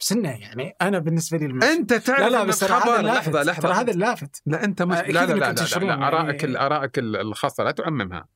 بس 0.00 0.12
إنه 0.12 0.28
يعني 0.30 0.74
أنا 0.82 0.98
بالنسبة 0.98 1.38
لي 1.38 1.46
المش... 1.46 1.64
أنت 1.64 1.94
تعرف 1.94 2.20
لا 2.20 2.28
لا 2.28 2.44
بس 2.44 2.62
اللافت 2.64 2.88
لحظة 3.28 3.42
لحظة. 3.42 3.62
ترى 3.68 3.72
هذا 3.72 3.90
اللافت. 3.90 4.42
لا 4.46 4.64
أنت 4.64 4.82
مش 4.82 4.96
آه، 4.96 5.02
لا 5.02 5.12
لا 5.12 5.26
لا, 5.26 5.34
لا, 5.34 5.52
لا, 5.78 5.86
يعني- 5.86 6.06
آرائك 6.06 6.44
ال- 6.44 6.56
آرائك 6.56 6.98
ال- 6.98 7.16
الخاصة 7.16 7.64
لا 7.64 7.70
تعممها. 7.70 8.26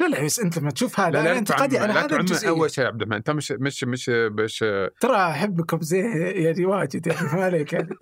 لا 0.00 0.06
لا 0.06 0.24
بس 0.24 0.40
أنت 0.40 0.58
لما 0.58 0.70
تشوف 0.70 1.00
هذا 1.00 1.10
لا 1.10 1.24
لا 1.24 1.38
انتقادي 1.38 1.76
تعمم 1.76 1.90
على 1.90 2.00
لا 2.00 2.06
هذا 2.06 2.16
الجزئية. 2.16 2.48
أول 2.50 2.70
شيء 2.70 2.86
عبد 2.86 2.96
الرحمن 3.02 3.16
أنت 3.16 3.30
مش 3.30 3.52
مش 3.52 3.84
مش 3.84 4.08
مش 4.08 4.58
ترى 5.00 5.16
أحبكم 5.16 5.80
زي 5.80 5.98
يعني 6.44 6.66
واجد 6.66 7.06
يعني 7.06 7.26
ما 7.32 7.44
عليك 7.44 7.72
يعني. 7.72 7.88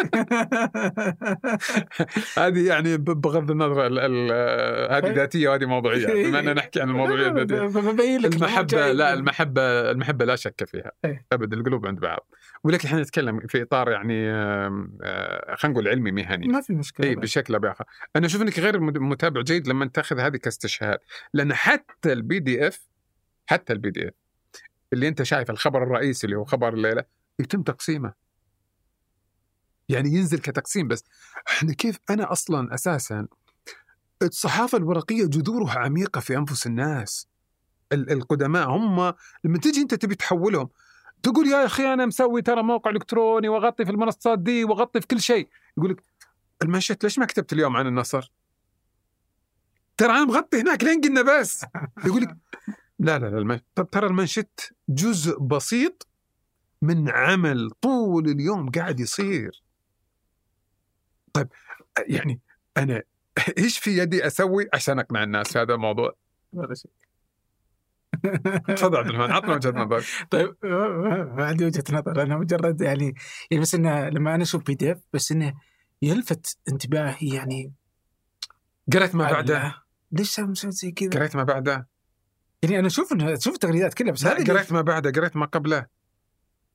هذه 2.39 2.67
يعني 2.69 2.97
بغض 2.97 3.51
النظر 3.51 3.87
ال- 3.87 3.99
ال- 3.99 4.93
هذه 4.93 5.13
ذاتية 5.15 5.49
وهذه 5.49 5.65
موضوعية. 5.67 6.07
بما 6.29 6.39
إننا 6.41 6.53
نحكي 6.53 6.81
عن 6.81 6.91
الموضوعيه 6.91 7.29
الذاتية. 7.29 8.63
جاي- 8.63 8.93
لا 8.93 9.13
المحبة 9.15 9.91
المحبة 9.91 10.25
لا 10.25 10.37
شك 10.37 10.65
فيها. 10.67 10.93
إيه. 11.05 11.27
أبد 11.33 11.53
القلوب 11.53 11.87
عند 11.87 12.01
بعض. 12.01 12.27
ولكن 12.65 12.89
إحنا 12.89 13.01
نتكلم 13.03 13.41
في 13.47 13.63
إطار 13.63 13.91
يعني 13.91 14.31
آه، 14.31 15.55
خلينا 15.59 15.75
نقول 15.75 15.89
علمي 15.89 16.13
مهني. 16.13 16.49
ما 16.49 16.61
في 16.61 16.73
مشكلة 16.73 17.07
إي 17.09 17.15
بشكل 17.15 17.55
أو 17.55 17.61
بآخر. 17.61 17.85
أنا 18.17 18.27
أشوف 18.27 18.43
إنك 18.43 18.59
غير 18.59 18.81
متابع 18.81 19.41
جيد 19.41 19.69
لما 19.69 19.87
تأخذ 19.87 20.19
هذه 20.19 20.37
كاستشهاد. 20.37 20.99
لأن 21.35 21.55
حتى 21.55 22.13
ال 22.13 22.39
PDF 22.39 22.89
حتى 23.47 23.73
ال 23.73 23.91
PDF 23.91 24.15
اللي 24.93 25.09
أنت 25.09 25.23
شايف 25.23 25.51
الخبر 25.51 25.83
الرئيسي 25.83 26.27
اللي 26.27 26.37
هو 26.37 26.45
خبر 26.45 26.75
الليلة 26.75 27.05
يتم 27.39 27.63
تقسيمه. 27.63 28.13
يعني 29.89 30.09
ينزل 30.09 30.39
كتقسيم 30.39 30.89
بس. 30.89 31.05
إحنا 31.49 31.73
كيف 31.73 31.99
أنا 32.11 32.33
أصلا 32.33 32.75
أساسا 32.75 33.27
الصحافة 34.23 34.79
الورقية 34.79 35.27
جذورها 35.27 35.79
عميقة 35.79 36.21
في 36.21 36.37
أنفس 36.37 36.67
الناس. 36.67 37.29
ال- 37.93 38.13
القدماء 38.13 38.71
هم 38.71 39.15
لما 39.45 39.59
تجي 39.59 39.81
أنت 39.81 39.95
تبي 39.95 40.15
تحولهم 40.15 40.69
تقول 41.23 41.47
يا 41.47 41.67
أخي 41.67 41.93
أنا 41.93 42.07
مسوي 42.07 42.43
ترى 42.43 42.63
موقع 42.63 42.91
إلكتروني 42.91 43.49
وأغطي 43.49 43.85
في 43.85 43.91
المنصات 43.91 44.39
دي 44.39 44.65
وأغطي 44.65 45.01
في 45.01 45.07
كل 45.07 45.21
شيء 45.21 45.49
يقول 45.77 45.91
لك 45.91 46.03
المانشيت 46.63 47.05
ليش 47.05 47.19
ما 47.19 47.27
كتبت 47.27 47.53
اليوم 47.53 47.77
عن 47.77 47.87
النصر؟ 47.87 48.33
ترى 49.97 50.11
أنا 50.11 50.25
مغطي 50.25 50.61
هناك 50.61 50.85
لين 50.85 51.01
قلنا 51.01 51.23
بس 51.23 51.65
يقول 52.05 52.23
لك 52.23 52.37
لا 52.99 53.19
لا 53.19 53.27
لا. 53.27 53.61
طب 53.75 53.91
ترى 53.91 54.07
المنشط 54.07 54.71
جزء 54.89 55.39
بسيط 55.39 56.09
من 56.83 57.09
عمل 57.11 57.71
طول 57.71 58.29
اليوم 58.29 58.71
قاعد 58.71 59.01
يصير 59.01 59.63
طيب 61.33 61.49
يعني 61.99 62.41
أنا 62.77 63.03
إيش 63.59 63.79
في 63.79 63.99
يدي 63.99 64.27
أسوي 64.27 64.69
عشان 64.75 64.99
أقنع 64.99 65.23
الناس 65.23 65.53
في 65.53 65.59
هذا 65.59 65.75
الموضوع؟ 65.75 66.15
ولا 66.53 66.75
شيء 66.75 66.91
تفضل 68.77 68.97
عبد 68.99 69.09
الرحمن 69.09 69.31
عطنا 69.33 69.55
وجهة 69.55 69.71
نظرك. 69.71 70.05
طيب. 70.31 70.55
ما 70.63 71.25
ما 71.37 71.45
عندي 71.45 71.65
وجهة 71.65 71.85
نظر 71.93 72.23
أنا 72.23 72.37
مجرد 72.37 72.81
يعني 72.81 73.15
يعني 73.51 73.63
بس 73.63 73.75
إنه 73.75 74.09
لما 74.09 74.35
أنا 74.35 74.43
أشوف 74.43 74.63
بي 74.65 74.75
دي 74.75 74.93
اف 74.93 74.99
بس 75.13 75.33
إنه 75.33 75.55
يلفت 76.03 76.59
انتباهي 76.69 77.29
يعني. 77.35 77.73
قريت 78.93 79.15
ما 79.15 79.31
بعده؟ 79.31 79.75
ليش 80.13 80.31
سوي 80.31 80.47
مسوي 80.47 80.71
زي 80.71 80.91
كذا؟ 80.91 81.11
قريت 81.11 81.37
ما 81.37 81.45
بعده؟ 81.45 81.89
يعني 82.63 82.79
أنا 82.79 82.87
أشوف 82.87 83.13
إنه 83.13 83.35
أشوف 83.35 83.55
التغريدات 83.55 83.95
كلها 83.95 84.13
بس 84.13 84.25
هذا 84.25 84.37
اللي- 84.39 84.53
قريت 84.53 84.73
ما 84.73 84.81
بعده 84.81 85.11
قريت 85.21 85.37
ما 85.37 85.47
قبله. 85.47 85.87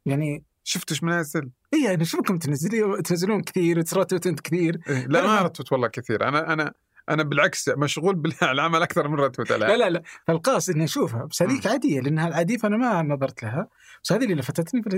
يعني 0.05 0.43
شفت 0.63 0.91
إيش 0.91 1.03
منزل 1.03 1.49
اي 1.73 1.93
أنا 1.93 2.01
اشوفكم 2.03 2.37
تنزلون 2.37 3.03
تنزلون 3.03 3.41
كثير 3.41 3.79
وترتبوا 3.79 4.31
انت 4.31 4.39
كثير. 4.39 4.79
إيه، 4.89 5.05
لا 5.07 5.27
ما 5.27 5.41
رتبت 5.41 5.71
والله 5.71 5.87
كثير. 5.87 6.27
أنا 6.27 6.53
أنا 6.53 6.73
أنا 7.09 7.23
بالعكس 7.23 7.69
مشغول 7.69 8.15
بالعمل 8.15 8.81
أكثر 8.87 9.07
من 9.07 9.15
رتبت 9.15 9.51
لا 9.51 9.77
لا 9.77 9.89
لا. 9.89 10.01
فالقاصد 10.27 10.73
إني 10.75 10.83
أشوفها. 10.83 11.25
بس 11.25 11.41
هذيك 11.41 11.67
عادية 11.67 11.99
لأنها 12.01 12.27
العادية 12.27 12.57
فأنا 12.57 12.77
ما 12.77 13.01
نظرت 13.15 13.43
لها. 13.43 13.67
بس 14.03 14.11
هذه 14.11 14.23
اللي 14.23 14.35
لفتتني 14.35 14.83
في 14.83 14.89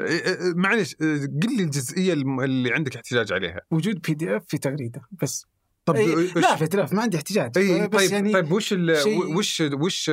إيه، 0.00 0.54
معلش 0.54 0.94
قل 0.94 1.56
لي 1.56 1.62
الجزئية 1.62 2.12
اللي 2.12 2.72
عندك 2.74 2.96
احتجاج 2.96 3.32
عليها. 3.32 3.60
وجود 3.70 4.00
بي 4.02 4.14
دي 4.14 4.36
اف 4.36 4.42
في 4.48 4.58
تغريدة 4.58 5.00
بس. 5.22 5.46
طب 5.84 5.96
إيش- 5.96 6.36
لافت 6.36 6.74
لافت 6.74 6.94
ما 6.94 7.02
عندي 7.02 7.16
احتجاج. 7.16 7.50
بس 7.50 7.54
طيب 7.56 7.94
يعني 8.12 8.32
طيب 8.32 8.52
وش 8.52 8.72
ال- 8.72 8.96
شيء- 9.02 9.36
وش 9.36 9.62
وش 9.72 10.10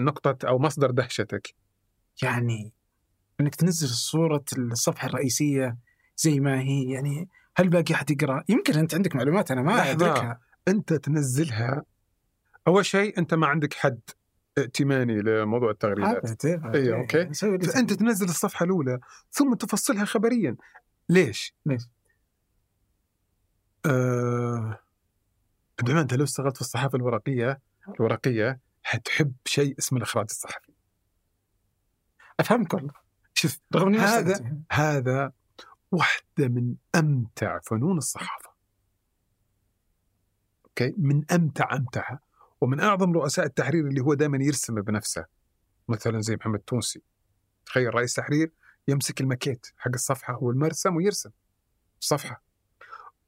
نقطة 0.00 0.48
أو 0.48 0.58
مصدر 0.58 0.90
دهشتك؟ 0.90 1.54
يعني 2.22 2.72
إنك 3.40 3.54
تنزل 3.54 3.88
صورة 3.88 4.44
الصفحة 4.58 5.08
الرئيسية 5.08 5.76
زي 6.16 6.40
ما 6.40 6.60
هي 6.60 6.90
يعني 6.90 7.28
هل 7.56 7.68
باقي 7.68 7.94
أحد 7.94 8.10
يقرأ؟ 8.10 8.44
يمكن 8.48 8.78
أنت 8.78 8.94
عندك 8.94 9.16
معلومات 9.16 9.50
أنا 9.50 9.62
ما. 9.62 9.90
أدركها 9.90 10.40
أنت 10.68 10.92
تنزلها 10.92 11.82
أول 12.68 12.86
شيء 12.86 13.18
أنت 13.18 13.34
ما 13.34 13.46
عندك 13.46 13.74
حد 13.74 14.00
ائتماني 14.58 15.22
لموضوع 15.22 15.70
التغريدات 15.70 16.44
إيه، 16.44 16.96
أوكي. 16.96 17.34
سوي 17.34 17.58
لي 17.58 17.66
فأنت 17.66 17.92
تنزل 17.92 18.26
الصفحة 18.26 18.64
الأولى 18.64 18.98
ثم 19.30 19.54
تفصلها 19.54 20.04
خبريا 20.04 20.56
ليش؟ 21.08 21.54
ليش؟ 21.66 21.82
بما 25.82 26.00
أنت 26.00 26.14
لو 26.14 26.24
اشتغلت 26.24 26.54
في 26.56 26.60
الصحافة 26.60 26.96
الورقية 26.96 27.60
الورقية 27.88 28.60
حتحب 28.82 29.32
شيء 29.44 29.78
اسمه 29.78 29.98
الإخراج 29.98 30.26
الصحفي 30.30 30.72
أفهمك 32.40 32.74
والله 32.74 32.92
شوف 33.34 33.58
رغم 33.74 33.94
هذا-. 33.94 34.62
هذا 34.70 35.32
واحدة 35.92 36.48
من 36.48 36.74
أمتع 36.94 37.58
فنون 37.58 37.98
الصحافة. 37.98 38.50
أوكي؟ 40.64 40.94
من 40.98 41.24
أمتع 41.32 41.76
أمتعها. 41.76 42.20
ومن 42.60 42.80
أعظم 42.80 43.12
رؤساء 43.12 43.46
التحرير 43.46 43.86
اللي 43.86 44.00
هو 44.00 44.14
دائما 44.14 44.38
يرسم 44.44 44.74
بنفسه. 44.74 45.26
مثلا 45.88 46.20
زي 46.20 46.36
محمد 46.36 46.58
تونسي. 46.58 47.02
تخيل 47.66 47.94
رئيس 47.94 48.14
تحرير 48.14 48.52
يمسك 48.88 49.20
الماكيت 49.20 49.66
حق 49.76 49.90
الصفحة 49.94 50.38
والمرسم 50.42 50.96
ويرسم. 50.96 51.30
الصفحه 52.00 52.42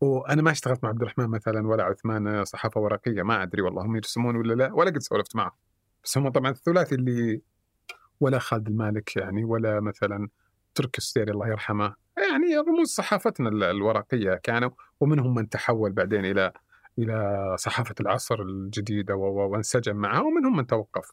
وأنا 0.01 0.43
ما 0.43 0.51
اشتغلت 0.51 0.85
مع 0.85 0.89
عبد 0.91 1.03
الرحمن 1.03 1.27
مثلا 1.27 1.69
ولا 1.69 1.85
عثمان 1.85 2.45
صحافة 2.45 2.81
ورقية. 2.81 3.23
ما 3.23 3.43
أدري 3.43 3.63
والله 3.63 3.83
هم 3.83 3.97
يرسمون 3.97 4.37
ولا 4.37 4.55
لا. 4.55 4.73
ولا 4.73 4.91
قد 4.91 4.99
سولفت 4.99 5.37
معهم 5.37 5.53
بس 6.05 6.19
هم 6.19 6.29
طبعا 6.29 6.51
الثلاثي 6.51 6.95
اللي 6.95 7.43
ولا 8.21 8.39
خالد 8.39 8.69
المالك 8.69 9.17
يعني 9.17 9.45
ولا 9.45 9.81
مثلا 9.81 10.29
تركي 10.75 10.99
السديري 10.99 11.33
الله 11.33 11.49
يرحمه. 11.49 12.04
يعني 12.35 12.57
رموز 12.57 12.89
صحافتنا 12.89 13.49
ال- 13.49 13.63
الورقية 13.63 14.35
كانوا 14.35 14.71
ومنهم 15.01 15.35
من 15.35 15.49
تحول 15.49 15.93
بعدين 15.93 16.25
إلى 16.25 16.53
إلى 16.99 17.57
صحافة 17.59 17.95
العصر 18.01 18.43
الجديدة 18.43 19.15
وانسجم 19.15 19.97
معها 19.97 20.21
ومنهم 20.21 20.57
من 20.57 20.67
توقف. 20.67 21.11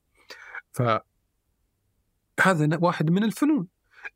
ف 0.72 0.81
هذا 2.41 2.65
ن- 2.65 2.77
واحد 2.81 3.10
من 3.11 3.23
الفنون. 3.23 3.68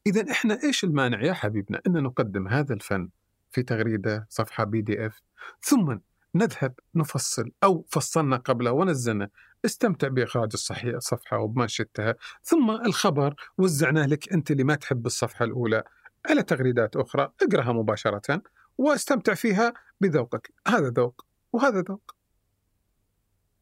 إذا 0.08 0.32
إحنا 0.32 0.60
إيش 0.64 0.84
المانع 0.84 1.22
يا 1.24 1.34
حبيبنا 1.34 1.82
إن 1.88 2.04
نقدم 2.04 2.48
هذا 2.48 2.74
الفن 2.74 3.10
في 3.52 3.64
تغريدة 3.64 4.28
صفحة 4.30 4.64
بي 4.64 4.82
دي 4.82 5.06
اف 5.06 5.22
ثم 5.62 5.98
نذهب 6.36 6.74
نفصل 6.96 7.52
أو 7.64 7.86
فصلنا 7.90 8.38
قبله 8.38 8.72
ونزلنا 8.72 9.30
استمتع 9.66 10.08
بإخراج 10.08 10.50
الصحيح 10.54 10.96
الصفحة 10.96 11.38
وبمنشدتها 11.38 12.16
ثم 12.44 12.72
الخبر 12.72 13.36
وزعناه 13.58 14.06
لك 14.06 14.34
أنت 14.34 14.52
اللي 14.52 14.64
ما 14.64 14.76
تحب 14.76 15.06
الصفحة 15.06 15.46
الأولى 15.46 15.84
على 16.30 16.44
تغريدات 16.44 16.96
أخرى 16.96 17.32
اقرأها 17.42 17.74
مباشرة 17.74 18.42
واستمتع 18.78 19.34
فيها 19.34 19.74
بذوقك. 20.02 20.54
هذا 20.68 20.90
ذوق 20.90 21.26
وهذا 21.54 21.82
ذوق. 21.82 22.16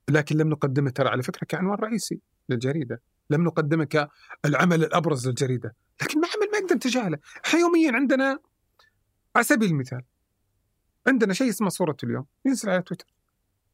لكن 0.10 0.38
لم 0.38 0.50
نقدمه 0.50 0.90
ترى 0.90 1.10
على 1.10 1.24
فكرة 1.24 1.46
كعنوان 1.46 1.78
رئيسي 1.78 2.22
للجريدة. 2.50 3.02
لم 3.30 3.44
نقدمه 3.44 3.84
كالعمل 3.84 4.84
الأبرز 4.84 5.28
للجريدة. 5.28 5.76
لكن 6.02 6.22
ما 6.22 6.28
عمل 6.28 6.52
ما 6.52 6.60
نقدر 6.60 6.76
نتجاهله 6.76 7.20
إحنا 7.46 7.60
يوميا 7.60 7.92
عندنا 7.92 8.40
على 9.36 9.44
سبيل 9.44 9.70
المثال 9.70 10.02
عندنا 11.08 11.34
شيء 11.34 11.50
اسمه 11.50 11.70
صورة 11.70 11.98
اليوم. 12.04 12.26
ينزل 12.46 12.70
على 12.70 12.82
تويتر. 12.82 13.06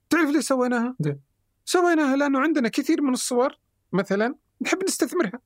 تعرف 0.09 0.29
ليش 0.29 0.45
سويناها؟ 0.45 0.95
ليه؟ 0.99 1.19
سويناها 1.65 2.15
لأنه 2.15 2.39
عندنا 2.39 2.69
كثير 2.69 3.01
من 3.01 3.13
الصور 3.13 3.59
مثلا 3.93 4.35
نحب 4.61 4.83
نستثمرها. 4.83 5.39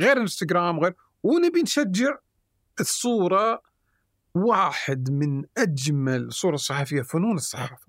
غير 0.00 0.12
الانستغرام 0.12 0.80
غير 0.80 0.94
ونبي 1.22 1.62
نشجع 1.62 2.18
الصورة 2.80 3.62
واحد 4.34 5.10
من 5.10 5.44
أجمل 5.58 6.32
صور 6.32 6.54
الصحفية 6.54 7.02
فنون 7.02 7.36
الصحافة. 7.36 7.86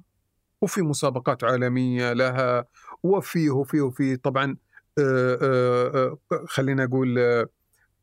وفي 0.62 0.82
مسابقات 0.82 1.44
عالمية 1.44 2.14
لها 2.14 2.66
وفيه 3.04 3.50
وفيه 3.50 3.82
وفيه 3.82 4.16
طبعا 4.16 4.58
آه، 5.00 5.38
آه، 5.42 6.18
آه، 6.32 6.46
خلينا 6.48 6.86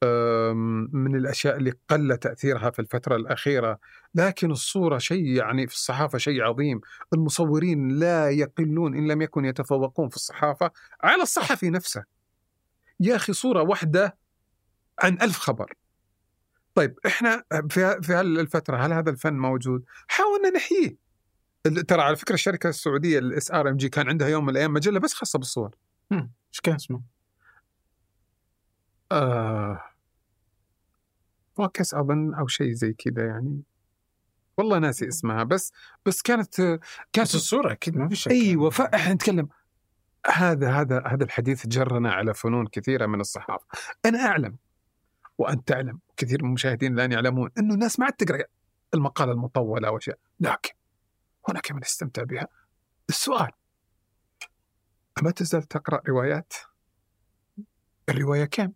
أم، 0.02 0.90
من 0.93 1.16
الأشياء 1.16 1.56
اللي 1.56 1.73
قل 1.89 2.16
تأثيرها 2.16 2.70
في 2.70 2.78
الفترة 2.78 3.16
الأخيرة. 3.16 3.78
لكن 4.15 4.51
الصورة 4.51 4.98
شيء 4.98 5.24
يعني 5.24 5.66
في 5.66 5.74
الصحافة 5.74 6.19
شيء 6.19 6.43
عظيم. 6.43 6.81
المصورين 7.12 7.89
لا 7.89 8.31
يقلون 8.31 8.94
إن 8.94 9.06
لم 9.06 9.23
يكن 9.23 9.44
يتفوقون 9.44 10.09
في 10.09 10.16
الصحافة 10.16 10.70
على 11.02 11.23
الصحفي 11.23 11.70
نفسه. 11.70 12.05
يا 13.01 13.16
أخي 13.16 13.32
صورة 13.32 13.62
واحدة 13.62 14.16
عن 15.02 15.19
ألف 15.23 15.39
خبر. 15.39 15.74
طيب 16.79 16.99
إحنا 17.07 17.45
في 17.69 18.01
في 18.03 18.13
هالفتره 18.13 18.77
هل 18.77 18.93
هذا 18.93 19.11
الفن 19.11 19.35
موجود؟ 19.35 19.85
حاولنا 20.09 20.51
نحييه 20.51 20.97
ترى 21.89 22.03
على 22.03 22.17
فكرة 22.17 22.35
الشركة 22.35 22.69
السعودية 22.69 23.19
ال 23.19 23.51
SRMG 23.51 23.89
كان 23.89 24.09
عندها 24.09 24.29
يوم 24.29 24.45
من 24.45 24.51
الأيام 24.51 24.73
مجلة 24.73 25.01
بس 25.01 25.15
خاصة 25.15 25.39
بالصور. 25.39 25.75
إيش 26.13 26.61
كان 26.63 26.75
اسمه؟ 26.75 27.03
آه 29.13 29.83
فوكس 31.57 31.95
أظن 31.95 32.35
أو 32.35 32.47
شيء 32.47 32.73
زي 32.73 32.93
كذا 32.93 33.27
يعني 33.27 33.63
والله 34.57 34.79
ناسي 34.79 35.09
اسمها 35.09 35.45
بس 35.45 35.73
بس 36.07 36.23
كانت 36.23 36.61
كانت 37.13 37.29
بس 37.29 37.35
الصورة 37.35 37.73
أكيد 37.73 37.97
ما 37.97 38.09
في 38.09 38.17
شك 38.17 38.31
أيوه 38.31 38.71
فإحنا 38.71 39.15
نتكلم 39.15 39.49
هذا 40.27 40.71
هذا 40.71 41.03
هذا 41.07 41.25
الحديث 41.25 41.67
جرنا 41.67 42.13
على 42.13 42.35
فنون 42.35 42.67
كثيرة 42.67 43.07
من 43.07 43.21
الصحافة 43.21 43.67
أنا 44.05 44.27
أعلم 44.27 44.57
وأنت 45.39 45.69
تعلم 45.69 45.99
كثير 46.19 46.43
من 46.43 46.49
المشاهدين 46.49 46.95
الآن 46.95 47.12
يعلمون 47.12 47.51
انه 47.59 47.74
الناس 47.74 47.99
ما 47.99 48.05
عاد 48.05 48.12
تقرأ 48.12 48.45
المقالة 48.95 49.32
المطولة 49.32 49.89
أو 49.89 49.99
شيء 49.99 50.15
لكن 50.40 50.73
هناك 51.49 51.73
من 51.73 51.82
يستمتع 51.82 52.23
بها. 52.23 52.49
السؤال 53.09 53.51
أما 55.23 55.31
تزال 55.31 55.62
تقرأ 55.62 56.01
روايات؟ 56.09 56.53
الرواية 58.09 58.45
كم؟ 58.45 58.73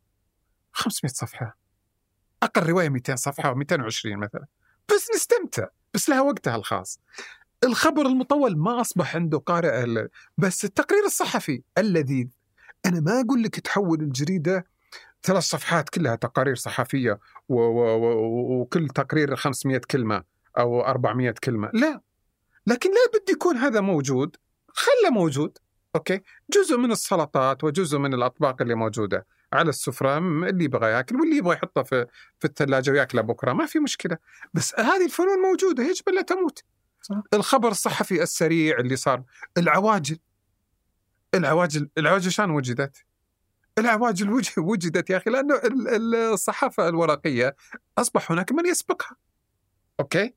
500 0.72 1.12
صفحة. 1.12 1.56
أقل 2.42 2.66
رواية 2.66 2.88
200 2.88 3.16
صفحة 3.16 3.48
أو 3.48 3.54
220 3.54 4.16
مثلا. 4.16 4.46
بس 4.88 5.08
نستمتع. 5.14 5.66
بس 5.94 6.08
لها 6.08 6.20
وقتها 6.20 6.56
الخاص. 6.56 7.00
الخبر 7.64 8.06
المطول 8.06 8.58
ما 8.58 8.80
أصبح 8.80 9.16
عنده 9.16 9.38
قارئ 9.38 10.08
بس 10.38 10.64
التقرير 10.64 11.04
الصحفي 11.04 11.62
الذي 11.78 12.28
أنا 12.86 13.00
ما 13.00 13.20
أقول 13.20 13.42
لك 13.42 13.60
تحول 13.60 14.00
الجريدة 14.00 14.66
ثلاث 15.22 15.42
صفحات 15.42 15.88
كلها 15.88 16.14
تقارير 16.14 16.56
و 17.48 17.60
وكل 18.60 18.88
تقرير 18.88 19.36
500 19.36 19.80
كلمة 19.90 20.22
أو 20.58 20.80
400 20.80 21.34
كلمة. 21.44 21.70
لا. 21.74 22.00
لكن 22.66 22.90
لا 22.90 23.20
بد 23.20 23.30
يكون 23.30 23.56
هذا 23.56 23.80
موجود. 23.80 24.36
خله 24.68 25.10
موجود. 25.10 25.58
أوكي؟ 25.96 26.20
جزء 26.50 26.76
من 26.76 26.92
السلطات 26.92 27.64
وجزء 27.64 27.98
من 27.98 28.14
الأطباق 28.14 28.62
اللي 28.62 28.74
موجودة 28.74 29.26
على 29.52 29.68
السفرة 29.68 30.18
اللي 30.18 30.64
يبغى 30.64 30.90
ياكل 30.90 31.16
واللي 31.16 31.36
يبغى 31.36 31.54
يحطه 31.54 31.82
في 31.82 32.06
في 32.38 32.44
الثلاجة 32.44 32.90
وياكله 32.90 33.22
بكرة. 33.22 33.52
ما 33.52 33.66
في 33.66 33.78
مشكلة. 33.78 34.18
بس 34.54 34.74
هذه 34.78 35.04
الفنون 35.04 35.38
موجودة. 35.38 35.82
يجب 35.82 36.08
لا 36.08 36.22
تموت. 36.22 36.64
صح. 37.02 37.22
الخبر 37.34 37.68
الصحفي 37.68 38.22
السريع 38.22 38.78
اللي 38.78 38.96
صار. 38.96 39.22
العواجل. 39.58 40.18
العواجل. 41.34 41.88
العواجل 41.98 42.32
شلون 42.32 42.50
وجدت؟ 42.50 43.04
العواجل 43.78 44.30
وج- 44.30 44.50
وجدت 44.70 45.10
يا 45.10 45.16
أخي 45.16 45.30
لأنه 45.30 45.54
ال- 45.54 45.88
ال- 45.88 46.14
الصحافة 46.14 46.88
الورقية 46.88 47.56
أصبح 47.98 48.32
هناك 48.32 48.52
من 48.52 48.66
يسبقها. 48.66 49.16
أوكي. 50.00 50.34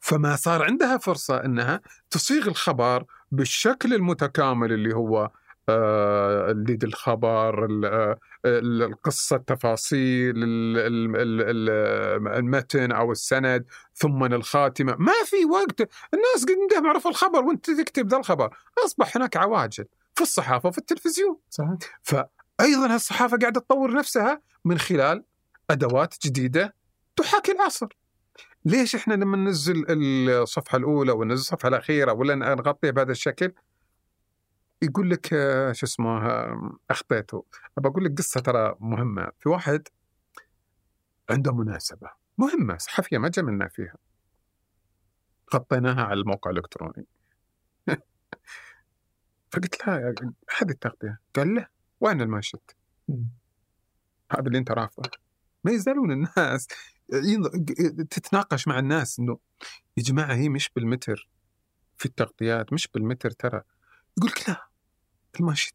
فما 0.00 0.36
صار 0.36 0.62
عندها 0.62 0.98
فرصة 0.98 1.44
إنها 1.44 1.80
تصيغ 2.10 2.48
الخبر 2.48 3.04
بالشكل 3.32 3.94
المتكامل 3.94 4.72
اللي 4.72 4.94
هو 4.94 5.30
آه، 5.68 6.50
الليد 6.50 6.84
الخبر 6.84 7.64
ال- 7.64 7.84
آه، 7.84 8.18
ال- 8.44 8.82
القصة 8.82 9.36
التفاصيل 9.36 10.36
ال- 10.36 10.78
ال- 10.78 11.16
ال- 11.16 11.40
ال- 11.42 12.28
المتن 12.38 12.92
أو 12.92 13.12
السند 13.12 13.64
ثم 13.94 14.24
الخاتمة 14.24 14.96
ما 14.98 15.12
في 15.24 15.44
وقت. 15.44 15.80
الناس 16.14 16.46
عندهم 16.62 16.86
عرفوا 16.90 17.10
الخبر 17.10 17.44
وأنت 17.44 17.70
تكتب 17.70 18.08
ذا 18.08 18.16
الخبر. 18.16 18.56
أصبح 18.84 19.16
هناك 19.16 19.36
عواجل 19.36 19.84
في 20.14 20.20
الصحافة 20.22 20.68
وفي 20.68 20.78
التلفزيون. 20.78 21.36
صح 21.50 21.68
فأيضا 22.58 22.94
الصحافة 22.94 23.36
قاعدة 23.36 23.60
تطور 23.60 23.92
نفسها 23.92 24.42
من 24.64 24.78
خلال 24.78 25.24
أدوات 25.70 26.14
جديدة 26.24 26.74
تحاكي 27.16 27.52
العصر. 27.52 27.88
ليش 28.64 28.94
إحنا 28.94 29.14
لما 29.14 29.36
ننزل 29.36 29.84
الصفحة 29.88 30.78
الأولى 30.78 31.12
وننزل 31.12 31.40
الصفحة 31.40 31.68
الأخيرة 31.68 32.12
ولا 32.12 32.34
نغطيها 32.34 32.90
بهذا 32.90 33.12
الشكل؟ 33.12 33.52
يقول 34.82 35.10
لك 35.10 35.32
آه، 35.32 35.72
شو 35.72 35.86
اسمه 35.86 36.26
آه، 36.26 36.78
أخطيته. 36.90 37.44
أبى 37.78 37.88
أقول 37.88 38.04
لك 38.04 38.18
قصة 38.18 38.40
ترى 38.40 38.74
مهمة. 38.80 39.28
في 39.40 39.48
واحد 39.48 39.88
عنده 41.30 41.52
مناسبة 41.54 42.10
مهمة 42.38 42.78
صحفية 42.78 43.18
ما 43.18 43.28
جملنا 43.28 43.68
فيها. 43.68 43.96
غطيناها 45.54 46.04
على 46.04 46.20
الموقع 46.20 46.50
الإلكتروني. 46.50 47.06
فقلت 49.52 49.86
له 49.86 50.14
هذه 50.58 50.70
التغطية؟ 50.70 51.18
قال 51.36 51.54
له 51.54 51.75
وين 52.00 52.20
المنشد؟ 52.20 52.60
مم. 53.08 53.28
هذا 54.32 54.46
اللي 54.46 54.58
انت 54.58 54.70
رافضه 54.70 55.10
ما 55.64 55.72
يزالون 55.72 56.12
الناس 56.12 56.68
تتناقش 58.10 58.68
مع 58.68 58.78
الناس 58.78 59.18
انه 59.18 59.38
يا 59.96 60.02
جماعة 60.02 60.34
هي 60.34 60.48
مش 60.48 60.70
بالمتر 60.76 61.28
في 61.98 62.06
التغطيات 62.06 62.72
مش 62.72 62.88
بالمتر 62.88 63.30
ترى 63.30 63.62
يقول 64.18 64.30
لك 64.30 64.48
لا 64.48 64.68
المانشيت 65.40 65.74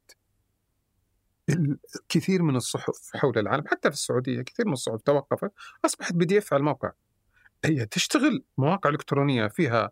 ال- 1.50 1.78
كثير 2.10 2.42
من 2.44 2.56
الصحف 2.56 3.12
حول 3.16 3.38
العالم 3.38 3.68
حتى 3.68 3.90
في 3.90 3.96
السعودية 3.96 4.42
كثير 4.42 4.68
من 4.68 4.74
الصحف 4.74 5.02
توقفت 5.02 5.52
أصبحت 5.86 6.14
PDF 6.14 6.54
على 6.54 6.60
الموقع 6.60 6.92
هي 7.66 7.86
تشتغل 7.86 8.44
مواقع 8.58 8.90
إلكترونية 8.90 9.48
فيها 9.48 9.92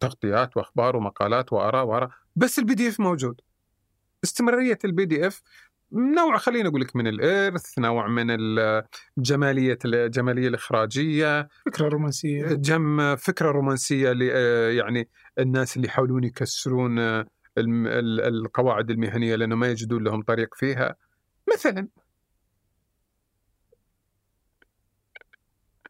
تغطيات 0.00 0.56
وأخبار 0.56 0.96
ومقالات 0.96 1.52
وآراء 1.52 1.86
وآراء 1.86 2.10
بس 2.36 2.58
ال 2.58 2.74
PDF 2.74 3.00
موجود 3.00 3.40
استمرارية 4.24 4.78
ال 4.84 5.04
PDF 5.04 5.42
نوع 5.92 6.36
خلينا 6.38 6.68
أقول 6.68 6.80
لك 6.80 6.96
من 6.96 7.06
الارث 7.06 7.78
نوع 7.78 8.06
من 8.08 8.26
ال- 8.30 8.84
جمالية 9.18 9.78
الجماليه 9.84 10.48
الإخراجية. 10.48 11.48
فكرة 11.66 11.88
رومانسية. 11.88 12.46
جم 12.46 13.16
فكرة 13.16 13.50
رومانسية 13.50 14.12
يعني 14.78 15.08
الناس 15.38 15.76
اللي 15.76 15.88
يحاولون 15.88 16.24
يكسرون 16.24 16.98
القواعد 17.58 18.90
المهنية 18.90 19.34
لأنه 19.36 19.56
ما 19.56 19.68
يجدون 19.68 20.04
لهم 20.04 20.22
طريق 20.22 20.54
فيها. 20.54 20.96
مثلا. 21.54 21.88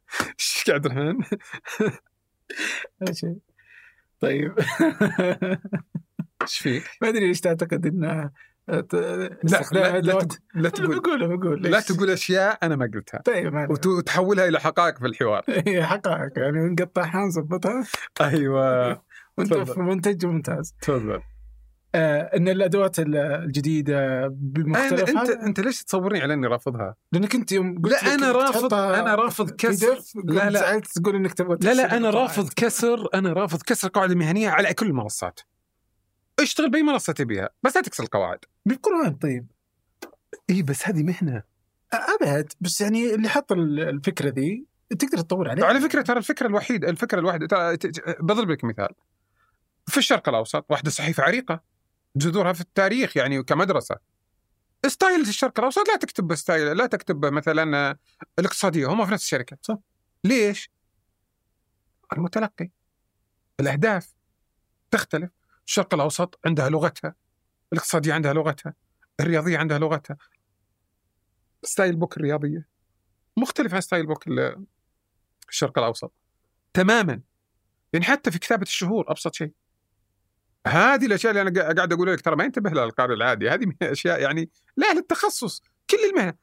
إيش 0.40 0.64
قاعد 0.68 0.86
الحين؟ 0.86 1.20
طيب. 4.20 4.54
إيش 6.42 6.58
فيك؟ 6.58 6.84
ما 7.02 7.08
أدري 7.08 7.26
ليش 7.26 7.40
تعتقد 7.40 7.86
انها 7.86 8.32
لا 8.68 8.84
لا, 8.92 9.62
لا, 9.72 10.00
لا, 10.00 10.12
تقول- 10.12 10.28
لا 10.54 10.68
تقول 10.68 11.00
بقول 11.00 11.36
بقول 11.36 11.62
لا؟ 11.62 11.80
تقول 11.80 12.10
أشياء 12.10 12.58
أنا 12.62 12.76
ما 12.76 12.90
قلتها 12.94 13.20
طيب 13.24 13.70
وتحولها 13.86 14.48
إلى 14.48 14.60
حقائق 14.60 14.98
في 14.98 15.06
الحوار 15.06 15.44
هي 15.66 15.84
حقائق 15.86 16.32
يعني 16.38 16.58
نقطعها 16.80 17.18
نظبطها 17.26 17.84
أيوه 18.20 18.88
وانت. 19.38 19.54
في 19.54 19.80
منتج 19.80 20.26
ممتاز 20.26 20.74
تفضل 20.82 21.20
آه 21.94 22.20
إن 22.36 22.48
الأدوات 22.48 22.98
ال- 22.98 23.16
الجديدة 23.16 24.28
بمختلفها 24.28 25.22
أنت 25.22 25.30
أنت 25.30 25.60
ليش 25.60 25.84
تصورني 25.84 26.20
على 26.20 26.34
إني 26.34 26.46
رافضها؟ 26.46 26.94
لأنك 27.12 27.34
أنت 27.34 27.52
يوم 27.52 27.82
قلت 27.82 27.92
لا، 27.92 28.14
أنا 28.14 28.32
رافض- 28.32 28.74
أنا 28.74 29.14
رافض 29.14 29.50
كسر. 29.50 29.98
لا، 30.24 30.50
لا. 30.50 30.80
تقول 30.80 31.14
إنك 31.16 31.32
تبغى 31.34 31.58
لا 31.62 31.74
لا 31.74 31.96
أنا. 31.96 32.10
رافض 32.10 32.48
كسر 32.56 33.08
أنا 33.14 33.32
رافض 33.32 33.62
كسر 33.62 33.88
القواعد 33.88 34.10
المهنية 34.10 34.48
على 34.48 34.74
كل 34.74 34.86
المنصات. 34.86 35.40
اشتغل 36.42 36.70
بأي 36.70 36.82
منصة 36.82 37.12
تبيها 37.12 37.48
بس 37.62 37.76
لا 37.76 37.82
تكسر 37.82 38.02
القواعد. 38.04 38.38
بالقرآن 38.66 39.14
طيب 39.14 39.46
إي 40.50 40.62
بس 40.62 40.88
هذه 40.88 41.02
مهنة. 41.02 41.42
ابد 41.92 42.52
بس 42.60 42.80
يعني 42.80 43.14
اللي 43.14 43.28
حط 43.28 43.52
ال- 43.52 43.80
الفكرة 43.80 44.28
ذي 44.30 44.66
تقدر 44.98 45.18
تطور 45.18 45.50
عليها 45.50 45.66
على 45.66 45.80
فكرة 45.80 46.02
ترى 46.02 46.18
الفكرة 46.18 46.46
الوحيدة 46.46 46.90
الفكرة 46.90 47.36
ت- 47.74 48.16
بضرب 48.22 48.50
لك 48.50 48.64
مثال. 48.64 48.88
في 49.86 49.96
الشرق 49.98 50.28
الأوسط 50.28 50.66
واحدة 50.70 50.90
صحيفة 50.90 51.22
عريقة 51.22 51.60
جذورها 52.16 52.52
في 52.52 52.60
التاريخ 52.60 53.16
يعني 53.16 53.42
كمدرسة. 53.42 53.96
style 54.86 55.20
الشرق 55.20 55.58
الأوسط 55.58 55.88
لا 55.88 55.96
تكتب 55.96 56.26
ب 56.26 56.34
style 56.34 56.76
لا 56.76 56.86
تكتب 56.86 57.24
مثلا 57.26 57.96
الاقتصادية 58.38 58.86
هم 58.86 59.06
في 59.06 59.12
نفس 59.12 59.22
الشركة. 59.24 59.58
صح. 59.62 59.78
ليش؟ 60.24 60.70
المتلقي 62.12 62.70
الأهداف 63.60 64.14
تختلف 64.90 65.30
الشرق 65.66 65.94
الأوسط 65.94 66.38
عندها 66.46 66.68
لغتها 66.68 67.14
الاقتصادية 67.72 68.12
عندها 68.14 68.32
لغتها 68.32 68.74
الرياضية 69.20 69.58
عندها 69.58 69.78
لغتها. 69.78 70.16
style 71.62 71.96
book 71.96 72.16
الرياضية 72.16 72.68
مختلف 73.36 73.74
عن 73.74 73.80
style 73.80 74.06
book 74.06 74.28
ال- 74.28 74.64
الشرق 75.48 75.78
الأوسط. 75.78 76.12
تماما. 76.74 77.20
يعني 77.92 78.04
حتى 78.04 78.30
في 78.30 78.38
كتابة 78.38 78.62
الشهور 78.62 79.10
أبسط 79.10 79.34
شيء. 79.34 79.52
هذه 80.66 81.06
الأشياء 81.06 81.30
اللي 81.30 81.42
أنا 81.42 81.50
قا- 81.50 81.76
قاعد 81.76 81.92
أقول 81.92 82.12
لك 82.12 82.20
ترى 82.20 82.36
ما 82.36 82.44
ينتبه 82.44 82.70
لها 82.70 82.84
القارئ 82.84 83.14
العادي. 83.14 83.50
هذه 83.50 83.66
من 83.66 83.74
الاشياء 83.82 84.20
يعني 84.22 84.50
لا 84.76 84.92
للتخصص 84.94 85.62
كل 85.90 85.96
المهن. 86.10 86.34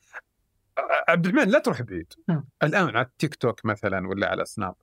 عبد 1.09 1.27
الرحمن 1.27 1.51
لا 1.51 1.59
تروح 1.59 1.81
بعيد. 1.81 2.13
نعم. 2.29 2.43
الآن 2.63 2.87
على 2.97 3.01
التيك 3.05 3.35
توك 3.35 3.65
مثلا 3.65 4.07
ولا 4.07 4.29
على 4.29 4.45
سناب 4.45 4.75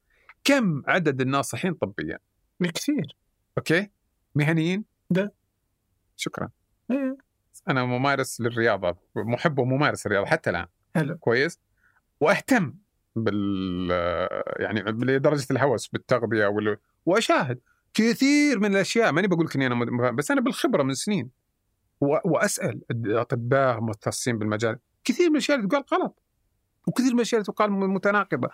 كم 0.44 0.82
عدد 0.86 1.20
الناصحين 1.20 1.74
طبيا؟ 1.74 2.19
كثير. 2.74 3.16
أوكي؟ 3.59 3.90
مهنيين؟ 4.35 4.85
لا. 5.11 5.31
شكرا. 6.16 6.48
إيه. 6.90 7.16
أنا 7.69 7.85
ممارس 7.85 8.40
للرياضة 8.40 8.97
محب 9.16 9.59
وممارس 9.59 10.06
الرياضة 10.06 10.27
حتى 10.27 10.51
الآن. 10.51 10.66
حلو. 10.94 11.19
كويس. 11.19 11.61
وأهتم 12.20 12.74
بال 13.16 13.90
يعني 14.59 14.81
لدرجة 14.81 15.47
الهوس 15.51 15.89
بالتغذية 15.89 16.47
وال... 16.47 16.77
وأشاهد 17.06 17.61
كثير 17.94 18.59
من 18.59 18.70
الأشياء. 18.70 19.12
ماني 19.12 19.28
بقول 19.28 19.47
لك 19.47 19.56
إني 19.56 19.66
أنا 19.66 19.74
مد- 19.74 20.15
بس 20.15 20.31
أنا 20.31 20.40
بالخبرة 20.40 20.82
من 20.82 20.94
سنين. 20.94 21.31
و... 22.01 22.16
وأسأل 22.24 22.81
أطباء 23.06 23.81
مختصين 23.81 24.39
بالمجال. 24.39 24.78
كثير 25.05 25.27
من 25.27 25.32
الأشياء 25.32 25.59
اللي 25.59 25.69
تقال 25.69 25.85
غلط. 25.93 26.23
وكثير 26.86 27.11
من 27.12 27.16
الأشياء 27.16 27.40
اللي 27.40 27.52
تقال 27.52 27.73
متناقضة. 27.73 28.48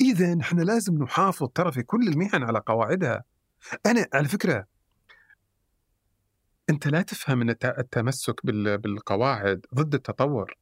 اذا 0.00 0.38
إحنا 0.40 0.62
لازم 0.62 1.02
نحافظ 1.02 1.48
ترى 1.48 1.72
في 1.72 1.82
كل 1.82 2.08
المهن 2.08 2.42
على 2.42 2.62
قواعدها. 2.66 3.24
أنا 3.86 4.06
على 4.14 4.28
فكرة 4.28 4.66
أنت 6.70 6.86
لا 6.88 7.02
تفهم 7.02 7.40
إن 7.40 7.50
الت- 7.50 7.64
التمسك 7.78 8.46
بال... 8.46 8.78
بالقواعد 8.78 9.66
ضد 9.74 9.94
التطور. 9.94 10.56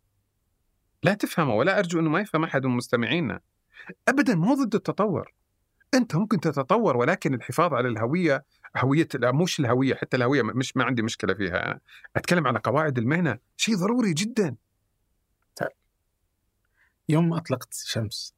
لا 1.02 1.14
تفهمه 1.14 1.54
ولا 1.54 1.78
أرجو 1.78 2.00
إنه 2.00 2.10
ما 2.10 2.20
يفهم 2.20 2.44
أحد 2.44 2.66
من 2.66 2.76
مستمعينا. 2.76 3.40
ابدا 4.08 4.34
مو 4.34 4.54
ضد 4.54 4.74
التطور. 4.74 5.32
أنت 5.94 6.16
ممكن 6.16 6.40
تتطور 6.40 6.96
ولكن 6.96 7.34
الحفاظ 7.34 7.74
على 7.74 7.88
الهوية 7.88 8.44
هوية 8.76 9.08
لا 9.14 9.32
مش 9.32 9.60
الهوية 9.60 9.94
حتى 9.94 10.16
الهوية 10.16 10.42
مش 10.42 10.76
ما 10.76 10.84
عندي 10.84 11.02
مشكلة 11.02 11.34
فيها. 11.34 11.66
أنا 11.66 11.80
أتكلم 12.16 12.46
على 12.46 12.58
قواعد 12.58 12.98
المهنة. 12.98 13.38
شيء 13.56 13.76
ضروري 13.76 14.12
جدا. 14.12 14.56
يوم 17.08 17.32
أطلقت 17.34 17.74
شمس 17.74 18.34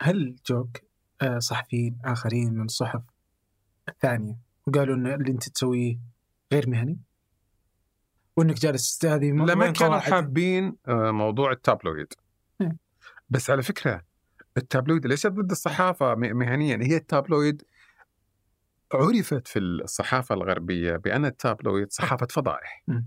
هل 0.00 0.36
جوك 0.46 0.76
آه، 1.22 1.38
صحفيين 1.38 1.98
آخرين 2.04 2.54
من 2.54 2.64
الصحف 2.64 3.02
الثانية 3.88 4.38
وقالوا 4.66 4.96
إن 4.96 5.06
اللي 5.06 5.30
أنت 5.32 5.48
تسويه 5.48 5.98
غير 6.52 6.68
مهني؟ 6.70 6.98
وإنك 8.36 8.54
جالس 8.56 9.04
هذه 9.04 9.32
م- 9.32 9.46
لما 9.46 9.70
كانوا؟ 9.70 9.98
حابين 9.98 10.76
آه، 10.88 11.10
موضوع 11.10 11.52
ال 11.52 11.59
tabloid. 11.59 12.12
بس 13.30 13.50
على 13.50 13.62
فكرة 13.62 14.02
ال 14.56 14.62
tabloid 14.62 15.06
ليست 15.06 15.26
ضد 15.26 15.50
الصحافة 15.50 16.14
م- 16.14 16.36
مهنيا 16.36 16.78
هي 16.82 16.96
ال 16.96 17.04
tabloid 17.04 17.62
عرفت 18.94 19.48
في 19.48 19.58
الصحافة 19.58 20.34
الغربية 20.34 20.96
بأن 20.96 21.24
ال 21.24 21.33
tabloid 21.33 21.92
صحافة 21.92 22.26
فضائح 22.30 22.82
مم. 22.88 23.06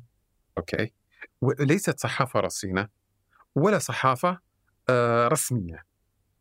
okay 0.57 0.93
وليست 1.41 1.99
صحافة 1.99 2.39
رصينة 2.39 2.87
ولا 3.55 3.79
صحافة 3.79 4.39
آه، 4.89 5.27
رسمية 5.27 5.85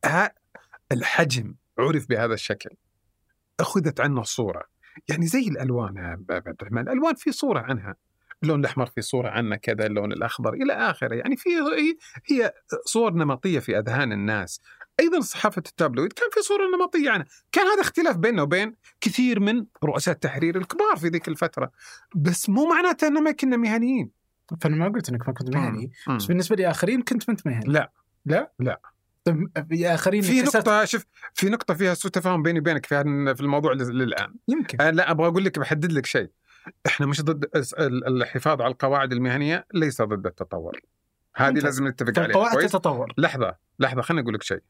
ها- 0.05 0.35
الحجم 0.93 1.55
عرف 1.79 2.09
بهذا 2.09 2.35
الشكل 2.35 2.71
أخذت 3.61 4.01
عنه 4.01 4.23
صورة 4.23 4.65
يعني 5.09 5.27
زي 5.27 5.49
الألوان 5.49 5.97
يا 5.97 6.03
عبد 6.31 6.57
الرحمن 6.63 6.83
الألوان 6.83 7.15
في 7.15 7.33
صورة 7.33 7.61
عنها. 7.61 7.95
اللون 8.43 8.61
الأحمر 8.61 8.87
في 8.87 9.01
صورة 9.01 9.29
عنه 9.29 9.57
كذا 9.57 9.87
اللون 9.87 10.13
الأخضر 10.13 10.53
إلى 10.53 10.73
آخره. 10.73 11.15
يعني 11.15 11.37
في 11.37 11.51
هي- 12.27 12.53
صور 12.87 13.15
نمطية 13.15 13.59
في 13.59 13.79
أذهان 13.79 14.13
الناس. 14.13 14.61
أيضا 15.01 15.21
صحافة 15.21 15.63
التابلويد 15.69 16.13
كان 16.13 16.29
في 16.33 16.41
صورة 16.43 16.63
نمطية 16.77 17.11
عنها. 17.11 17.27
كان 17.53 17.67
هذا 17.67 17.81
اختلاف 17.81 18.17
بيننا 18.17 18.43
وبين 18.43 18.75
كثير 19.01 19.41
من 19.41 19.67
رؤساء 19.85 20.15
التحرير 20.15 20.57
الكبار 20.57 20.97
في 20.97 21.09
ذيك 21.09 21.29
الفترة. 21.29 21.71
بس 22.17 22.49
مو 22.51 22.67
معناته 22.69 23.07
ان 23.07 23.23
ما 23.23 23.31
كنا 23.31 23.57
مهنيين. 23.57 24.11
فأنا 24.61 24.77
ما 24.77 24.89
قلت 24.89 25.09
إنك 25.09 25.29
ما 25.29 25.35
كنت 25.35 25.55
مهني. 25.57 25.93
بس 26.17 26.27
بالنسبة 26.27 26.57
لي 26.57 26.71
آخرين 26.71 27.03
كنت 27.03 27.29
ما 27.29 27.33
أنت 27.33 27.47
مهني. 27.47 27.73
لا. 27.73 27.93
لا؟ 28.27 28.53
لا. 28.59 28.81
طيب 29.25 29.73
يا 29.73 29.95
اخرين 29.95 30.23
في 30.23 30.43
نقطة 30.43 30.85
شوف 30.85 31.07
في 31.35 31.49
نقطة 31.49 31.75
فيها 31.75 31.95
سوء 31.95 32.11
تفاهم 32.11 32.43
بيني 32.43 32.59
وبينك 32.59 32.87
في 32.87 32.97
في 33.35 33.41
الموضوع 33.41 33.73
للآن. 33.73 34.35
يمكن. 34.49 34.81
أنا 34.81 34.91
لا 34.91 35.11
أبغى 35.11 35.27
أقول 35.27 35.45
لك 35.45 35.59
بحدد 35.59 35.93
لك 35.93 36.07
شيء. 36.07 36.31
إحنا 36.87 37.07
مش 37.07 37.23
ضد 37.23 37.49
الحفاظ 37.81 38.63
على 38.63 38.73
القواعد 38.73 39.13
المهنية 39.13 39.67
ليس 39.75 40.03
ضد 40.03 40.27
التطور. 40.27 40.81
هذه. 41.37 41.53
لازم 41.53 41.89
نتفق 41.89 42.19
عليها. 42.19 42.27
القواعد 42.27 42.67
تتطور 42.67 43.13
لحظة 43.19 43.57
لحظة 43.79 44.03
خليني 44.03 44.23
أقول 44.23 44.35
لك 44.35 44.43
شيء. 44.43 44.63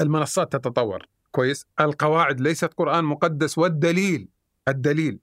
المنصات 0.00 0.52
تتطور. 0.52 1.06
كويس؟ 1.30 1.66
القواعد 1.80 2.40
ليست 2.40 2.74
قرآن 2.76 3.04
مقدس 3.04 3.58
والدليل 3.58 4.28
الدليل. 4.68 5.18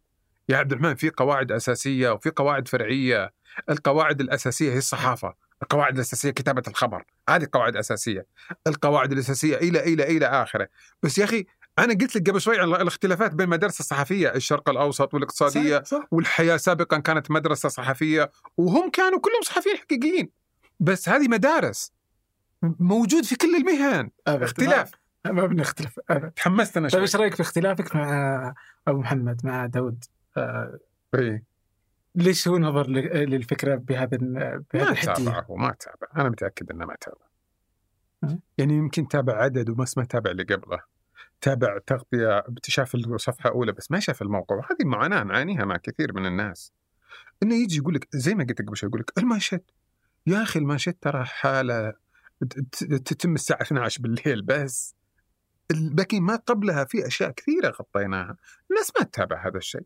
يا 0.49 0.57
عبد 0.57 0.71
الرحمن 0.71 0.95
في 0.95 1.09
قواعد 1.09 1.51
أساسية 1.51 2.09
وفي 2.09 2.29
قواعد 2.29 2.67
فرعية. 2.67 3.33
القواعد 3.69 4.21
الأساسية 4.21 4.73
هي 4.73 4.77
الصحافة. 4.77 5.33
القواعد 5.63 5.95
الأساسية 5.95 6.31
كتابة 6.31 6.63
الخبر. 6.67 7.03
هذه 7.29 7.47
قواعد 7.53 7.75
اساسيه 7.75 8.25
القواعد 8.67 9.11
الأساسية 9.11 9.57
إلى 9.57 9.93
إلى 9.93 10.03
إلى 10.03 10.25
آخره. 10.25 10.67
بس 11.03 11.17
يا 11.17 11.23
أخي 11.23 11.45
أنا 11.79 11.93
قلت 11.93 12.15
لك 12.15 12.29
قبل 12.29 12.41
شوي 12.41 12.59
عن 12.59 12.67
الاختلافات 12.67 13.31
بين 13.31 13.45
المدارس 13.45 13.79
الصحفية 13.79 14.35
الشرق 14.35 14.69
الأوسط 14.69 15.13
والاقتصادية 15.13 15.77
صح, 15.77 15.99
صح. 15.99 16.07
والحياة 16.11 16.57
سابقا 16.57 16.97
كانت 16.97 17.31
مدرسة 17.31 17.69
صحفية 17.69 18.31
وهم 18.57 18.89
كانوا 18.89 19.19
كلهم 19.19 19.41
صحفيين 19.41 19.77
حقيقيين. 19.77 20.29
بس 20.79 21.09
هذه 21.09 21.27
مدارس 21.27 21.91
موجود 22.61 23.25
في 23.25 23.35
كل 23.35 23.55
المهن. 23.55 24.09
أبد. 24.27 24.43
اختلاف. 24.43 24.91
ما, 25.25 25.45
بنختلف 25.45 25.99
أبد. 26.09 26.31
تحمست 26.31 26.77
أنا 26.77 26.87
طيب 26.87 26.91
شوي. 26.91 27.01
إيش 27.01 27.15
رأيك 27.15 27.35
في 27.35 27.41
اختلافك 27.41 27.95
مع 27.95 28.53
أبو 28.87 28.99
محمد 28.99 29.41
مع 29.43 29.65
داود؟ 29.65 30.03
آه 30.37 30.79
إيه. 31.15 31.52
ليش 32.15 32.47
هو 32.47 32.57
نظر 32.57 32.87
للفكرة 32.89 33.75
بهذا 33.75 34.17
بهذا 34.73 34.89
ما؟ 34.89 34.93
تابع 34.93 35.43
هو 35.49 35.55
ما 35.55 35.75
تابع 35.79 36.07
أنا 36.15 36.29
متأكد 36.29 36.71
إنه 36.71 36.85
ما 36.85 36.95
تابع 37.01 37.25
أه. 38.23 38.39
يعني 38.57 38.73
يمكن 38.73 39.07
تابع 39.07 39.33
عدد 39.33 39.69
وبس 39.69 39.97
ما 39.97 40.03
تابع 40.03 40.31
اللي 40.31 40.43
قبله. 40.43 40.79
تابع 41.41 41.77
تغطية 41.87 42.43
شاف 42.67 42.95
الصفحة 42.95 43.49
اولى 43.49 43.71
بس 43.71 43.91
ما 43.91 43.99
شاف 43.99 44.21
الموقع. 44.21 44.55
هذه 44.55 44.87
معاناة 44.87 45.23
نعانيها 45.23 45.65
مع 45.65 45.77
كثير 45.77 46.13
من 46.13 46.25
الناس. 46.25 46.73
إنه 47.43 47.55
يجي 47.55 47.77
يقول 47.77 47.95
لك 47.95 48.07
زي 48.11 48.35
ما 48.35 48.43
قلت 48.43 48.61
قبل 48.61 48.77
شوي 48.77 48.89
يقول 48.89 49.01
لك 49.01 49.11
المانشيت. 49.17 49.71
يا 50.27 50.43
أخي 50.43 50.59
المانشيت 50.59 50.97
ترى 51.01 51.25
حالة 51.25 51.93
تتم 53.05 53.33
الساعة 53.33 53.61
12 53.61 54.01
بالليل 54.01 54.41
بس. 54.41 54.95
الباقي 55.73 56.19
ما 56.19 56.35
قبلها 56.35 56.85
في 56.85 57.07
أشياء 57.07 57.31
كثيرة 57.31 57.69
غطيناها. 57.69 58.37
الناس 58.71 58.91
ما 58.99 59.05
تتابع 59.05 59.47
هذا 59.47 59.57
الشيء. 59.57 59.85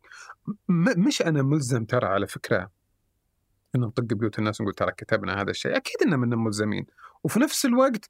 مش 0.97 1.21
أنا 1.21 1.41
ملزم 1.41 1.85
ترى 1.85 2.07
على 2.07 2.27
فكرة 2.27 2.69
ان 3.75 3.79
ندق 3.81 4.03
بيوت 4.03 4.39
الناس 4.39 4.61
ونقول 4.61 4.75
ترى 4.75 4.91
كتبنا 4.91 5.41
هذا 5.41 5.51
الشيء. 5.51 5.77
أكيد 5.77 5.95
ان 6.05 6.19
من 6.19 6.29
ملزمين. 6.29 6.85
وفي 7.23 7.39
نفس 7.39 7.65
الوقت 7.65 8.09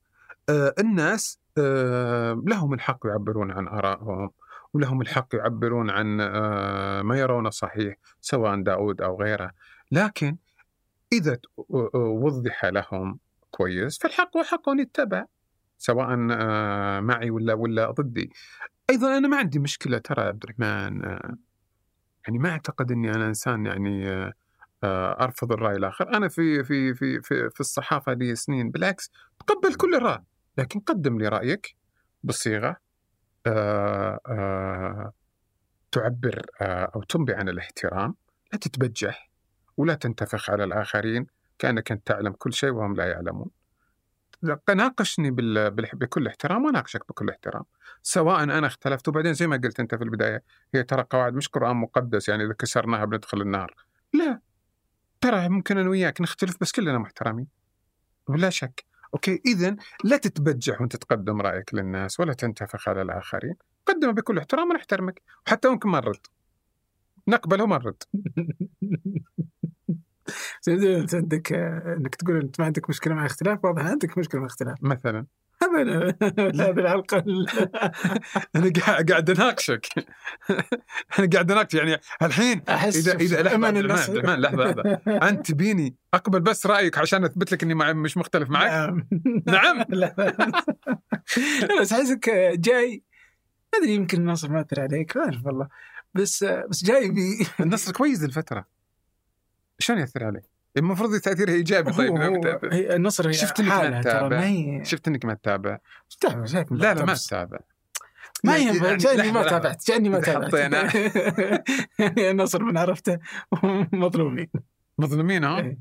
آه 0.49 0.73
الناس 0.79 1.39
آه 1.57 2.43
لهم 2.47 2.73
الحق 2.73 2.99
يعبرون 3.05 3.51
عن 3.51 3.67
آرائهم 3.67 4.31
ولهم 4.73 5.01
الحق 5.01 5.35
يعبرون 5.35 5.89
عن 5.89 6.21
آه 6.21 7.01
ما 7.01 7.17
يرونه 7.19 7.49
صحيح 7.49 7.95
سواء 8.21 8.61
داود 8.61 9.01
أو 9.01 9.21
غيره. 9.21 9.51
لكن 9.91 10.37
إذا 11.13 11.37
وضح 11.93 12.65
لهم 12.65 13.19
كويس 13.51 13.97
فالحق 13.97 14.37
حق 14.37 14.69
ان 14.69 14.79
يتبع. 14.79 15.25
سواء 15.77 16.27
آه 16.31 16.99
معي 16.99 17.29
ولا 17.29 17.53
ولا 17.53 17.91
ضدي 17.91 18.31
أيضا 18.89 19.17
أنا 19.17 19.27
ما 19.27 19.37
عندي 19.37 19.59
مشكلة 19.59 19.97
ترى 19.97 20.23
يا 20.23 20.27
عبد 20.27 20.43
الرحمن 20.43 21.05
آه 21.05 21.37
يعني 22.27 22.39
ما 22.39 22.49
أعتقد 22.49 22.91
إني 22.91 23.11
أنا 23.11 23.27
إنسان 23.27 23.65
يعني 23.65 24.09
آه 24.83 25.23
أرفض 25.23 25.51
الرأي 25.51 25.75
الآخر، 25.75 26.13
أنا 26.17 26.27
في 26.27 26.63
في 26.63 26.93
في 26.93 27.21
في, 27.21 27.49
في 27.49 27.59
الصحافة 27.59 28.13
لي 28.13 28.35
سنين 28.35 28.71
بالعكس 28.71 29.11
تقبل 29.39 29.75
كل 29.75 29.95
الراي، 29.95 30.23
لكن 30.57 30.79
قدم 30.79 31.17
لي 31.17 31.27
رأيك 31.27 31.75
بصيغة 32.23 32.77
تعبر 35.91 36.45
أو 36.61 37.03
تنبي 37.03 37.33
عن 37.33 37.49
الاحترام، 37.49 38.15
لا 38.53 38.59
تتبجح 38.59 39.29
ولا 39.77 39.93
تنتفخ 39.93 40.49
على 40.49 40.63
الآخرين 40.63 41.27
كأنك 41.59 41.91
أنت 41.91 42.07
تعلم 42.07 42.31
كل 42.31 42.53
شيء 42.53 42.69
وهم 42.69 42.95
لا 42.95 43.05
يعلمون. 43.05 43.49
ناقشني 44.75 45.31
بكل 45.93 46.27
احترام 46.27 46.65
وأناقشك 46.65 47.07
بكل 47.09 47.29
احترام. 47.29 47.63
سواء 48.03 48.43
أنا 48.43 48.67
اختلفت 48.67 49.07
وبعدين 49.07 49.33
زي 49.33 49.47
ما 49.47 49.61
قلت 49.63 49.79
أنت 49.79 49.95
في 49.95 50.03
البداية 50.03 50.43
هي 50.73 50.83
ترى 50.83 51.05
قواعد 51.09 51.33
مش 51.33 51.47
قرآن 51.47 51.75
مقدس 51.75 52.29
يعني 52.29 52.45
إذا 52.45 52.53
كسرناها 52.53 53.05
بندخل 53.05 53.41
النار. 53.41 53.75
لا 54.13 54.39
ترى 55.21 55.49
ممكن 55.49 55.77
أنا 55.77 55.89
وياك 55.89 56.21
نختلف 56.21 56.57
بس 56.61 56.71
كلنا 56.71 56.97
محترمين. 56.97 57.47
ولا 58.27 58.49
شك. 58.49 58.85
أوكي 59.13 59.41
اذا 59.45 59.75
لا 60.03 60.17
تتبجح 60.17 60.81
وأنت 60.81 60.95
تقدم 60.95 61.41
رأيك 61.41 61.73
للناس 61.73 62.19
ولا 62.19 62.33
تنتفخ 62.33 62.89
على 62.89 63.01
الآخرين. 63.01 63.55
قدمه 63.85 64.11
بكل 64.11 64.37
احترام 64.37 64.69
ونحترمك. 64.69 65.21
وحتى 65.47 65.69
ممكن 65.69 65.89
ما 65.89 65.99
نرد. 65.99 66.27
نقبل 67.27 67.61
وما 67.61 67.77
نرد. 67.77 68.03
انت 70.67 71.15
عندك 71.15 71.53
انك 71.53 72.15
تقول 72.15 72.41
انت 72.41 72.59
ما 72.59 72.65
عندك 72.65 72.89
مشكلة 72.89 73.13
مع 73.13 73.25
اختلاف 73.25 73.65
واضح 73.65 73.85
عندك 73.85 74.17
مشكلة 74.17 74.41
مع 74.41 74.47
اختلاف. 74.47 74.77
مثلا. 74.81 75.25
وين 75.73 75.89
هذه 76.61 76.79
الحلقة 76.79 77.17
أنا 78.55 78.71
قاعد 79.09 79.29
أناقشك. 79.29 79.87
أنا 81.19 81.29
قاعد 81.33 81.51
أناقش 81.51 81.73
يعني 81.73 81.97
الحين 82.21 82.61
أحس 82.69 83.07
إذا 83.07 83.15
إذا 83.15 83.43
لحظة 83.43 84.13
لحظة 84.13 84.35
لحظة. 84.37 85.01
أنت 85.29 85.51
تبيني 85.51 85.95
أقبل 86.13 86.39
بس 86.39 86.65
رأيك 86.65 86.97
عشان 86.97 87.25
أثبت 87.25 87.51
لك 87.51 87.63
إني 87.63 87.93
مش 87.93 88.17
مختلف 88.17 88.49
معك؟ 88.49 88.71
نعم. 88.71 89.07
نعم. 89.47 89.85
لا. 89.89 90.35
بس 91.81 91.93
أحسك 91.93 92.29
جاي 92.53 93.03
ما 93.73 93.79
أدري 93.79 93.93
يمكن 93.95 94.17
النصر 94.17 94.51
ما 94.51 94.61
أثر 94.61 94.81
عليك 94.81 95.17
ما 95.17 95.23
أعرف 95.23 95.45
والله. 95.45 95.67
بس 96.13 96.43
بس 96.43 96.83
جاي 96.83 97.13
النصر 97.59 97.93
كويس 97.93 98.23
الفترة 98.23 98.76
شلون 99.79 99.99
ياثر 99.99 100.23
عليه؟ 100.23 100.41
المفروض 100.77 101.15
تأثيره 101.19 101.51
إيجابي 101.51 101.91
طيب 101.91 102.11
هو. 102.17 102.59
هي 102.71 102.95
النصر 102.95 103.29
هي 103.29 103.33
شفت 103.33 103.59
إنك 103.59 103.71
ما 103.71 104.01
تتابع. 104.01 104.37
ما 104.37 104.45
هي 104.47 104.85
شفت 104.85 105.07
إنك 105.07 105.25
ما 105.25 105.33
تتابع 105.33 105.77
لا 106.71 106.93
لا 106.93 107.05
ما. 107.05 107.13
تتابع 107.13 107.59
ما 108.43 108.57
يعني- 108.57 108.69
ينفع 108.77 108.85
يعني 108.87 109.03
كاني 109.03 109.31
ما 109.31 109.39
لحظة، 109.39 109.41
لحظة. 109.41 109.49
تابعت 109.49 109.83
كاني 109.87 110.09
ما 110.09 110.19
تابعت 110.19 110.47
حطينا- 110.47 110.91
يعني 111.99 112.31
النصر 112.31 112.63
من 112.63 112.77
عرفته 112.77 113.19
مظلومين 113.93 114.49
مظلومين 114.97 115.43
ها 115.43 115.59
إيه. 115.59 115.77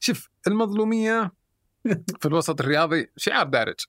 شوف 0.00 0.28
المظلومية 0.46 1.32
في 2.20 2.26
الوسط 2.26 2.60
الرياضي 2.60 3.10
شعار 3.16 3.46
دارج 3.46 3.80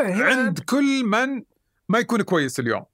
عند 0.00 0.58
كل 0.60 1.04
من 1.04 1.42
ما 1.88 1.98
يكون 1.98 2.22
كويس 2.22 2.60
اليوم 2.60 2.84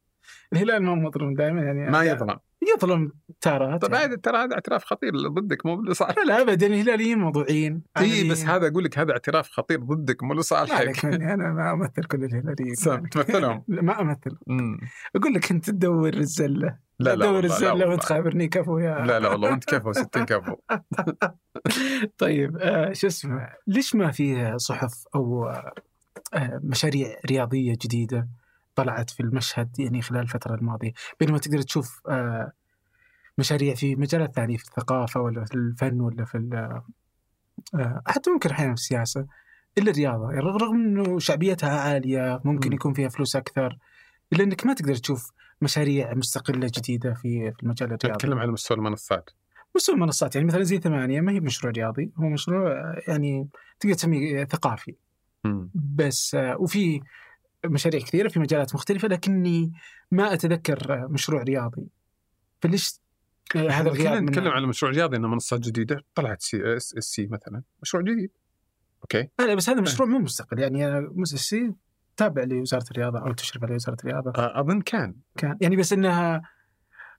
الهلال 0.56 0.82
ما 0.82 0.90
هو 0.90 0.96
مظلوم 0.96 1.34
دائما 1.34 1.62
يعني. 1.62 1.90
ما 1.90 2.04
يظلم. 2.04 2.38
يظلم 2.76 3.12
طيب 3.40 3.62
يعني. 3.62 3.96
هذا 3.96 4.16
ترى 4.16 4.36
هذا 4.36 4.54
اعتراف 4.54 4.84
خطير 4.84 5.12
ضدك 5.16 5.66
مو 5.66 5.82
لصالحك 5.82 6.18
لا 6.18 6.24
لا 6.24 6.42
ابدا 6.42 6.66
الهلاليين 6.66 7.18
موضوعيين. 7.18 7.82
إي 7.98 8.30
بس 8.30 8.44
هذا 8.44 8.68
أقول 8.68 8.84
لك 8.84 8.98
هذا 8.98 9.12
اعتراف 9.12 9.50
خطير 9.50 9.80
ضدك 9.80 10.22
مو 10.22 10.34
لصالحك. 10.34 11.04
مني 11.04 11.34
أنا 11.34 11.52
ما 11.52 11.72
أمثل 11.72 12.04
كل 12.04 12.24
الهلاليين. 12.24 12.74
تمثلهم؟ 13.10 13.64
ما 13.88 14.00
أمثل. 14.00 14.38
أقول 15.16 15.34
لك 15.34 15.50
أنت 15.50 15.70
تدور 15.70 16.14
الزلة. 16.14 16.78
لا 16.98 17.14
لا 17.16 17.26
تدور 17.26 17.44
الزلة. 17.44 17.88
وانت 17.88 18.04
خابرني 18.04 18.48
كفو 18.48 18.78
يا. 18.78 19.04
لا 19.04 19.20
لا 19.20 19.28
والله 19.28 19.50
وأنت 19.50 19.64
كفو 19.64 19.92
60 19.92 20.24
كفو. 20.24 20.56
طيب 22.18 22.56
آه 22.56 22.92
شو 22.92 23.06
اسمه 23.06 23.48
ليش 23.66 23.94
ما 23.94 24.10
في 24.10 24.54
صحف 24.56 25.04
أو 25.14 25.46
آه 26.34 26.60
مشاريع 26.62 27.16
رياضية 27.30 27.72
جديدة؟ 27.72 28.28
طلعت 28.74 29.10
في 29.10 29.20
المشهد 29.20 29.78
يعني 29.80 30.02
خلال 30.02 30.20
الفترة 30.20 30.54
الماضية. 30.54 30.92
بينما 31.20 31.38
تقدر 31.38 31.62
تشوف 31.62 32.00
آه 32.08 32.52
مشاريع 33.38 33.74
في 33.74 33.96
مجالات 33.96 34.34
ثانية 34.34 34.56
في 34.56 34.64
الثقافة 34.64 35.20
ولا 35.20 35.44
في 35.44 35.54
الفن 35.54 36.00
ولا 36.00 36.24
في 36.24 36.38
ال- 36.38 36.82
آه 37.74 38.02
حتى 38.06 38.30
ممكن 38.30 38.50
أحيانا 38.50 38.74
في 38.74 38.80
السياسة 38.80 39.26
إلا 39.78 39.90
الرياضة. 39.90 40.30
يعني 40.30 40.40
رغم 40.44 40.74
إنه 40.76 41.18
شعبيتها 41.18 41.80
عالية 41.80 42.40
ممكن 42.44 42.68
مم. 42.68 42.74
يكون 42.74 42.92
فيها 42.94 43.08
فلوس 43.08 43.36
أكثر 43.36 43.78
إلا 44.32 44.44
إنك 44.44 44.66
ما 44.66 44.74
تقدر 44.74 44.94
تشوف 44.94 45.32
مشاريع 45.62 46.14
مستقلة 46.14 46.70
جديدة 46.78 47.14
في 47.14 47.52
في 47.52 47.62
المجال 47.62 47.92
الرياضي. 47.92 48.08
نتكلم 48.16 48.38
على 48.38 48.52
مستوى 48.52 48.76
المنصات. 48.78 49.30
مستوى 49.76 49.94
المنصات. 49.94 50.34
يعني 50.34 50.46
مثلا 50.48 50.62
زي 50.62 50.78
ثمانية 50.78 51.20
ما 51.20 51.32
هي 51.32 51.40
مشروع 51.40 51.72
رياضي 51.72 52.12
هو 52.16 52.24
مشروع 52.28 52.72
آه، 52.72 53.02
يعني 53.08 53.48
تقدر 53.80 53.94
تسميه 53.94 54.44
ثقافي. 54.44 54.94
بس 55.74 56.36
وفي 56.58 57.00
مشاريع 57.66 58.00
كثيرة 58.00 58.28
في 58.28 58.40
مجالات 58.40 58.74
مختلفة 58.74 59.08
لكني 59.08 59.72
ما 60.10 60.32
أتذكر 60.32 60.94
آه، 60.94 61.06
مشروع 61.06 61.42
رياضي. 61.42 61.86
فليش 62.62 63.00
هذا 63.56 63.90
الغياب 63.90 64.22
نتكلم 64.22 64.48
على 64.48 64.66
مشروع 64.66 64.92
رياضي 64.92 65.16
إنه 65.16 65.28
منصات 65.28 65.60
جديدة 65.60 66.04
طلعت 66.14 66.42
SSC 66.42 67.26
مثلا. 67.26 67.62
مشروع 67.82 68.02
جديد. 68.02 68.30
okay. 69.02 69.28
لا 69.38 69.54
بس 69.54 69.68
هذا 69.68 69.80
مشروع 69.80 70.08
مو 70.08 70.18
مستقل. 70.18 70.58
يعني 70.58 70.86
آه، 70.86 71.12
مؤسسي 71.14 71.74
تابع 72.16 72.44
لوزارة 72.44 72.84
الرياضة 72.90 73.18
أو 73.18 73.32
تشرف 73.32 73.64
عليه 73.64 73.74
وزارة 73.74 73.96
الرياضة. 74.04 74.30
آه، 74.30 74.60
أظن 74.60 74.80
كان. 74.80 75.14
كان. 75.36 75.58
يعني 75.60 75.76
بس 75.76 75.92
إنها 75.92 76.42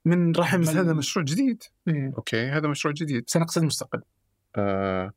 من 0.05 0.35
رحم 0.35 0.61
بس 0.61 0.69
هذا 0.69 0.93
مشروع 0.93 1.26
جديد. 1.26 1.63
إيه. 1.88 2.13
أوكي 2.17 2.49
هذا 2.49 2.67
مشروع 2.67 2.93
جديد. 2.93 3.23
بس 3.27 3.35
أنا 3.35 3.45
أقصد 3.45 3.63
مستقل. 3.63 4.01
آه 4.55 5.11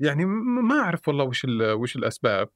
يعني 0.00 0.24
ما 0.24 0.80
أعرف 0.80 1.08
والله 1.08 1.24
وش 1.24 1.46
وش 1.60 1.96
الأسباب. 1.96 2.48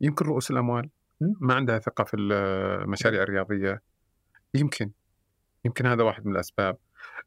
يمكن 0.00 0.24
رؤوس 0.24 0.50
الأموال? 0.50 0.90
ما 1.20 1.54
عندها 1.54 1.78
ثقة 1.78 2.04
في 2.04 2.16
المشاريع 2.16 3.22
الرياضية. 3.22 3.82
يمكن 4.54 4.90
يمكن 5.64 5.86
هذا 5.86 6.02
واحد 6.02 6.26
من 6.26 6.32
الأسباب. 6.32 6.76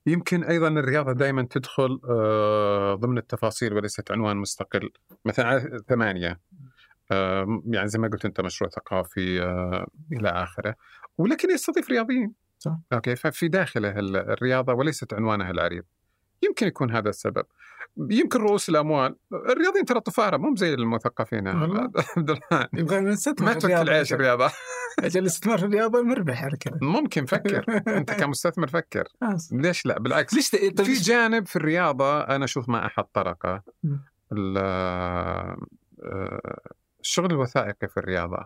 يمكن 0.05 0.43
أيضا 0.43 0.67
الرياضة 0.67 1.11
دائما 1.11 1.47
تدخل 1.49 1.99
آه، 2.09 2.95
ضمن 2.95 3.17
التفاصيل 3.17 3.73
وليست 3.73 4.11
عنوان 4.11 4.37
مستقل. 4.37 4.89
مثلا 5.25 5.79
ثمانية. 5.89 6.39
آه، 7.11 7.61
يعني 7.65 7.87
زي 7.87 7.99
ما 7.99 8.07
قلت 8.07 8.25
أنت 8.25 8.41
مشروع 8.41 8.69
ثقافي 8.69 9.41
آه، 9.41 9.87
إلى 10.11 10.29
آخره. 10.29 10.75
ولكن 11.17 11.51
يستضيف 11.51 11.89
رياضيين. 11.89 12.33
صح. 12.59 12.77
أوكي 12.93 13.15
ففي 13.15 13.47
داخله 13.47 13.99
ال- 13.99 14.17
الرياضة 14.17 14.73
وليست 14.73 15.13
عنوانها 15.13 15.51
العريض. 15.51 15.83
يمكن 16.43 16.67
يكون 16.67 16.91
هذا 16.91 17.09
السبب. 17.09 17.45
يمكن 17.97 18.39
رؤوس 18.39 18.69
الأموال. 18.69 19.15
الرياضيين 19.33 19.85
ترى 19.85 19.99
طفاره 19.99 20.37
مو 20.37 20.55
زي 20.55 20.73
المثقفين. 20.73 21.47
عبد 22.17 22.29
الرحمن. 22.29 22.67
يبغى 22.73 22.99
نستثمر 22.99 23.45
ما 23.45 23.57
الرياضة. 23.57 23.81
العيش 23.81 24.13
الرياضة. 24.13 24.51
أجل 24.99 25.21
الاستثمار 25.21 25.57
في 25.57 25.65
الرياضة 25.65 26.01
مربح 26.01 26.43
على 26.43 26.57
كذا. 26.57 26.77
ممكن 26.81 27.25
فكر. 27.25 27.65
أنت 27.87 28.11
كمستثمر 28.21 28.67
فكر. 28.67 29.07
ليش 29.51 29.85
لا؟ 29.85 29.99
بالعكس. 29.99 30.33
ليش 30.33 30.51
طيب 30.51 30.81
في 30.81 30.93
جانب 30.93 31.47
في 31.47 31.55
الرياضة 31.55 32.21
أنا 32.21 32.45
أشوف 32.45 32.69
ما 32.69 32.85
أحد 32.85 33.03
طرقه. 33.13 33.63
آه، 34.57 35.57
الشغل 36.99 37.31
الوثائقي 37.31 37.87
في 37.87 37.97
الرياضة 37.97 38.45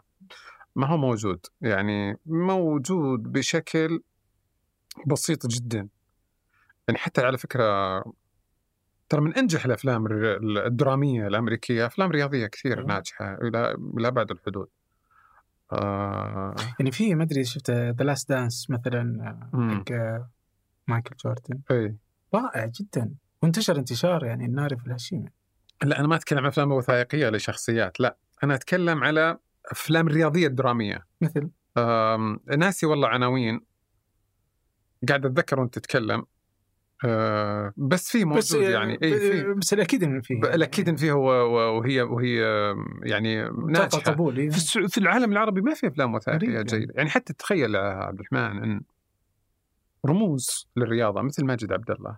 ما 0.75 0.87
هو 0.87 0.97
موجود. 0.97 1.45
يعني 1.61 2.17
موجود 2.25 3.23
بشكل 3.31 4.01
بسيط 5.07 5.47
جدا. 5.47 5.87
يعني 6.87 6.99
حتى 6.99 7.21
على 7.21 7.37
فكرة 7.37 8.03
ترى 9.09 9.21
من 9.21 9.33
أنجح 9.33 9.65
الأفلام 9.65 10.07
الدرامية 10.65 11.27
الأمريكية 11.27 11.85
أفلام 11.85 12.11
رياضية 12.11 12.47
كثير 12.47 12.77
أيوة. 12.77 12.87
ناجحة 12.87 13.33
إلى 13.33 13.77
إلى 13.97 14.07
ابعد 14.07 14.31
الحدود. 14.31 14.67
آه. 15.71 16.55
يعني 16.79 16.91
في 16.91 17.15
ما 17.15 17.23
أدري 17.23 17.43
شفت 17.43 17.71
The 17.71 18.03
Last 18.03 18.29
Dance 18.29 18.69
مثلا 18.69 19.23
آه،. 19.53 19.75
حق 19.75 19.91
آه، 19.91 20.29
مايكل 20.87 21.15
جوردن. 21.25 21.59
إي. 21.71 21.95
رائع 22.33 22.65
جدا. 22.65 23.13
وانتشر 23.43 23.77
انتشار 23.77 24.25
يعني 24.25 24.45
النار 24.45 24.75
في 24.77 24.87
الهشيم 24.87 25.25
لا 25.83 25.99
أنا 25.99 26.07
ما 26.07 26.15
أتكلم 26.15 26.39
عن 26.39 26.45
أفلام 26.45 26.71
وثائقية 26.71 27.29
لشخصيات 27.29 27.99
لا. 27.99 28.17
أنا 28.43 28.55
أتكلم 28.55 29.03
على 29.03 29.37
أفلام 29.71 30.07
رياضية 30.07 30.47
درامية. 30.47 31.05
مثل؟ 31.21 31.49
آم، 31.77 32.39
ناسي 32.57 32.85
والله 32.85 33.07
عناوين. 33.07 33.61
قاعد 35.07 35.25
أتذكر 35.25 35.59
وأنت 35.59 35.79
تتكلم. 35.79 36.25
آه، 37.05 37.73
بس 37.77 38.11
في 38.11 38.25
بس 38.25 38.53
موجود 38.53 38.69
يعني. 38.69 38.99
إي 39.03 39.19
في. 39.19 39.53
بس 39.53 39.73
الأكيد 39.73 40.03
انه 40.03 40.21
فيه 40.21 40.35
الأكيد 40.35 40.89
إن 40.89 40.95
فيه 40.95 41.11
وهي 41.11 42.01
وهي 42.01 42.39
يعني 43.03 43.49
ناجحة. 43.49 43.99
قبول 43.99 44.37
إيه. 44.37 44.49
في, 44.49 44.87
في 44.87 44.97
العالم 44.97 45.31
العربي 45.31 45.61
ما 45.61 45.73
في 45.73 45.87
أفلام 45.87 46.13
وثائقية 46.13 46.49
يعني. 46.49 46.63
جيدة. 46.63 46.93
يعني 46.97 47.09
حتى 47.09 47.33
تخيل 47.33 47.75
يا 47.75 47.81
عبد 47.81 48.19
الرحمن 48.19 48.63
إن 48.63 48.81
رموز 50.05 50.67
للرياضة 50.75 51.21
مثل 51.21 51.45
ماجد 51.45 51.73
عبد 51.73 51.91
الله. 51.91 52.17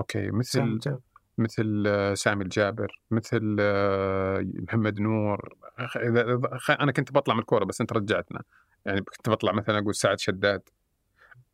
أوكي 0.00 0.30
مثل. 0.30 0.78
مثل 1.38 1.84
آه، 1.86 2.14
سامي 2.14 2.44
الجابر 2.44 3.00
مثل 3.10 3.56
آه، 3.60 4.46
محمد 4.54 5.00
نور. 5.00 5.54
أنا 6.70 6.92
كنت 6.92 7.12
بطلع 7.12 7.34
من 7.34 7.40
الكورة 7.40 7.64
بس 7.64 7.80
أنت 7.80 7.92
رجعتنا. 7.92 8.42
يعني 8.86 9.00
كنت 9.00 9.28
بطلع 9.28 9.52
مثلا 9.52 9.78
أقول 9.78 9.94
سعد 9.94 10.20
شداد. 10.20 10.62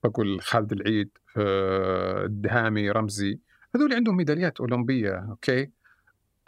بقول 0.04 0.40
خالد 0.40 0.72
العيد 0.72 1.10
آه، 1.36 2.24
الدهامي 2.24 2.90
رمزي 2.90 3.40
هذول 3.76 3.94
عندهم 3.94 4.16
ميداليات 4.16 4.60
أولمبية 4.60 5.14
أوكي؟ 5.30 5.70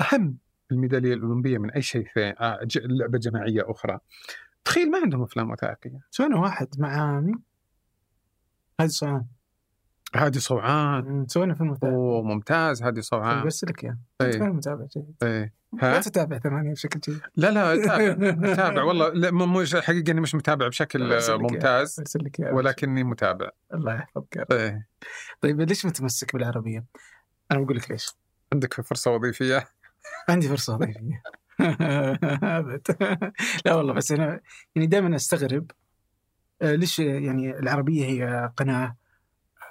أهم 0.00 0.38
الميدالية 0.72 1.14
الأولمبية 1.14 1.58
من 1.58 1.70
أي 1.70 1.82
شيء 1.82 2.06
ثاني 2.14 2.36
آه، 2.40 2.66
لعبة 2.76 3.18
جماعية 3.18 3.70
أخرى. 3.70 3.98
تخيل 4.64 4.90
ما 4.90 4.98
عندهم 4.98 5.22
أفلام 5.22 5.50
وثائقية. 5.50 6.00
سوينا 6.10 6.36
واحد 6.36 6.68
مع 6.78 7.20
مين؟ 7.20 7.42
هذه 8.80 8.88
صوان 8.88 9.24
هادي 10.14 10.40
صوعان. 10.40 11.26
سوينا 11.28 11.54
فيلم 11.54 11.70
وثائقي. 11.70 11.96
ممتاز 12.24 12.82
هادي 12.82 13.02
صوعان. 13.02 13.46
بس 13.46 13.64
لك 13.64 13.84
إياه. 13.84 13.98
فعلاً 14.18 14.52
متابع 14.52 14.86
جيد. 14.96 15.14
إيه. 15.22 15.52
لا 15.82 15.96
ها 15.96 16.00
تتابع 16.00 16.38
ثمانية 16.38 16.72
بشكل 16.72 17.00
جيد 17.00 17.20
لا 17.36 17.50
لا 17.50 17.74
أتابع 17.74 18.28
أتابع 18.52 18.82
والله 18.82 19.08
لا 19.08 19.30
مو 19.30 19.46
مش 19.46 19.76
حقيقه 19.76 20.10
أني 20.10 20.20
مش 20.20 20.34
متابع 20.34 20.68
بشكل. 20.68 21.20
ممتاز 21.28 22.00
لك. 22.16 22.38
ولكني 22.52 23.04
متابع 23.04 23.50
الله 23.74 23.94
يحفظك 23.94 24.52
إيه 24.52 24.88
طيب 25.40 25.60
ليش 25.60 25.86
متمسك 25.86 26.32
بالعربية؟ 26.32 26.84
أنا 27.50 27.60
بقول 27.60 27.76
لك 27.76 27.90
ليش 27.90 28.10
عندك 28.52 28.74
فرصة 28.74 29.10
وظيفية 29.10 29.68
عندي 30.28 30.48
فرصة 30.48 30.74
وظيفية 30.74 31.22
أبد. 32.42 32.82
لا 33.66 33.74
والله 33.74 33.92
بس 33.92 34.12
أنا 34.12 34.40
يعني 34.74 34.86
دائما 34.86 35.16
أستغرب 35.16 35.70
آه، 36.62 36.74
ليش 36.74 36.98
يعني 36.98 37.58
العربية 37.58 38.04
هي 38.06 38.50
قناة 38.56 38.96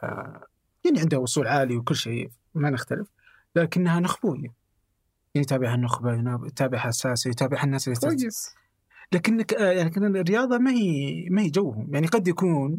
آه، 0.04 0.48
يعني 0.86 1.00
عندها 1.00 1.20
وصول 1.20 1.48
عالي 1.48 1.76
وكل 1.78 1.96
شيء 1.96 2.30
ما 2.54 2.70
نختلف 2.70 3.08
لكنها 3.56 4.00
نخبوية 4.00 4.63
يتابعها 5.36 5.76
النخبه 5.76 6.14
يتابعها 6.48 6.90
الساسه 6.90 7.30
يتابعها 7.30 7.64
الناس 7.64 7.88
اللي. 7.88 8.00
كويس. 8.00 8.56
لكنك 9.12 9.54
آه، 9.54 9.72
يعني 9.72 9.90
كان 9.90 10.16
الرياضة 10.16 10.58
ما 10.58 10.72
هي 10.72 11.28
ما 11.30 11.42
هي 11.42 11.50
جوهم. 11.50 11.94
يعني 11.94 12.08
قد 12.08 12.28
يكون 12.28 12.78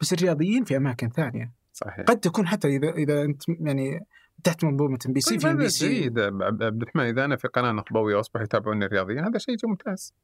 بس 0.00 0.12
الرياضيين 0.12 0.64
في 0.64 0.76
أماكن 0.76 1.08
ثانية. 1.08 1.52
صحيح. 1.72 2.00
قد 2.00 2.20
تكون 2.20 2.46
حتى 2.46 2.68
إذا 2.68 2.90
إذا 2.90 3.22
أنت 3.22 3.42
يعني 3.48 4.06
تحت 4.44 4.64
منظومة 4.64 4.98
ام 5.06 5.12
بي 5.12 5.20
سي 5.20 5.38
في 5.38 5.50
ام 5.50 5.56
بي 5.56 5.68
سي 5.68 5.88
جيد 5.88 6.18
عبد 6.18 6.62
عبد 6.62 6.82
الرحمن 6.82 7.04
إذا 7.04 7.24
أنا 7.24 7.36
في 7.36 7.48
قناة 7.48 7.72
نخبوية 7.72 8.16
وأصبح 8.16 8.40
يتابعوني 8.40 8.84
الرياضيين 8.84 9.24
هذا 9.24 9.38
شيء 9.38 9.56
ممتاز. 9.64 10.14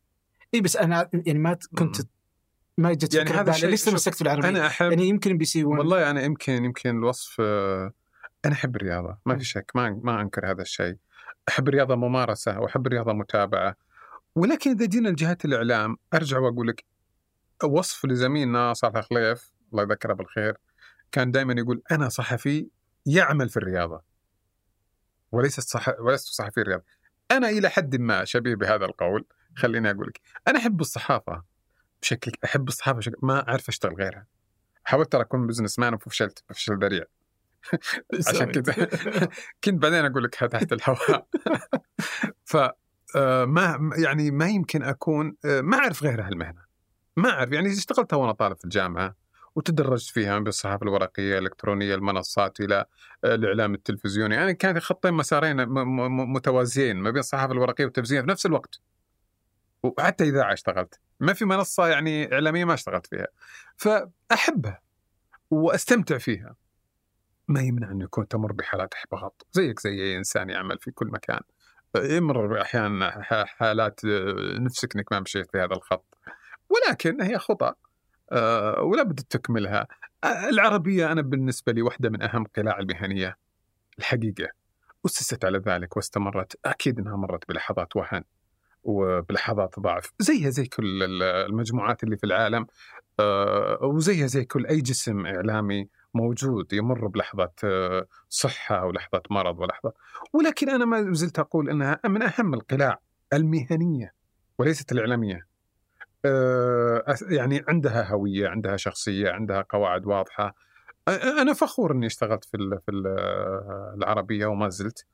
إي 0.55 0.61
بس 0.61 0.77
أنا 0.77 1.09
يعني 1.27 1.39
ما 1.39 1.57
كنت 1.79 1.97
ما 2.79 2.93
جت 2.93 3.15
يعني 3.15 3.31
هذا 3.31 3.51
الشيء- 3.51 3.69
ليش 3.71 3.85
تمسكت 3.85 4.15
في 4.15 4.23
العربيه 4.23 4.49
أنا 4.49 4.67
أحب 4.67 4.91
يعني 4.91 5.09
يمكن 5.09 5.31
MBC 5.31 5.65
1 5.65 5.79
والله 5.79 6.11
أنا 6.11 6.23
يمكن 6.23 6.65
يمكن 6.65 6.91
الوصف 6.99 7.37
آه، 7.41 7.93
أنا 8.45 8.55
أحب 8.55 8.77
الرياضة 8.77 9.19
ما 9.27 9.39
في 9.39 9.45
شك 9.45 9.73
ما 9.75 10.01
ما 10.05 10.21
أنكر 10.21 10.51
هذا 10.51 10.63
الشيء. 10.63 10.97
أحب 11.49 11.69
الرياضة 11.69 11.95
ممارسة 11.95 12.61
وأحب 12.61 12.87
الرياضة 12.87 13.13
متابعة. 13.13 13.77
ولكن 14.35 14.71
إذا 14.71 14.87
جينا 14.87 15.09
لجهات 15.09 15.45
الإعلام 15.45 15.97
أرجع 16.15 16.39
وأقول 16.39 16.69
لك 16.69 16.85
وصف 17.65 18.07
لزميلنا 18.07 18.73
صالح 18.73 19.01
خليف 19.01 19.53
الله 19.73 19.83
يذكره 19.83 20.13
بالخير 20.13 20.57
كان 21.13 21.31
دائما 21.31 21.55
يقول 21.59 21.83
أنا 21.91 22.09
صحفي 22.09 22.69
يعمل 23.07 23.49
في 23.49 23.57
الرياضة. 23.57 24.03
وليس 25.33 25.61
صح 25.61 25.89
ولست 26.01 26.29
صحفي 26.29 26.63
رياضي 26.63 26.85
أنا 27.31 27.49
إلى 27.49 27.69
حد 27.69 27.97
ما 27.97 28.25
شبيه 28.25 28.55
بهذا 28.55 28.85
القول 28.85 29.25
خليني 29.57 29.91
أقول 29.91 30.07
لك 30.07 30.21
أنا 30.49 30.59
أحب 30.59 30.81
الصحافة 30.81 31.43
بشكل 32.03 32.33
أحب 32.45 32.69
الصحافة 32.69 32.99
بشكل 32.99 33.17
ما 33.23 33.49
ااعرف 33.49 33.69
أشتغل 33.69 33.95
غيرها. 33.95 34.27
حاولت 34.85 35.15
أكون 35.15 35.47
بزنس 35.47 35.79
مان 35.79 35.95
وفشلت 35.95 36.45
فشل 36.49 36.79
ذريع. 36.79 37.05
عشان 38.29 38.53
كذا 38.53 38.89
كنت 39.65 39.83
بعدين 39.83 40.05
أقول 40.05 40.25
لك 40.25 40.35
تحت 40.35 40.73
الهواء. 40.73 41.27
ف 42.45 42.57
آه، 43.17 43.45
ما 43.45 43.91
يعني 43.99 44.31
ما 44.31 44.49
يمكن 44.49 44.83
أكون 44.83 45.37
آه، 45.45 45.61
ما 45.61 45.79
أعرف 45.79 46.03
غير 46.03 46.23
هالمهنة. 46.23 46.63
ما 47.17 47.31
أعرف 47.31 47.53
يعني 47.53 47.73
اشتغلتها 47.73 48.17
وأنا 48.17 48.33
طالب 48.33 48.57
في 48.57 48.65
الجامعة 48.65 49.15
وتدرجت 49.55 50.11
فيها 50.11 50.39
من 50.39 50.45
بالصحافه 50.45 50.83
الورقية 50.83 51.39
الإلكترونية 51.39 51.95
المنصات 51.95 52.61
إلى 52.61 52.85
آه، 53.25 53.35
الإعلام 53.35 53.75
التلفزيوني 53.75 54.35
يعني 54.35 54.55
كانت 54.55 54.79
خطين 54.79 55.15
مسارين 55.15 55.67
متوازيين 56.33 56.97
ما 56.97 57.11
بين 57.11 57.21
الصحافة 57.21 57.53
الورقية 57.53 57.85
والتلفزيونيه 57.85 58.23
في 58.23 58.31
نفس 58.31 58.47
الوقت. 58.47 58.81
وحتى 59.83 60.25
اذاعه 60.25 60.53
اشتغلت. 60.53 61.01
ما 61.21 61.33
في 61.33 61.45
منصة 61.45 61.87
يعني 61.87 62.33
إعلامية 62.33 62.65
ما 62.65 62.75
اشتغلت 62.75 63.07
فيها. 63.07 63.27
فأحبها 63.77 64.81
وأستمتع 65.51 66.19
فيها. 66.19 66.55
ما 67.51 67.61
يمنع 67.61 67.91
أنه 67.91 68.05
يكون 68.05 68.29
تمر 68.29 68.53
بحالات 68.53 68.95
إحباط. 68.95 69.47
زيك 69.53 69.81
زي 69.81 69.91
أي 69.91 70.17
إنسان 70.17 70.51
يعمل 70.51 70.79
في 70.79 70.91
كل 70.91 71.07
مكان. 71.07 71.41
يمر 71.97 72.61
أحيانا 72.63 73.11
ح- 73.23 73.45
حالات 73.45 74.01
آه، 74.05 74.59
نفسك 74.59 74.97
إنك 74.97 75.13
ما 75.13 75.21
مشيت 75.21 75.51
في 75.53 75.59
هذا 75.59 75.75
الخط. 75.75 76.19
ولكن 76.69 77.21
هي 77.23 77.39
خطأ 77.39 77.75
آه، 78.33 78.81
ولا 78.83 79.03
بد 79.03 79.21
تكملها. 79.31 79.87
العربية 80.25 81.13
أنا 81.13 81.23
بالنسبة 81.23 81.73
لي 81.73 81.83
واحدة 81.83 82.11
من 82.11 82.23
أهم 82.23 82.45
قلاع 82.57 82.79
المهنية. 82.79 83.37
الحقيقة. 83.99 84.49
أسست 85.07 85.45
على 85.45 85.59
ذلك 85.59 85.97
واستمرت. 85.97 86.57
أكيد 86.65 86.99
إنها 86.99 87.17
مرت 87.17 87.49
بلحظات 87.49 87.97
وهن 87.97 88.23
وبلحظات 88.83 89.81
ضعف. 89.81 90.13
زيها 90.19 90.51
زي 90.51 90.67
كل 90.67 91.03
ال- 91.03 91.23
المجموعات 91.23 92.05
اللي 92.05 92.17
في 92.17 92.25
العالم 92.25 92.67
آه، 93.21 93.79
وزيها 93.83 94.27
زي 94.27 94.45
كل 94.45 94.67
أي 94.67 94.81
جسم 94.81 95.27
إعلامي. 95.27 95.89
موجود 96.15 96.73
يمر 96.73 97.07
بلحظة 97.07 97.51
آه، 97.65 98.07
صحة 98.29 98.85
ولحظة 98.87 99.23
مرض 99.31 99.59
ولحظة. 99.61 99.93
ولكن 100.33 100.71
أنا 100.71 100.85
ما 100.85 101.13
زلت 101.13 101.39
أقول 101.39 101.71
أنها 101.71 102.01
من 102.05 102.23
أهم 102.23 102.55
القلاع 102.55 103.01
المهنية 103.33 104.15
وليست 104.59 104.93
الإعلامية. 104.93 105.47
آه، 106.25 107.05
يعني 107.31 107.65
عندها 107.69 108.11
هوية 108.13 108.49
عندها 108.49 108.77
شخصية 108.77 109.31
عندها 109.31 109.65
قواعد 109.69 110.07
واضحة. 110.07 110.55
أنا 111.41 111.53
فخور 111.53 111.93
أني 111.93 112.07
اشتغلت 112.07 112.45
في 112.45 112.57
ال- 112.57 112.79
في 112.87 112.91
ال- 112.91 113.07
العربية 113.97 114.47
وما 114.47 114.69
زلت. 114.69 115.07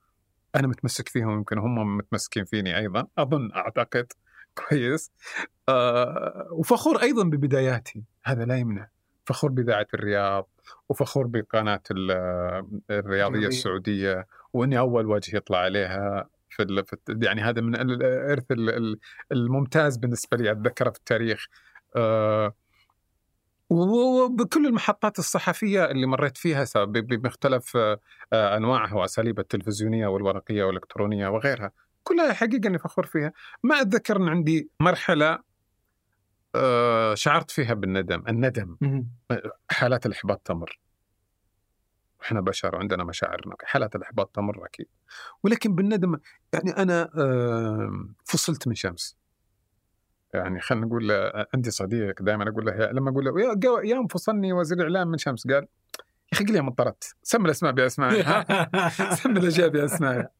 أنا 0.56 0.66
متمسك 0.66 1.08
فيهم 1.08 1.30
يمكن 1.30 1.58
هم 1.58 1.96
متمسكين 1.96 2.44
فيني 2.44 2.78
أيضا 2.78 3.06
أظن 3.18 3.52
أعتقد 3.52 4.06
كويس. 4.68 5.12
آه، 5.68 6.48
وفخور 6.52 7.02
أيضا 7.02 7.24
ببداياتي. 7.24 8.04
هذا 8.24 8.44
لا 8.44 8.56
يمنع. 8.56 8.88
فخور 9.24 9.50
بإذاعة 9.50 9.86
الرياض 9.94 10.48
وفخور 10.88 11.26
بقناة 11.26 11.82
ال- 11.90 12.10
الرياضية 12.10 13.00
الرياضية. 13.00 13.46
السعودية 13.46 14.26
وإني 14.52 14.78
أول 14.78 15.06
وجه 15.06 15.36
يطلع 15.36 15.58
عليها 15.58 16.28
في. 16.50 16.62
في 16.82 17.18
يعني 17.22 17.40
هذا 17.42 17.60
من 17.60 17.74
ال- 17.76 18.02
الإرث 18.02 18.44
ال- 18.50 18.70
ال- 18.70 18.98
الممتاز 19.32 19.96
بالنسبة 19.96 20.36
لي 20.36 20.50
أتذكره 20.50 20.90
في 20.90 20.98
التاريخ 20.98 21.46
آه، 21.96 22.54
وبكل 23.70 24.66
المحطات 24.66 25.18
الصحفية 25.18 25.84
اللي 25.84 26.06
مريت 26.06 26.36
فيها 26.36 26.64
بمختلف 26.86 27.76
آه، 27.76 27.98
أنواعها 28.32 28.94
وأساليبها 28.94 29.42
التلفزيونية 29.42 30.06
والورقية 30.06 30.64
والإلكترونية 30.64 31.28
وغيرها 31.28 31.70
كلها 32.02 32.32
حقيقة 32.32 32.66
أني 32.68 32.78
فخور 32.78 33.06
فيها 33.06 33.32
ما 33.62 33.80
أتذكر 33.80 34.16
أن 34.16 34.28
عندي 34.28 34.70
مرحلة 34.80 35.26
آه، 35.32 35.42
شعرت 37.14 37.50
فيها 37.50 37.74
بالندم. 37.74 38.22
الندم. 38.28 38.76
حالات 39.70 40.06
الإحباط 40.06 40.40
تمر. 40.44 40.78
إحنا 42.22 42.40
بشر 42.40 42.74
وعندنا 42.76 43.04
مشاعرنا 43.04 43.56
حالات 43.64 43.96
الإحباط 43.96 44.30
تمر 44.34 44.64
أكيد. 44.66 44.86
ولكن 45.42 45.74
بالندم 45.74 46.18
يعني 46.52 46.70
أنا 46.70 47.10
آه، 47.18 48.06
فصلت 48.24 48.68
من 48.68 48.74
شمس. 48.74 49.16
يعني 50.34 50.60
خلينا 50.60 50.86
نقول 50.86 51.10
آه، 51.10 51.46
عندي 51.54 51.70
صديق 51.70 52.22
دائما 52.22 52.48
أقول 52.50 52.66
له 52.66 52.72
يا- 52.72 52.92
لما 52.92 53.10
أقول 53.10 53.24
له 53.24 53.40
يا 53.40 53.54
جو- 53.54 53.78
يوم 53.78 54.06
فصلني 54.06 54.52
وزير 54.52 54.78
الإعلام 54.78 55.08
من 55.08 55.18
شمس. 55.18 55.46
قال 55.46 55.54
يا 55.54 55.68
أخي 56.32 56.44
قل 56.44 56.52
لي 56.52 56.60
مطرت 56.60 57.16
سمي 57.22 57.44
الأسماء 57.44 57.72
بأسمائها 57.72 58.44
سمي 59.22 59.38
الأشياء 59.38 59.68
بأسمائها 59.68 60.30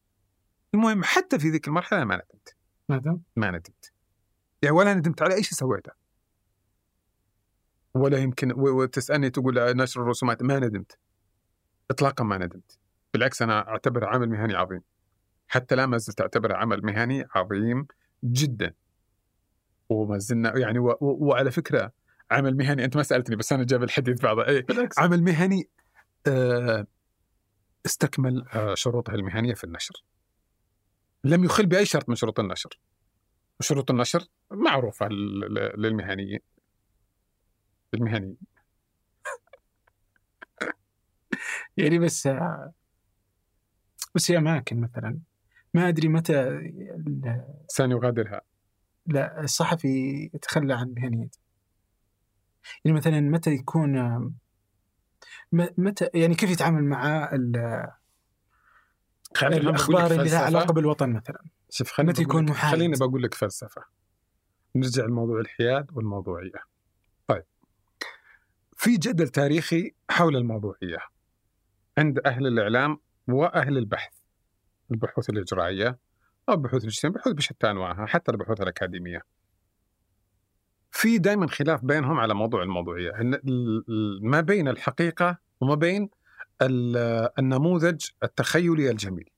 المهم 0.75 1.05
حتى 1.05 1.39
في 1.39 1.49
ذيك 1.51 1.69
المرحلة 1.69 2.05
ما 2.05 2.15
ندمت. 2.17 2.57
ماذا؟ 2.89 3.19
ما 3.37 3.51
ندمت. 3.51 3.93
يعني 4.63 4.77
ولا 4.77 4.95
ندمت 4.95 5.23
على 5.23 5.35
أي 5.35 5.43
شيء 5.43 5.53
سويته. 5.59 5.93
ولا 7.97 8.19
يمكن 8.19 8.53
وتسألني 8.57 9.31
تقول 9.31 9.77
نشر 9.77 10.03
الرسومات 10.03 10.43
ما 10.43 10.59
ندمت. 10.59 10.99
اطلاقا 11.91 12.25
ما 12.25 12.39
ندمت. 12.39 12.79
بالعكس 13.13 13.43
أنا 13.43 13.69
اعتبره 13.69 14.07
عمل 14.07 14.29
مهني 14.29 14.55
عظيم. 14.55 14.81
حتى 15.49 15.75
لا 15.75 15.87
ما 15.87 15.99
زلت 15.99 16.21
اعتبره 16.21 16.55
عمل 16.55 16.83
مهني 16.85 17.25
عظيم 17.35 17.87
جدا. 18.25 18.75
وما 19.89 20.19
زلنا 20.19 20.59
يعني 20.59 20.79
و... 20.79 20.91
و... 20.91 20.97
وعلى 21.01 21.51
فكرة 21.51 21.93
عمل 22.31 22.57
مهني 22.57 22.85
أنت 22.85 22.97
ما 22.97 23.03
سألتني 23.03 23.37
بس 23.37 23.53
أنا 23.53 23.65
جاب 23.65 23.83
الحديث 23.83 24.21
بعضه. 24.21 24.47
اي 24.47 24.63
بالعكس. 24.63 24.99
عمل 24.99 25.23
مهني 25.23 25.69
آه، 26.27 26.87
استكمل 27.87 28.45
آه، 28.55 28.75
شروطه 28.75 29.15
المهنية 29.15 29.55
في 29.55 29.65
النشر. 29.65 30.05
لم 31.25 31.45
يخل 31.45 31.67
بأي 31.67 31.85
شرط 31.85 32.09
من 32.09 32.15
شروط 32.15 32.41
النشر. 32.41 32.79
شروط 33.61 33.91
النشر 33.91 34.25
معروفة 34.51 35.09
لل- 35.09 35.41
لل- 35.41 35.73
للمهنيين. 35.83 36.41
المهنيين 37.97 38.37
يعني. 41.77 41.99
بس 41.99 42.29
بس 44.15 44.27
في 44.27 44.39
أماكن 44.39 44.81
مثلا. 44.81 45.19
ما 45.75 45.89
أدري 45.89 46.09
متى 46.09 46.41
ال- 46.49 47.45
سنغادرها 47.69 48.41
لا 49.07 49.41
الصحفي 49.41 50.31
يتخلى 50.35 50.75
عن 50.75 50.95
مهنيته 50.97 51.39
يعني 52.85 52.97
مثلا 52.97 53.21
متى 53.21 53.51
يكون 53.51 53.93
متى 55.53 56.09
يعني 56.15 56.35
كيف 56.35 56.51
يتعامل 56.51 56.85
مع 56.85 57.31
الأخبار 59.43 60.11
اللي 60.13 60.31
لها. 60.31 60.39
علاقة 60.39 60.73
بالوطن 60.73 61.11
مثلا؟ 61.13 61.43
شوف 61.71 61.91
خليني 61.93 62.13
متى 62.13 62.25
بقول 62.25 62.31
يكون 62.37 62.45
لك- 62.45 62.51
محايد؟ 62.51 62.75
خليني 62.75 62.97
بقول 62.99 63.23
لك 63.23 63.35
فلسفة. 63.35 63.83
نرجع 64.77 65.05
لموضوع 65.05 65.41
الحياد 65.41 65.91
والموضوعية. 65.93 66.76
في 68.77 68.97
جدل 68.97 69.29
تاريخي 69.29 69.95
حول 70.11 70.37
الموضوعيه 70.37 70.99
عند 71.99 72.19
أهل 72.27 72.47
الإعلام 72.47 72.99
وأهل 73.29 73.79
البحث 73.79 74.13
البحوث 74.91 75.31
الإجرائية 75.31 75.99
أو 76.49 76.55
البحوث 76.55 76.83
الاجتماعية 76.83 77.19
بحوث 77.19 77.33
بشتى 77.35 77.71
أنواعها 77.71 78.07
حتى 78.07 78.33
البحوث 78.33 78.61
الأكاديمية. 78.61 79.23
في 80.91 81.19
دائما 81.19 81.47
خلاف 81.47 81.85
بينهم 81.85 82.21
على 82.21 82.35
موضوع 82.35 82.63
الموضوعية. 82.63 83.11
إن 83.21 83.35
ال- 83.35 83.85
ال- 83.89 84.21
ما 84.23 84.41
بين 84.41 84.69
الحقيقة 84.69 85.39
وما 85.61 85.75
بين 85.75 86.11
ال- 86.63 87.29
النموذج 87.39 88.07
التخيلي 88.23 88.91
الجميل. 88.91 89.31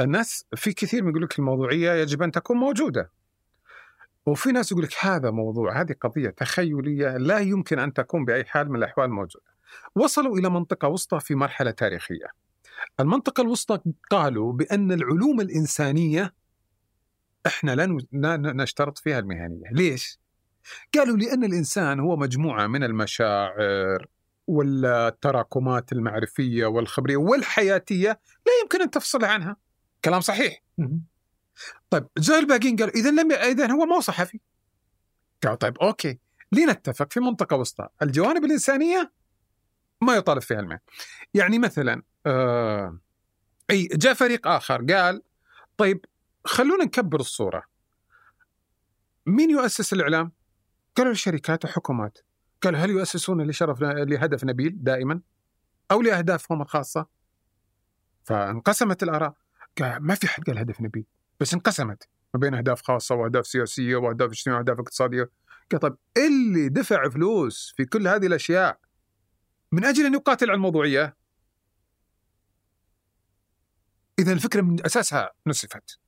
الناس 0.00 0.46
في 0.56 0.72
كثير 0.72 1.02
من 1.02 1.10
يقول 1.10 1.22
لك 1.22 1.38
الموضوعية 1.38 1.92
يجب 1.92 2.22
أن 2.22 2.30
تكون 2.32 2.56
موجودة. 2.56 3.10
وفي 4.26 4.52
ناس 4.52 4.72
يقول 4.72 4.84
لك 4.84 4.94
هذا 5.00 5.30
موضوع 5.30 5.80
هذه 5.80 5.94
قضية 6.00 6.30
تخيلية 6.30 7.16
لا 7.16 7.38
يمكن 7.38 7.78
أن 7.78 7.92
تكون 7.92 8.24
بأي 8.24 8.44
حال 8.44 8.70
من 8.70 8.76
الأحوال 8.76 9.10
موجودة 9.10 9.52
وصلوا 9.94 10.38
إلى 10.38 10.48
منطقة 10.50 10.88
وسطى 10.88 11.20
في 11.20 11.34
مرحلة 11.34 11.70
تاريخية 11.70 12.26
المنطقة 13.00 13.40
الوسطى 13.40 13.78
قالوا 14.10 14.52
بأن 14.52 14.92
العلوم 14.92 15.40
الإنسانية 15.40 16.34
إحنا 17.46 17.74
لا 18.12 18.36
نشترط 18.36 18.98
فيها 18.98 19.18
المهنية، 19.18 19.70
ليش؟ 19.72 20.18
قالوا 20.94 21.16
لأن 21.16 21.44
الإنسان 21.44 22.00
هو 22.00 22.16
مجموعة 22.16 22.66
من 22.66 22.84
المشاعر 22.84 24.06
والتراكمات 24.46 25.92
المعرفية 25.92 26.66
والخبرية 26.66 27.16
والحياتية 27.16 28.08
لا 28.46 28.52
يمكن 28.62 28.82
أن 28.82 28.90
تفصل 28.90 29.24
عنها. 29.24 29.56
كلام 30.04 30.20
صحيح. 30.20 30.62
طيب 31.90 32.08
جاء 32.18 32.38
الباقيين 32.38 32.76
قالوا 32.76 32.94
إذا 32.94 33.10
لم 33.10 33.32
إذا 33.32 33.70
هو 33.72 33.86
ما 33.86 33.96
هو 33.96 34.00
صحفي. 34.00 34.40
قالوا 35.42 35.56
طيب 35.56 35.78
أوكي 35.78 36.18
لنتفق 36.52 37.12
في 37.12 37.20
منطقة 37.20 37.56
وسطى، 37.56 37.88
الجوانب 38.02 38.44
الإنسانية 38.44 39.12
ما 40.00 40.14
يطالب 40.16 40.42
فيها 40.42 40.60
المهنة. 40.60 40.80
يعني 41.34 41.58
مثلا 41.58 42.02
آه 42.26 42.98
أي 43.70 43.86
جاء 43.86 44.14
فريق 44.14 44.48
آخر 44.48 44.84
قال 44.92 45.22
طيب 45.76 46.04
خلونا 46.44 46.84
نكبر 46.84 47.20
الصورة 47.20 47.62
مين 49.26 49.50
يؤسس 49.50 49.92
الإعلام؟ 49.92 50.32
قالوا 50.96 51.12
الشركات 51.12 51.64
وحكومات 51.64 52.18
قالوا 52.62 52.80
هل 52.80 52.90
يؤسسون 52.90 53.42
لشرف 53.42 53.80
لهدف 53.82 54.44
نبيل 54.44 54.82
دائما 54.82 55.20
أو 55.90 56.02
لأهدافهم 56.02 56.62
الخاصة؟ 56.62 57.06
فانقسمت 58.24 59.02
الآراء 59.02 59.34
قال 59.78 60.02
ما 60.02 60.14
في 60.14 60.28
حد 60.28 60.44
قال 60.44 60.58
هدف 60.58 60.80
نبيل 60.80 61.04
بس 61.42 61.54
انقسمت 61.54 62.08
ما 62.34 62.40
بين 62.40 62.54
أهداف 62.54 62.82
خاصة 62.82 63.14
وأهداف 63.14 63.46
سياسية 63.46 63.96
وأهداف 63.96 64.30
اجتماعية 64.30 64.58
وأهداف 64.58 64.78
اقتصادية 64.78 65.30
طيب 65.80 65.96
اللي 66.16 66.68
دفع 66.68 67.08
فلوس 67.08 67.74
في 67.76 67.84
كل 67.84 68.08
هذه 68.08 68.26
الأشياء 68.26 68.78
من 69.72 69.84
أجل 69.84 70.06
أن 70.06 70.14
يقاتل 70.14 70.46
على 70.50 70.56
الموضوعيه 70.56 71.16
إذا 74.18 74.32
الفكرة 74.32 74.60
من 74.60 74.86
أساسها 74.86 75.30
نسفت 75.46 75.98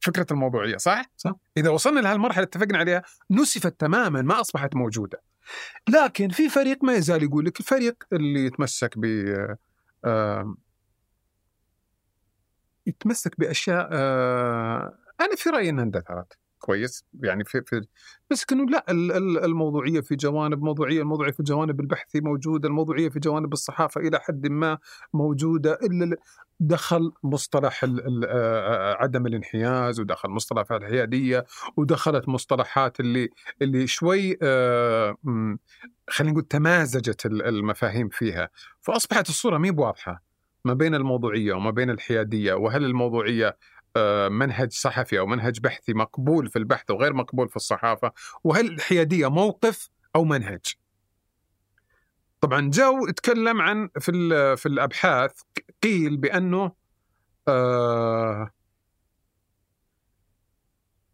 فكرة 0.00 0.26
الموضوعية 0.30 0.76
صح؟ 0.76 1.02
صح. 1.16 1.32
إذا 1.56 1.70
وصلنا 1.70 2.00
لهالمرحله 2.00 2.44
اتفقنا 2.44 2.78
عليها 2.78 3.02
نسفت 3.30 3.80
تماما 3.80 4.22
ما 4.22 4.40
أصبحت 4.40 4.76
موجودة 4.76 5.22
لكن 5.88 6.28
في 6.28 6.48
فريق 6.48 6.84
ما 6.84 6.94
يزال 6.94 7.22
يقول 7.22 7.44
لك 7.44 7.60
الفريق 7.60 8.04
اللي 8.12 8.44
يتمسك 8.44 8.94
ب 8.96 9.04
يتمسك 12.88 13.40
بأشياء 13.40 13.88
آه، 13.92 14.98
أنا 15.20 15.36
في 15.36 15.50
رأيي 15.50 15.70
إنها 15.70 15.84
اندثرت 15.84 16.38
كويس. 16.58 17.04
يعني 17.22 17.44
في, 17.44 17.62
في 17.66 17.86
بس 18.30 18.44
إنه 18.52 18.64
لا 18.70 18.84
ال- 18.90 19.12
ال- 19.12 19.44
الموضوعية 19.44 20.00
في 20.00 20.16
جوانب 20.16 20.62
موضوعية 20.62 21.00
الموضوعية 21.02 21.32
في 21.32 21.40
الجوانب 21.40 21.80
البحثي 21.80 22.20
موجودة 22.20 22.68
الموضوعية 22.68 23.08
في 23.08 23.18
جوانب 23.18 23.52
الصحافة 23.52 24.00
إلى 24.00 24.20
حد 24.20 24.46
ما 24.46 24.78
موجودة 25.14 25.72
إلا 25.82 26.04
ال- 26.04 26.16
دخل 26.60 27.12
مصطلح 27.22 27.84
ال- 27.84 28.24
آه، 28.28 28.94
عدم 28.94 29.26
الانحياز 29.26 30.00
ودخل 30.00 30.28
مصطلح 30.28 30.72
الحياديه 30.72 31.44
ودخلت 31.76 32.28
مصطلحات 32.28 33.00
اللي 33.00 33.28
اللي 33.62 33.86
شوي 33.86 34.38
آه، 34.42 35.16
خلينا 36.08 36.32
نقول 36.32 36.44
تمازجت 36.44 37.26
ال- 37.26 37.42
المفاهيم 37.42 38.08
فيها. 38.08 38.50
فأصبحت 38.80 39.28
الصورة 39.28 39.58
مي 39.58 39.70
بواضحة. 39.70 40.27
ما 40.64 40.74
بين 40.74 40.94
الموضوعية 40.94 41.52
وما 41.52 41.70
بين 41.70 41.90
الحيادية 41.90 42.54
وهل 42.54 42.84
الموضوعية 42.84 43.56
آه، 43.96 44.28
منهج 44.28 44.72
صحفي 44.72 45.18
أو 45.18 45.26
منهج 45.26 45.60
بحثي 45.60 45.94
مقبول 45.94 46.48
في 46.48 46.58
البحث 46.58 46.90
وغير 46.90 47.12
مقبول 47.12 47.48
في 47.48 47.56
الصحافة؟ 47.56 48.12
وهل 48.44 48.66
الحيادية 48.66 49.30
موقف 49.30 49.90
أو 50.16 50.24
منهج؟ 50.24 50.74
طبعا 52.40 52.70
جو 52.70 53.08
اتكلم 53.08 53.60
عن 53.60 53.88
في 54.00 54.12
في 54.56 54.66
الأبحاث 54.66 55.32
قيل 55.82 56.16
بأنه 56.16 56.72
آه، 57.48 58.50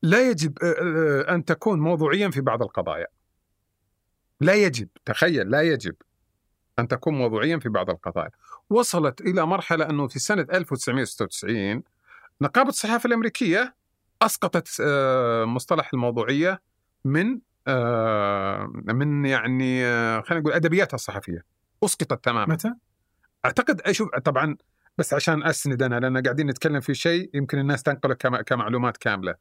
لا 0.02 0.30
يجب 0.30 0.58
آه، 0.62 0.66
آه، 0.66 1.34
أن 1.34 1.44
تكون 1.44 1.80
موضوعيا 1.80 2.30
في 2.30 2.40
بعض 2.40 2.62
القضايا. 2.62 3.06
لا 4.40 4.54
يجب 4.54 4.88
تخيل 5.04 5.50
لا 5.50 5.62
يجب. 5.62 5.94
أن 6.78 6.88
تكون 6.88 7.14
موضوعيا 7.14 7.58
في 7.58 7.68
بعض 7.68 7.90
القضايا 7.90 8.30
وصلت 8.70 9.20
إلى 9.20 9.46
مرحلة 9.46 9.90
أنه 9.90 10.08
في 10.08 10.18
سنة 10.18 10.46
1996 10.52 11.82
نقابة 12.40 12.68
الصحافة 12.68 13.06
الأمريكية 13.06 13.74
أسقطت 14.22 14.68
آه، 14.80 15.44
مصطلح 15.44 15.90
الموضوعية 15.94 16.62
من 17.04 17.38
آه، 17.66 18.72
من 18.74 19.26
يعني 19.26 19.84
آه، 19.86 20.20
خلينا 20.20 20.40
نقول 20.40 20.52
أدبياتها 20.54 20.94
الصحفية 20.94 21.44
أسقطت 21.84 22.24
تماما 22.24 22.52
متى؟ 22.54 22.74
أعتقد 23.44 23.80
أشوف 23.80 24.08
طبعا 24.24 24.56
بس 24.98 25.14
عشان 25.14 25.42
أسند 25.42 25.82
أنا 25.82 26.00
لأن 26.00 26.22
قاعدين 26.22 26.46
نتكلم 26.46 26.80
في 26.80 26.94
شيء 26.94 27.30
يمكن 27.34 27.58
الناس 27.58 27.82
تنقله 27.82 28.14
كم- 28.14 28.36
كمعلومات 28.40 28.96
كاملة. 28.96 29.34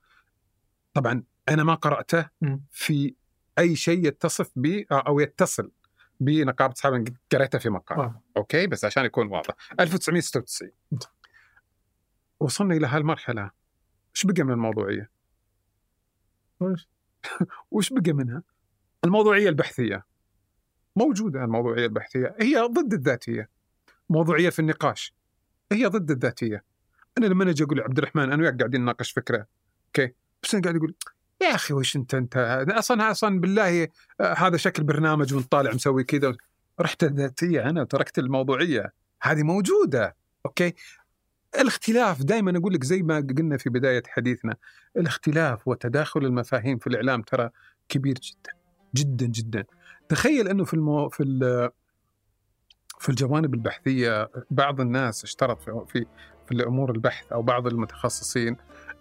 طبعا 0.93 1.23
أنا 1.49 1.63
ما 1.63 1.73
قرأته 1.73 2.29
مم. 2.41 2.61
في 2.71 3.15
أي 3.59 3.75
شيء 3.75 4.07
يتصف 4.07 4.51
ب 4.55 4.83
أو 4.91 5.19
يتصل 5.19 5.71
بنقابة 6.23 6.71
الصحافه 6.71 7.03
قريته 7.31 7.59
في 7.59 7.69
مقال. 7.69 7.99
آه. 7.99 8.21
أوكي؟ 8.37 8.67
بس 8.67 8.85
عشان 8.85 9.05
يكون 9.05 9.27
واضح. 9.27 9.55
1996 9.79 10.71
وصلنا 12.39 12.75
إلى 12.75 12.87
هالمرحلة. 12.87 13.51
إيش 14.15 14.25
بقى 14.25 14.43
من 14.43 14.51
الموضوعية؟ 14.51 15.09
وش 17.71 17.93
بقى 17.93 18.13
منها؟ 18.13 18.43
الموضوعية 19.03 19.49
البحثية. 19.49 20.05
موجودة 20.95 21.43
الموضوعية 21.43 21.85
البحثية. 21.85 22.35
هي 22.41 22.59
ضد 22.61 22.93
الذاتية. 22.93 23.49
موضوعية 24.09 24.49
في 24.49 24.59
النقاش. 24.59 25.13
هي 25.71 25.85
ضد 25.85 26.11
الذاتية. 26.11 26.63
أنا 27.17 27.25
لما 27.25 27.49
أجي 27.49 27.63
أقول 27.63 27.81
عبد 27.81 27.97
الرحمن 27.97 28.31
أنا 28.31 28.43
وياك 28.43 28.57
قاعدين 28.57 28.81
نناقش 28.81 29.11
فكرة. 29.11 29.47
أوكي؟ 29.87 30.13
بس 30.43 30.53
أنا 30.55 30.63
قاعد 30.63 30.75
أقول 30.75 30.95
يا 31.43 31.55
أخي 31.55 31.73
وش 31.73 31.95
أنت 31.95 32.15
أنت 32.15 32.37
أصلا 32.69 33.11
أصلا 33.11 33.39
بالله 33.39 33.87
آه، 34.21 34.33
هذا 34.33 34.57
شكل 34.57 34.83
برنامج 34.83 35.33
وانت 35.33 35.51
طالع 35.51 35.73
مسوي 35.73 36.03
كذا. 36.03 36.35
رحت 36.81 37.03
الذاتيه 37.03 37.69
أنا 37.69 37.81
وتركت 37.81 38.19
الموضوعية. 38.19 38.93
هذه 39.21 39.43
موجودة. 39.43 40.15
أوكي؟ 40.45 40.73
الاختلاف 41.59 42.23
دائما 42.23 42.57
أقول 42.57 42.73
لك 42.73 42.83
زي 42.83 43.01
ما 43.01 43.27
قلنا 43.37 43.57
في 43.57 43.69
بداية 43.69 44.03
حديثنا 44.07 44.55
الاختلاف 44.97 45.67
وتداخل 45.67 46.25
المفاهيم 46.25 46.77
في 46.77 46.87
الإعلام 46.87 47.21
ترى 47.21 47.49
كبير 47.89 48.13
جدا 48.13 48.53
جدا 48.95 49.25
جدا. 49.25 49.63
تخيل 50.09 50.47
أنه 50.47 50.63
في 50.63 50.73
المو... 50.73 51.09
في 51.09 51.23
ال... 51.23 51.69
في 52.99 53.09
الجوانب 53.09 53.53
البحثية 53.53 54.29
بعض 54.51 54.81
الناس 54.81 55.23
اشترط 55.23 55.61
في 55.61 55.85
في, 55.87 56.05
في 56.45 56.51
الأمور 56.51 56.91
البحث 56.91 57.31
أو 57.31 57.41
بعض 57.41 57.67
المتخصصين 57.67 58.57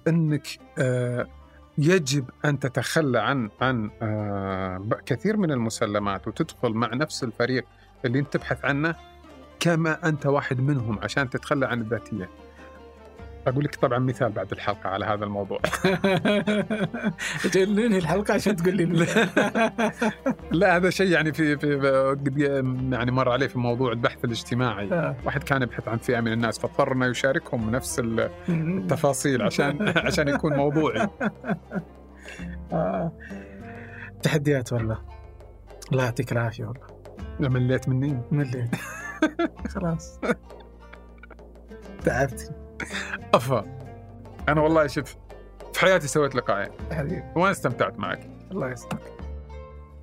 إنك 0.09 0.47
آه 0.79 1.42
يجب 1.79 2.25
أن 2.45 2.59
تتخلى 2.59 3.19
عن 3.19 3.51
عن 3.61 3.91
آه 4.03 4.89
كثير 5.07 5.37
من 5.37 5.51
المسلمات 5.51 6.29
وتدخل 6.29 6.73
مع 6.73 6.95
نفس 6.95 7.25
الفريق 7.25 7.65
اللي 8.05 8.19
أنت 8.19 8.33
تبحث 8.33 8.65
عنه 8.65 8.95
كما 9.61 10.09
أنت 10.09 10.27
واحد 10.27 10.61
منهم 10.61 10.99
عشان 10.99 11.31
تتخلى 11.31 11.67
عن 11.67 11.81
الذاتية. 11.81 12.29
أقول 13.47 13.65
لك 13.65 13.75
طبعا 13.75 13.99
مثال 13.99 14.33
بعد 14.33 14.53
الحلقة 14.53 14.89
على 14.91 15.05
هذا 15.07 15.25
الموضوع. 15.25 15.61
ننهي 17.57 17.99
الحلقة 17.99 18.35
عشان 18.35 18.57
تقول 18.57 18.77
لي 18.77 18.85
لا 20.61 20.77
هذا 20.77 20.91
شيء 20.91 21.11
يعني 21.11 21.33
في 21.33 21.57
في 21.59 21.77
قد 22.11 22.39
يعني 22.93 23.11
مر 23.11 23.29
عليه 23.31 23.47
في 23.47 23.59
موضوع 23.59 23.93
البحث 23.93 24.25
الاجتماعي. 24.25 24.93
آه. 24.93 25.17
واحد 25.25 25.43
كان 25.43 25.63
يبحث 25.63 25.89
عن 25.89 25.99
فئة 25.99 26.21
من 26.21 26.33
الناس 26.33 26.59
فاضطر 26.59 26.93
انه 26.93 27.07
يشاركهم 27.07 27.71
نفس 27.71 28.03
التفاصيل 28.49 29.43
عشان 29.43 29.89
عشان 29.97 30.29
يكون 30.35 30.57
موضوعي. 30.57 31.09
آه. 32.73 33.13
تحديات 34.23 34.73
والله 34.73 34.99
الله 35.93 36.05
يعطيك 36.05 36.33
العافية 36.33 36.65
والله 36.65 36.87
مليت 37.49 37.89
مني 37.89 38.21
مليت 38.31 38.75
خلاص 39.69 40.21
تعبت 42.05 42.62
افا. 43.35 43.65
أنا 44.49 44.61
والله 44.61 44.87
شوف 44.87 45.17
في 45.73 45.81
حياتي 45.81 46.09
سويت 46.09 46.35
لقاءين. 46.35 46.71
حبيبي. 46.93 47.23
وأنا 47.37 47.51
استمتعت 47.51 47.99
معك. 47.99 48.31
الله 48.53 48.71
يسعدك 48.71 49.13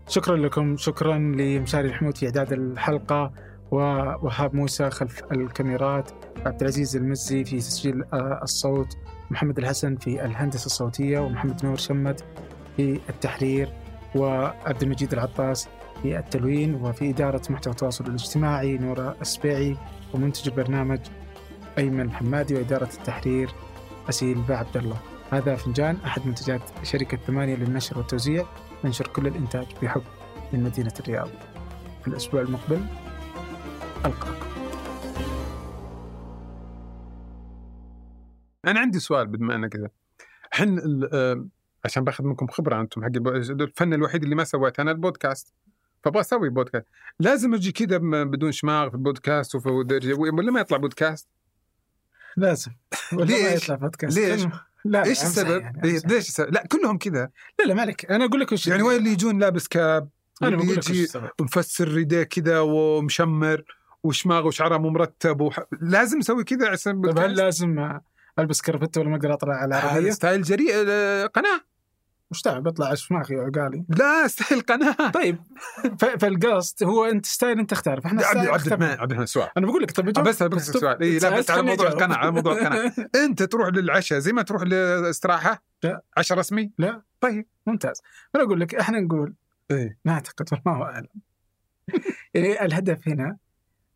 شكرا 0.10 0.38
لكم 0.38 0.78
شكرا 0.78 1.18
لمشاري 1.18 1.88
الحمود 1.88 2.18
في 2.18 2.26
إعداد 2.26 2.54
الحلقة 2.54 3.32
ووهاب 3.72 4.56
موسى 4.56 4.90
خلف 4.90 5.24
الكاميرات 5.32 6.12
عبد 6.46 6.62
العزيز 6.62 6.96
المزي 6.96 7.44
في 7.44 7.58
تسجيل 7.58 8.04
آه، 8.14 8.40
الصوت 8.44 8.98
محمد 9.32 9.58
الحسن 9.58 9.96
في 9.96 10.26
الهندسة 10.26 10.66
الصوتية 10.66 11.20
ومحمد 11.20 11.66
نور 11.66 11.78
شمت 11.78 12.24
في 12.78 13.00
التحرير 13.10 13.74
وعبد 14.16 14.84
المجيد 14.84 15.14
العطاس 15.14 15.68
في 16.02 16.20
التلوين 16.20 16.76
وفي 16.76 17.10
إدارة 17.10 17.42
محتوى 17.50 17.72
التواصل 17.74 18.06
الاجتماعي 18.06 18.78
نورا 18.78 19.16
السبيعي 19.22 19.78
ومنتج 20.14 20.50
البرنامج 20.50 21.00
أيمن 21.78 22.02
الحمادي 22.02 22.56
وإدارة 22.56 22.90
التحرير 22.94 23.50
أسيل 24.10 24.42
با 24.42 24.56
عبد 24.56 24.78
الله. 24.78 25.02
هذا 25.32 25.56
فنجان 25.56 25.96
أحد 25.96 26.28
منتجات 26.28 26.62
شركة 26.84 27.18
ثمانية 27.18 27.56
للنشر 27.56 27.98
والتوزيع 27.98 28.46
ننشر 28.84 29.08
كل 29.08 29.28
الإنتاج 29.28 29.68
بحب 29.82 30.04
من 30.54 30.64
مدينة 30.64 30.94
الرياض. 31.00 31.30
في 32.02 32.08
الأسبوع 32.08 32.42
المقبل 32.42 32.86
القاكم 34.06 34.50
أنا 38.66 38.80
عندي 38.80 39.00
سؤال 39.00 39.28
بما 39.28 39.56
انه 39.56 39.68
كذا. 39.68 39.90
حن 40.52 40.80
آه، 41.14 41.46
عشان 41.86 42.04
باخذ 42.04 42.24
منكم 42.24 42.48
خبرة 42.48 42.82
أنتم 42.82 43.04
حق 43.04 43.10
الفن 43.50 43.94
الوحيد 43.94 44.24
اللي 44.24 44.36
ما 44.36 44.44
سويته 44.44 44.82
أنا 44.82 44.92
البودكاست. 44.92 45.54
فأبغى 46.04 46.22
أسوي 46.22 46.50
بودكاست. 46.50 46.86
لازم 47.20 47.54
أجي 47.54 47.72
كذا 47.72 47.98
بدون 48.24 48.52
شماغ 48.52 48.90
في 48.90 48.96
البودكاست 48.96 49.56
ولا 49.56 50.52
ما 50.52 50.60
يطلع 50.60 50.78
بودكاست 50.78 51.28
لازم 52.40 52.72
ولا 53.14 53.26
ما 53.26 53.32
ليش؟ 53.32 53.64
يطلع 53.64 53.76
بودكاست 53.76 54.18
ليش؟ 54.18 54.48
لا 54.86 55.06
إيش 55.06 55.22
السبب؟ 55.22 55.62
يعني، 55.62 55.84
إيه،. 55.84 56.00
ليش 56.06 56.28
السبب؟ 56.28 56.54
لا 56.54 56.68
كلهم 56.68 56.98
كذا 56.98 57.30
لا 57.60 57.66
لا 57.66 57.74
مالك 57.74 58.12
أنا 58.12 58.26
أقول 58.26 58.40
لك 58.40 58.52
وش 58.52 58.68
يعني 58.68 58.84
وين 58.84 58.98
اللي 58.98 59.10
يجون 59.10 59.40
لابس 59.40 59.68
كاب 59.68 60.10
أنا 60.44 60.56
بقول 60.56 60.70
لك 60.70 60.78
وش 60.78 60.90
السبب 60.90 61.30
مفسر 61.42 61.88
ريديه 61.88 62.24
كذا 62.24 62.60
ومشمر 62.60 63.64
وشماغ 64.04 64.48
وشعره 64.48 64.78
مو 64.78 64.90
مرتب 64.90 65.42
وح... 65.42 65.60
لازم 65.82 66.20
أسوي 66.20 66.44
كذا 66.44 66.70
عشان 66.70 67.02
طيب 67.02 67.20
هل. 67.20 67.36
لازم 67.36 68.00
ألبس 68.40 68.62
كرفته 68.62 69.02
ولا 69.02 69.10
ما 69.10 69.16
أقدر 69.16 69.34
أطلع 69.34 69.54
على 69.54 69.80
العربية؟ 69.80 70.12
style 70.12 70.42
جريء 70.42 70.74
آه، 70.88 71.26
قناة 71.26 71.62
وش 72.32 72.42
تعب؟ 72.42 72.64
بطلع 72.64 72.94
اشماخي 72.94 73.36
وعقالي 73.36 73.86
لا 73.90 74.28
style 74.28 74.62
قناه 74.62 75.10
طيب 75.12 75.38
فالقصد 76.20 76.84
هو 76.84 77.06
انت 77.06 77.26
style 77.26 77.60
انت 77.60 77.72
اختار 77.72 78.02
فاحنا 78.02 78.26
عبد 78.26 78.38
عبد. 78.38 78.68
الرحمن 78.68 78.88
عبد 78.88 79.12
الرحمن 79.12 79.26
سؤال 79.26 79.50
أنا 79.58 79.66
بقول 79.66 79.84
لك 79.84 79.92
طب 79.92 80.18
آه،. 80.18 80.22
بس 80.22 80.44
بس 80.44 80.70
السؤال 80.70 81.02
إيه 81.02 81.20
لا 81.20 81.38
بس 81.38 81.52
على 81.52 81.62
موضوع. 81.62 81.88
القناة 81.88 82.16
على 82.16 82.32
موضوع 82.32 82.54
القناة. 82.54 82.94
أنت 83.26 83.44
تروح 83.44 83.70
للعشاء 83.70 84.20
زي 84.20 84.34
ما 84.34 84.42
تروح 84.42 84.62
للاستراحة؟ 84.64 85.64
لا. 85.84 86.02
عشاء 86.18 86.38
رسمي؟ 86.38 86.72
لا. 86.78 87.02
طيب. 87.22 87.46
ممتاز. 87.68 88.02
أنا 88.36 88.44
أقول 88.44 88.60
لك 88.60 88.76
إحنا 88.76 89.00
نقول 89.00 89.34
إيه. 89.72 89.98
نعتقد 90.06 90.46
والله 90.52 90.84
أعلم. 90.84 91.08
يعني 92.34 92.66
الهدف 92.66 93.08
هنا 93.08 93.38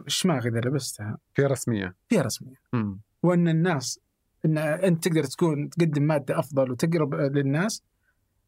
الشماغ 0.07 0.47
إذا 0.47 0.59
لبستها 0.59 1.17
في 1.33 1.45
رسمية. 1.45 1.95
فيها 2.09 2.21
رسمية. 2.21 2.55
مم. 2.73 2.99
وأن 3.23 3.47
الناس 3.47 3.99
إن 4.45 4.57
أنت 4.57 5.07
تقدر 5.07 5.23
تكون 5.23 5.69
تقدم 5.69 6.03
مادة 6.03 6.39
أفضل 6.39 6.71
وتقرب 6.71 7.15
للناس 7.15 7.83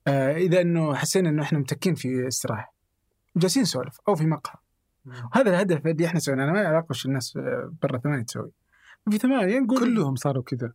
إذا 0.08 0.62
إنه 0.62 0.96
حسينا 0.96 1.30
إنه 1.30 1.44
إحنا 1.44 1.60
متكين 1.60 1.96
في 1.96 2.28
استراحه 2.28 2.76
جالسين 3.36 3.62
نسولف 3.62 4.00
أو 4.08 4.16
في 4.16 4.26
مقهى. 4.26 4.60
هذا 5.34 5.50
الهدف 5.50 5.88
اللي 5.88 6.06
إحنا 6.06 6.20
سويناه. 6.20 6.44
أنا 6.44 6.52
ما 6.52 6.68
علاقه 6.68 6.88
وش 6.90 7.06
الناس 7.06 7.38
آه، 7.38 7.74
برا 7.82 7.98
ثمانية 7.98 8.24
تسوي. 8.24 8.52
في 9.12 9.18
ثمانية 9.18 9.60
نقول 9.60 9.80
كلهم 9.80 10.16
صاروا 10.16 10.44
كذا. 10.44 10.74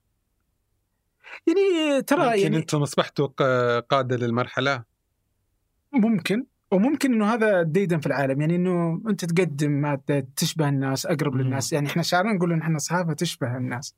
يعني 1.46 2.02
ترى 2.02 2.26
يمكن 2.26 2.42
يعني 2.42 2.56
أنتم 2.56 2.82
أصبحتوا 2.82 3.26
قادة 3.80 4.16
للمرحلة؟ 4.16 4.84
ممكن. 5.92 6.46
وممكن 6.70 7.14
إنه 7.14 7.34
هذا 7.34 7.62
ديدا 7.62 7.98
في 7.98 8.06
العالم. 8.06 8.40
يعني 8.40 8.56
إنه 8.56 9.02
أنت 9.08 9.24
تقدم 9.24 9.70
مادة 9.70 10.26
تشبه 10.36 10.68
الناس 10.68 11.06
أقرب 11.06 11.34
مم. 11.34 11.40
للناس. 11.40 11.72
يعني 11.72 11.88
إحنا 11.88 12.02
شعارنا 12.02 12.32
نقول 12.32 12.52
إن 12.52 12.60
إحنا 12.60 12.78
صحافة 12.78 13.12
تشبه 13.12 13.56
الناس. 13.56 13.94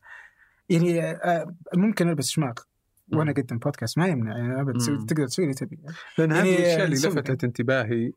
يعني 0.68 1.02
آه، 1.02 1.54
ممكن 1.74 2.08
ألبس 2.08 2.28
شماغ. 2.28 2.52
وأنا. 3.18 3.30
اقدم 3.30 3.58
بودكاست 3.58 3.98
ما 3.98 4.06
يمنع 4.06 4.38
يعني 4.38 4.62
مم. 4.64 5.06
تقدر 5.06 5.26
تسوي 5.26 5.44
اللي 5.44 5.54
تبي. 5.54 5.78
لأن 6.18 6.30
يعني 6.30 6.42
هذه 6.50 6.56
الاشياء 6.58 6.84
اللي 6.84 6.96
لفتت 6.96 7.44
انتباهي 7.44 8.12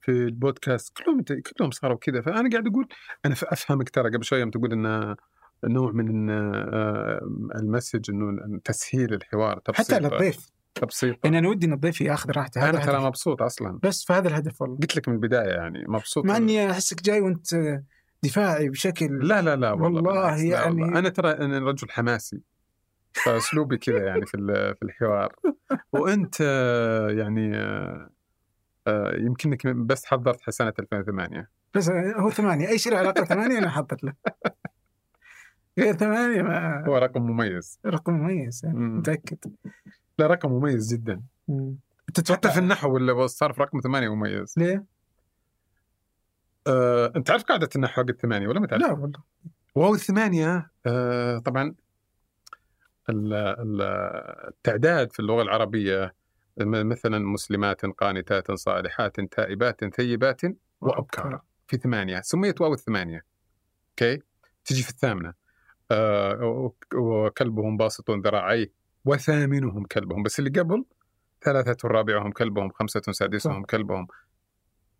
في 0.00 0.10
البودكاست. 0.10 0.96
كلهم 0.98 1.22
كلهم 1.22 1.70
صاروا 1.70 1.96
كذا. 1.96 2.20
فأنا 2.20 2.50
قاعد 2.50 2.66
أقول 2.66 2.88
أنا 3.26 3.34
أفهمك 3.42 3.90
ترى 3.90 4.10
قبل 4.10 4.24
شوية 4.24 4.40
يوم 4.40 4.50
تقول 4.50 4.72
إن 4.72 5.16
نوع 5.64 5.92
من 5.92 6.30
آه، 6.30 7.20
المسج 7.54 8.10
إنه 8.10 8.58
تسهيل 8.64 9.14
الحوار 9.14 9.58
تبسيط. 9.58 9.86
حتى 9.86 10.00
للضيف 10.00 10.46
تبسيط. 10.74 11.16
يعني 11.24 11.38
أنا 11.38 11.48
ودي 11.48 11.66
إن 11.66 11.72
الضيف 11.72 12.00
ياخذ 12.00 12.30
راحته. 12.30 12.70
أنا 12.70 12.78
ترى. 12.84 13.00
مبسوط 13.04 13.42
أصلا. 13.42 13.78
بس 13.82 14.04
فهذا 14.04 14.28
الهدف 14.28 14.62
والله. 14.62 14.76
قلت 14.76 14.96
لك 14.96 15.08
من 15.08 15.14
البداية 15.14 15.48
يعني 15.48 15.84
مبسوط 15.88 16.24
مع 16.26 16.36
إني 16.36 16.70
أحسك 16.70 17.02
جاي 17.02 17.20
وأنت 17.20 17.80
دفاعي 18.22 18.68
بشكل 18.68 19.28
لا 19.28 19.42
لا 19.42 19.56
لا 19.56 19.72
والله, 19.72 19.84
والله 19.86 20.00
بالعكس، 20.12 20.40
لا 20.40 20.46
يعني- 20.48 20.82
والله. 20.82 20.98
أنا 20.98 21.08
ترى 21.08 21.30
أنا 21.30 21.58
رجل 21.58 21.90
حماسي. 21.90 22.40
فأسلوبي 23.12 23.76
كذا 23.76 23.98
يعني 24.06 24.26
في 24.26 24.36
في 24.78 24.82
الحوار. 24.82 25.34
وأنت 25.92 26.34
آه، 26.40 27.10
يعني 27.10 27.56
آه، 27.56 28.10
آه، 28.86 29.16
يمكنك 29.16 29.66
بس 29.66 30.04
حضرتها 30.04 30.50
سنة 30.50 30.72
2008 30.78 31.50
بس 31.74 31.90
هو 32.16 32.30
ثمانية. 32.30 32.68
أي 32.68 32.78
شيء 32.78 32.92
له 32.92 32.98
علاقة 32.98 33.24
ثمانية 33.24 33.58
أنا 33.58 33.68
حاطط 33.70 34.04
له. 34.04 34.12
غير 35.78 35.94
ثمانية 36.02 36.42
ما 36.42 36.84
هو 36.86 36.96
رقم 36.96 37.22
مميز. 37.22 37.78
رقم 37.86 38.12
مميز 38.12 38.60
يعني 38.64 38.78
مم. 38.78 38.98
متأكد. 38.98 39.38
لا 40.18 40.26
رقم 40.26 40.52
مميز 40.52 40.94
جدا. 40.94 41.22
مم. 41.48 41.76
حتى 42.30 42.50
في 42.50 42.58
النحو 42.58 43.26
صار 43.26 43.52
في 43.52 43.62
رقم 43.62 43.80
ثمانية 43.80 44.14
مميز؟ 44.14 44.54
ليه؟ 44.56 44.84
آه، 46.66 47.12
أنت 47.16 47.26
تعرف 47.26 47.42
قاعدة 47.42 47.68
النحو 47.76 48.02
حق 48.02 48.08
الثمانية 48.08 48.48
ولا 48.48 48.60
ما 48.60 48.66
تعرف؟ 48.66 48.82
لا 48.82 48.92
والله. 48.92 49.20
واو 49.74 49.94
الثمانية 49.94 50.70
آه، 50.86 51.38
طبعا 51.38 51.74
التعداد 54.48 55.12
في 55.12 55.20
اللغة 55.20 55.42
العربية 55.42 56.14
مثلا 56.66 57.18
مسلمات 57.18 57.86
قانتات 57.86 58.52
صالحات 58.52 59.20
تائبات 59.20 59.84
ثيبات 59.84 60.40
وأبكار 60.80 61.42
في 61.68 61.76
ثمانية 61.76 62.20
سميت 62.20 62.60
واو 62.60 62.72
الثمانية. 62.74 63.24
okay؟ 63.90 64.22
تجي 64.64 64.82
في 64.82 64.90
الثامنة. 64.90 65.34
آه، 65.90 66.44
وك- 66.44 66.94
وكلبهم 66.94 67.76
باسط 67.76 68.10
ذراعيه 68.10 68.72
وثامنهم 69.04 69.84
كلبهم 69.84 70.22
بس 70.22 70.38
اللي 70.38 70.60
قبل 70.60 70.84
ثلاثة 71.42 71.88
رابعهم 71.88 72.32
كلبهم 72.32 72.70
خمسة 72.70 73.00
سادسهم 73.10 73.64
كلبهم. 73.64 74.06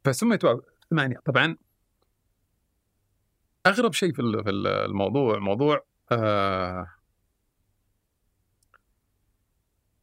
فسميت 0.04 0.44
واو 0.44 0.62
ثمانية. 0.90 1.16
طبعا 1.24 1.56
أغرب 3.66 3.92
شيء 3.92 4.12
في 4.12 4.22
ال- 4.22 4.44
في 4.44 4.50
ال- 4.50 4.66
الموضوع 4.66 5.38
موضوع 5.38 5.84
آه 6.12 6.86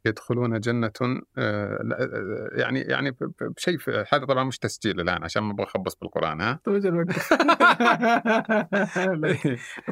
يدخلون 0.08 0.60
جنة 0.60 0.92
آه 1.38 1.80
لا، 1.84 2.02
آه، 2.02 2.50
يعني 2.52 2.80
يعني 2.80 3.16
بشيء 3.42 3.78
هذا 4.14 4.26
طبعا 4.26 4.44
مش 4.44 4.60
تسجيل 4.60 5.02
الآن 5.02 5.24
عشان 5.24 5.44
ما 5.44 5.52
أبغى 5.52 5.66
أخبص 5.66 5.96
بالقرآن 5.96 6.42
ها؟ 6.42 6.60
طيب 6.64 6.76
أجل 6.76 6.96
وقف 6.96 7.34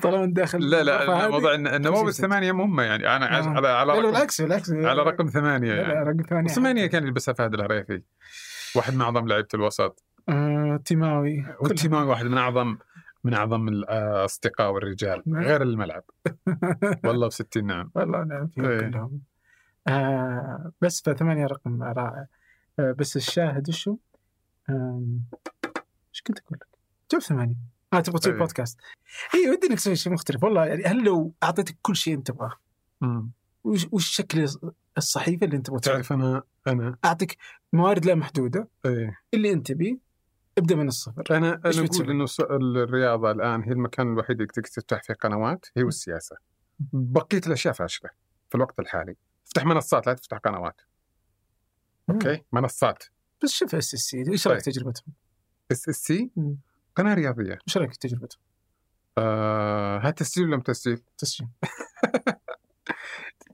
طالما 0.03 0.25
داخل 0.25 0.69
لا 0.69 0.83
لا 0.83 1.09
واو 1.09 1.95
خمسة 1.95 2.07
الثمانية 2.07 2.51
مهمة 2.51 2.83
يعني 2.83 3.07
آه. 3.07 3.09
على 3.09 3.67
على 3.67 3.93
رقم 3.93 4.11
بالعكس 4.11 4.41
بالعكس. 4.41 4.71
على 4.71 5.03
رقم 5.03 5.27
ثمانية 5.27 5.73
لا 5.73 5.81
لا 5.81 5.93
يعني. 5.93 6.09
رقم 6.09 6.23
ثمانية 6.23 6.47
ثمانية 6.47 6.85
كان 6.85 7.03
يلبسها 7.03 7.33
فهد 7.33 7.53
الهريفي 7.53 8.01
واحد 8.75 8.93
من 8.93 9.01
أعظم 9.01 9.27
لعيبة 9.27 9.47
الوسط. 9.53 10.03
آه، 10.29 10.79
تيماوي. 10.85 11.45
والتيماوي 11.59 12.07
واحد 12.07 12.25
من 12.25 12.37
أعظم 12.37 12.77
من 13.23 13.33
أعظم 13.33 13.67
الاصدقاء 13.67 14.71
والرجال 14.71 15.21
نعم. 15.25 15.43
غير 15.43 15.61
الملعب. 15.61 16.03
والله 17.05 17.27
بستين 17.27 17.65
نعم. 17.65 17.91
والله 17.95 18.23
نعم 18.23 18.47
فيهم 18.47 18.65
إيه. 18.65 18.79
كلهم. 18.79 19.21
آه 19.87 20.71
بس 20.81 21.01
فثمانية 21.01 21.45
رقم 21.45 21.83
رائع 21.83 22.27
آه 22.79 22.91
بس 22.91 23.15
الشاهد 23.15 23.69
وشو؟ 23.69 23.97
إيش 24.69 26.21
كنت 26.27 26.39
أقول 26.39 26.59
لك؟ 26.61 26.67
جاب 27.11 27.21
ثمانية 27.21 27.55
آه 27.93 27.99
تبغى 27.99 28.19
تسوي 28.19 28.33
إيه. 28.33 28.39
بودكاست 28.39 28.79
إي 29.35 29.49
ودي 29.49 29.67
إنك 29.67 29.77
تسوي 29.77 29.95
شيء 29.95 30.13
مختلف 30.13 30.43
والله 30.43 30.65
يعني 30.65 30.83
هل 30.83 31.03
لو 31.03 31.33
أعطيتك 31.43 31.77
كل 31.81 31.95
شيء 31.95 32.13
أنت 32.13 32.27
تبغاه. 32.27 32.53
وش 33.63 33.87
وش 33.91 34.07
شكل 34.07 34.47
الصحيفه 34.97 35.45
اللي 35.45 35.57
أنت 35.57 35.67
تبغى؟ 35.67 35.79
تعرف 35.79 36.13
أنا 36.13 36.43
أنا 36.67 36.97
أعطيك 37.05 37.37
موارد 37.73 38.05
لا 38.05 38.15
محدودة 38.15 38.67
إيه 38.85 39.17
اللي 39.33 39.51
أنت 39.51 39.71
بيه 39.71 39.97
ابدأ 40.57 40.75
من 40.75 40.87
الصفر 40.87 41.23
أنا 41.31 41.61
أنا؟ 41.65 41.85
أقول 41.85 42.09
إنه 42.09 42.25
الرياضة 42.83 43.31
الآن 43.31 43.63
هي 43.63 43.71
المكان 43.71 44.13
الوحيد 44.13 44.41
اللي 44.41 44.47
تقدر 44.47 44.67
تفتح 44.67 45.03
فيه 45.03 45.13
قنوات 45.13 45.65
هي 45.77 45.83
والسياسة 45.83 46.35
بقية 46.93 47.41
الأشياء 47.47 47.73
فاشلة 47.73 48.09
في 48.49 48.55
الوقت 48.55 48.79
الحالي 48.79 49.15
افتح 49.47 49.65
منصات 49.65 50.07
لا 50.07 50.13
تفتح 50.13 50.37
قنوات 50.37 50.81
okay 52.09 52.43
منصات 52.51 53.03
بس 53.43 53.51
شوف 53.51 53.75
SSC 53.75 54.31
إيش 54.31 54.47
رأيك 54.47 54.65
طيب. 54.65 54.73
تجربتهم؟ 54.73 55.13
SSC. 55.71 56.31
قناة 56.95 57.13
رياضية 57.13 57.59
إيش 57.67 57.77
رأيك 57.77 57.95
تجربتهم؟ 57.95 58.41
آه 59.17 59.97
هل 59.97 60.13
تسجيل 60.13 60.53
ولا 60.53 60.61
تسجيل؟ 60.61 61.01
تسجيل 61.17 61.47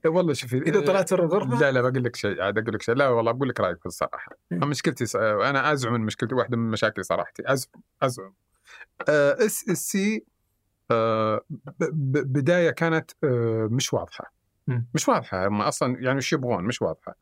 والله 0.05 0.33
شوفي 0.33 0.57
إذا 0.57 0.85
طلعت 0.85 1.13
برا 1.13 1.25
الغرفة 1.25 1.59
لا 1.59 1.71
لا 1.71 1.81
بقول 1.81 2.03
لك 2.03 2.15
شيء 2.15 2.41
عاد 2.41 2.57
أقول 2.57 2.73
لك 2.73 2.81
شيء 2.81 2.95
لا 2.95 3.09
والله 3.09 3.31
بقول 3.31 3.49
لك 3.49 3.59
رايك 3.59 3.85
الصراحه 3.85 4.31
مم. 4.51 4.69
مشكلتي 4.69 5.05
س... 5.05 5.15
أنا 5.15 5.73
أزعم 5.73 5.93
من 5.93 6.01
مشكلتي 6.01 6.35
واحدة 6.35 6.57
من 6.57 6.71
مشاكلي 6.71 7.03
صراحتي 7.03 7.43
أزعم 7.45 7.81
ازعم 8.01 8.33
SSC 9.09 10.25
بداية 11.91 12.69
كانت 12.71 13.11
آه، 13.23 13.67
مش 13.71 13.93
واضحة. 13.93 14.33
مش 14.93 15.09
واضحة 15.09 15.47
هم 15.47 15.61
أصلا 15.61 15.97
يعني 15.99 16.17
وش 16.17 16.33
يبغون 16.33 16.63
مش 16.63 16.81
واضحة 16.81 17.15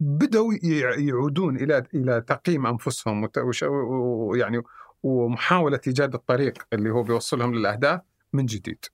بدأوا 0.00 0.52
يع- 0.62 0.98
يعودون 0.98 1.56
إلى 1.56 1.82
إلى 1.94 2.20
تقييم 2.20 2.66
أنفسهم 2.66 3.28
ويعني 3.62 4.62
ومحاولة 5.02 5.80
إيجاد 5.86 6.14
الطريق 6.14 6.54
اللي 6.72 6.90
هو 6.90 7.02
بيوصلهم 7.02 7.54
للأهداف 7.54 8.00
من 8.32 8.46
جديد. 8.46 8.84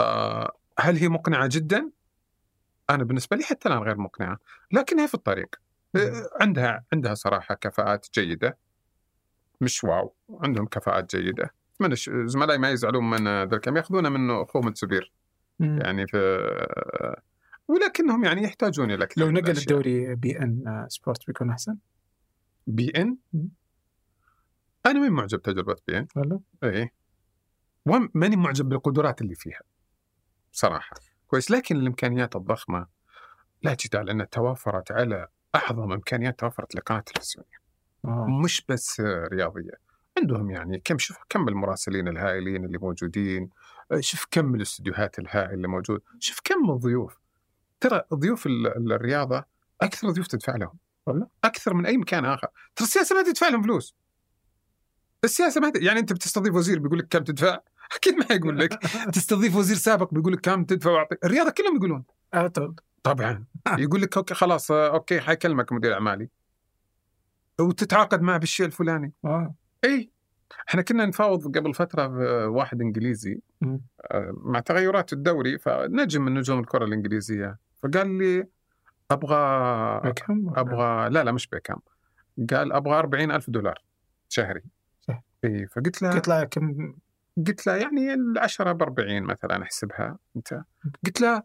آه 0.00 0.52
هل 0.78 0.96
هي 0.96 1.08
مقنعة 1.08 1.48
جدا؟ 1.52 1.90
أنا 2.90 3.04
بالنسبة 3.04 3.36
لي 3.36 3.42
حتى 3.44 3.68
الآن 3.68 3.82
غير 3.82 3.98
مقنعة، 3.98 4.38
لكنها 4.72 5.06
في 5.06 5.14
الطريق. 5.14 5.48
آه، 5.96 6.30
عندها 6.40 6.84
عندها 6.92 7.14
صراحة 7.14 7.54
كفاءات 7.54 8.06
جيدة 8.14 8.58
مش 9.60 9.84
wow، 9.84 10.14
عندهم 10.42 10.66
كفاءات 10.66 11.16
جيدة. 11.16 11.54
اتمنى 11.76 11.96
ش- 11.96 12.10
زملائي 12.24 12.58
ما 12.58 12.70
يزعلون 12.70 13.10
من 13.10 13.24
ذا 13.44 13.56
الكلام 13.56 13.76
ياخذونه 13.76 14.08
منه 14.08 14.42
اخوهم 14.42 14.68
السبير 14.68 15.12
مم. 15.60 15.78
يعني 15.80 16.06
في 16.06 16.18
ولكنهم 17.68 18.24
يعني 18.24 18.42
يحتاجون 18.42 18.90
إلى 18.90 19.08
لو 19.16 19.30
نقل. 19.30 19.50
الدوري 19.50 20.14
beIN 20.14 20.86
Sport 20.88 21.26
بيكون 21.26 21.50
أحسن 21.50 21.76
beIN. 22.66 23.18
أنا 24.86 24.98
ماني 25.00 25.10
معجب 25.10 25.38
بتجربة 25.38 25.76
beIN 25.88 26.06
ولا؟ 26.16 26.40
إيه 26.64 26.92
وماني 27.86 28.36
معجب 28.36 28.68
بالقدرات 28.68 29.22
اللي 29.22 29.34
فيها 29.34 29.60
صراحة 30.52 30.96
كويس 31.26 31.50
لكن 31.50 31.76
الإمكانيات 31.76 32.36
الضخمة 32.36 32.86
لا 33.62 33.76
جدال 33.80 34.10
انها 34.10 34.26
توفرت 34.26 34.92
على 34.92 35.28
أعظم 35.54 35.92
إمكانيات 35.92 36.40
توفرت 36.40 36.74
لقناة 36.74 37.00
تلفزيونيه 37.00 37.60
آه. 38.04 38.26
مش 38.44 38.64
بس 38.68 39.00
رياضية 39.32 39.90
عندهم 40.18 40.50
يعني 40.50 40.78
كم 40.84 40.98
شوف 40.98 41.16
كم 41.28 41.48
المراسلين 41.48 42.08
الهائلين 42.08 42.64
اللي 42.64 42.78
موجودين 42.78 43.50
شوف 44.00 44.26
كم 44.30 44.54
الاستديوهات 44.54 45.18
الهائل 45.18 45.54
اللي 45.54 45.68
موجود 45.68 46.00
شوف 46.18 46.40
كم 46.44 46.70
الضيوف 46.70 47.18
ترى 47.80 48.02
ضيوف 48.14 48.46
ال- 48.46 48.92
الرياضة 48.92 49.44
أكثر 49.80 50.10
ضيوف 50.10 50.26
تدفع 50.26 50.56
لهم؟ 50.56 50.78
أكثر 51.44 51.74
من 51.74 51.86
أي 51.86 51.96
مكان 51.96 52.24
آخر. 52.24 52.48
ترى 52.76 52.86
السياسة 52.86 53.16
ما 53.16 53.22
تدفع 53.22 53.48
لهم 53.48 53.62
فلوس. 53.62 53.94
السياسة 55.24 55.60
ما 55.60 55.70
ت... 55.70 55.82
يعني 55.82 56.00
أنت 56.00 56.12
بتستضيف 56.12 56.54
وزير 56.54 56.78
بيقول 56.78 56.98
لك 56.98 57.08
كم 57.08 57.24
تدفع؟ 57.24 57.58
أكيد 57.96 58.14
ما 58.14 58.26
يقول 58.30 58.58
لك. 58.58 58.74
تستضيف 59.14 59.56
وزير 59.56 59.76
سابق 59.76 60.14
بيقول 60.14 60.32
لك 60.32 60.40
كم 60.40 60.64
تدفع 60.64 60.90
وأعطي. 60.90 61.16
الرياضة 61.24 61.50
كلهم 61.50 61.76
يقولون. 61.76 62.04
طبعا. 63.02 63.44
يقول 63.78 64.02
لك 64.02 64.16
okay 64.16 64.34
خلاص 64.34 64.70
آه، 64.70 64.90
okay 64.94 65.20
حيكلمك 65.20 65.72
مدير 65.72 65.94
أعمالي. 65.94 66.28
وتتعاقد 67.60 68.20
معه 68.22 68.38
بالشيء 68.38 68.66
الفلاني. 68.66 69.12
آه. 69.24 69.54
اي 69.84 70.10
إحنا 70.68 70.82
كنا 70.82 71.06
نفاوض 71.06 71.58
قبل 71.58 71.74
فترة 71.74 72.08
واحد 72.48 72.80
إنجليزي. 72.80 73.40
آه، 73.62 74.32
مع 74.36 74.60
تغيرات 74.60 75.12
الدوري 75.12 75.58
فنجم 75.58 76.22
من 76.22 76.34
نجوم 76.34 76.60
الكرة 76.60 76.84
الإنجليزية. 76.84 77.58
فقال 77.78 78.18
لي 78.18 78.46
أبغى؟ 79.10 79.36
أبغى 80.56 81.10
لا 81.10 81.24
لا 81.24 81.32
مش 81.32 81.46
بيكام 81.46 81.78
قال 82.50 82.72
أبغى 82.72 82.98
40 82.98 83.30
ألف 83.30 83.50
دولار 83.50 83.78
شهري. 84.28 84.62
اي 85.44 85.66
فقلت 85.66 86.02
له 86.02 86.16
يطلع 86.16 86.44
كم؟ 86.44 86.94
قلت 87.46 87.66
له 87.66 87.76
يعني 87.76 88.14
العشرة 88.14 88.72
ب 88.72 88.82
40 88.82 89.22
مثلا 89.22 89.62
أحسبها. 89.62 90.18
أنت؟ 90.36 90.62
قلت 91.06 91.20
له 91.20 91.42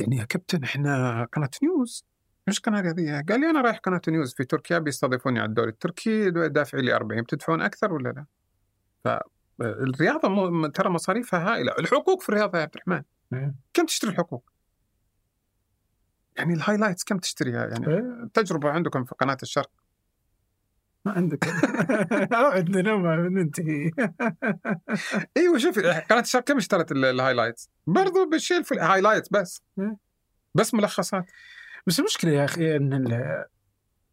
يعني 0.00 0.16
يا 0.16 0.24
كابتن 0.24 0.62
إحنا 0.64 1.24
قناة 1.32 1.50
news. 1.62 2.04
مش 2.48 2.60
قناة 2.60 2.80
رياضيه 2.80 3.24
قال 3.28 3.40
لي 3.40 3.50
أنا 3.50 3.60
رايح 3.60 3.78
قناة 3.78 4.00
news 4.08 4.34
في 4.34 4.44
تركيا 4.44 4.78
بيستضيفوني 4.78 5.40
على 5.40 5.48
الدوري 5.48 5.70
التركي 5.70 6.30
دافعي 6.30 6.82
لي 6.82 6.94
40 6.96 7.22
بتدفعون 7.22 7.62
أكثر 7.62 7.92
ولا 7.92 8.08
لا؟ 8.08 9.24
فالرياضه 9.58 10.28
م- 10.28 10.66
ترى 10.66 10.88
مصاريفها 10.90 11.52
هائلة 11.54 11.72
الحقوق 11.78 12.22
في 12.22 12.28
الرياضة 12.28 12.58
يا 12.58 12.62
عبد 12.62 12.74
الرحمن 12.74 13.02
إيه. 13.32 13.54
كم 13.74 13.86
تشتري 13.86 14.10
الحقوق؟ 14.10 14.50
يعني 16.36 16.54
ال 16.54 16.59
highlights 16.59 17.04
كم 17.04 17.18
تشتريها 17.18 17.66
يعني 17.66 17.86
إيه. 17.88 18.28
تجربة 18.34 18.70
عندكم 18.70 19.04
في 19.04 19.14
قناة 19.14 19.36
الشرق 19.42 19.70
ما 21.04 21.12
عندك 21.12 21.48
عندنا 22.32 22.96
ما 22.96 23.16
ننتهي 23.16 23.90
إيوه 25.36 25.58
شوف 25.58 25.78
قناة 25.78 26.20
الشرق 26.20 26.44
كم 26.44 26.56
اشترت 26.56 26.92
ال- 26.92 27.04
ال 27.04 27.10
highlights؟ 27.10 27.70
برضو 27.86 28.28
بالشيء 28.30 28.58
الفل... 28.58 28.78
highlights 28.78 29.28
بس 29.28 29.62
مم. 29.76 29.96
بس 30.54 30.74
ملخصات 30.74 31.24
بس 31.86 31.98
المشكلة 31.98 32.30
يا 32.30 32.44
أخي 32.44 32.76
إن 32.76 32.92
ال- 32.92 33.44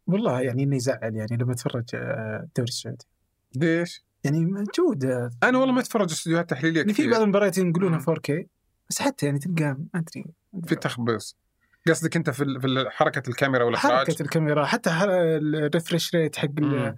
والله 0.06 0.40
يعني 0.40 0.62
إني 0.62 0.76
يزعل 0.76 1.14
يعني 1.16 1.36
لما 1.36 1.52
أتفرج 1.52 1.84
آه، 1.94 2.40
الدوري 2.42 2.68
السعودي 2.68 3.04
ليش؟ 3.56 4.04
يعني 4.24 4.44
موجود 4.46 5.04
آه، 5.04 5.30
أنا 5.42 5.58
والله 5.58 5.74
ما 5.74 5.80
أتفرج 5.80 6.10
استديوهات 6.10 6.50
تحليلية 6.50 6.80
يعني 6.80 6.94
في 6.94 7.10
بعض 7.10 7.20
المباريات 7.20 7.58
ينقلونها 7.58 7.98
مم. 7.98 8.14
4K 8.14 8.46
بس 8.90 9.02
حتى 9.02 9.26
يعني 9.26 9.38
تلقى 9.38 9.64
ما 9.64 9.86
أدري 9.94 10.24
في 10.66 10.74
تخبيص 10.74 11.36
قصدك 11.88 12.16
أنت 12.16 12.30
في 12.30 12.44
في 12.60 12.84
حركة 12.90 13.28
الكاميرا 13.28 13.64
والإخراج 13.64 14.06
حركة 14.06 14.22
الكاميرا 14.22 14.64
حتى 14.64 14.90
ال 15.04 15.18
refresh 15.18 16.14
rate 16.14 16.36
حق. 16.36 16.48
آه، 16.62 16.96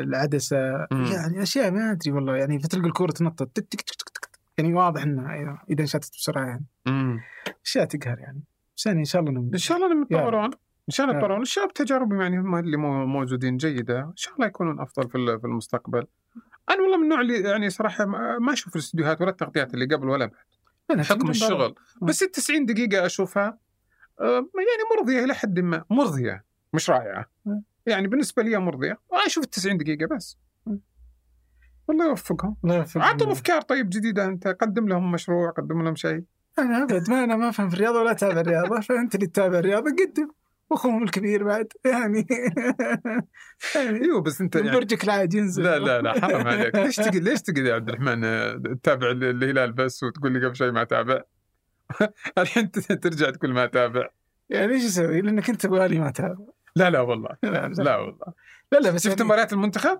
العدسة 0.00 0.86
مم. 0.90 1.04
يعني 1.04 1.42
أشياء 1.42 1.70
ما 1.70 1.92
أدري 1.92 2.12
والله 2.12 2.36
يعني 2.36 2.58
فتلقى 2.58 2.86
الكوره 2.86 3.12
تنطط. 3.12 3.64
يعني 4.58 4.74
واضح 4.74 5.02
انها 5.02 5.62
إذا 5.70 5.80
انشاتت 5.82 6.10
بسرعة 6.14 6.46
يعني. 6.46 6.64
أشياء 7.64 7.84
تقهر 7.84 8.18
يعني 8.18 8.40
بس 8.76 8.86
يعني 8.86 8.98
إن 8.98 9.04
شاء 9.04 9.22
الله 9.22 9.32
نم... 9.32 9.50
إن 9.52 9.58
شاء 9.58 9.76
الله 9.76 9.86
انهم 9.92 10.02
يتطورون 10.02 10.44
إن 10.88 10.90
شاء 10.90 11.06
الله. 11.06 11.18
يتطورون 11.18 11.42
الشباب 11.42 11.72
تجاربهم 11.72 12.20
يعني 12.20 12.38
هم 12.40 12.54
اللي 12.56 12.76
مو- 12.76 13.06
موجودين 13.06 13.56
جيدة. 13.56 14.00
إن 14.00 14.16
شاء 14.16 14.34
الله 14.34 14.46
يكونون 14.46 14.80
أفضل 14.80 15.08
في 15.10 15.38
في 15.40 15.44
المستقبل. 15.46 16.06
أنا 16.70 16.82
والله 16.82 16.96
من 16.96 17.02
النوع 17.04 17.20
اللي 17.20 17.40
يعني 17.40 17.70
صراحة 17.70 18.04
ما 18.40 18.52
أشوف 18.52 18.76
الاستديوهات 18.76 19.20
ولا 19.20 19.30
التغطيات 19.30 19.74
اللي 19.74 19.84
قبل 19.94 20.08
ولا 20.08 20.30
بعد. 20.90 21.00
حكم 21.00 21.30
الشغل. 21.30 21.74
مم. 22.02 22.08
بس 22.08 22.22
ال 22.22 22.30
90 22.30 22.66
دقيقة 22.66 23.06
أشوفها 23.06 23.58
آه، 24.20 24.24
يعني 24.24 24.82
مرضية 24.98 25.24
إلى 25.24 25.34
حد 25.34 25.60
ما. 25.60 25.84
مرضية 25.90 26.44
مش 26.72 26.90
رائعة. 26.90 27.26
مم. 27.44 27.62
يعني 27.86 28.08
بالنسبة 28.08 28.42
لي 28.42 28.58
مرضية. 28.58 28.98
أشوف 29.12 29.44
ال 29.44 29.50
90 29.50 29.76
دقيقة 29.76 30.06
بس. 30.16 30.38
مم. 30.66 30.80
الله 31.90 32.06
يوفقهم. 32.08 32.56
الله 32.64 32.76
يوفقهم. 32.76 33.02
عطهم 33.04 33.30
أفكار 33.30 33.62
طيب 33.62 33.88
جديدة. 33.90 34.24
أنت 34.24 34.48
قدم 34.48 34.88
لهم 34.88 35.12
مشروع 35.12 35.50
قدم 35.50 35.82
لهم 35.82 35.94
شيء. 35.96 36.24
أنا 36.58 36.82
أبد 36.82 37.10
ما 37.10 37.24
أنا 37.24 37.36
ما 37.36 37.48
أفهم 37.48 37.68
في 37.68 37.74
الرياضة 37.74 38.00
ولا 38.00 38.10
أتابع 38.10 38.40
الرياضة 38.40 38.80
فأنت 38.80 39.14
اللي 39.14 39.26
تتابع 39.26 39.58
الرياضة 39.58 39.90
قدم. 39.90 40.28
واخوهم 40.70 41.02
الكبير 41.02 41.44
بعد 41.44 41.66
يعني. 41.84 42.26
يعني 43.74 44.00
أيوه 44.04 44.22
بس 44.22 44.40
أنت 44.40 44.56
يعني 44.56 44.70
برجك 44.70 45.04
العاد 45.04 45.34
ينزل. 45.34 45.62
لا 45.62 45.78
لا 45.78 46.00
لا 46.02 46.20
حرام 46.20 46.46
عليك. 46.48 46.76
ليش 46.76 46.96
تقعد 46.96 47.16
ليش 47.16 47.42
تقعد 47.42 47.66
يا 47.66 47.74
عبد 47.74 47.88
الرحمن 47.88 48.24
آه، 48.24 48.52
تتابع 48.82 49.10
ال- 49.10 49.24
الهلال 49.24 49.72
بس 49.72 50.02
وتقول 50.02 50.32
لي 50.32 50.46
قبل 50.46 50.56
شوي 50.56 50.70
ما 50.70 50.82
أتابع؟ 50.82 51.20
الحين 52.38 52.70
ترجع 52.70 53.30
تقول 53.30 53.52
ما 53.52 53.64
أتابع. 53.64 54.08
يعني 54.50 54.72
إيش 54.72 54.84
أسوي؟ 54.84 55.20
لأنك 55.20 55.50
أنت 55.50 55.60
تبغالي 55.62 55.98
ما 55.98 56.08
أتابع. 56.08 56.44
لا 56.76 56.90
لا 56.90 57.00
والله. 57.00 57.30
لا 57.42 57.68
لا. 57.68 57.96
والله. 57.96 58.32
لا, 58.72 58.78
لا 58.78 58.90
بس 58.90 59.04
شفت 59.04 59.06
يعني 59.18 59.24
مباريات 59.24 59.52
المنتخب؟ 59.52 59.98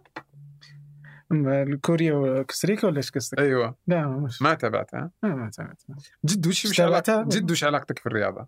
كوريا 1.82 2.14
وكوستاريكا 2.14 2.86
ولا 2.86 2.96
إيش 2.96 3.10
قصدك؟ 3.10 3.38
أيوه. 3.38 3.74
لا 3.86 4.08
مش 4.08 4.42
ما 4.42 4.54
تابعتها 4.54 5.10
ما 5.22 5.34
ما 5.34 5.50
تابعت 5.50 5.82
جد 6.24 6.46
وش 6.46 6.64
وش 6.64 6.76
تابعتها؟ 6.76 7.14
علاقتك 7.14 7.36
جد 7.36 7.50
وش 7.50 7.64
علاقتك 7.64 7.98
في 7.98 8.06
الرياضة؟ 8.06 8.46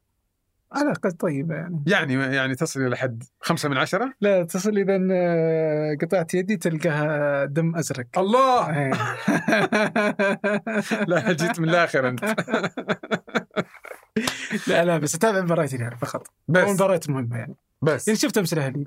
علاقة 0.72 1.10
طيبة 1.10 1.54
يعني. 1.54 1.82
يعني 1.86 2.14
يعني 2.14 2.54
تصل 2.54 2.80
إلى 2.80 2.96
حد 2.96 3.22
خمسة 3.40 3.68
من 3.68 3.76
عشرة؟ 3.76 4.12
لا 4.20 4.44
تصل 4.44 4.78
اذا 4.78 5.08
آه، 5.12 5.96
قطعت 6.02 6.34
يدي 6.34 6.56
تلقاها 6.56 7.44
دم 7.44 7.76
أزرق. 7.76 8.06
الله! 8.18 8.78
إيه. 8.78 8.92
لا 11.08 11.32
جيت 11.32 11.60
من 11.60 11.68
الآخر 11.68 12.08
أنت. 12.08 12.24
لا 14.68 14.84
لا 14.84 14.98
بس 14.98 15.14
أتابع 15.14 15.40
مباريات 15.40 15.74
الهلال 15.74 15.98
فقط. 15.98 16.26
بس. 16.48 16.68
المباريات 16.68 17.08
المهمة 17.08 17.36
يعني. 17.36 17.54
بس. 17.82 18.08
يعني 18.08 18.18
شفت 18.18 18.38
أمس 18.38 18.52
الأهلي. 18.52 18.84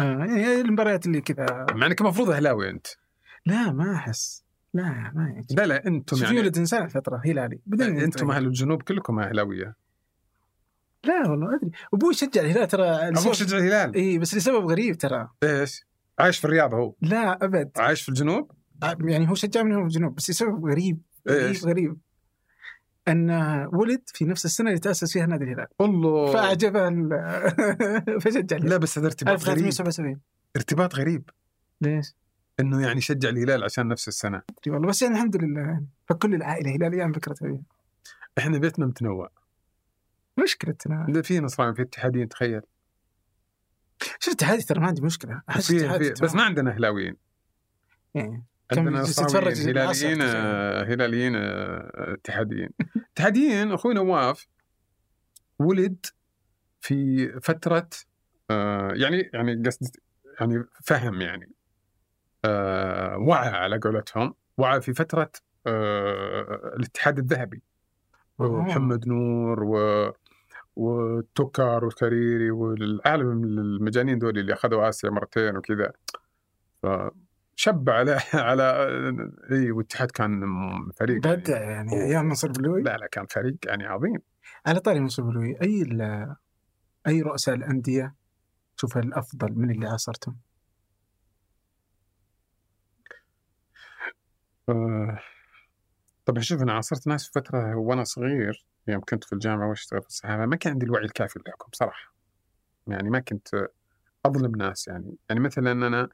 آه 0.00 0.18
يعني 0.18 0.60
المباريات 0.60 1.06
اللي 1.06 1.20
كذا. 1.20 1.66
مع 1.74 1.86
إنك 1.86 2.00
المفروض 2.00 2.30
أهلاوي 2.30 2.70
أنت. 2.70 2.86
لا 3.46 3.72
ما 3.72 3.94
أحس. 3.94 4.44
لا 4.74 5.12
ما 5.14 5.34
يجي. 5.36 5.54
لا 5.54 5.66
لا 5.66 5.86
أنتم 5.86 6.16
يعني 6.22 6.36
يولد 6.36 6.58
انسان 6.58 6.88
فتره 6.88 7.22
هلالي 7.24 7.58
بعدين 7.66 8.00
أنتم 8.00 8.30
أهل 8.30 8.46
الجنوب 8.46 8.82
كلكم 8.82 9.18
أهلاوية. 9.18 9.76
لا 11.04 11.30
والله 11.30 11.56
أدري. 11.56 11.70
أبوي 11.94 12.10
يشجع 12.10 12.40
الهلال 12.40 12.68
ترى. 12.68 12.84
أبوك 12.84 13.32
شجع 13.32 13.58
الهلال؟ 13.58 13.94
إي 13.94 14.18
بس 14.18 14.34
لسبب 14.34 14.66
غريب 14.66 14.98
ترى. 14.98 15.28
إيش؟ 15.42 15.84
عايش 16.18 16.38
في 16.38 16.44
الرياض 16.44 16.74
هو. 16.74 16.94
لا 17.02 17.44
أبد. 17.44 17.70
عايش 17.76 18.02
في 18.02 18.08
الجنوب؟ 18.08 18.52
يعني 19.00 19.30
هو 19.30 19.34
شجع 19.34 19.62
من 19.62 19.82
الجنوب 19.82 20.14
بس 20.14 20.30
لسبب 20.30 20.64
غريب. 20.64 21.00
غريب 21.28 21.46
إيش؟ 21.46 21.64
غريب. 21.64 21.96
أن 23.08 23.30
ولد 23.72 24.02
في 24.06 24.24
نفس 24.24 24.44
السنة 24.44 24.68
اللي 24.68 24.80
تاسس 24.80 25.12
فيها 25.12 25.26
نادي 25.26 25.44
الهلال. 25.44 25.66
الله. 25.80 26.32
فاعجبه 26.32 26.88
فشجع 28.22 28.56
لا 28.56 28.76
بس 28.76 28.98
هذا 28.98 29.06
ارتباط 29.06 29.42
غريب. 29.42 29.66
1377 29.66 30.20
ارتباط 30.56 30.94
غريب. 30.94 31.30
ليش؟ 31.80 32.14
إنه 32.60 32.82
يعني 32.82 32.98
يشجع 32.98 33.28
الهلال 33.28 33.64
عشان 33.64 33.88
نفس 33.88 34.08
السنة. 34.08 34.42
أدري 34.58 34.74
والله 34.74 34.88
بس 34.88 35.02
يعني 35.02 35.14
الحمد 35.14 35.36
لله. 35.36 35.60
يعني 35.60 35.86
فكل 36.08 36.34
العائلة 36.34 36.76
هلالية 36.76 37.02
عن 37.02 37.12
فكرة 37.12 37.36
أبي. 37.42 37.62
إحنا 38.38 38.58
بيتنا 38.58 38.86
متنوع. 38.86 39.30
مشكلتنا. 40.42 41.06
ده 41.08 41.22
في 41.22 41.40
نصراني 41.40 41.74
في 41.74 41.82
اتحادين 41.82 42.28
تخيل. 42.28 42.60
شفت 44.18 44.44
هذه 44.44 44.60
ترى 44.60 44.80
ما 44.80 44.86
عندي 44.86 45.02
مشكلة. 45.02 45.42
أحس 45.48 45.72
بس 46.22 46.34
ما 46.34 46.42
عندنا 46.42 46.70
أهلاويين. 46.70 47.16
يعني 48.14 48.36
كم 48.36 48.42
عندنا 48.76 49.02
تتفرج 49.02 49.68
هلاليين. 49.68 50.22
آه، 50.22 50.84
هلاليين 50.84 51.36
آه، 51.36 52.14
اتحاديين. 52.14 52.68
اتحاديين 53.12 53.72
أخوي 53.72 53.94
نواف 53.94 54.46
ولد 55.58 56.06
في 56.80 57.28
فترة 57.40 57.88
آه، 58.50 58.92
يعني 58.94 59.30
يعني 59.34 59.62
قصد 59.66 59.96
يعني 60.40 60.64
فهم 60.84 61.20
يعني 61.20 61.52
آه، 62.44 63.16
وعى 63.18 63.48
على 63.48 63.78
قولتهم 63.78 64.34
وعى 64.58 64.80
في 64.80 64.94
فترة 64.94 65.30
آه، 65.66 66.72
الاتحاد 66.76 67.18
الذهبي. 67.18 67.62
ومحمد 68.38 69.08
نور 69.08 69.64
و 69.64 70.12
وتوكار 70.76 71.84
والكريري 71.84 72.50
والعالم 72.50 73.44
المجانين 73.44 74.18
دول 74.18 74.38
اللي 74.38 74.52
أخذوا 74.52 74.88
آسيا 74.88 75.10
مرتين 75.10 75.56
وكذا. 75.56 75.92
شب 77.60 77.90
على 77.90 78.20
على 78.48 78.62
اي 79.50 79.70
والاتحاد 79.70 80.10
كان 80.10 80.40
فريق 80.96 81.18
بدع 81.22 81.60
يعني 81.60 81.92
أيام 81.92 82.24
منصور 82.24 82.52
بلوي؟ 82.52 82.82
لا 82.82 82.96
لا 82.96 83.06
كان 83.06 83.26
فريق 83.26 83.56
يعني 83.66 83.86
عظيم. 83.86 84.18
على 84.66 84.80
طاري 84.80 85.00
منصور 85.00 85.24
بلوي 85.24 85.56
أي 85.62 85.84
أي 87.06 87.22
رؤساء 87.22 87.54
الأندية 87.54 88.14
تشوف 88.76 88.98
الأفضل 88.98 89.52
من 89.52 89.70
اللي 89.70 89.86
عاصرتهم؟ 89.86 90.36
آه، 94.68 95.18
طبعا 96.24 96.40
شوف 96.40 96.62
أنا 96.62 96.72
عاصرت 96.72 97.06
ناس 97.06 97.26
في 97.26 97.32
فترة 97.34 97.76
وأنا 97.76 98.04
صغير 98.04 98.66
يوم 98.88 99.00
كنت 99.00 99.24
في 99.24 99.32
الجامعة 99.32 99.68
واشتغل 99.68 100.02
في 100.02 100.08
الصحافة 100.08 100.46
ما 100.46 100.56
كان 100.56 100.72
عندي 100.72 100.86
الوعي 100.86 101.04
الكافي 101.04 101.36
اللي 101.36 101.50
احكم 101.50 101.68
صراحة. 101.72 102.14
يعني 102.86 103.10
ما 103.10 103.20
كنت 103.20 103.48
أظلم 104.24 104.56
ناس 104.56 104.88
يعني. 104.88 105.16
يعني 105.28 105.40
مثلا 105.40 105.72
أنا 105.72 106.08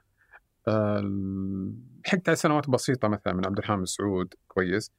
لحقت 0.69 2.28
على 2.28 2.36
سنوات 2.36 2.70
بسيطة 2.70 3.09
مثلا 3.09 3.32
من 3.32 3.47
عبد 3.47 3.59
الرحمن 3.59 3.78
مسعود 3.78 4.35
كويس. 4.49 4.93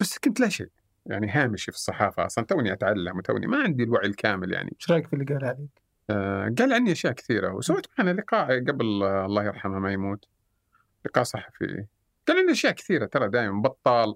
بس 0.00 0.18
كنت 0.18 0.40
لا 0.40 0.48
شيء 0.48 0.70
يعني 1.06 1.30
هامشي 1.30 1.72
في 1.72 1.78
الصحافة 1.78 2.26
أصلا 2.26 2.44
توني 2.44 2.72
أتعلم 2.72 3.18
وتوني 3.18 3.46
ما 3.46 3.62
عندي 3.62 3.82
الوعي 3.82 4.06
الكامل 4.06 4.52
يعني. 4.52 4.76
إيش 4.80 4.90
رأيك 4.90 5.06
في 5.06 5.12
اللي 5.12 5.24
قال 5.24 5.44
عليك؟ 5.44 5.82
آه، 6.10 6.54
قال 6.58 6.72
عني 6.72 6.92
أشياء 6.92 7.12
كثيرة. 7.12 7.52
وسويت 7.52 7.86
معنا 7.98 8.10
لقاء 8.10 8.64
قبل 8.64 9.02
آه، 9.02 9.26
الله 9.26 9.44
يرحمه 9.44 9.78
ما 9.78 9.92
يموت. 9.92 10.24
لقاء 11.06 11.24
صحفي. 11.24 11.86
قال 12.28 12.38
عني 12.38 12.52
أشياء 12.52 12.72
كثيرة 12.72 13.06
ترى 13.06 13.28
دائما 13.28 13.62
بطال. 13.62 14.14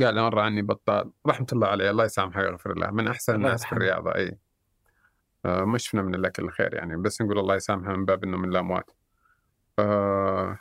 قال 0.00 0.14
مره 0.14 0.40
عني 0.40 0.62
بطال. 0.62 1.10
رحمة 1.26 1.46
الله 1.52 1.68
عليه 1.68 1.90
الله 1.90 2.04
يسامحه 2.04 2.40
ويغفر 2.40 2.78
له. 2.78 2.90
من 2.90 3.08
أحسن 3.08 3.34
الناس 3.34 3.64
في. 3.64 3.72
الرياضة 3.72 4.14
اي 4.14 4.38
آه، 5.44 5.64
ما 5.64 5.78
شفنا 5.78 6.02
من 6.02 6.14
الله 6.14 6.28
كل 6.28 6.44
الخير 6.44 6.74
يعني. 6.74 6.96
بس 6.96 7.22
نقول 7.22 7.38
الله 7.38 7.54
يسامحه 7.54 7.96
من 7.96 8.04
باب 8.04 8.24
إنه 8.24 8.36
من 8.36 8.48
الأموات. 8.48 8.90
آه 9.78 10.58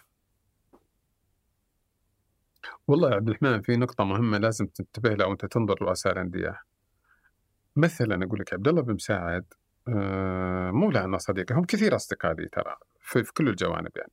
والله 2.87 3.09
يا 3.09 3.15
عبد 3.15 3.27
الرحمن 3.29 3.61
في 3.61 3.75
نقطة 3.77 4.03
مهمة 4.03 4.37
لازم 4.37 4.65
تنتبه 4.65 5.09
لها 5.13 5.27
وأنت 5.27 5.45
تنظر 5.45 5.75
رؤساء 5.81 6.13
الأندية. 6.13 6.61
مثلا 7.75 8.25
أقول 8.25 8.39
لك 8.39 8.53
عبد 8.53 8.67
الله 8.67 8.81
بن 8.81 8.93
مساعد 8.93 9.45
آه 9.87 10.71
مو 10.71 10.91
لأنه 10.91 11.17
صديقي 11.17 11.55
هم 11.55 11.63
كثير 11.65 11.95
أصدقاء 11.95 12.33
لي 12.33 12.47
ترى 12.49 12.75
في, 13.01 13.23
في 13.23 13.33
كل 13.33 13.49
الجوانب 13.49 13.91
يعني. 13.95 14.11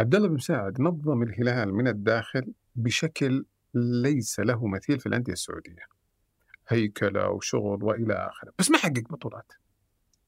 عبد 0.00 0.14
الله 0.14 0.28
بن 0.28 0.34
مساعد 0.34 0.80
نظم 0.80 1.22
الهلال 1.22 1.74
من 1.74 1.88
الداخل 1.88 2.52
بشكل 2.76 3.44
ليس 3.74 4.40
له 4.40 4.66
مثيل 4.66 5.00
في 5.00 5.06
الأندية 5.06 5.32
السعودية. 5.32 5.86
هيكلة 6.68 7.28
وشغل 7.28 7.84
وإلى 7.84 8.14
آخره، 8.14 8.52
بس 8.58 8.70
ما 8.70 8.78
حقق 8.78 9.02
بطولات. 9.10 9.52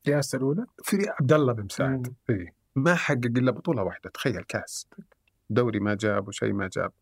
الرئاسه 0.07 0.39
الأولى؟ 0.39 0.67
في 0.83 0.97
عبد 1.21 1.33
الله 1.33 1.53
بن 1.53 1.65
مساعد 1.65 2.15
مم. 2.29 2.47
ما 2.77 2.95
حقق 2.95 3.27
إلا 3.37 3.51
بطولة 3.51 3.83
واحدة 3.83 4.11
تخيل 4.11 4.43
كاس 4.43 4.89
دوري 5.51 5.81
ما 5.81 5.95
جاب 5.95 6.29
وشيء 6.29 6.53
ما 6.53 6.69
جاب. 6.73 6.93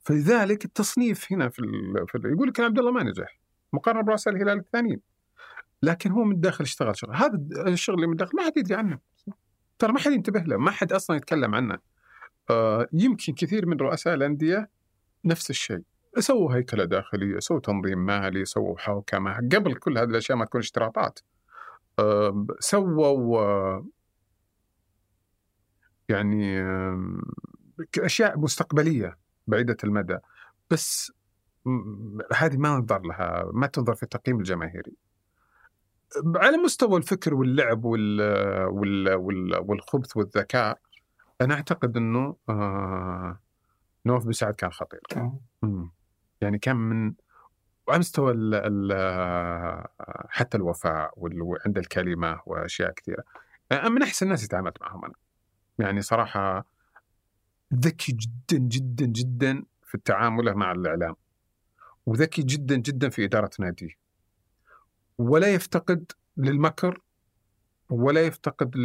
فلذلك 0.00 0.64
التصنيف 0.64 1.32
هنا 1.32 1.48
في. 1.48 1.62
في. 2.06 2.18
يقول 2.24 2.48
لك 2.48 2.60
عبد 2.60 2.78
الله 2.78 2.90
ما 2.90 3.02
نجح. 3.02 3.40
مقارنة 3.72 4.02
برؤساء 4.02 4.34
الهلال 4.34 4.58
الثانيين. 4.58 5.00
لكن 5.82 6.10
هو 6.10 6.24
من 6.24 6.32
الداخل 6.32 6.64
اشتغل 6.64 6.96
شغل. 6.96 7.16
هذا 7.16 7.40
الشغل 7.66 7.96
اللي 7.96 8.06
من 8.06 8.12
الداخل 8.12 8.36
ما 8.36 8.44
حد 8.44 8.56
يدري 8.56 8.74
عنه. 8.74 8.98
ترى 9.78 9.92
ما 9.92 9.98
حد 9.98 10.12
ينتبه 10.12 10.40
له. 10.40 10.56
ما 10.56 10.70
حد 10.70 10.92
أصلا 10.92 11.16
يتكلم 11.16 11.54
عنه. 11.54 11.78
آه 12.50 12.88
يمكن 12.92 13.32
كثير 13.32 13.66
من 13.66 13.76
رؤساء 13.76 14.14
الأندية 14.14 14.70
نفس 15.24 15.50
الشيء. 15.50 15.82
سووا 16.18 16.54
هيكلة 16.54 16.84
داخلية 16.84 17.38
سووا 17.38 17.60
تنظيم 17.60 17.98
مالي 18.06 18.44
سووا 18.44 18.78
حوكمة. 18.78 19.36
قبل 19.36 19.74
كل 19.74 19.98
هذه 19.98 20.08
الأشياء 20.08 20.38
ما 20.38 20.44
تكون 20.44 20.60
اشتراطات. 20.60 21.18
آه، 21.98 22.46
سووا 22.60 23.40
آه، 23.40 23.86
يعني 26.10 26.62
اشياء 27.98 28.38
مستقبلية 28.38 29.18
بعيدة 29.46 29.76
المدى. 29.84 30.18
بس 30.70 31.12
هذه 32.36 32.56
ما 32.56 32.76
ننظر 32.76 33.00
لها 33.00 33.50
ما 33.52 33.66
تنظر 33.66 33.94
في 33.94 34.02
التقييم 34.02 34.38
الجماهيري 34.38 34.96
على 36.36 36.56
مستوى 36.56 36.96
الفكر 36.96 37.34
واللعب 37.34 37.84
وال 37.84 38.20
وال 38.66 39.14
وال 39.14 39.56
والخبث 39.56 40.16
والذكاء 40.16 40.78
أنا 41.40 41.54
أعتقد 41.54 41.96
إنه 41.96 42.36
آه 42.48 43.40
نوف 44.06 44.24
بن 44.24 44.32
سعد 44.32 44.54
كان 44.54 44.70
خطير. 44.72 45.00
يعني 46.40 46.58
كان 46.58 46.76
من 46.76 47.14
وعلى 47.86 47.98
مستوى 47.98 48.32
ال 48.32 48.54
ال 48.54 49.88
حتى 50.28 50.56
الوفاء 50.56 51.12
وعند 51.16 51.78
الكلمة 51.78 52.40
وأشياء 52.46 52.92
كثيرة. 52.92 53.24
أنا 53.72 53.88
من 53.88 54.02
أحسن 54.02 54.26
الناس 54.26 54.38
اللي 54.40 54.48
تعاملت 54.48 54.80
معهم 54.80 55.04
أنا. 55.04 55.14
يعني 55.80 56.02
صراحة 56.02 56.64
ذكي 57.74 58.12
جدا 58.12 58.58
جدا 58.58 59.06
جدا 59.06 59.64
في 59.82 59.94
التعامل 59.94 60.54
مع 60.54 60.72
الإعلام 60.72 61.16
وذكي 62.06 62.42
جدا 62.42 62.76
جدا 62.76 63.08
في 63.08 63.24
إدارة 63.24 63.50
ناديه. 63.58 64.00
ولا 65.18 65.54
يفتقد 65.54 66.12
للمكر 66.36 67.00
ولا 67.90 68.20
يفتقد 68.20 68.76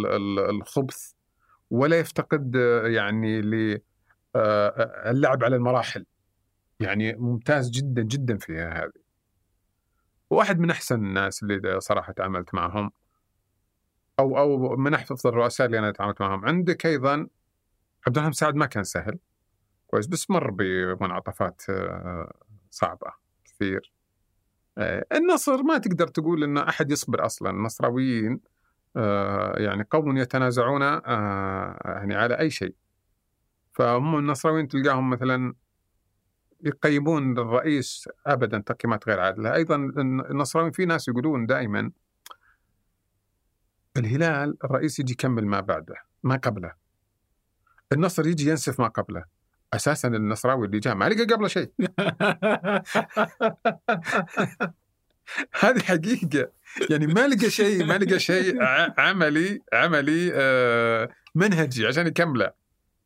للخبث 0.00 1.12
ولا 1.70 1.98
يفتقد 1.98 2.56
آه، 2.56 2.86
يعني 2.86 3.40
للعب 3.40 5.44
على 5.44 5.56
المراحل. 5.56 6.06
يعني 6.80 7.12
ممتاز 7.12 7.70
جدا 7.70 8.02
جدا 8.02 8.36
فيها 8.36 8.84
هذه. 8.84 9.04
واحد 10.30 10.58
من 10.58 10.70
أحسن 10.70 10.94
الناس 10.94 11.42
اللي 11.42 11.80
صراحة 11.80 12.12
تعاملت 12.12 12.54
معهم 12.54 12.90
أو 14.18 14.38
أو 14.38 14.76
من 14.76 14.94
أفضل 14.94 15.30
الرؤساء 15.30 15.66
اللي 15.66 15.78
أنا 15.78 15.90
تعاملت 15.90 16.20
معهم. 16.20 16.46
عندك 16.46 16.86
أيضا 16.86 17.26
عبد 18.06 18.16
الرحمن 18.16 18.32
سعد 18.32 18.54
ما 18.54 18.66
كان 18.66 18.84
سهل. 18.84 19.18
كويس 19.86 20.06
بس 20.06 20.30
مر 20.30 20.50
بمنعطفات 20.50 21.62
آه، 21.68 22.32
صعبة 22.70 23.12
كثير. 23.44 23.92
آه، 24.78 25.04
النصر 25.12 25.62
ما 25.62 25.78
تقدر 25.78 26.08
تقول 26.08 26.44
ان 26.44 26.58
أحد 26.58 26.90
يصبر 26.90 27.26
أصلا. 27.26 27.50
النصراويين 27.50 28.40
آه، 28.96 29.58
يعني 29.58 29.86
قوم 29.90 30.16
يتنازعون 30.16 30.82
يعني 30.82 32.14
على 32.14 32.38
أي 32.38 32.50
شيء. 32.50 32.74
فهم 33.72 34.18
النصراويين 34.18 34.68
تلقاهم 34.68 35.10
مثلا 35.10 35.54
يقيمون 36.64 37.38
الرئيس 37.38 38.08
ابدا 38.26 38.58
تقييمات 38.58 39.08
غير 39.08 39.20
عادلة، 39.20 39.54
أيضا 39.54 39.76
النصراويين 40.30 40.72
في 40.72 40.86
ناس 40.86 41.08
يقولون 41.08 41.46
دائما 41.46 41.90
الهلال 43.96 44.56
الرئيس 44.64 45.00
يجي 45.00 45.12
يكمل 45.12 45.46
ما 45.46 45.60
بعده 45.60 45.94
ما 46.22 46.36
قبله. 46.36 46.72
النصر 47.92 48.26
يجي 48.26 48.50
ينسف 48.50 48.80
ما 48.80 48.88
قبله. 48.88 49.24
أساسا 49.74 50.08
النصراوي 50.08 50.66
اللي 50.66 50.78
جاء 50.78 50.94
ما 50.94 51.08
لقى 51.08 51.24
قبله 51.24 51.48
شيء. 51.48 51.70
هذه 55.60 55.80
حقيقة 55.82 56.50
يعني 56.90 57.06
ما 57.06 57.26
لقى 57.26 57.50
شيء 57.50 57.84
ما 57.84 57.98
لقى 57.98 58.18
شيء 58.18 58.62
عملي 58.98 59.62
عملي 59.72 60.30
آه، 60.34 61.08
منهجي 61.34 61.86
عشان 61.86 62.06
يكمله. 62.06 62.52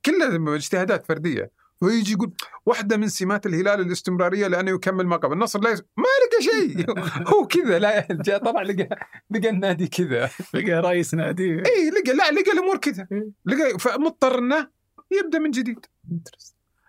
كلها 0.05 0.55
اجتهادات 0.55 1.07
فردية. 1.07 1.51
ويجي 1.81 2.13
يقول 2.13 2.33
واحدة 2.67 2.97
من 2.97 3.09
سمات 3.09 3.47
الهلال 3.47 3.81
الاستمرارية 3.81 4.47
لأنه 4.47 4.71
يكمل 4.71 5.07
ما 5.07 5.17
قبل. 5.17 5.33
النصر 5.33 5.61
لا 5.61 5.71
يس... 5.71 5.83
ما 5.97 6.05
لقى 6.05 6.43
شيء. 6.43 6.91
هو 7.35 7.47
كذا 7.47 7.79
لا 7.79 8.07
جاء 8.11 8.39
طلع 8.45 8.63
لقى 8.63 8.89
لقى 9.31 9.49
النادي 9.51 9.87
كذا. 9.89 10.31
لقى 10.55 10.73
رئيس 10.73 11.15
نادي. 11.15 11.51
اي 11.55 11.91
لقى 11.91 12.13
لا 12.17 12.31
لقى 12.41 12.53
الأمور 12.53 12.77
كذا. 12.77 13.09
لقى 13.47 13.79
فمضطر 13.79 14.39
انه 14.39 14.69
يبدأ 15.11 15.39
من 15.39 15.51
جديد. 15.51 15.87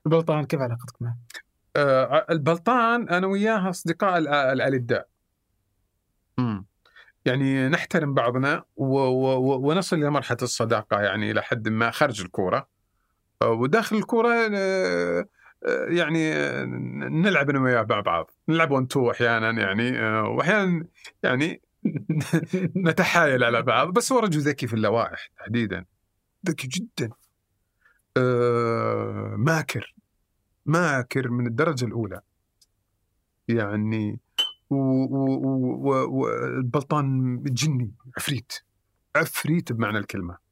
البلطان 0.05 0.45
كيف 0.45 0.59
علاقتك 0.59 1.01
معه؟ 1.01 1.17
آه 1.75 2.25
البلطان 2.29 3.09
أنا 3.09 3.27
وياه 3.27 3.69
أصدقاء 3.69 4.17
ال- 4.17 4.27
الالداء 4.27 5.07
امم 6.39 6.65
يعني 7.25 7.69
نحترم 7.69 8.13
بعضنا 8.13 8.63
و 8.75 8.97
و 8.97 9.37
و 9.37 9.69
ونصل 9.69 9.95
إلى 9.95 10.09
مرحلة 10.09 10.37
الصداقة 10.41 11.01
يعني 11.01 11.31
إلى 11.31 11.41
حد 11.41 11.67
ما 11.69 11.91
خارج 11.91 12.21
الكورة. 12.21 12.67
وداخل 13.43 13.95
الكوره 13.95 14.29
آه، 14.55 15.25
آه، 15.65 15.85
يعني 15.89 16.33
آه، 16.33 16.65
نلعب 17.09 17.49
أنا 17.49 17.59
وياه 17.59 17.85
مع 17.89 17.99
بعض. 17.99 18.31
نلعب 18.49 18.71
ون 18.71 18.87
تو 18.87 19.11
أحيانا 19.11 19.49
يعني 19.61 20.01
واحيانا 20.21 20.85
يعني 21.23 21.61
نتحايل 22.87 23.43
على 23.43 23.61
بعض. 23.61 23.93
بس 23.93 24.11
هو 24.11 24.19
رجل 24.19 24.39
ذكي 24.39 24.67
في 24.67 24.73
اللوائح 24.73 25.29
تحديدا. 25.37 25.85
ذكي 26.47 26.67
جدا. 26.67 27.09
ماكر. 29.37 29.95
ماكر 30.65 31.29
من 31.29 31.47
الدرجة 31.47 31.85
الأولى. 31.85 32.21
يعني 33.47 34.19
والبلطان 36.09 37.37
جني 37.43 37.91
عفريت. 38.17 38.53
عفريت 39.15 39.71
بمعنى 39.71 39.97
الكلمة. 39.97 40.48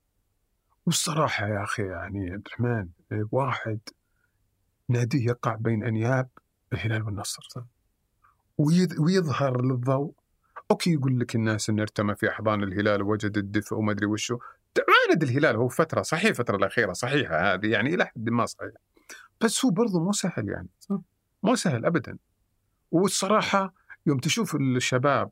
والصراحة 0.87 1.47
يا 1.47 1.63
أخي 1.63 1.83
يعني 1.83 2.31
عبد 2.31 2.47
الرحمن 2.47 2.87
واحد 3.31 3.79
ناديه 4.89 5.25
يقع 5.25 5.55
بين 5.55 5.83
أنياب 5.83 6.29
الهلال 6.73 7.03
والنصر 7.03 7.43
ويظ- 8.61 8.99
ويظهر 8.99 9.61
للضوء. 9.61 10.13
أوكي 10.71 10.93
يقول 10.93 11.19
لك 11.19 11.35
الناس 11.35 11.69
إنه 11.69 11.81
ارتمى 11.81 12.15
في 12.15 12.29
أحضان 12.29 12.63
الهلال 12.63 13.01
ووجد 13.01 13.37
الدفء 13.37 13.75
وما 13.75 13.91
ادري 13.91 14.05
وشو. 14.05 14.37
عاند 15.09 15.23
الهلال 15.23 15.55
هو 15.55 15.67
فترة 15.67 16.01
صحيح 16.01 16.25
الفترة 16.29 16.55
الأخيرة 16.57 16.93
صحيحة 16.93 17.53
هذه 17.53 17.67
يعني 17.67 17.93
إلى 17.93 18.05
حد 18.05 18.29
ما 18.29 18.45
صحيحه 18.45 18.79
بس 19.41 19.65
هو 19.65 19.71
برضه 19.71 19.99
مو 19.99 20.11
سهل 20.11 20.49
يعني 20.49 20.67
مو 21.43 21.55
سهل 21.55 21.85
ابدا. 21.85 22.17
والصراحة 22.91 23.73
يوم 24.05 24.17
تشوف 24.17 24.55
الشباب 24.55 25.29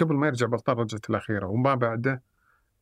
قبل 0.00 0.14
ما 0.14 0.26
يرجع 0.26 0.46
بلطان 0.46 0.76
رجعته 0.76 1.10
الأخيرة 1.10 1.46
وما 1.46 1.74
بعده 1.74 2.22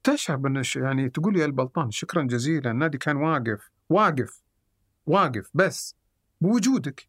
تشعر 0.02 0.36
بان 0.36 0.62
يعني 0.76 1.08
تقول 1.08 1.36
يا 1.36 1.44
البلطان 1.44 1.90
شكرا 1.90 2.22
جزيلا 2.22 2.70
النادي 2.70 2.98
كان 2.98 3.16
واقف 3.16 3.70
واقف 3.88 4.42
واقف 5.06 5.50
بس 5.54 5.96
بوجودك. 6.40 7.08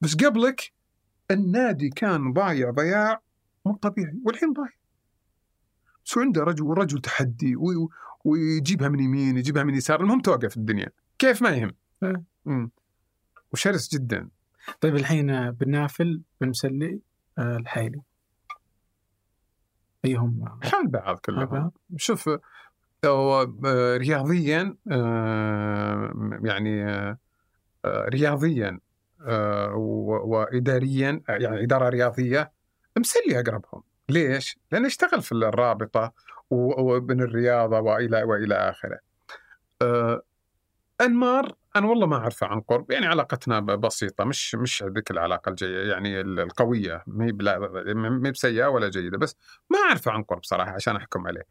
بس 0.00 0.14
قبلك 0.14 0.72
النادي 1.30 1.88
كان 1.88 2.32
ضايع 2.32 2.70
ضياع 2.70 3.22
مو 3.66 3.74
طبيعي 3.74 4.20
والحين 4.24 4.52
ضايع. 4.52 4.72
بس 6.06 6.18
عنده 6.18 6.42
رجل 6.42 6.66
رجل 6.66 7.00
تحدي 7.00 7.56
ويجيبها 8.24 8.88
من 8.88 9.00
يمين 9.00 9.36
يجيبها 9.36 9.64
من 9.64 9.74
يسار 9.74 10.00
المهم 10.00 10.20
توقف 10.20 10.56
الدنيا. 10.56 10.88
كيف 11.18 11.42
ما 11.42 11.50
يهم. 11.50 11.74
امم 12.46 12.70
وشرس 13.52 13.94
جدا. 13.94 14.28
طيب 14.80 14.96
الحين 14.96 15.50
بالنافل 15.50 16.22
بالمسلي 16.40 17.00
آه، 17.38 17.56
ايهم 20.04 20.58
حال 20.62 20.88
بعض 20.88 21.18
كلهم 21.18 21.70
شوف 21.96 22.30
هو 23.04 23.52
آه، 23.66 23.96
رياضيا 23.96 24.76
آه، 24.92 26.38
يعني 26.42 26.84
رياضيا 27.86 28.80
واداريا 30.24 31.22
يعني 31.28 31.62
إدارة 31.64 31.88
رياضية 31.88 32.52
مسلي 32.98 33.40
أقربهم 33.40 33.82
ليش؟ 34.08 34.58
لأنه 34.72 34.86
اشتغل 34.86 35.22
في 35.22 35.32
الرابطة 35.32 36.12
وابن 36.50 37.20
الرياضة 37.22 37.80
وإلى 37.80 38.22
وإلى 38.22 38.54
آخره. 38.54 38.98
أنمار 41.00 41.54
أنا 41.76 41.86
والله 41.86 42.06
ما 42.06 42.16
أعرفه 42.16 42.46
عن 42.46 42.60
قرب 42.60 42.90
يعني 42.90 43.06
علاقتنا 43.06 43.60
بسيطة 43.60 44.24
مش 44.24 44.54
مش 44.54 44.82
ذيك 44.82 45.10
العلاقة 45.10 45.48
الجيدة 45.48 45.82
يعني 45.82 46.20
القوية 46.20 47.02
ما 47.06 47.24
هي 47.24 47.32
ما 47.94 48.30
بسيئة 48.30 48.66
ولا 48.66 48.88
جيدة 48.88 49.18
بس 49.18 49.36
ما 49.70 49.78
أعرفه 49.78 50.10
عن 50.10 50.22
قرب 50.22 50.44
صراحة 50.44 50.70
عشان 50.72 50.96
أحكم 50.96 51.26
عليه. 51.26 51.42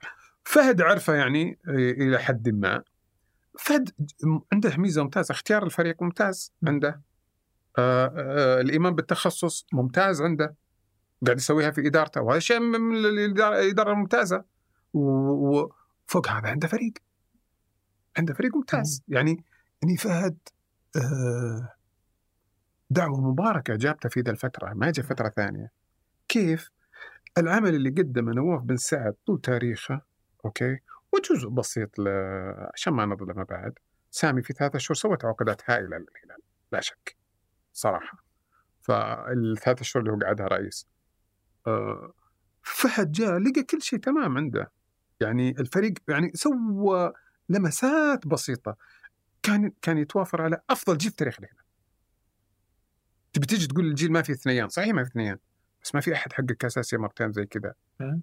فهد 0.44 0.82
عرفه 0.82 1.14
يعني 1.14 1.60
إلى 1.68 2.20
حد 2.20 2.50
ما. 2.50 2.84
فهد 3.60 3.90
عنده 4.54 4.78
ميزة 4.78 5.04
ممتازة 5.04 5.32
اختيار 5.32 5.64
الفريق 5.64 6.04
ممتاز 6.04 6.54
عنده. 6.68 7.02
آه 7.78 8.14
آه 8.16 8.62
الإيمان 8.62 8.96
بالتخصص 8.96 9.66
ممتاز 9.74 10.22
عنده. 10.22 10.56
قاعد 11.26 11.38
يسويها 11.38 11.72
في 11.72 11.88
إدارته 11.88 12.22
وهذا 12.22 12.40
شيء 12.40 12.60
من 12.60 12.96
الإدارة 13.06 13.92
الممتازه 13.92 14.44
وفوق 14.94 16.28
هذا 16.28 16.50
عنده 16.50 16.68
فريق. 16.68 16.94
عنده 18.18 18.34
فريق 18.34 18.56
ممتاز. 18.56 19.04
يعني 19.08 19.44
يعني 19.84 19.98
فهد 19.98 20.38
آه، 20.96 21.74
دعوة 22.90 23.22
مباركة 23.32 23.76
جابته 23.76 24.10
في 24.10 24.22
ذا 24.22 24.32
الفترة 24.32 24.74
ما 24.74 24.92
جاء 24.92 25.06
فترة 25.06 25.30
ثانية. 25.30 25.72
كيف؟ 26.28 26.72
العمل 27.38 27.76
اللي 27.76 27.90
قدمه 27.90 28.32
نواف 28.34 28.62
بن 28.62 28.78
سعد 28.78 29.16
طول 29.28 29.42
تاريخه 29.42 30.02
أوكي؟ 30.46 30.80
وجزء 31.14 31.50
بسيط 31.50 32.00
ل... 32.00 32.08
عشان 32.74 32.94
ما 32.94 33.06
نظلمه 33.06 33.44
بعد 33.44 33.74
سامي 34.12 34.42
في 34.42 34.54
ثلاثة 34.54 34.80
شهور 34.80 34.96
سوى 34.96 35.18
تعاقدات 35.18 35.62
هائلة 35.70 35.98
للهلال 35.98 36.42
لا 36.72 36.82
شك 36.82 37.18
صراحة. 37.74 38.24
فالثلاثة 38.82 39.84
شهور 39.84 40.06
اللي 40.06 40.16
هو 40.16 40.28
قعدها 40.28 40.48
رئيس. 40.48 40.88
أه 41.68 42.14
فهد 42.62 43.12
جاء 43.12 43.38
لقى 43.38 43.64
كل 43.64 43.82
شيء 43.82 44.00
تمام 44.00 44.38
عنده. 44.38 44.72
يعني 45.22 45.50
الفريق 45.50 45.94
يعني 46.08 46.32
سوى 46.34 47.14
لمسات 47.50 48.28
بسيطة. 48.28 48.78
كان 49.50 49.72
كان 49.82 49.98
يتوافر 49.98 50.42
على 50.42 50.62
أفضل 50.70 50.98
جيل 50.98 51.12
في 51.12 51.18
تاريخ 51.18 51.40
الهلال. 51.40 51.64
تبي 53.34 53.46
تجي 53.46 53.68
تقول 53.68 53.86
الجيل 53.86 54.12
ما 54.12 54.22
في 54.22 54.32
اثنيان، 54.32 54.70
صحيح 54.70 54.94
ما 54.94 55.04
في 55.04 55.10
اثنيان 55.10 55.38
بس 55.84 55.96
ما 55.96 56.02
في 56.02 56.14
أحد 56.14 56.34
حقق 56.34 56.46
كاس 56.46 56.78
اسيا 56.78 56.98
مرتين 56.98 57.32
زي 57.32 57.46
كذا 57.46 57.74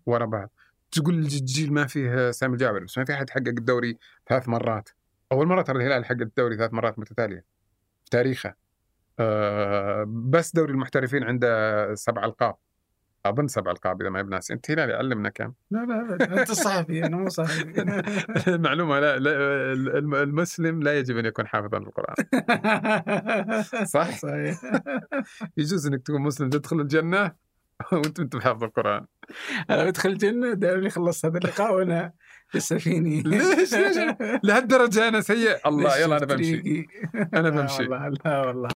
ورا 0.07 0.27
بعض. 0.27 0.51
تقول 0.91 1.15
الجيل 1.15 1.73
ما 1.73 1.87
فيه 1.87 2.31
سامي 2.31 2.53
الجابر 2.53 2.85
بس 2.85 2.99
ما 2.99 3.05
في 3.05 3.15
أحد 3.15 3.31
حقق 3.31 3.49
الدوري 3.49 3.99
ثلاث 4.29 4.49
مرات. 4.49 4.89
أول 5.33 5.47
مرة 5.47 5.63
ترى 5.63 5.79
الهلال 5.79 6.05
حقق 6.05 6.21
الدوري 6.21 6.57
ثلاث 6.57 6.73
مرات 6.73 6.99
متتالية 6.99 7.45
في 8.05 8.11
تاريخه. 8.11 8.55
أه 9.19 10.05
بس 10.09 10.53
دوري 10.55 10.73
المحترفين 10.73 11.25
عنده 11.25 11.95
سبع 11.95 12.25
ألقاب. 12.25 12.57
اظن 13.29 13.47
سبع 13.47 13.71
القاب 13.71 14.01
إذا 14.03 14.11
ما 14.11 14.23
بناسي 14.23 14.53
انت 14.55 14.71
هلال 14.71 14.93
علمنا 14.93 15.29
كم 15.29 15.53
لا 15.71 15.79
لا 15.79 16.41
أنت 16.41 16.53
صحفي 16.53 17.07
أنا 17.07 17.17
مو 17.17 17.29
صحفي 17.29 17.85
المعلومة 18.55 19.01
لا, 19.01 19.19
لا 19.19 19.33
المسلم 20.23 20.83
لا 20.83 20.99
يجب 20.99 21.19
أن 21.19 21.27
يكون 21.27 21.47
حافظا 21.47 21.79
للقرآن. 21.79 22.15
صح 23.85 24.19
صحيح. 24.23 24.61
يجوز 25.57 25.87
إنك 25.87 26.03
تكون 26.03 26.23
مسلم 26.23 26.51
تدخل 26.51 26.81
الجنة 26.81 27.33
وأنت 27.93 28.21
أنت 28.21 28.37
حافظ 28.37 28.65
القرآن. 28.65 29.07
أنا 29.71 29.85
بدخل 29.85 30.09
الجنة 30.09 30.53
دائما 30.53 30.89
خلصت 30.89 31.27
هذا 31.27 31.39
اللقاء 31.39 31.75
وأنا 31.75 32.13
لسه 32.55 32.79
فيني 32.79 33.23
ليش 33.23 33.75
ليش؟ 33.75 33.97
لهالدرجة 34.45 35.09
أنا 35.09 35.21
سيء. 35.21 35.69
الله 35.69 35.97
يلا 35.99 36.17
أنا 36.17 36.27
بمشي. 36.27 36.87
أنا 37.35 37.51
بمشي. 37.51 37.83
لا 37.83 37.99
والله 37.99 38.19
لا 38.25 38.47
والله. 38.47 38.69